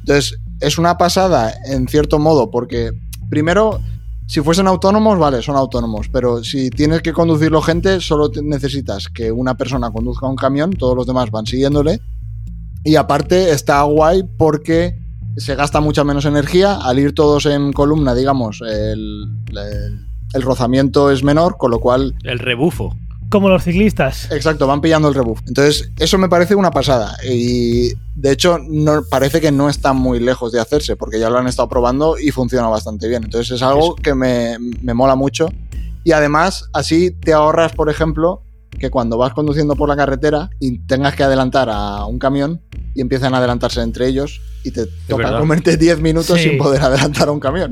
Entonces 0.00 0.36
es 0.58 0.78
una 0.78 0.98
pasada 0.98 1.54
en 1.66 1.86
cierto 1.86 2.18
modo 2.18 2.50
porque 2.50 2.90
primero, 3.30 3.78
si 4.26 4.40
fuesen 4.40 4.66
autónomos, 4.66 5.16
vale, 5.16 5.42
son 5.42 5.54
autónomos, 5.54 6.08
pero 6.12 6.42
si 6.42 6.68
tienes 6.68 7.02
que 7.02 7.12
conducirlo 7.12 7.62
gente, 7.62 8.00
solo 8.00 8.32
necesitas 8.42 9.06
que 9.06 9.30
una 9.30 9.56
persona 9.56 9.92
conduzca 9.92 10.26
un 10.26 10.34
camión, 10.34 10.72
todos 10.72 10.96
los 10.96 11.06
demás 11.06 11.30
van 11.30 11.46
siguiéndole. 11.46 12.00
Y 12.82 12.96
aparte 12.96 13.52
está 13.52 13.80
guay 13.82 14.24
porque 14.36 15.05
se 15.36 15.54
gasta 15.54 15.80
mucha 15.80 16.04
menos 16.04 16.24
energía. 16.24 16.74
Al 16.82 16.98
ir 16.98 17.14
todos 17.14 17.46
en 17.46 17.72
columna, 17.72 18.14
digamos, 18.14 18.60
el, 18.62 19.26
el- 19.50 20.06
el 20.34 20.42
rozamiento 20.42 21.10
es 21.10 21.22
menor, 21.22 21.56
con 21.56 21.70
lo 21.70 21.78
cual 21.78 22.14
El 22.24 22.38
rebufo. 22.38 22.94
Como 23.30 23.48
los 23.48 23.64
ciclistas. 23.64 24.30
Exacto, 24.30 24.66
van 24.68 24.80
pillando 24.80 25.08
el 25.08 25.14
rebuff. 25.14 25.40
Entonces, 25.48 25.90
eso 25.98 26.16
me 26.18 26.28
parece 26.28 26.54
una 26.54 26.70
pasada. 26.70 27.16
Y 27.28 27.90
de 28.14 28.30
hecho, 28.32 28.58
no, 28.68 29.02
parece 29.10 29.40
que 29.40 29.50
no 29.50 29.68
está 29.68 29.92
muy 29.92 30.20
lejos 30.20 30.52
de 30.52 30.60
hacerse, 30.60 30.94
porque 30.94 31.18
ya 31.18 31.28
lo 31.30 31.38
han 31.38 31.48
estado 31.48 31.68
probando 31.68 32.18
y 32.18 32.30
funciona 32.30 32.68
bastante 32.68 33.08
bien. 33.08 33.24
Entonces, 33.24 33.56
es 33.56 33.62
algo 33.62 33.80
Eso. 33.80 33.94
que 33.96 34.14
me, 34.14 34.58
me 34.80 34.94
mola 34.94 35.16
mucho. 35.16 35.48
Y 36.04 36.12
además, 36.12 36.68
así 36.72 37.10
te 37.10 37.32
ahorras, 37.32 37.72
por 37.72 37.90
ejemplo, 37.90 38.42
que 38.78 38.90
cuando 38.90 39.16
vas 39.18 39.32
conduciendo 39.32 39.74
por 39.74 39.88
la 39.88 39.96
carretera 39.96 40.50
y 40.60 40.78
tengas 40.86 41.16
que 41.16 41.24
adelantar 41.24 41.68
a 41.70 42.04
un 42.04 42.18
camión 42.20 42.60
y 42.96 43.00
empiezan 43.02 43.34
a 43.34 43.38
adelantarse 43.38 43.80
entre 43.82 44.08
ellos 44.08 44.40
y 44.64 44.70
te 44.72 44.86
toca 45.06 45.24
verdad. 45.24 45.38
comerte 45.38 45.76
10 45.76 46.00
minutos 46.00 46.38
Sí. 46.40 46.48
sin 46.48 46.58
poder 46.58 46.82
adelantar 46.82 47.28
a 47.28 47.30
un 47.32 47.38
camión. 47.40 47.70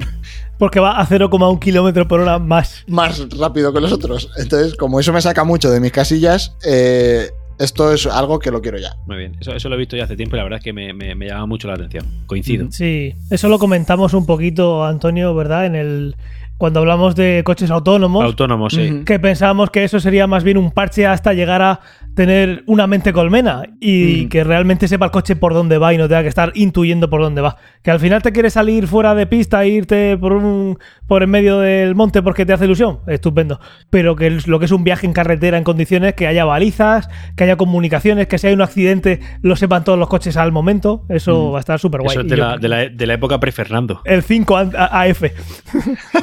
Porque 0.59 0.79
va 0.79 1.01
a 1.01 1.07
0,1 1.07 1.59
kilómetro 1.59 2.07
por 2.07 2.21
hora 2.21 2.39
más. 2.39 2.85
más 2.87 3.21
rápido 3.37 3.73
que 3.73 3.81
los 3.81 3.91
otros. 3.93 4.31
Entonces, 4.37 4.77
como 4.77 5.01
eso 5.01 5.13
me 5.13 5.21
saca 5.21 5.43
mucho 5.43 5.71
de 5.71 5.81
mis 5.81 5.91
casillas, 5.91 6.55
eh, 6.65 7.29
esto 7.59 7.93
es 7.93 8.07
algo 8.07 8.39
que 8.39 8.51
lo 8.53 8.61
quiero 8.63 8.79
ya. 8.79 8.95
Muy 9.07 9.17
bien. 9.17 9.37
Eso, 9.41 9.53
eso 9.53 9.69
lo 9.69 9.75
he 9.75 9.79
visto 9.79 9.97
ya 9.97 10.05
hace 10.05 10.17
tiempo 10.17 10.37
y 10.37 10.39
la 10.39 10.45
verdad 10.45 10.59
es 10.59 10.65
que 10.65 10.73
me, 10.73 10.93
me- 10.93 11.15
me 11.17 11.27
llama 11.27 11.47
mucho 11.47 11.67
la 11.67 11.75
atención. 11.75 12.05
Coincido. 12.27 12.67
Sí, 12.71 13.15
eso 13.31 13.49
lo 13.49 13.59
comentamos 13.59 14.15
un 14.15 14.27
poquito, 14.27 14.85
Antonio, 14.85 15.35
¿verdad? 15.35 15.67
En 15.67 15.75
el 15.75 16.17
cuando 16.57 16.79
hablamos 16.81 17.17
de 17.17 17.43
coches 17.45 17.71
autónomos. 17.71 18.25
Autónomo, 18.25 18.71
sí. 18.71 19.03
Que 19.05 19.19
pensábamos 19.19 19.71
que 19.71 19.83
eso 19.83 19.99
sería 19.99 20.29
más 20.29 20.45
bien 20.45 20.57
un 20.57 20.71
parche 20.71 21.05
hasta 21.05 21.33
llegar 21.33 21.63
a 21.63 21.81
tener 22.15 22.63
una 22.67 22.87
mente 22.87 23.13
colmena 23.13 23.63
y 23.81 24.25
Mm. 24.25 24.29
que 24.29 24.45
realmente 24.45 24.87
sepa 24.89 25.07
el 25.07 25.11
coche 25.11 25.37
por 25.37 25.53
dónde 25.55 25.79
va 25.79 25.93
y 25.93 25.99
no 25.99 26.07
tenga 26.09 26.23
que 26.23 26.29
estar 26.29 26.53
intuyendo 26.55 27.11
por 27.11 27.21
dónde 27.21 27.41
va. 27.41 27.57
Que 27.83 27.91
al 27.91 27.99
final 28.01 28.23
te 28.23 28.33
quieres 28.33 28.53
salir 28.53 28.87
fuera 28.87 29.15
de 29.15 29.27
pista 29.27 29.65
e 29.65 29.69
irte 29.69 30.17
por 30.17 30.33
un 30.33 30.79
por 31.07 31.23
en 31.23 31.31
medio 31.31 31.59
del 31.61 31.95
monte 31.95 32.23
porque 32.23 32.47
te 32.47 32.53
hace 32.53 32.65
ilusión, 32.67 33.01
estupendo. 33.07 33.61
Pero 33.91 34.17
que 34.17 34.31
lo 34.47 34.59
que 34.59 34.65
es 34.65 34.71
un 34.73 34.85
viaje 34.85 35.07
en 35.07 35.13
carretera 35.13 35.59
en 35.59 35.65
condiciones, 35.65 36.15
que 36.15 36.27
haya 36.27 36.45
balizas, 36.45 37.09
que 37.37 37.45
haya 37.45 37.57
comunicaciones, 37.57 38.27
que 38.29 38.39
si 38.39 38.47
hay 38.47 38.55
un 38.55 38.63
accidente 38.63 39.21
lo 39.43 39.57
sepan 39.57 39.85
todos 39.85 39.99
los 39.99 40.09
coches 40.09 40.37
al 40.37 40.53
momento, 40.53 41.05
eso 41.09 41.51
Mm. 41.51 41.53
va 41.55 41.57
a 41.59 41.61
estar 41.61 41.79
súper 41.79 42.01
guay. 42.03 42.13
Eso 42.13 42.21
es 42.21 42.29
de 42.29 42.37
yo- 42.37 42.45
la, 42.45 42.57
de, 42.59 42.69
la, 42.69 42.89
de 42.89 43.07
la 43.07 43.15
época 43.15 43.39
pre-Fernando. 43.41 44.01
El 44.05 44.23
5 44.23 44.57
A- 44.57 44.71
A- 44.77 45.03
AF. 45.03 45.23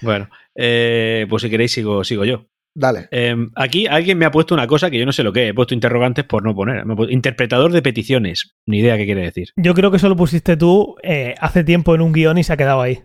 Bueno, 0.00 0.28
eh, 0.54 1.26
pues 1.28 1.42
si 1.42 1.50
queréis 1.50 1.72
sigo, 1.72 2.04
sigo 2.04 2.24
yo. 2.24 2.46
Dale. 2.80 3.08
Eh, 3.10 3.34
aquí 3.56 3.88
alguien 3.88 4.18
me 4.18 4.24
ha 4.24 4.30
puesto 4.30 4.54
una 4.54 4.68
cosa 4.68 4.88
que 4.88 4.98
yo 5.00 5.04
no 5.04 5.10
sé 5.10 5.24
lo 5.24 5.32
que 5.32 5.44
es. 5.46 5.50
He 5.50 5.54
puesto 5.54 5.74
interrogantes 5.74 6.24
por 6.24 6.44
no 6.44 6.54
poner. 6.54 6.84
Me 6.86 6.92
ha 6.92 6.96
puesto- 6.96 7.12
interpretador 7.12 7.72
de 7.72 7.82
peticiones. 7.82 8.54
Ni 8.66 8.78
idea 8.78 8.96
qué 8.96 9.04
quiere 9.04 9.22
decir. 9.22 9.48
Yo 9.56 9.74
creo 9.74 9.90
que 9.90 9.96
eso 9.96 10.08
lo 10.08 10.14
pusiste 10.14 10.56
tú 10.56 10.94
eh, 11.02 11.34
hace 11.40 11.64
tiempo 11.64 11.96
en 11.96 12.02
un 12.02 12.12
guion 12.12 12.38
y 12.38 12.44
se 12.44 12.52
ha 12.52 12.56
quedado 12.56 12.80
ahí. 12.80 13.00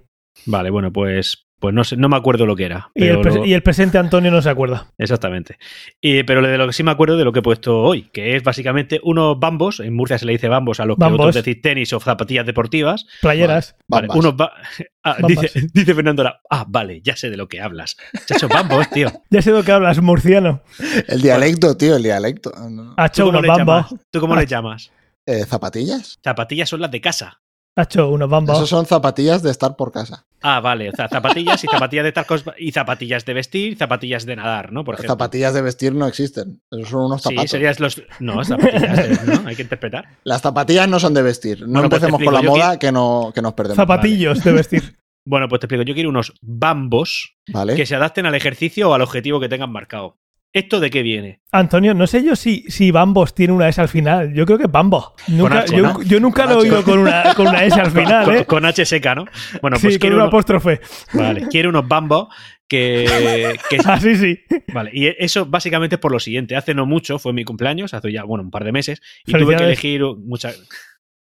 Vale, 0.46 0.70
bueno, 0.70 0.94
pues, 0.94 1.43
pues 1.64 1.74
no 1.74 1.86
sé, 1.86 1.96
no 1.96 2.10
me 2.10 2.18
acuerdo 2.18 2.46
lo 2.46 2.58
que 2.58 2.66
era. 2.66 2.92
Y 2.94 3.06
el, 3.06 3.20
pero 3.20 3.22
pres- 3.22 3.36
lo- 3.38 3.46
y 3.46 3.54
el 3.54 3.64
presente 3.64 3.98
Antonio 3.98 4.32
no 4.32 4.42
se 4.42 4.50
acuerda. 4.50 4.88
Exactamente. 4.98 5.58
Y, 6.02 6.24
pero 6.24 6.42
de 6.42 6.58
lo 6.58 6.68
que 6.68 6.74
sí 6.74 6.84
me 6.84 6.92
acuerdo 6.92 7.16
de 7.16 7.24
lo 7.24 7.32
que 7.32 7.40
he 7.40 7.42
puesto 7.42 7.80
hoy, 7.80 8.10
que 8.12 8.36
es 8.36 8.44
básicamente 8.44 9.00
unos 9.02 9.40
bambos, 9.40 9.80
en 9.80 9.94
Murcia 9.96 10.18
se 10.18 10.26
le 10.26 10.34
dice 10.34 10.50
bambos 10.50 10.82
a 10.82 10.86
los 10.86 10.98
que 10.98 11.06
Bambos. 11.06 11.28
otros 11.28 11.36
decís 11.46 11.62
tenis 11.62 11.94
o 11.94 12.02
zapatillas 12.02 12.46
deportivas. 12.46 13.06
Playeras. 13.22 13.78
Vale, 13.88 14.10
unos 14.14 14.36
ba- 14.36 14.52
Ah, 15.06 15.18
dice, 15.26 15.68
dice 15.74 15.94
Fernando 15.96 16.22
ahora, 16.24 16.42
ah, 16.50 16.66
vale, 16.68 17.02
ya 17.02 17.16
sé 17.16 17.30
de 17.30 17.38
lo 17.38 17.48
que 17.48 17.60
hablas. 17.62 17.96
Chacho, 18.26 18.48
bambos, 18.50 18.90
tío. 18.90 19.10
Ya 19.30 19.42
sé 19.42 19.52
de 19.52 19.58
lo 19.60 19.64
que 19.64 19.72
hablas, 19.72 20.02
murciano. 20.02 20.64
El 21.08 21.22
dialecto, 21.22 21.78
tío, 21.78 21.96
el 21.96 22.04
dialecto. 22.04 22.52
No. 22.70 22.94
Ha 22.98 23.08
¿Tú 23.10 23.14
hecho 23.14 23.24
cómo 23.26 23.30
unos 23.40 23.42
le 23.42 23.48
bambos. 23.48 23.66
llamas? 23.92 24.06
¿Tú 24.12 24.20
cómo 24.20 24.36
le 24.36 24.46
llamas? 24.46 24.92
Eh, 25.26 25.46
¿Zapatillas? 25.46 26.20
Zapatillas 26.22 26.68
son 26.68 26.82
las 26.82 26.92
de 26.92 27.00
casa. 27.00 27.42
Ha 27.76 27.84
hecho 27.84 28.10
unos 28.10 28.30
bambos. 28.30 28.56
Esos 28.56 28.70
son 28.70 28.86
zapatillas 28.86 29.42
de 29.42 29.50
estar 29.50 29.76
por 29.76 29.92
casa. 29.92 30.28
Ah, 30.44 30.60
vale, 30.60 30.90
o 30.90 30.92
sea, 30.92 31.08
zapatillas 31.10 31.64
y 31.64 31.68
zapatillas 31.68 32.04
de 32.04 32.12
tacos 32.12 32.44
y 32.60 32.72
zapatillas 32.72 33.26
de 33.26 33.34
vestir 33.34 33.74
y 33.74 33.76
zapatillas 33.76 34.26
de 34.28 34.36
nadar, 34.36 34.72
¿no? 34.72 34.84
Por 34.84 34.94
ejemplo. 34.96 35.14
Zapatillas 35.14 35.54
de 35.56 35.62
vestir 35.64 35.96
no 35.96 36.06
existen. 36.06 36.62
Esos 36.70 36.90
son 36.90 37.06
unos 37.06 37.22
Sí, 37.24 37.30
zapatos. 37.30 37.50
serías 37.50 37.80
los. 37.80 38.04
No, 38.20 38.44
zapatillas, 38.44 39.26
de- 39.26 39.36
¿no? 39.38 39.48
Hay 39.48 39.56
que 39.56 39.64
interpretar. 39.64 40.06
Las 40.24 40.42
zapatillas 40.42 40.88
no 40.88 41.00
son 41.00 41.16
de 41.16 41.24
vestir. 41.24 41.62
No 41.62 41.68
Bueno, 41.68 41.90
pues 41.90 42.04
empecemos 42.04 42.24
con 42.24 42.34
la 42.34 42.42
moda 42.44 42.78
que, 42.78 42.92
no, 42.92 43.32
que 43.34 43.42
nos 43.42 43.54
perdemos. 43.54 43.78
Zapatillos 43.78 44.44
de 44.44 44.52
vestir. 44.52 44.96
Bueno, 45.26 45.48
pues 45.48 45.62
te 45.62 45.68
explico. 45.68 45.84
Yo 45.84 45.94
quiero 45.94 46.10
unos 46.10 46.34
bambos 46.42 47.38
Vale. 47.48 47.76
que 47.76 47.86
se 47.86 47.96
adapten 47.96 48.26
al 48.26 48.36
ejercicio 48.36 48.90
o 48.90 48.94
al 48.94 49.02
objetivo 49.02 49.40
que 49.40 49.48
tengan 49.48 49.72
marcado. 49.72 50.18
¿Esto 50.54 50.80
de 50.80 50.92
qué 50.92 51.02
viene? 51.02 51.42
Antonio, 51.52 51.96
no 51.96 52.06
sé 52.06 52.24
yo 52.24 52.36
si, 52.36 52.64
si 52.70 52.92
Bambos 52.92 53.34
tiene 53.34 53.54
una 53.54 53.68
S 53.70 53.82
al 53.82 53.90
final. 53.90 54.34
Yo 54.36 54.46
creo 54.46 54.60
que 54.60 54.68
Bambo. 54.68 55.16
Nunca, 55.28 55.62
H, 55.62 55.76
yo, 56.06 56.20
nunca 56.20 56.46
lo 56.46 56.54
he 56.54 56.56
oído 56.58 56.84
con 56.84 57.00
una, 57.00 57.34
con 57.36 57.48
una 57.48 57.64
S 57.66 57.80
al 57.80 57.90
final, 57.90 58.24
Con, 58.26 58.36
¿eh? 58.38 58.46
con 58.46 58.64
H 58.64 58.86
seca, 58.86 59.16
¿no? 59.16 59.26
Bueno, 59.64 59.78
sí, 59.78 59.88
pues 59.88 59.96
con 59.96 60.02
quiero, 60.02 60.16
un 60.18 60.22
apóstrofe. 60.28 60.80
vale, 61.14 61.48
quiero 61.50 61.70
unos 61.70 61.88
bambos 61.88 62.28
que, 62.68 63.58
que- 63.68 63.78
Así 63.86 64.16
sí. 64.16 64.40
Vale, 64.72 64.92
y 64.94 65.08
eso 65.08 65.48
básicamente 65.48 65.96
es 65.96 66.00
por 66.00 66.12
lo 66.12 66.20
siguiente. 66.20 66.56
Hace 66.56 66.76
no 66.76 66.86
mucho, 66.86 67.18
fue 67.18 67.34
mi 67.34 67.44
cumpleaños, 67.44 67.96
hace 67.96 68.12
ya, 68.12 68.24
bueno, 68.24 68.44
un 68.44 68.52
par 68.52 68.64
de 68.64 68.72
meses, 68.72 69.02
y 69.26 69.32
tuve 69.34 69.56
que 69.56 69.64
elegir 69.64 70.04
muchas. 70.04 70.62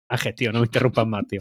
Ángel, 0.09 0.35
tío, 0.35 0.51
no 0.53 0.59
me 0.59 0.67
interrumpas 0.67 1.07
más, 1.07 1.27
tío. 1.29 1.41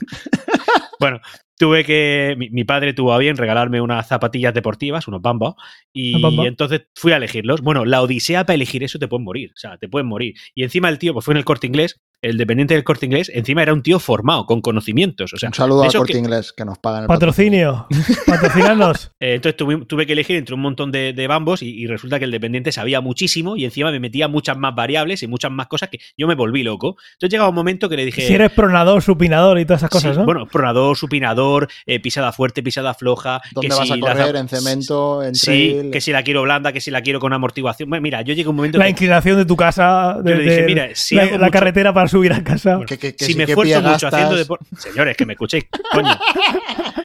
bueno, 1.00 1.20
tuve 1.62 1.86
que. 1.86 2.34
Mi, 2.40 2.50
mi 2.50 2.64
padre 2.64 2.94
tuvo 2.94 3.14
a 3.14 3.20
bien 3.20 3.38
regalarme 3.38 3.82
unas 3.82 4.08
zapatillas 4.08 4.52
deportivas, 4.52 5.08
unos 5.08 5.22
bambos, 5.22 5.54
y 5.94 6.20
entonces 6.48 6.88
fui 6.96 7.12
a 7.12 7.18
elegirlos. 7.18 7.62
Bueno, 7.62 7.86
la 7.86 8.02
odisea 8.02 8.46
para 8.46 8.56
elegir 8.56 8.84
eso 8.84 8.98
te 8.98 9.08
pueden 9.08 9.26
morir, 9.26 9.52
o 9.56 9.60
sea, 9.60 9.78
te 9.78 9.88
pueden 9.88 10.08
morir. 10.08 10.34
Y 10.56 10.64
encima 10.64 10.90
el 10.90 10.98
tío, 10.98 11.14
pues 11.14 11.24
fue 11.24 11.36
en 11.36 11.38
el 11.38 11.46
corte 11.46 11.68
inglés, 11.68 12.02
el 12.22 12.38
dependiente 12.38 12.74
del 12.76 12.84
corte 12.84 13.06
inglés, 13.06 13.32
encima 13.34 13.64
era 13.64 13.74
un 13.74 13.82
tío 13.84 14.00
formado, 14.00 14.46
con 14.46 14.62
conocimientos. 14.62 15.34
O 15.34 15.38
sea, 15.38 15.50
un 15.50 15.54
saludo 15.54 15.84
al 15.84 15.92
corte 15.92 16.14
que- 16.14 16.20
inglés 16.20 16.54
que 16.54 16.66
nos 16.66 16.78
pagan 16.78 17.04
el 17.04 17.08
Patrocinio. 17.08 17.88
Patrocinarnos. 18.26 19.12
Eh, 19.22 19.36
entonces 19.36 19.56
tuve, 19.56 19.86
tuve 19.86 20.08
que 20.08 20.14
elegir 20.14 20.36
entre 20.38 20.56
un 20.56 20.62
montón 20.62 20.92
de, 20.92 21.14
de 21.14 21.28
bambos 21.28 21.62
y, 21.62 21.70
y 21.70 21.86
resulta 21.86 22.18
que 22.18 22.26
el 22.26 22.32
dependiente 22.32 22.72
sabía 22.72 23.02
muchísimo 23.02 23.56
y 23.56 23.66
encima 23.66 23.92
me 23.92 24.00
metía 24.00 24.28
muchas 24.28 24.58
más 24.58 24.74
variables 24.74 25.22
y 25.22 25.28
muchas 25.28 25.52
más 25.52 25.68
cosas 25.68 25.90
que 25.90 26.00
yo 26.18 26.26
me 26.28 26.34
volví 26.34 26.64
loco. 26.64 26.98
Entonces 27.14 27.30
llegaba 27.32 27.50
un 27.50 27.56
momento 27.56 27.88
que 27.88 27.98
le 27.98 28.06
dije... 28.06 28.22
Si 28.26 28.34
eres 28.34 28.52
pronador, 28.52 29.04
supinador 29.04 29.60
y 29.60 29.66
todas 29.66 29.82
esas 29.82 29.92
cosas, 29.92 30.14
sí, 30.14 30.20
¿no? 30.20 30.26
Bueno, 30.26 30.48
pronador, 30.48 30.98
supinador, 30.98 31.68
eh, 31.86 32.00
pisada 32.00 32.32
fuerte, 32.32 32.64
pisada 32.64 32.96
floja. 32.96 33.42
¿Dónde 33.52 33.68
que 33.70 33.76
vas 33.76 33.86
si 33.88 33.94
a 33.94 33.96
la- 33.98 34.02
correr? 34.08 34.36
¿En 34.38 34.48
cemento? 34.50 35.22
¿En 35.24 35.36
Sí, 35.36 35.46
trail? 35.46 35.92
que 35.92 36.02
si 36.02 36.12
la 36.12 36.24
quiero 36.24 36.42
blanda, 36.42 36.74
que 36.74 36.82
si 36.82 36.90
la 36.90 37.02
quiero 37.04 37.20
con 37.20 37.32
amortiguación. 37.34 37.90
Bueno, 37.90 38.02
Mira, 38.02 38.22
yo 38.24 38.34
llegué 38.34 38.48
a 38.48 38.50
un 38.50 38.56
momento 38.56 38.80
la 38.80 38.86
que 38.86 38.92
inclinación 38.92 39.38
de 39.38 39.46
tu 39.46 39.56
casa, 39.56 40.18
de, 40.24 40.32
Yo 40.32 40.38
le 40.38 40.44
dije, 40.44 40.56
de- 40.62 40.66
mira, 40.66 40.88
si 40.96 41.14
la, 41.14 41.24
hago 41.24 41.32
la 41.34 41.38
mucho- 41.38 41.52
carretera 41.52 41.94
para 41.94 42.08
subir 42.12 42.34
a 42.34 42.44
casa. 42.44 42.80
Que- 42.86 42.98
que- 42.98 43.16
que 43.16 43.26
si 43.26 43.32
sí, 43.34 43.38
me 43.38 43.46
esfuerzo 43.46 43.76
mucho 43.82 43.90
gastas. 43.92 44.14
haciendo 44.14 44.36
deporte. 44.36 44.66
Señores, 44.78 45.18
que 45.18 45.26
me 45.26 45.34
escuchéis, 45.34 45.66
coño. 45.92 46.18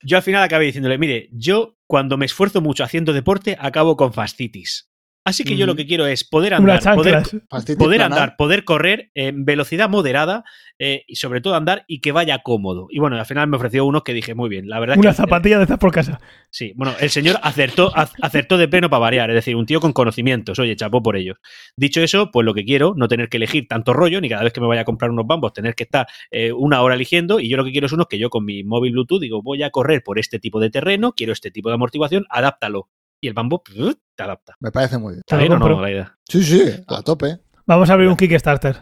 Yo 0.03 0.17
al 0.19 0.23
final 0.23 0.43
acabé 0.43 0.67
diciéndole, 0.67 0.99
mire, 0.99 1.29
yo 1.33 1.77
cuando 1.87 2.17
me 2.17 2.27
esfuerzo 2.27 2.61
mucho 2.61 2.85
haciendo 2.85 3.13
deporte, 3.13 3.57
acabo 3.59 3.97
con 3.97 4.13
fascitis. 4.13 4.89
Así 5.27 5.43
que 5.43 5.57
yo 5.57 5.67
lo 5.67 5.75
que 5.75 5.87
quiero 5.87 6.07
es 6.07 6.23
poder 6.23 6.55
andar, 6.55 6.81
poder, 6.95 8.01
andar, 8.01 8.37
poder 8.37 8.65
correr 8.65 9.11
en 9.15 9.45
velocidad 9.45 9.91
moderada 9.91 10.45
eh, 10.79 11.03
y 11.09 11.17
sobre 11.17 11.41
todo 11.41 11.57
andar 11.57 11.85
y 11.89 12.01
que 12.01 12.13
vaya 12.13 12.39
cómodo. 12.45 12.87
Y 12.91 13.01
bueno, 13.01 13.19
al 13.19 13.27
final 13.27 13.49
me 13.49 13.57
ofreció 13.57 13.85
uno 13.85 14.05
que 14.05 14.15
dije, 14.15 14.37
muy 14.37 14.49
bien, 14.49 14.69
la 14.69 14.79
verdad 14.79 14.97
Una 14.97 15.11
que... 15.11 15.17
zapatilla 15.17 15.57
de 15.59 15.65
estas 15.65 15.79
por 15.79 15.91
casa. 15.91 16.21
Sí, 16.51 16.73
bueno, 16.77 16.95
el 17.01 17.11
señor 17.11 17.41
acertó, 17.43 17.93
ac- 17.93 18.13
acertó 18.23 18.57
de 18.57 18.69
pleno 18.69 18.89
para 18.89 19.01
variar, 19.01 19.29
es 19.31 19.35
decir, 19.35 19.57
un 19.57 19.67
tío 19.67 19.81
con 19.81 19.93
conocimientos, 19.93 20.59
oye, 20.61 20.77
chapó 20.77 21.03
por 21.03 21.17
ellos. 21.17 21.39
Dicho 21.77 22.01
eso, 22.01 22.31
pues 22.31 22.45
lo 22.45 22.55
que 22.55 22.65
quiero, 22.65 22.95
no 22.97 23.09
tener 23.09 23.29
que 23.29 23.39
elegir 23.39 23.67
tanto 23.67 23.93
rollo, 23.95 24.21
ni 24.21 24.29
cada 24.29 24.45
vez 24.45 24.53
que 24.53 24.61
me 24.61 24.69
vaya 24.69 24.83
a 24.83 24.85
comprar 24.85 25.11
unos 25.11 25.27
bambos, 25.27 25.53
tener 25.53 25.75
que 25.75 25.83
estar 25.83 26.07
eh, 26.31 26.53
una 26.53 26.83
hora 26.83 26.95
eligiendo, 26.95 27.41
y 27.41 27.49
yo 27.49 27.57
lo 27.57 27.65
que 27.65 27.73
quiero 27.73 27.87
es 27.87 27.93
unos 27.93 28.07
que 28.07 28.19
yo 28.19 28.31
con 28.31 28.45
mi 28.45 28.63
móvil 28.63 28.93
Bluetooth 28.93 29.21
digo, 29.21 29.43
voy 29.43 29.65
a 29.65 29.71
correr 29.71 30.05
por 30.05 30.21
este 30.21 30.39
tipo 30.39 30.61
de 30.61 30.71
terreno, 30.71 31.13
quiero 31.13 31.33
este 31.33 31.51
tipo 31.51 31.69
de 31.69 31.75
amortiguación, 31.75 32.27
adáptalo. 32.31 32.89
Y 33.21 33.29
el 33.29 33.35
bambo 33.35 33.63
pff, 33.63 33.95
te 34.15 34.23
adapta. 34.23 34.55
Me 34.61 34.71
parece 34.71 34.99
muy 34.99 35.13
bien. 35.15 35.21
¿Está 35.21 35.37
bien 35.37 35.53
o 35.53 35.59
no 35.59 35.81
la 35.81 35.91
idea? 35.91 36.17
Sí, 36.29 36.43
sí, 36.43 36.63
a 36.89 37.03
tope. 37.03 37.39
Vamos 37.67 37.91
a 37.91 37.95
abrir 37.95 38.09
un 38.09 38.17
Kickstarter. 38.17 38.77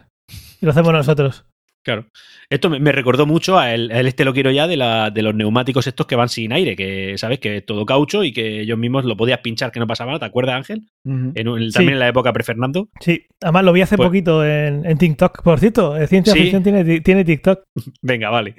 Y 0.61 0.65
lo 0.65 0.71
hacemos 0.71 0.93
nosotros. 0.93 1.45
Claro. 1.83 2.07
Esto 2.49 2.69
me, 2.71 2.79
me 2.79 2.91
recordó 2.91 3.27
mucho 3.27 3.59
a 3.59 3.71
el, 3.73 3.91
el 3.91 4.07
este 4.07 4.25
lo 4.25 4.33
quiero 4.33 4.49
ya 4.49 4.65
de, 4.65 4.75
la, 4.75 5.11
de 5.11 5.21
los 5.21 5.35
neumáticos 5.35 5.85
estos 5.85 6.07
que 6.07 6.15
van 6.15 6.29
sin 6.29 6.51
aire, 6.51 6.75
que 6.75 7.15
sabes 7.17 7.37
que 7.39 7.57
es 7.57 7.65
todo 7.65 7.85
caucho 7.85 8.23
y 8.23 8.33
que 8.33 8.61
ellos 8.61 8.77
mismos 8.77 9.05
lo 9.05 9.15
podías 9.15 9.39
pinchar 9.39 9.71
que 9.71 9.79
no 9.79 9.85
pasaba 9.85 10.09
nada, 10.11 10.19
¿te 10.19 10.25
acuerdas 10.25 10.55
Ángel? 10.55 10.87
En 11.05 11.33
Sí. 11.35 11.71
También 11.71 11.93
en 11.93 11.99
la 11.99 12.07
época 12.07 12.33
pre-Fernando. 12.33 12.89
Sí, 12.99 13.27
además 13.41 13.65
lo 13.65 13.73
vi 13.73 13.81
hace 13.83 13.97
Pues- 13.97 14.07
poquito 14.09 14.43
en, 14.43 14.83
en 14.85 14.97
TikTok. 14.97 15.43
Por 15.43 15.59
cierto, 15.59 15.95
Ciencia 16.07 16.33
Sí. 16.33 16.39
Ficción 16.41 16.63
tiene, 16.63 17.01
tiene 17.01 17.23
TikTok. 17.23 17.61
Venga, 18.01 18.31
vale. 18.31 18.55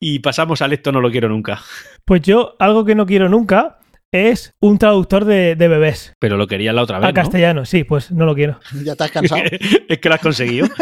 Y 0.00 0.18
pasamos 0.20 0.62
al 0.62 0.72
esto 0.72 0.90
no 0.90 1.00
lo 1.02 1.10
quiero 1.10 1.28
nunca. 1.28 1.60
Pues 2.06 2.22
yo, 2.22 2.56
algo 2.58 2.84
que 2.86 2.94
no 2.94 3.04
quiero 3.06 3.28
nunca 3.28 3.78
es 4.12 4.54
un 4.60 4.78
traductor 4.78 5.24
de, 5.24 5.56
de 5.56 5.68
bebés 5.68 6.12
Pero 6.18 6.36
lo 6.36 6.46
quería 6.46 6.72
la 6.72 6.82
otra 6.82 6.98
vez. 6.98 7.06
a 7.06 7.08
¿no? 7.08 7.14
castellano. 7.14 7.64
Sí, 7.64 7.84
pues 7.84 8.10
no 8.12 8.26
lo 8.26 8.34
quiero. 8.34 8.58
¿Ya 8.84 8.94
te 8.94 9.04
has 9.04 9.10
cansado? 9.10 9.42
es 9.88 9.98
que 9.98 10.08
lo 10.08 10.14
has 10.14 10.20
conseguido. 10.20 10.68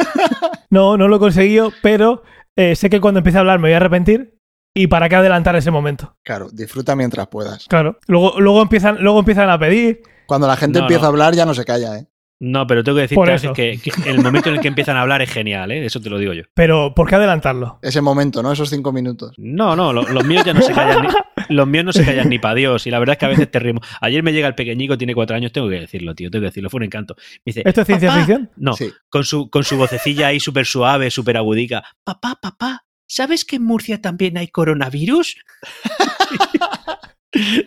No, 0.72 0.96
no 0.96 1.08
lo 1.08 1.16
he 1.16 1.18
conseguido, 1.18 1.72
pero 1.82 2.22
eh, 2.54 2.76
sé 2.76 2.90
que 2.90 3.00
cuando 3.00 3.18
empiece 3.18 3.38
a 3.38 3.40
hablar 3.40 3.58
me 3.58 3.66
voy 3.68 3.72
a 3.72 3.78
arrepentir. 3.78 4.36
¿Y 4.72 4.86
para 4.86 5.08
qué 5.08 5.16
adelantar 5.16 5.56
ese 5.56 5.72
momento? 5.72 6.14
Claro, 6.24 6.48
disfruta 6.52 6.94
mientras 6.94 7.26
puedas. 7.26 7.66
Claro. 7.66 7.98
Luego, 8.06 8.38
luego, 8.40 8.62
empiezan, 8.62 8.98
luego 9.02 9.18
empiezan 9.18 9.50
a 9.50 9.58
pedir. 9.58 10.00
Cuando 10.26 10.46
la 10.46 10.56
gente 10.56 10.78
No, 10.78 10.84
empieza 10.84 11.00
no. 11.00 11.06
a 11.06 11.08
hablar 11.08 11.34
ya 11.34 11.44
no 11.44 11.54
se 11.54 11.64
calla, 11.64 11.98
¿eh? 11.98 12.06
No, 12.38 12.68
pero 12.68 12.84
tengo 12.84 12.96
que 12.96 13.02
decirte 13.02 13.52
que 13.52 13.80
el 14.08 14.22
momento 14.22 14.48
en 14.48 14.54
el 14.54 14.60
que 14.60 14.68
empiezan 14.68 14.96
a 14.96 15.00
hablar 15.02 15.22
es 15.22 15.30
genial, 15.32 15.72
¿eh? 15.72 15.84
Eso 15.84 16.00
te 16.00 16.08
lo 16.08 16.18
digo 16.18 16.32
yo. 16.34 16.44
Pero 16.54 16.94
¿por 16.94 17.08
qué 17.08 17.16
adelantarlo? 17.16 17.80
Ese 17.82 18.00
momento, 18.00 18.40
¿no? 18.44 18.52
Esos 18.52 18.70
cinco 18.70 18.92
minutos. 18.92 19.34
No, 19.38 19.74
no, 19.74 19.92
lo- 19.92 20.04
los 20.08 20.24
míos 20.24 20.44
ya 20.44 20.54
no 20.54 20.62
se 20.62 20.72
callan 20.72 21.02
ni, 21.02 21.08
los 21.50 21.66
míos 21.66 21.84
no 21.84 21.92
se 21.92 22.04
callan 22.04 22.28
ni 22.30 22.38
para 22.38 22.54
Dios. 22.54 22.86
Y 22.86 22.90
la 22.90 22.98
verdad 22.98 23.14
es 23.14 23.18
que 23.18 23.26
a 23.26 23.28
veces 23.28 23.50
te 23.50 23.58
rimos. 23.58 23.86
Ayer 24.00 24.22
me 24.22 24.32
llega 24.32 24.48
el 24.48 24.54
pequeñico, 24.54 24.96
tiene 24.96 25.14
cuatro 25.14 25.36
años, 25.36 25.52
tengo 25.52 25.68
que 25.68 25.80
decirlo, 25.80 26.14
tío, 26.14 26.30
tengo 26.30 26.42
que 26.42 26.46
decirlo, 26.48 26.70
fue 26.70 26.78
un 26.78 26.84
encanto. 26.84 27.14
Me 27.44 27.52
dice, 27.52 27.62
¿Esto 27.64 27.82
es 27.82 27.86
ciencia 27.86 28.12
ficción? 28.12 28.50
No, 28.56 28.74
Sí. 28.74 28.92
con 29.08 29.24
su, 29.24 29.50
con 29.50 29.64
su 29.64 29.76
vocecilla 29.76 30.28
ahí 30.28 30.40
súper 30.40 30.66
suave, 30.66 31.10
súper 31.10 31.36
agudica. 31.36 31.82
Papá, 32.04 32.38
papá, 32.40 32.84
¿sabes 33.06 33.44
que 33.44 33.56
en 33.56 33.64
Murcia 33.64 34.00
también 34.00 34.38
hay 34.38 34.48
coronavirus? 34.48 35.36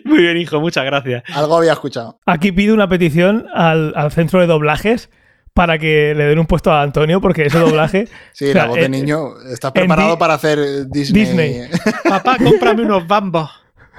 Muy 0.04 0.18
bien, 0.18 0.36
hijo, 0.36 0.60
muchas 0.60 0.84
gracias. 0.84 1.22
Algo 1.34 1.56
había 1.56 1.72
escuchado. 1.72 2.20
Aquí 2.26 2.52
pido 2.52 2.74
una 2.74 2.88
petición 2.88 3.46
al, 3.54 3.92
al 3.96 4.12
centro 4.12 4.40
de 4.40 4.46
doblajes 4.46 5.08
para 5.54 5.78
que 5.78 6.14
le 6.14 6.24
den 6.24 6.38
un 6.38 6.46
puesto 6.46 6.70
a 6.72 6.82
Antonio, 6.82 7.20
porque 7.20 7.46
ese 7.46 7.58
doblaje. 7.58 8.08
Sí, 8.32 8.50
O 8.50 8.52
sea, 8.52 8.62
la 8.64 8.68
voz 8.68 8.78
en- 8.78 8.92
de 8.92 8.98
niño. 9.00 9.28
¿Estás 9.50 9.70
en 9.74 9.82
preparado 9.82 10.18
para 10.18 10.34
hacer 10.34 10.58
eh, 10.58 10.84
Disney? 10.90 11.24
Disney. 11.24 11.60
Papá, 12.06 12.36
cómprame 12.42 12.82
unos 12.82 13.06
bambos. 13.06 13.50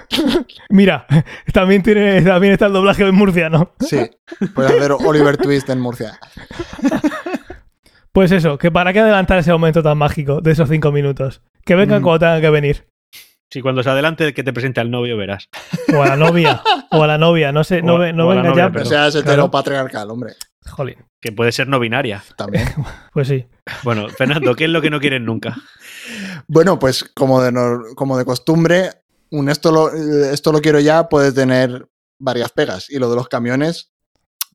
Mira, 0.69 1.05
también, 1.53 1.81
tiene, 1.83 2.21
también 2.21 2.53
está 2.53 2.65
el 2.67 2.73
doblaje 2.73 3.03
en 3.07 3.15
murciano. 3.15 3.73
Sí, 3.79 3.99
puedes 4.53 4.71
hacer 4.71 4.91
Oliver 4.91 5.37
Twist 5.37 5.69
en 5.69 5.79
Murcia. 5.79 6.19
Pues 8.11 8.31
eso, 8.31 8.57
que 8.57 8.71
para 8.71 8.93
qué 8.93 8.99
adelantar 9.01 9.39
ese 9.39 9.51
momento 9.51 9.83
tan 9.83 9.97
mágico 9.97 10.39
de 10.41 10.51
esos 10.51 10.69
cinco 10.69 10.91
minutos. 10.91 11.41
Que 11.65 11.75
vengan 11.75 12.01
Mm. 12.01 12.03
cuando 12.03 12.19
tengan 12.19 12.41
que 12.41 12.49
venir. 12.49 12.87
Si 13.51 13.61
cuando 13.61 13.83
se 13.83 13.89
adelante 13.89 14.33
que 14.33 14.43
te 14.43 14.53
presente 14.53 14.79
al 14.81 14.89
novio 14.89 15.17
verás. 15.17 15.49
O 15.93 16.01
a 16.01 16.07
la 16.07 16.15
novia. 16.17 16.61
o 16.91 17.03
a 17.03 17.07
la 17.07 17.17
novia. 17.17 17.51
No 17.51 17.63
sé, 17.63 17.81
no, 17.81 17.95
O 17.95 17.97
no 18.13 18.25
o 18.25 18.29
venga 18.29 18.43
novia, 18.43 18.55
ya, 18.55 18.67
No 18.67 18.73
pero. 18.73 18.85
seas 18.85 19.13
claro. 19.13 19.29
heteropatriarcal, 19.31 20.09
hombre. 20.09 20.33
Jolín. 20.67 20.95
Que 21.21 21.31
puede 21.31 21.51
ser 21.51 21.67
no 21.67 21.79
binaria. 21.79 22.23
También. 22.37 22.65
Pues 23.13 23.27
sí. 23.27 23.45
Bueno, 23.83 24.09
Fernando, 24.09 24.55
¿qué 24.55 24.65
es 24.65 24.69
lo 24.69 24.81
que 24.81 24.89
no 24.89 24.99
quieres 24.99 25.21
nunca? 25.21 25.55
Bueno, 26.47 26.79
pues 26.79 27.03
como 27.03 27.41
de, 27.41 27.53
como 27.95 28.17
de 28.17 28.25
costumbre, 28.25 28.89
un 29.31 29.49
esto 29.49 29.71
lo, 29.71 29.89
eh, 29.93 30.33
esto 30.33 30.51
lo 30.51 30.61
quiero 30.61 30.79
ya 30.79 31.09
puede 31.09 31.31
tener 31.31 31.87
varias 32.19 32.51
pegas. 32.51 32.89
Y 32.89 32.99
lo 32.99 33.09
de 33.09 33.15
los 33.15 33.27
camiones, 33.27 33.91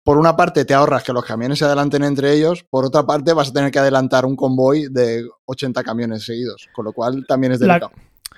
por 0.02 0.16
una 0.18 0.36
parte 0.36 0.64
te 0.64 0.72
ahorras 0.74 1.02
que 1.02 1.12
los 1.12 1.24
camiones 1.24 1.58
se 1.58 1.64
adelanten 1.66 2.02
entre 2.04 2.32
ellos, 2.32 2.64
por 2.68 2.84
otra 2.86 3.04
parte 3.04 3.32
vas 3.32 3.50
a 3.50 3.52
tener 3.52 3.70
que 3.70 3.78
adelantar 3.78 4.24
un 4.24 4.36
convoy 4.36 4.86
de 4.90 5.24
80 5.46 5.82
camiones 5.82 6.24
seguidos, 6.24 6.68
con 6.72 6.84
lo 6.86 6.92
cual 6.92 7.24
también 7.28 7.52
es 7.52 7.60
delicado. 7.60 7.92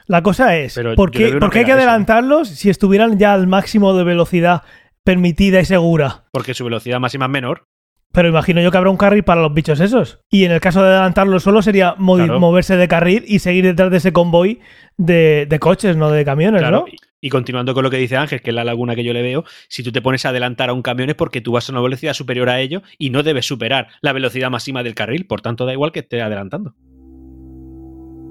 La 0.06 0.22
cosa 0.22 0.56
es, 0.56 0.74
Pero 0.74 0.96
¿por 0.96 1.12
qué, 1.12 1.36
por 1.38 1.56
hay 1.56 1.64
que 1.64 1.72
adelantarlos 1.72 2.48
si 2.48 2.68
estuvieran 2.70 3.18
ya 3.18 3.32
al 3.34 3.46
máximo 3.46 3.94
de 3.94 4.02
velocidad 4.02 4.62
permitida 5.04 5.60
y 5.60 5.64
segura? 5.64 6.24
Porque 6.32 6.54
su 6.54 6.64
velocidad 6.64 6.98
máxima 6.98 7.26
es 7.26 7.30
menor. 7.30 7.66
Pero 8.10 8.28
imagino 8.28 8.60
yo 8.60 8.70
que 8.70 8.76
habrá 8.76 8.90
un 8.90 8.98
carril 8.98 9.24
para 9.24 9.40
los 9.40 9.54
bichos 9.54 9.80
esos. 9.80 10.18
Y 10.28 10.44
en 10.44 10.52
el 10.52 10.60
caso 10.60 10.82
de 10.82 10.88
adelantarlo 10.90 11.40
solo 11.40 11.62
sería 11.62 11.94
mo- 11.96 12.16
Claro. 12.16 12.40
moverse 12.40 12.76
de 12.76 12.86
carril 12.88 13.24
y 13.26 13.38
seguir 13.38 13.64
detrás 13.64 13.90
de 13.90 13.96
ese 13.98 14.12
convoy 14.12 14.60
de, 14.96 15.46
de 15.48 15.58
coches, 15.58 15.96
no 15.96 16.10
de 16.10 16.24
camiones, 16.24 16.60
Claro. 16.60 16.80
¿no? 16.80 16.88
Y, 16.88 16.96
y 17.24 17.28
continuando 17.30 17.72
con 17.74 17.84
lo 17.84 17.90
que 17.90 17.98
dice 17.98 18.16
Ángel, 18.16 18.40
que 18.42 18.50
es 18.50 18.54
la 18.56 18.64
laguna 18.64 18.94
que 18.96 19.04
yo 19.04 19.12
le 19.12 19.22
veo, 19.22 19.44
si 19.68 19.82
tú 19.82 19.92
te 19.92 20.02
pones 20.02 20.24
a 20.26 20.30
adelantar 20.30 20.70
a 20.70 20.72
un 20.72 20.82
camión 20.82 21.08
es 21.08 21.14
porque 21.14 21.40
tú 21.40 21.52
vas 21.52 21.68
a 21.68 21.72
una 21.72 21.80
velocidad 21.80 22.14
superior 22.14 22.48
a 22.48 22.60
ello 22.60 22.82
y 22.98 23.10
no 23.10 23.22
debes 23.22 23.46
superar 23.46 23.88
la 24.00 24.12
velocidad 24.12 24.50
máxima 24.50 24.82
del 24.82 24.94
carril. 24.94 25.26
Por 25.26 25.40
tanto, 25.40 25.64
da 25.66 25.72
igual 25.72 25.92
que 25.92 26.00
esté 26.00 26.20
adelantando. 26.20 26.74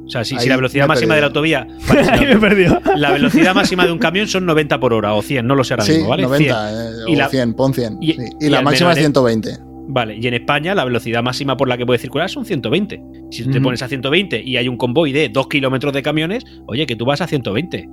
O 0.04 0.10
sea, 0.12 0.26
si, 0.26 0.38
si 0.40 0.50
la 0.50 0.58
velocidad 0.58 0.88
máxima 0.88 1.16
de 1.16 1.22
la 1.22 1.28
autovía. 1.28 1.66
vale, 1.88 2.04
si 2.04 2.10
Ahí 2.10 2.20
me 2.26 2.32
he 2.32 2.34
la, 2.34 2.40
perdido. 2.42 2.82
la 2.98 3.12
velocidad 3.12 3.56
máxima 3.56 3.86
de 3.86 3.94
un 3.94 4.00
camión 4.00 4.28
son 4.28 4.46
90 4.46 4.78
por 4.80 4.94
hora 4.94 5.14
o 5.14 5.22
100, 5.22 5.48
no 5.48 5.56
lo 5.56 5.64
sé 5.64 5.74
ahora 5.74 5.84
Sí, 5.86 5.94
mismo, 5.94 6.10
¿vale? 6.10 6.24
90 6.24 6.70
100. 6.70 6.80
eh, 6.82 7.04
Y 7.08 7.16
o 7.16 7.18
la- 7.18 7.30
100, 7.30 7.54
pon 7.54 7.74
100. 7.74 7.98
y- 8.02 8.12
sí. 8.14 8.18
y 8.42 8.46
Y, 8.48 8.50
la 8.50 8.62
máxima 8.62 8.92
es 8.92 8.98
en- 8.98 9.04
120. 9.14 9.52
Vale, 9.88 10.16
y 10.16 10.26
en 10.28 10.34
España 10.36 10.74
la 10.76 10.86
velocidad 10.86 11.22
máxima 11.24 11.58
por 11.58 11.68
la 11.68 11.78
que 11.78 11.86
puede 11.86 12.00
circular 12.00 12.30
son 12.30 12.46
120. 12.46 13.02
Si 13.32 13.44
tú 13.44 13.52
te 13.52 13.60
pones 13.62 13.82
a 13.82 13.88
120 13.88 14.42
y 14.42 14.58
hay 14.58 14.68
un 14.68 14.78
convoy 14.78 15.12
de 15.12 15.30
2 15.30 15.48
kilómetros 15.48 15.92
de 15.94 16.02
camiones, 16.02 16.44
oye, 16.68 16.86
que 16.86 16.96
tú 16.96 17.06
vas 17.06 17.20
a 17.22 17.28
120. 17.28 17.90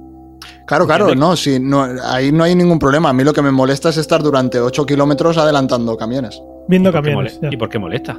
Claro, 0.67 0.87
claro, 0.87 1.15
no, 1.15 1.35
sí, 1.35 1.59
no, 1.61 1.85
ahí 2.05 2.31
no 2.31 2.45
hay 2.45 2.55
ningún 2.55 2.79
problema. 2.79 3.09
A 3.09 3.13
mí 3.13 3.25
lo 3.25 3.33
que 3.33 3.43
me 3.43 3.51
molesta 3.51 3.89
es 3.89 3.97
estar 3.97 4.23
durante 4.23 4.61
8 4.61 4.87
kilómetros 4.87 5.37
adelantando 5.39 5.97
camiones. 5.97 6.41
Viendo 6.69 6.91
¿Y 6.91 6.93
por 6.93 7.03
qué 7.03 7.09
camiones. 7.11 7.41
¿Y 7.51 7.57
por 7.57 7.69
qué 7.69 7.79
molesta? 7.79 8.17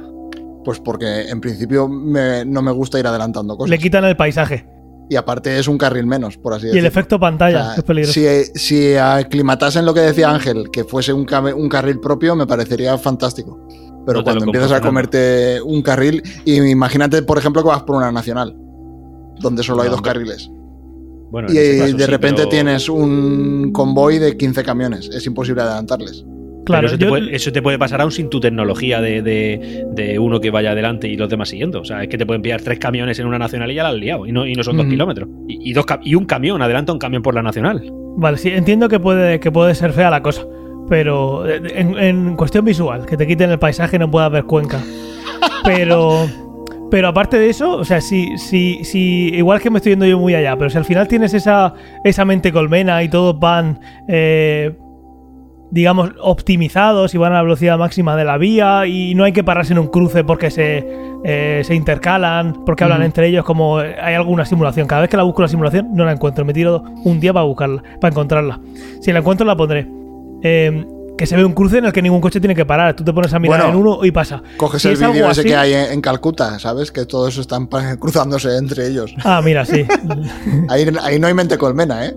Pues 0.64 0.80
porque 0.80 1.28
en 1.30 1.40
principio 1.40 1.88
me- 1.88 2.44
no 2.44 2.60
me 2.60 2.72
gusta 2.72 2.98
ir 2.98 3.06
adelantando 3.06 3.56
cosas. 3.56 3.70
Le 3.70 3.78
quitan 3.78 4.04
el 4.04 4.16
paisaje. 4.16 4.66
Y 5.10 5.16
aparte 5.16 5.58
es 5.58 5.66
un 5.68 5.76
carril 5.76 6.06
menos, 6.06 6.38
por 6.38 6.54
así 6.54 6.66
Y 6.66 6.68
el 6.68 6.74
decirlo. 6.76 6.88
efecto 6.88 7.18
pantalla, 7.20 7.58
O 7.60 7.64
sea, 7.64 7.74
que 7.74 7.80
es 7.80 7.84
peligroso. 7.84 8.12
si, 8.14 8.26
si 8.54 8.94
aclimatasen 8.94 9.84
lo 9.84 9.92
que 9.92 10.00
decía 10.00 10.30
Ángel, 10.30 10.70
que 10.70 10.84
fuese 10.84 11.12
un, 11.12 11.26
un 11.56 11.68
carril 11.68 11.98
propio, 12.00 12.36
me 12.36 12.46
parecería 12.46 12.96
fantástico. 12.96 13.66
Pero 14.06 14.20
No 14.20 14.24
cuando 14.24 14.44
empiezas 14.46 14.72
a 14.72 14.80
comerte 14.80 15.60
un 15.62 15.82
carril, 15.82 16.22
y 16.44 16.58
imagínate, 16.62 17.22
por 17.22 17.36
ejemplo, 17.38 17.60
que 17.62 17.68
vas 17.68 17.82
por 17.82 17.96
una 17.96 18.10
nacional, 18.12 18.56
donde 19.40 19.62
solo 19.64 19.82
hay 19.82 19.88
dos 19.88 19.98
hombre. 19.98 20.12
carriles. 20.12 20.48
Bueno, 21.30 21.48
en 21.48 21.54
Y 21.54 21.58
de 21.58 21.88
sí, 21.98 22.06
repente 22.06 22.38
pero- 22.42 22.48
tienes 22.48 22.88
un 22.88 23.70
convoy 23.72 24.18
de 24.18 24.36
15 24.36 24.62
camiones. 24.64 25.08
Es 25.12 25.26
imposible 25.26 25.62
adelantarles. 25.62 26.24
Claro, 26.72 26.86
eso, 26.88 26.98
te 26.98 27.04
yo- 27.04 27.08
puede, 27.10 27.34
eso 27.36 27.52
te 27.52 27.62
puede 27.62 27.78
pasar 27.78 28.00
aún 28.00 28.10
sin 28.12 28.28
tu 28.30 28.40
tecnología 28.40 29.00
de, 29.00 29.22
de- 29.22 29.84
de 29.92 30.18
uno 30.18 30.40
que 30.40 30.50
vaya 30.50 30.72
adelante 30.72 31.08
y 31.08 31.16
los 31.16 31.28
demás 31.28 31.48
siguiendo. 31.48 31.80
O 31.80 31.84
sea, 31.84 32.02
es 32.02 32.08
que 32.08 32.18
te 32.18 32.26
pueden 32.26 32.42
pillar 32.42 32.60
tres 32.62 32.78
camiones 32.78 33.18
en 33.18 33.26
una 33.26 33.38
nacional 33.38 33.70
y 33.70 33.74
ya 33.74 33.82
la 33.82 33.88
has 33.90 33.94
liado. 33.96 34.26
Y 34.26 34.32
no, 34.32 34.46
y 34.46 34.54
no 34.54 34.62
son 34.62 34.76
dos 34.76 34.84
Ujú. 34.86 34.92
kilómetros. 34.92 35.28
Y, 35.48 35.70
y 35.70 35.72
dos, 35.72 35.84
y 36.02 36.14
un 36.14 36.24
camión, 36.24 36.60
adelanta 36.62 36.92
un 36.92 36.98
camión 36.98 37.22
por 37.22 37.34
la 37.34 37.42
nacional. 37.42 37.82
Vale, 38.16 38.36
sí, 38.38 38.50
entiendo 38.50 38.88
que 38.88 38.98
puede, 39.00 39.40
que 39.40 39.50
puede 39.52 39.74
ser 39.74 39.92
fea 39.92 40.10
la 40.10 40.22
cosa. 40.22 40.42
Pero 40.88 41.48
eh, 41.48 41.60
en, 41.74 41.96
en 41.98 42.36
cuestión 42.36 42.64
visual, 42.64 43.06
que 43.06 43.16
te 43.16 43.26
quiten 43.26 43.50
el 43.50 43.58
paisaje 43.58 43.98
no 43.98 44.10
puede 44.10 44.26
haber 44.26 44.44
cuenca. 44.44 44.80
Pero, 45.64 46.26
Pero 46.90 47.06
aparte 47.06 47.38
de 47.38 47.48
eso, 47.50 47.76
o 47.76 47.84
sea, 47.84 48.00
si, 48.00 48.36
si, 48.36 48.82
si 48.82 49.28
igual 49.32 49.60
que 49.60 49.70
me 49.70 49.76
estoy 49.78 49.92
yendo 49.92 50.06
yo 50.06 50.18
muy 50.18 50.34
allá, 50.34 50.56
pero 50.56 50.68
si 50.70 50.76
al 50.76 50.84
final 50.84 51.06
tienes 51.06 51.32
esa, 51.34 51.72
esa 52.02 52.24
mente 52.24 52.50
colmena 52.50 53.00
y 53.04 53.08
todos 53.08 53.38
van, 53.38 53.78
eh, 54.08 54.72
digamos, 55.70 56.10
optimizados 56.20 57.14
y 57.14 57.18
van 57.18 57.32
a 57.32 57.36
la 57.36 57.42
velocidad 57.42 57.78
máxima 57.78 58.16
de 58.16 58.24
la 58.24 58.38
vía 58.38 58.86
y 58.86 59.14
no 59.14 59.24
hay 59.24 59.32
que 59.32 59.44
pararse 59.44 59.72
en 59.72 59.78
un 59.78 59.88
cruce 59.88 60.24
porque 60.24 60.50
se, 60.50 60.86
eh, 61.24 61.62
se 61.64 61.74
intercalan, 61.74 62.64
porque 62.64 62.84
hablan 62.84 63.02
entre 63.02 63.28
ellos 63.28 63.44
como 63.44 63.78
hay 63.78 64.14
alguna 64.14 64.44
simulación. 64.44 64.86
Cada 64.86 65.02
vez 65.02 65.10
que 65.10 65.16
la 65.16 65.22
busco 65.22 65.42
la 65.42 65.48
simulación 65.48 65.88
no 65.94 66.04
la 66.04 66.12
encuentro. 66.12 66.44
Me 66.44 66.52
tiro 66.52 66.82
un 67.04 67.20
día 67.20 67.32
para 67.32 67.44
buscarla, 67.44 67.82
para 68.00 68.12
encontrarla. 68.12 68.60
Si 69.00 69.12
la 69.12 69.20
encuentro 69.20 69.46
la 69.46 69.56
pondré. 69.56 69.86
Eh, 70.42 70.84
que 71.20 71.26
se 71.26 71.36
ve 71.36 71.44
un 71.44 71.52
cruce 71.52 71.76
en 71.76 71.84
el 71.84 71.92
que 71.92 72.00
ningún 72.00 72.22
coche 72.22 72.40
tiene 72.40 72.54
que 72.54 72.64
parar. 72.64 72.96
Tú 72.96 73.04
te 73.04 73.12
pones 73.12 73.30
a 73.34 73.38
mirar 73.38 73.60
Bueno, 73.60 73.74
en 73.74 73.78
uno 73.86 74.04
y 74.06 74.10
pasa. 74.10 74.42
Coges 74.56 74.80
Si 74.80 74.88
el 74.88 74.94
es 74.94 75.00
vídeo 75.00 75.30
ese 75.30 75.40
así- 75.42 75.48
que 75.50 75.54
hay 75.54 75.74
en, 75.74 75.92
en 75.92 76.00
Calcuta, 76.00 76.58
¿sabes? 76.58 76.90
Que 76.90 77.04
todos 77.04 77.36
están 77.36 77.66
cruzándose 78.00 78.56
entre 78.56 78.86
ellos. 78.86 79.14
Ah, 79.22 79.42
mira, 79.44 79.66
sí. 79.66 79.84
Ahí, 80.70 80.90
ahí 81.02 81.18
no 81.18 81.26
hay 81.26 81.34
mente 81.34 81.58
colmena, 81.58 82.06
¿eh? 82.06 82.16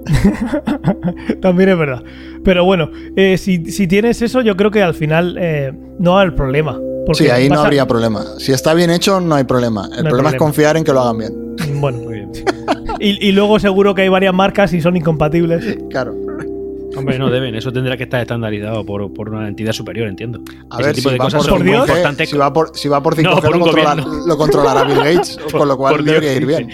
También 1.42 1.68
es 1.70 1.78
verdad. 1.78 2.02
Pero 2.46 2.64
bueno, 2.64 2.90
eh, 3.18 3.38
si, 3.38 3.66
si 3.72 3.88
tienes 3.88 4.22
eso, 4.22 4.40
yo 4.40 4.56
creo 4.56 4.72
que 4.72 4.82
al 4.82 4.94
final 4.94 5.36
eh, 5.38 5.74
no 6.00 6.12
va 6.14 6.20
a 6.20 6.22
haber 6.22 6.36
problema. 6.36 6.80
Porque 7.06 7.26
Sí, 7.26 7.30
ahí 7.30 7.50
no 7.50 7.60
habría 7.60 7.86
problema. 7.86 8.24
Si 8.38 8.54
está 8.54 8.74
bien 8.74 8.90
hecho, 8.90 9.20
no 9.20 9.36
hay 9.36 9.44
problema. 9.44 9.90
El 9.92 10.06
hay 10.06 10.10
problema 10.10 10.30
es 10.30 10.36
confiar 10.36 10.78
en 10.78 10.86
que 10.86 10.94
lo 10.94 11.02
hagan 11.02 11.18
bien. 11.18 11.34
Bueno, 11.82 12.00
y, 13.00 13.28
y 13.28 13.32
luego 13.34 13.60
seguro 13.60 13.94
que 13.94 14.04
hay 14.04 14.10
varias 14.10 14.34
marcas 14.34 14.72
y 14.72 14.80
son 14.80 14.96
incompatibles. 14.96 15.78
Claro. 15.90 16.16
Hombre, 16.96 17.18
no 17.20 17.30
deben. 17.30 17.56
Eso 17.56 17.72
tendrá 17.72 17.98
que 17.98 18.04
estar 18.04 18.22
estandarizado 18.22 18.86
por, 18.86 19.12
por 19.14 19.30
una 19.30 19.48
entidad 19.48 19.72
superior, 19.74 20.08
entiendo. 20.08 20.42
A 20.70 20.76
Ese 20.80 20.86
ver, 20.88 20.96
tipo 20.96 21.10
si 21.10 21.14
de 21.14 21.20
va 21.20 21.26
cosas 21.26 21.42
por 21.48 21.50
son 21.58 21.66
muy 21.66 21.74
5G, 21.76 21.80
importantes. 21.82 22.30
Si 22.30 22.38
va 22.38 22.54
por, 22.54 22.72
si 22.76 22.88
va 22.90 23.02
por 23.04 23.16
5G 23.16 23.24
No, 23.24 23.42
por 23.42 23.58
lo, 23.58 24.26
lo 24.28 24.38
controlará 24.38 24.84
Bill 24.84 24.98
Gates, 24.98 25.40
con 25.52 25.68
lo 25.68 25.78
cual 25.78 25.96
por 25.96 26.04
debería 26.04 26.32
Dios, 26.32 26.42
ir 26.42 26.46
bien. 26.48 26.70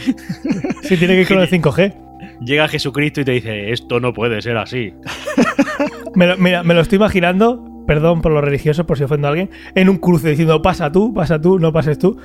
Si 0.83 0.97
tiene 0.97 1.15
que 1.15 1.21
ir 1.21 1.27
con 1.27 1.39
el 1.39 1.49
5G. 1.49 1.93
Llega 2.41 2.67
Jesucristo 2.67 3.21
y 3.21 3.25
te 3.25 3.31
dice, 3.31 3.71
esto 3.71 3.99
no 3.99 4.13
puede 4.13 4.41
ser 4.41 4.57
así. 4.57 4.93
Me 6.15 6.25
lo, 6.25 6.37
mira, 6.37 6.63
me 6.63 6.73
lo 6.73 6.81
estoy 6.81 6.95
imaginando, 6.97 7.63
perdón 7.85 8.21
por 8.21 8.31
lo 8.31 8.41
religioso, 8.41 8.85
por 8.85 8.97
si 8.97 9.03
ofendo 9.03 9.27
a 9.27 9.31
alguien, 9.31 9.49
en 9.75 9.87
un 9.89 9.97
cruce 9.97 10.27
diciendo 10.29 10.61
pasa 10.61 10.91
tú, 10.91 11.13
pasa 11.13 11.39
tú, 11.39 11.59
no 11.59 11.71
pases 11.71 11.99
tú. 11.99 12.17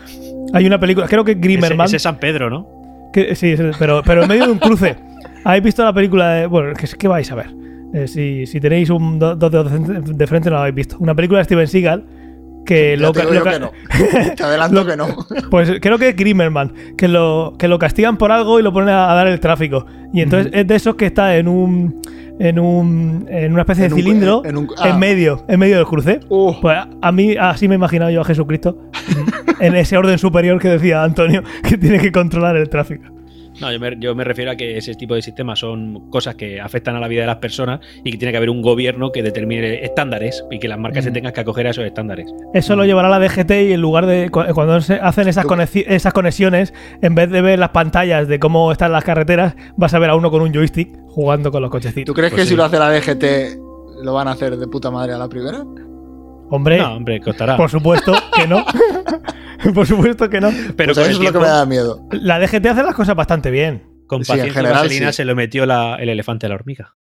Hay 0.55 0.67
una 0.67 0.81
película, 0.81 1.07
creo 1.07 1.23
que 1.25 1.35
Grimmerman. 1.35 1.87
ese 1.87 1.97
es 1.97 2.03
San 2.03 2.19
Pedro, 2.19 2.49
¿no? 2.49 2.67
que- 3.13 3.35
sí, 3.37 3.57
sí, 3.57 3.63
pero, 3.79 4.03
pero 4.05 4.23
en 4.23 4.29
medio 4.29 4.47
de 4.47 4.53
un 4.53 4.59
cruce. 4.59 4.97
¿Habéis 5.45 5.63
visto 5.65 5.85
la 5.85 5.93
película 5.93 6.31
de. 6.33 6.47
Bueno, 6.47 6.73
¿qué, 6.75 6.89
qué 6.99 7.07
vais 7.07 7.31
a 7.31 7.35
ver? 7.35 7.51
Eh, 7.95 8.09
si, 8.09 8.45
si 8.47 8.61
tenéis 8.61 8.91
un 8.91 9.19
do- 9.19 9.37
dos 9.37 9.51
de 9.53 9.65
frente- 9.71 10.13
de 10.15 10.27
frente, 10.27 10.51
no 10.51 10.57
lo 10.57 10.61
habéis 10.63 10.75
visto. 10.75 10.97
Una 10.99 11.15
película 11.15 11.39
de 11.39 11.45
Steven 11.45 11.67
Seagal 11.69 12.05
que 12.67 12.97
lo, 12.97 13.13
te 13.13 13.23
lo 13.25 13.43
que 13.45 13.61
no. 13.61 13.71
Te 14.35 14.43
adelanto 14.43 14.85
que 14.87 14.97
no. 14.97 15.07
Pues 15.51 15.71
creo 15.81 15.97
que 15.99 16.09
es 16.09 16.17
Grimmerman, 16.17 16.73
que 16.97 17.09
lo, 17.09 17.55
que 17.59 17.69
lo 17.69 17.79
castigan 17.79 18.17
por 18.17 18.33
algo 18.33 18.59
y 18.59 18.63
lo 18.63 18.73
ponen 18.73 18.89
a, 18.89 19.11
a 19.13 19.15
dar 19.15 19.29
el 19.29 19.39
tráfico. 19.39 19.87
Y 20.13 20.23
entonces 20.23 20.51
es 20.55 20.67
de 20.67 20.75
esos 20.75 20.95
que 20.97 21.07
está 21.07 21.37
en 21.37 21.47
un. 21.49 22.01
En, 22.41 22.59
un, 22.59 23.27
en 23.31 23.53
una 23.53 23.61
especie 23.63 23.85
En 23.85 23.91
de 23.91 23.95
un- 23.95 24.01
cilindro 24.01 24.43
en 24.45 24.57
un- 24.57 24.69
ah. 24.79 24.89
en 24.89 24.99
medio, 24.99 25.45
en 25.47 25.61
medio 25.61 25.77
del 25.77 25.87
cruce. 25.87 26.19
Uh, 26.29 26.53
Pues 26.61 26.77
a- 26.77 26.89
a 27.01 27.13
mí 27.13 27.37
así 27.39 27.69
me 27.69 27.75
he 27.75 27.79
imaginado 27.79 28.11
yo 28.11 28.23
a 28.23 28.25
Jesucristo 28.25 28.77
en 29.61 29.77
ese 29.77 29.97
orden 29.97 30.19
superior 30.19 30.59
que 30.61 30.67
decía 30.69 31.05
Antonio, 31.05 31.45
que 31.63 31.79
tiene 31.79 32.01
que 32.01 32.11
controlar 32.11 32.57
el 32.57 32.69
tráfico. 32.69 33.05
No, 33.65 33.73
yo 33.73 33.81
me, 33.81 33.97
yo 33.99 34.15
me 34.15 34.25
refiero 34.25 34.51
a 34.51 34.57
que 34.57 34.77
ese 34.77 34.95
tipo 34.95 35.15
de 35.15 35.23
sistemas 35.23 35.59
son 35.59 36.11
cosas 36.11 36.35
que 36.35 36.61
afectan 36.61 36.97
a 36.97 37.01
la 37.01 37.09
vida 37.09 37.23
de 37.23 37.27
las 37.29 37.37
personas 37.37 37.81
y 38.05 38.11
que 38.13 38.19
tiene 38.19 38.31
que 38.33 38.37
haber 38.37 38.51
un 38.51 38.61
gobierno 38.63 39.11
que 39.11 39.23
determine 39.23 39.83
estándares 39.85 40.45
y 40.51 40.59
que 40.59 40.69
las 40.69 40.79
marcas 40.79 41.05
se 41.05 41.11
Mm. 41.11 41.15
tengan 41.15 41.33
que 41.33 41.41
acoger 41.41 41.67
a 41.67 41.71
esos 41.71 41.85
estándares. 41.85 42.31
Eso 42.53 42.77
lo 42.77 42.85
llevará 42.85 43.09
la 43.09 43.19
DGT 43.19 43.51
y 43.69 43.73
en 43.73 43.81
lugar 43.81 44.07
de 44.07 44.29
cu- 44.31 44.43
cuando 44.55 44.81
se 44.81 44.95
hacen 44.95 45.29
esas, 45.29 45.45
Tú- 45.47 45.51
conexi- 45.55 45.85
esas 45.87 46.13
conexiones, 46.13 46.75
en 47.01 47.15
vez 47.15 47.31
de 47.31 47.41
ver 47.41 47.59
las 47.59 47.71
pantallas 47.71 48.29
de 48.29 48.39
cómo 48.39 48.71
están 48.71 48.93
las 48.93 49.03
carreteras, 49.05 49.55
vas 49.77 49.95
a 49.95 49.99
ver 49.99 50.11
a 50.11 50.15
uno 50.17 50.31
con 50.31 50.43
un 50.43 50.53
joystick 50.53 50.91
jugando 51.09 51.51
con 51.51 51.63
los 51.63 51.71
cochecitos. 51.71 52.05
¿Tú 52.05 52.13
crees 52.15 52.33
Pues 52.33 52.43
que 52.43 52.47
sí. 52.47 52.51
si 52.51 52.57
lo 52.57 52.65
hace 52.65 52.79
la 52.79 52.91
DGT 52.91 53.57
lo 54.03 54.13
van 54.13 54.29
a 54.29 54.33
hacer 54.33 54.57
de 54.59 54.67
puta 54.67 54.91
madre 54.91 55.13
a 55.15 55.19
la 55.19 55.29
primera? 55.29 55.65
Hombre, 56.55 56.79
No, 56.79 56.95
hombre, 56.97 57.21
costará. 57.21 57.57
por 57.57 57.71
supuesto 57.71 58.13
que 58.37 58.47
no. 58.47 58.65
por 59.75 59.87
supuesto 59.87 60.29
que 60.31 60.41
no. 60.41 60.51
Pero 60.77 60.93
Pues 60.95 60.99
con, 60.99 61.11
eso 61.11 61.21
es 61.21 61.25
lo 61.27 61.33
que 61.33 61.39
me 61.39 61.47
da 61.47 61.67
miedo. 61.67 62.07
La 62.13 62.39
DGT 62.39 62.67
hace 62.67 62.83
las 62.83 62.95
cosas 62.95 63.15
bastante 63.17 63.51
bien. 63.51 63.83
con 64.07 64.25
Sí, 64.25 64.33
en 64.33 64.37
paciencia 64.39 64.51
y 64.51 64.55
general, 64.65 64.83
vaselina 64.83 65.13
sí. 65.13 65.17
se 65.17 65.25
lo 65.25 65.35
metió 65.35 65.65
la- 65.67 65.97
el 65.97 66.09
elefante 66.11 66.47
a 66.47 66.49
la 66.51 66.55
hormiga. 66.57 66.95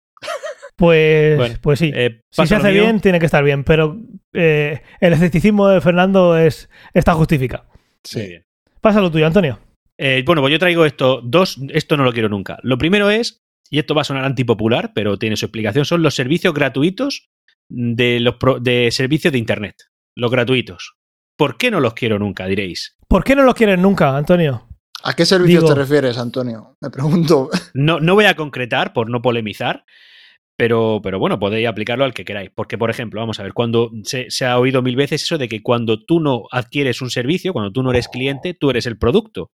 Pues, 0.76 1.36
Bueno, 1.36 1.54
pues 1.60 1.78
sí. 1.78 1.92
Eh, 1.94 2.20
si 2.30 2.46
se 2.46 2.56
hace 2.56 2.72
mío. 2.72 2.82
bien, 2.82 3.00
tiene 3.00 3.20
que 3.20 3.26
estar 3.26 3.44
bien. 3.44 3.62
Pero 3.64 3.96
eh, 4.32 4.80
el 5.00 5.12
escepticismo 5.12 5.68
de 5.68 5.80
Fernando 5.80 6.36
es, 6.36 6.68
está 6.92 7.14
justificado. 7.14 7.64
Sí. 8.02 8.20
Bien. 8.26 8.44
Pásalo 8.80 9.10
tuyo, 9.10 9.26
Antonio. 9.26 9.60
Eh, 9.98 10.22
bueno, 10.26 10.42
pues 10.42 10.50
yo 10.52 10.58
traigo 10.58 10.84
esto, 10.84 11.20
dos, 11.22 11.58
esto 11.70 11.96
no 11.96 12.02
lo 12.04 12.12
quiero 12.12 12.28
nunca. 12.28 12.58
Lo 12.62 12.76
primero 12.76 13.08
es, 13.10 13.42
y 13.70 13.78
esto 13.78 13.94
va 13.94 14.00
a 14.00 14.04
sonar 14.04 14.24
antipopular, 14.24 14.92
pero 14.94 15.16
tiene 15.18 15.36
su 15.36 15.46
explicación, 15.46 15.84
son 15.84 16.02
los 16.02 16.14
servicios 16.16 16.52
gratuitos 16.52 17.28
de 17.68 18.20
los 18.20 18.36
pro- 18.36 18.60
de 18.60 18.90
servicios 18.90 19.32
de 19.32 19.38
internet. 19.38 19.76
Los 20.16 20.30
gratuitos. 20.30 20.94
¿Por 21.36 21.56
qué 21.56 21.70
no 21.70 21.80
los 21.80 21.94
quiero 21.94 22.18
nunca, 22.18 22.46
diréis? 22.46 22.96
¿Por 23.08 23.24
qué 23.24 23.34
no 23.34 23.42
los 23.42 23.54
quieren 23.54 23.82
nunca, 23.82 24.16
Antonio? 24.16 24.66
¿A 25.02 25.14
qué 25.14 25.26
servicios 25.26 25.62
Digo- 25.64 25.74
te 25.74 25.80
refieres, 25.80 26.16
Antonio? 26.18 26.76
Me 26.80 26.90
pregunto. 26.90 27.50
No, 27.74 27.98
no 28.00 28.14
voy 28.14 28.26
a 28.26 28.36
concretar 28.36 28.92
por 28.92 29.10
no 29.10 29.20
polemizar, 29.20 29.84
pero, 30.56 31.00
pero 31.02 31.18
bueno, 31.18 31.38
podéis 31.40 31.66
aplicarlo 31.66 32.04
al 32.04 32.14
que 32.14 32.24
queráis. 32.24 32.50
Porque, 32.54 32.78
por 32.78 32.88
ejemplo, 32.90 33.20
vamos 33.20 33.40
a 33.40 33.42
ver, 33.42 33.52
cuando 33.52 33.90
se, 34.04 34.30
se 34.30 34.46
ha 34.46 34.58
oído 34.58 34.80
mil 34.82 34.94
veces 34.96 35.24
eso 35.24 35.36
de 35.38 35.48
que 35.48 35.62
cuando 35.62 36.04
tú 36.04 36.20
no 36.20 36.44
adquieres 36.52 37.02
un 37.02 37.10
servicio, 37.10 37.52
cuando 37.52 37.72
tú 37.72 37.82
no 37.82 37.90
eres 37.90 38.08
cliente, 38.08 38.54
tú 38.54 38.70
eres 38.70 38.86
el 38.86 38.96
producto. 38.96 39.50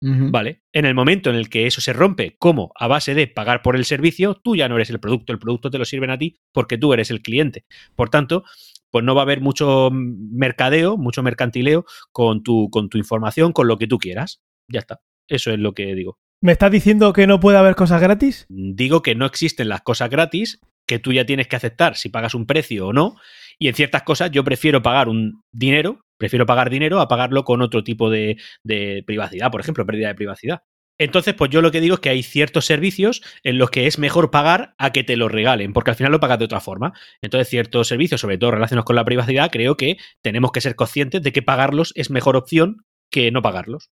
Vale. 0.00 0.62
En 0.72 0.84
el 0.84 0.94
momento 0.94 1.30
en 1.30 1.36
el 1.36 1.48
que 1.48 1.66
eso 1.66 1.80
se 1.80 1.92
rompe, 1.92 2.36
como 2.38 2.72
a 2.78 2.86
base 2.86 3.14
de 3.14 3.26
pagar 3.26 3.62
por 3.62 3.76
el 3.76 3.84
servicio, 3.84 4.34
tú 4.34 4.54
ya 4.54 4.68
no 4.68 4.76
eres 4.76 4.90
el 4.90 5.00
producto, 5.00 5.32
el 5.32 5.38
producto 5.38 5.70
te 5.70 5.78
lo 5.78 5.84
sirven 5.84 6.10
a 6.10 6.18
ti 6.18 6.38
porque 6.52 6.78
tú 6.78 6.92
eres 6.92 7.10
el 7.10 7.22
cliente. 7.22 7.64
Por 7.94 8.10
tanto, 8.10 8.44
pues 8.90 9.04
no 9.04 9.14
va 9.14 9.22
a 9.22 9.24
haber 9.24 9.40
mucho 9.40 9.90
mercadeo, 9.92 10.96
mucho 10.96 11.22
mercantileo 11.22 11.84
con 12.12 12.42
tu, 12.42 12.68
con 12.70 12.88
tu 12.88 12.98
información, 12.98 13.52
con 13.52 13.68
lo 13.68 13.78
que 13.78 13.86
tú 13.86 13.98
quieras. 13.98 14.42
Ya 14.68 14.80
está. 14.80 15.00
Eso 15.28 15.50
es 15.50 15.58
lo 15.58 15.72
que 15.72 15.94
digo. 15.94 16.18
¿Me 16.42 16.52
estás 16.52 16.70
diciendo 16.70 17.12
que 17.12 17.26
no 17.26 17.40
puede 17.40 17.58
haber 17.58 17.74
cosas 17.74 18.00
gratis? 18.00 18.46
Digo 18.48 19.02
que 19.02 19.14
no 19.14 19.26
existen 19.26 19.68
las 19.68 19.80
cosas 19.80 20.10
gratis, 20.10 20.60
que 20.86 20.98
tú 20.98 21.12
ya 21.12 21.26
tienes 21.26 21.48
que 21.48 21.56
aceptar 21.56 21.96
si 21.96 22.08
pagas 22.08 22.34
un 22.34 22.46
precio 22.46 22.88
o 22.88 22.92
no, 22.92 23.16
y 23.58 23.68
en 23.68 23.74
ciertas 23.74 24.02
cosas 24.02 24.30
yo 24.30 24.44
prefiero 24.44 24.82
pagar 24.82 25.08
un 25.08 25.42
dinero, 25.52 26.05
prefiero 26.18 26.46
pagar 26.46 26.70
dinero 26.70 27.00
a 27.00 27.08
pagarlo 27.08 27.44
con 27.44 27.62
otro 27.62 27.84
tipo 27.84 28.10
de, 28.10 28.36
de 28.64 29.02
privacidad, 29.06 29.50
por 29.50 29.60
ejemplo, 29.60 29.84
pérdida 29.86 30.08
de 30.08 30.14
privacidad. 30.14 30.62
Entonces, 30.98 31.34
pues 31.34 31.50
yo 31.50 31.60
lo 31.60 31.70
que 31.70 31.82
digo 31.82 31.96
es 31.96 32.00
que 32.00 32.08
hay 32.08 32.22
ciertos 32.22 32.64
servicios 32.64 33.22
en 33.44 33.58
los 33.58 33.70
que 33.70 33.86
es 33.86 33.98
mejor 33.98 34.30
pagar 34.30 34.74
a 34.78 34.92
que 34.92 35.04
te 35.04 35.16
lo 35.16 35.28
regalen, 35.28 35.74
porque 35.74 35.90
al 35.90 35.96
final 35.96 36.10
lo 36.12 36.20
pagas 36.20 36.38
de 36.38 36.46
otra 36.46 36.60
forma. 36.60 36.94
Entonces, 37.22 37.48
ciertos 37.48 37.88
servicios, 37.88 38.20
sobre 38.22 38.38
todo 38.38 38.52
relacionados 38.52 38.86
con 38.86 38.96
la 38.96 39.04
privacidad, 39.04 39.50
creo 39.50 39.76
que 39.76 39.98
tenemos 40.24 40.52
que 40.52 40.62
ser 40.62 40.74
conscientes 40.74 41.20
de 41.22 41.32
que 41.32 41.42
pagarlos 41.42 41.92
es 41.96 42.10
mejor 42.10 42.34
opción 42.36 42.82
que 43.12 43.30
no 43.30 43.42
pagarlos. 43.42 43.90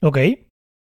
Ok, 0.00 0.18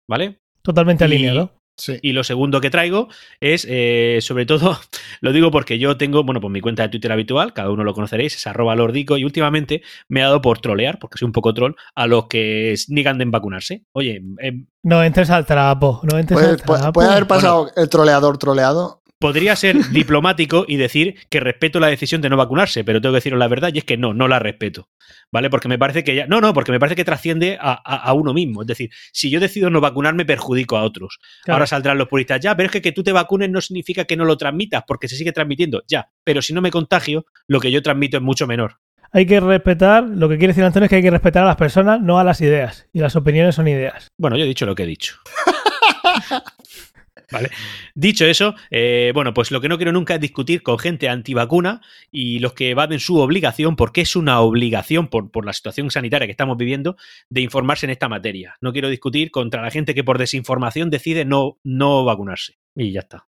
¿Vale? 0.10 0.38
totalmente 0.62 1.04
Y- 1.04 1.08
alineado. 1.08 1.58
Sí. 1.82 1.98
Y 2.02 2.12
lo 2.14 2.24
segundo 2.24 2.62
que 2.62 2.70
traigo 2.70 3.10
es, 3.40 3.66
eh, 3.68 4.20
sobre 4.22 4.46
todo, 4.46 4.78
lo 5.22 5.32
digo 5.34 5.50
porque 5.50 5.80
yo 5.80 5.98
tengo, 5.98 6.24
bueno, 6.24 6.40
pues 6.40 6.52
mi 6.52 6.62
cuenta 6.62 6.84
de 6.84 6.90
Twitter 6.90 7.12
habitual, 7.12 7.54
cada 7.54 7.72
uno 7.72 7.84
lo 7.84 7.94
conoceréis, 7.94 8.36
es 8.36 8.46
arroba 8.46 8.76
lordico, 8.76 9.18
y 9.18 9.26
últimamente 9.26 9.82
me 10.08 10.22
ha 10.22 10.26
dado 10.26 10.42
por 10.42 10.60
trolear, 10.60 11.00
porque 11.00 11.18
soy 11.18 11.26
un 11.26 11.32
poco 11.32 11.54
troll, 11.54 11.74
a 11.96 12.06
los 12.06 12.28
que 12.28 12.76
niegan 12.88 13.18
de 13.18 13.26
vacunarse. 13.26 13.84
Oye, 13.94 14.22
eh, 14.40 14.64
No 14.84 15.04
entres 15.04 15.30
al 15.32 15.46
trapo, 15.46 16.02
no 16.04 16.20
entres 16.20 16.40
al 16.40 16.58
trapo. 16.62 16.94
puede 16.94 17.10
haber 17.10 17.28
pasado 17.28 17.72
el 17.76 17.90
troleador 17.90 18.38
troleado. 18.38 19.01
Podría 19.22 19.56
ser 19.56 19.78
diplomático 19.92 20.66
y 20.68 20.76
decir 20.76 21.16
que 21.30 21.40
respeto 21.40 21.80
la 21.80 21.88
decisión 21.88 22.20
de 22.20 22.30
no 22.30 22.36
vacunarse, 22.36 22.84
pero 22.84 23.00
tengo 23.00 23.14
que 23.14 23.18
deciros 23.20 23.40
la 23.40 23.48
verdad 23.48 23.72
y 23.74 23.78
es 23.78 23.86
que 23.86 23.96
no, 23.96 24.14
no 24.14 24.28
la 24.28 24.40
respeto. 24.40 24.90
¿Vale? 25.32 25.50
Porque 25.50 25.70
me 25.70 25.80
parece 25.80 26.04
que 26.04 26.14
ya. 26.16 26.28
No, 26.28 26.42
no, 26.42 26.54
porque 26.54 26.74
me 26.74 26.80
parece 26.80 26.96
que 26.98 27.06
trasciende 27.06 27.58
a, 27.62 27.72
a- 27.72 27.96
a 28.04 28.14
uno 28.14 28.34
mismo. 28.34 28.62
Es 28.64 28.68
decir, 28.68 28.90
si 29.14 29.30
yo 29.30 29.40
decido 29.40 29.70
no 29.70 29.80
vacunarme, 29.80 30.26
perjudico 30.26 30.76
a 30.78 30.84
otros. 30.84 31.20
Claro. 31.44 31.56
Ahora 31.56 31.68
saldrán 31.68 31.98
los 31.98 32.10
puristas, 32.10 32.42
ya, 32.42 32.56
pero 32.58 32.66
es 32.68 32.72
que 32.74 32.82
que 32.82 32.92
tú 32.92 33.04
te 33.04 33.12
vacunes 33.14 33.50
no 33.50 33.62
significa 33.62 34.04
que 34.06 34.18
no 34.18 34.26
lo 34.26 34.36
transmitas, 34.38 34.84
porque 34.86 35.08
se 35.08 35.16
sigue 35.16 35.32
transmitiendo, 35.32 35.84
ya. 35.88 36.10
Pero 36.26 36.42
si 36.42 36.52
no 36.54 36.62
me 36.62 36.72
contagio, 36.72 37.26
lo 37.48 37.60
que 37.62 37.72
yo 37.72 37.82
transmito 37.82 38.18
es 38.18 38.24
mucho 38.24 38.48
menor. 38.48 38.78
Hay 39.14 39.26
que 39.26 39.40
respetar, 39.40 40.04
lo 40.04 40.28
que 40.30 40.38
quiere 40.38 40.54
decir 40.54 40.64
Antonio 40.64 40.86
es 40.86 40.90
que 40.90 40.96
hay 40.96 41.02
que 41.02 41.12
respetar 41.12 41.44
a 41.44 41.48
las 41.48 41.56
personas, 41.58 42.02
no 42.02 42.18
a 42.18 42.24
las 42.24 42.42
ideas. 42.42 42.88
Y 42.94 43.00
las 43.00 43.16
opiniones 43.16 43.56
son 43.56 43.68
ideas. 43.68 44.08
Bueno, 44.18 44.38
yo 44.38 44.46
he 44.46 44.48
dicho 44.48 44.66
lo 44.66 44.74
que 44.74 44.84
he 44.84 44.88
dicho. 44.88 45.16
Vale. 47.32 47.50
Dicho 47.96 48.26
eso, 48.26 48.56
eh, 48.70 49.12
bueno, 49.14 49.34
pues 49.34 49.52
lo 49.52 49.62
que 49.62 49.70
no 49.70 49.78
quiero 49.78 49.92
nunca 49.92 50.16
es 50.16 50.22
discutir 50.22 50.64
con 50.64 50.78
gente 50.80 51.08
antivacuna 51.10 51.82
y 52.12 52.40
los 52.40 52.54
que 52.54 52.70
evaden 52.72 53.00
su 53.00 53.18
obligación, 53.20 53.76
porque 53.76 54.02
es 54.02 54.16
una 54.16 54.40
obligación 54.42 55.08
por, 55.08 55.32
por 55.32 55.46
la 55.46 55.54
situación 55.54 55.90
sanitaria 55.92 56.28
que 56.28 56.32
estamos 56.32 56.58
viviendo, 56.58 56.98
de 57.30 57.42
informarse 57.42 57.86
en 57.86 57.90
esta 57.92 58.10
materia. 58.10 58.56
No 58.62 58.74
quiero 58.74 58.90
discutir 58.90 59.32
contra 59.32 59.62
la 59.62 59.72
gente 59.72 59.96
que 59.96 60.04
por 60.04 60.18
desinformación 60.18 60.90
decide 60.90 61.26
no, 61.26 61.58
no 61.64 62.04
vacunarse. 62.04 62.56
Y 62.76 62.92
ya 62.92 63.02
está. 63.02 63.28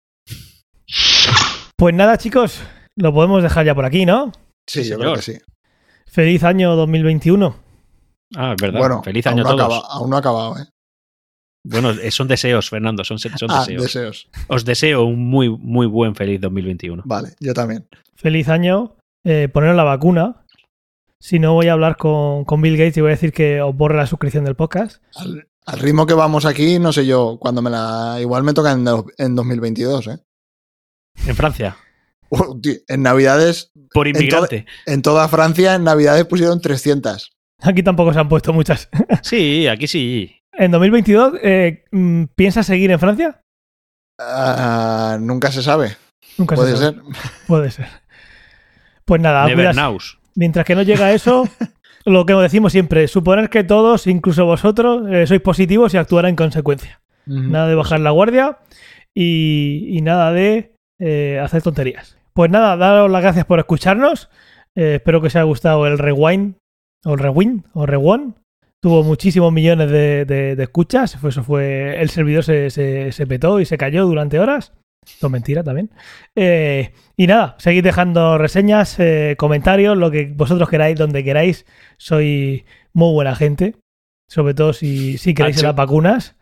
Pues 1.78 1.94
nada, 1.96 2.18
chicos, 2.18 2.62
lo 2.96 3.14
podemos 3.14 3.42
dejar 3.44 3.66
ya 3.66 3.76
por 3.76 3.86
aquí, 3.86 4.06
¿no? 4.06 4.32
Sí, 4.68 4.84
Sí, 4.84 4.90
yo 4.90 4.98
creo 4.98 5.16
que 5.16 5.22
sí. 5.22 5.34
Feliz 6.08 6.44
año 6.44 6.76
2021. 6.76 7.56
Ah, 8.36 8.52
es 8.58 8.62
verdad. 8.62 8.80
Bueno, 8.80 9.04
Feliz 9.04 9.26
aún 9.28 9.40
año 9.40 9.44
no 9.44 9.50
a 9.50 9.54
ha 9.54 9.58
todos. 9.58 9.78
acaba- 9.80 9.94
aún 9.96 10.10
no 10.10 10.16
ha 10.16 10.20
acabado, 10.20 10.58
¿eh? 10.60 10.66
Bueno, 11.64 11.92
eh, 11.92 12.12
son 12.12 12.28
deseos, 12.28 12.70
Fernando, 12.70 13.04
son, 13.04 13.18
son 13.20 13.32
ah, 13.50 13.60
deseos. 13.62 13.84
deseos. 13.84 14.30
Os 14.48 14.66
deseo 14.66 15.06
un 15.06 15.30
muy, 15.30 15.50
muy 15.50 15.88
buen 15.88 16.14
feliz 16.16 16.42
2021. 16.42 17.04
Vale, 17.06 17.30
yo 17.40 17.54
también. 17.54 17.88
Feliz 18.16 18.50
año. 18.50 18.98
Eh, 19.24 19.48
poneros 19.52 19.76
la 19.76 19.84
vacuna. 19.84 20.46
Si 21.20 21.40
no, 21.40 21.54
voy 21.54 21.70
a 21.70 21.74
hablar 21.74 21.96
con, 21.96 22.44
con 22.44 22.62
Bill 22.62 22.76
Gates 22.76 22.98
y 22.98 23.02
voy 23.02 23.10
a 23.12 23.16
decir 23.16 23.32
que 23.32 23.62
os 23.62 23.74
borre 23.76 23.96
la 23.96 24.08
suscripción 24.08 24.44
del 24.44 24.56
podcast. 24.56 25.02
Al, 25.16 25.48
al 25.66 25.80
ritmo 25.80 26.06
que 26.06 26.14
vamos 26.14 26.46
aquí, 26.46 26.80
no 26.80 26.92
sé 26.92 27.06
yo, 27.06 27.38
cuando 27.40 27.62
me 27.62 27.70
la... 27.70 28.18
Igual 28.20 28.44
me 28.44 28.54
toca 28.54 28.74
en, 28.74 28.86
en 29.18 29.36
2022, 29.36 30.08
¿eh? 30.08 30.18
En 31.26 31.36
Francia, 31.36 31.78
tío, 32.62 32.74
en 32.88 33.04
Navidades, 33.04 33.72
por 33.94 34.08
En 34.08 34.16
inmigrante. 34.18 34.66
en 34.86 35.02
toda 35.02 35.28
Francia, 35.30 35.76
en 35.76 35.84
Navidades 35.86 36.26
pusieron 36.26 36.60
300. 36.60 37.32
Aquí 37.62 37.84
tampoco 37.84 38.12
se 38.12 38.20
han 38.20 38.28
puesto 38.28 38.52
muchas. 38.52 38.90
Sí, 39.22 39.68
aquí 39.68 39.88
sí. 39.88 40.43
En 40.58 40.72
2022, 40.72 41.34
eh, 41.42 41.84
mm, 41.92 42.26
¿piensas 42.36 42.66
seguir 42.66 42.92
en 42.92 43.00
Francia? 43.00 43.42
Ah, 44.20 45.18
nunca 45.20 45.52
se 45.52 45.62
sabe. 45.62 45.96
Nunca 46.38 46.56
se 46.56 46.62
Puede 46.62 46.78
sabe. 46.78 46.94
ser. 46.96 47.04
Puede 47.48 47.72
ser. 47.72 47.88
Pues 49.06 49.22
nada, 49.22 49.48
knows. 49.74 50.20
mientras 50.36 50.66
que 50.66 50.76
no 50.76 50.84
llega 50.84 51.12
eso, 51.12 51.48
lo 52.06 52.26
que 52.26 52.34
decimos 52.34 52.72
siempre, 52.72 53.08
suponer 53.08 53.50
que 53.50 53.64
todos, 53.64 54.08
incluso 54.08 54.46
vosotros, 54.46 55.04
eh, 55.12 55.28
sois 55.28 55.42
positivos 55.42 55.94
y 55.94 55.98
actuar 55.98 56.26
en 56.26 56.36
consecuencia. 56.36 57.02
Nada 57.26 57.68
de 57.70 57.76
bajar 57.76 58.02
la 58.02 58.12
guardia 58.12 58.60
y, 59.14 59.86
y 59.98 60.02
nada 60.02 60.34
de 60.34 60.76
eh, 61.00 61.40
hacer 61.42 61.62
tonterías. 61.62 62.18
Pues 62.34 62.52
nada, 62.52 62.76
daros 62.76 63.10
las 63.10 63.22
gracias 63.22 63.46
por 63.46 63.60
escucharnos. 63.60 64.30
Eh, 64.76 64.96
espero 64.96 65.22
que 65.22 65.28
os 65.28 65.36
haya 65.36 65.44
gustado 65.44 65.88
el 65.88 65.98
rewind, 66.00 66.56
o 67.06 67.14
el 67.14 67.20
rewind, 67.20 67.66
o 67.74 67.86
rewind. 67.86 68.36
Tuvo 68.84 69.02
muchísimos 69.02 69.54
millones 69.54 69.90
de, 69.90 70.26
de- 70.26 70.58
de 70.58 70.64
escuchas. 70.64 71.16
Eso 71.24 71.42
fue. 71.42 72.02
El 72.02 72.10
servidor 72.10 72.44
se, 72.44 72.70
se- 72.70 73.14
se 73.14 73.26
petó 73.26 73.62
y 73.62 73.66
se 73.66 73.78
cayó 73.78 74.06
durante 74.06 74.42
horas. 74.42 74.74
Esto 75.08 75.28
es 75.28 75.32
mentira 75.32 75.64
también. 75.64 75.90
Eh, 76.36 76.92
y 77.16 77.28
nada, 77.28 77.56
seguid 77.60 77.82
dejando 77.84 78.38
reseñas, 78.38 79.00
eh, 79.00 79.36
comentarios, 79.38 79.98
lo 79.98 80.12
que 80.12 80.26
vosotros 80.36 80.68
queráis, 80.70 80.98
donde 80.98 81.24
queráis. 81.24 81.66
Soy 81.98 82.66
muy 82.92 83.14
buena 83.14 83.36
gente. 83.36 83.76
Sobre 84.30 84.54
todo 84.54 84.74
si, 84.74 85.18
si 85.18 85.34
queréis 85.34 85.56
las 85.64 85.76
vacunas. 85.78 86.36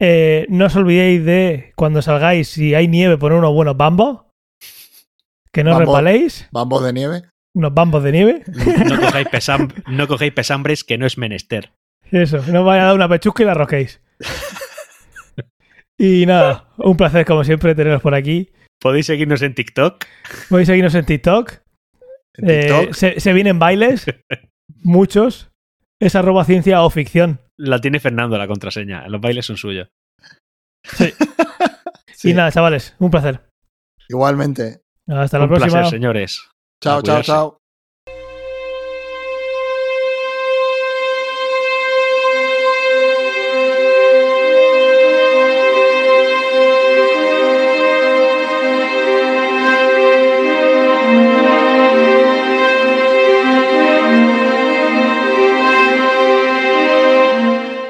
Eh, 0.00 0.46
no 0.48 0.66
os 0.66 0.74
olvidéis 0.74 1.24
de 1.24 1.72
cuando 1.76 2.02
salgáis, 2.02 2.48
si 2.48 2.74
hay 2.74 2.88
nieve, 2.88 3.18
poner 3.18 3.38
unos 3.38 3.52
buenos 3.54 3.76
bambos. 3.76 4.22
Que 5.52 5.62
no 5.62 5.70
repaléis. 5.86 6.48
Bambos 6.50 6.82
de 6.84 6.92
nieve. 6.92 7.22
Unos 7.58 7.74
bambos 7.74 8.04
de 8.04 8.12
nieve. 8.12 8.42
No 8.86 9.00
cojáis, 9.00 9.26
pesam- 9.26 9.72
no 9.88 10.06
cogéis 10.06 10.32
pesambres 10.32 10.84
que 10.84 10.96
no 10.96 11.06
es 11.06 11.18
menester. 11.18 11.72
Eso, 12.12 12.36
no 12.52 12.60
os 12.60 12.66
vaya 12.66 12.82
a 12.82 12.86
dar 12.86 12.94
una 12.94 13.08
pechusca 13.08 13.42
y 13.42 13.46
la 13.46 13.54
rosquéis. 13.54 14.00
y 15.98 16.24
nada, 16.26 16.68
un 16.78 16.96
placer 16.96 17.24
como 17.26 17.42
siempre 17.42 17.74
teneros 17.74 18.00
por 18.00 18.14
aquí. 18.14 18.52
Podéis 18.80 19.06
seguirnos 19.06 19.42
en 19.42 19.54
TikTok. 19.54 20.04
Podéis 20.48 20.68
seguirnos 20.68 20.94
en 20.94 21.04
TikTok. 21.04 21.52
En 22.34 22.48
Eh, 22.50 22.60
TikTok. 22.60 22.92
se, 22.94 23.18
se 23.18 23.32
vienen 23.32 23.58
bailes, 23.58 24.06
muchos. 24.84 25.50
Es 26.00 26.14
arroba 26.14 26.44
ciencia 26.44 26.82
o 26.82 26.90
ficción. 26.90 27.40
La 27.56 27.80
tiene 27.80 27.98
Fernando 27.98 28.38
la 28.38 28.46
contraseña. 28.46 29.08
Los 29.08 29.20
bailes 29.20 29.44
son 29.46 29.56
suyos. 29.56 29.88
Sí. 30.84 31.12
Y 32.24 32.34
nada, 32.34 32.50
chavales, 32.50 32.96
un 32.98 33.10
placer. 33.12 33.40
Igualmente. 34.08 34.80
Hasta 35.06 35.38
la 35.38 35.44
Un 35.44 35.50
próxima. 35.50 35.72
placer, 35.72 35.90
señores. 35.90 36.50
Chao, 36.80 37.02
chao, 37.02 37.22
chao. 37.22 37.58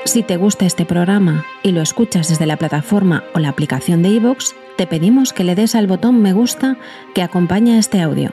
Si 0.07 0.23
te 0.23 0.39
gusta 0.39 0.65
este 0.65 0.87
programa 0.87 1.45
y 1.63 1.73
lo 1.73 1.83
escuchas 1.83 2.29
desde 2.29 2.47
la 2.47 2.57
plataforma 2.57 3.25
o 3.35 3.39
la 3.41 3.51
aplicación 3.51 4.03
de 4.03 4.09
iVoox, 4.09 4.55
te 4.79 4.87
pedimos 4.87 5.35
que 5.35 5.45
le 5.45 5.55
des 5.55 5.75
al 5.75 5.87
botón 5.87 6.23
me 6.23 6.33
gusta 6.33 6.79
que 7.15 7.23
acompaña 7.23 7.79
este 7.79 8.01
audio. 8.01 8.33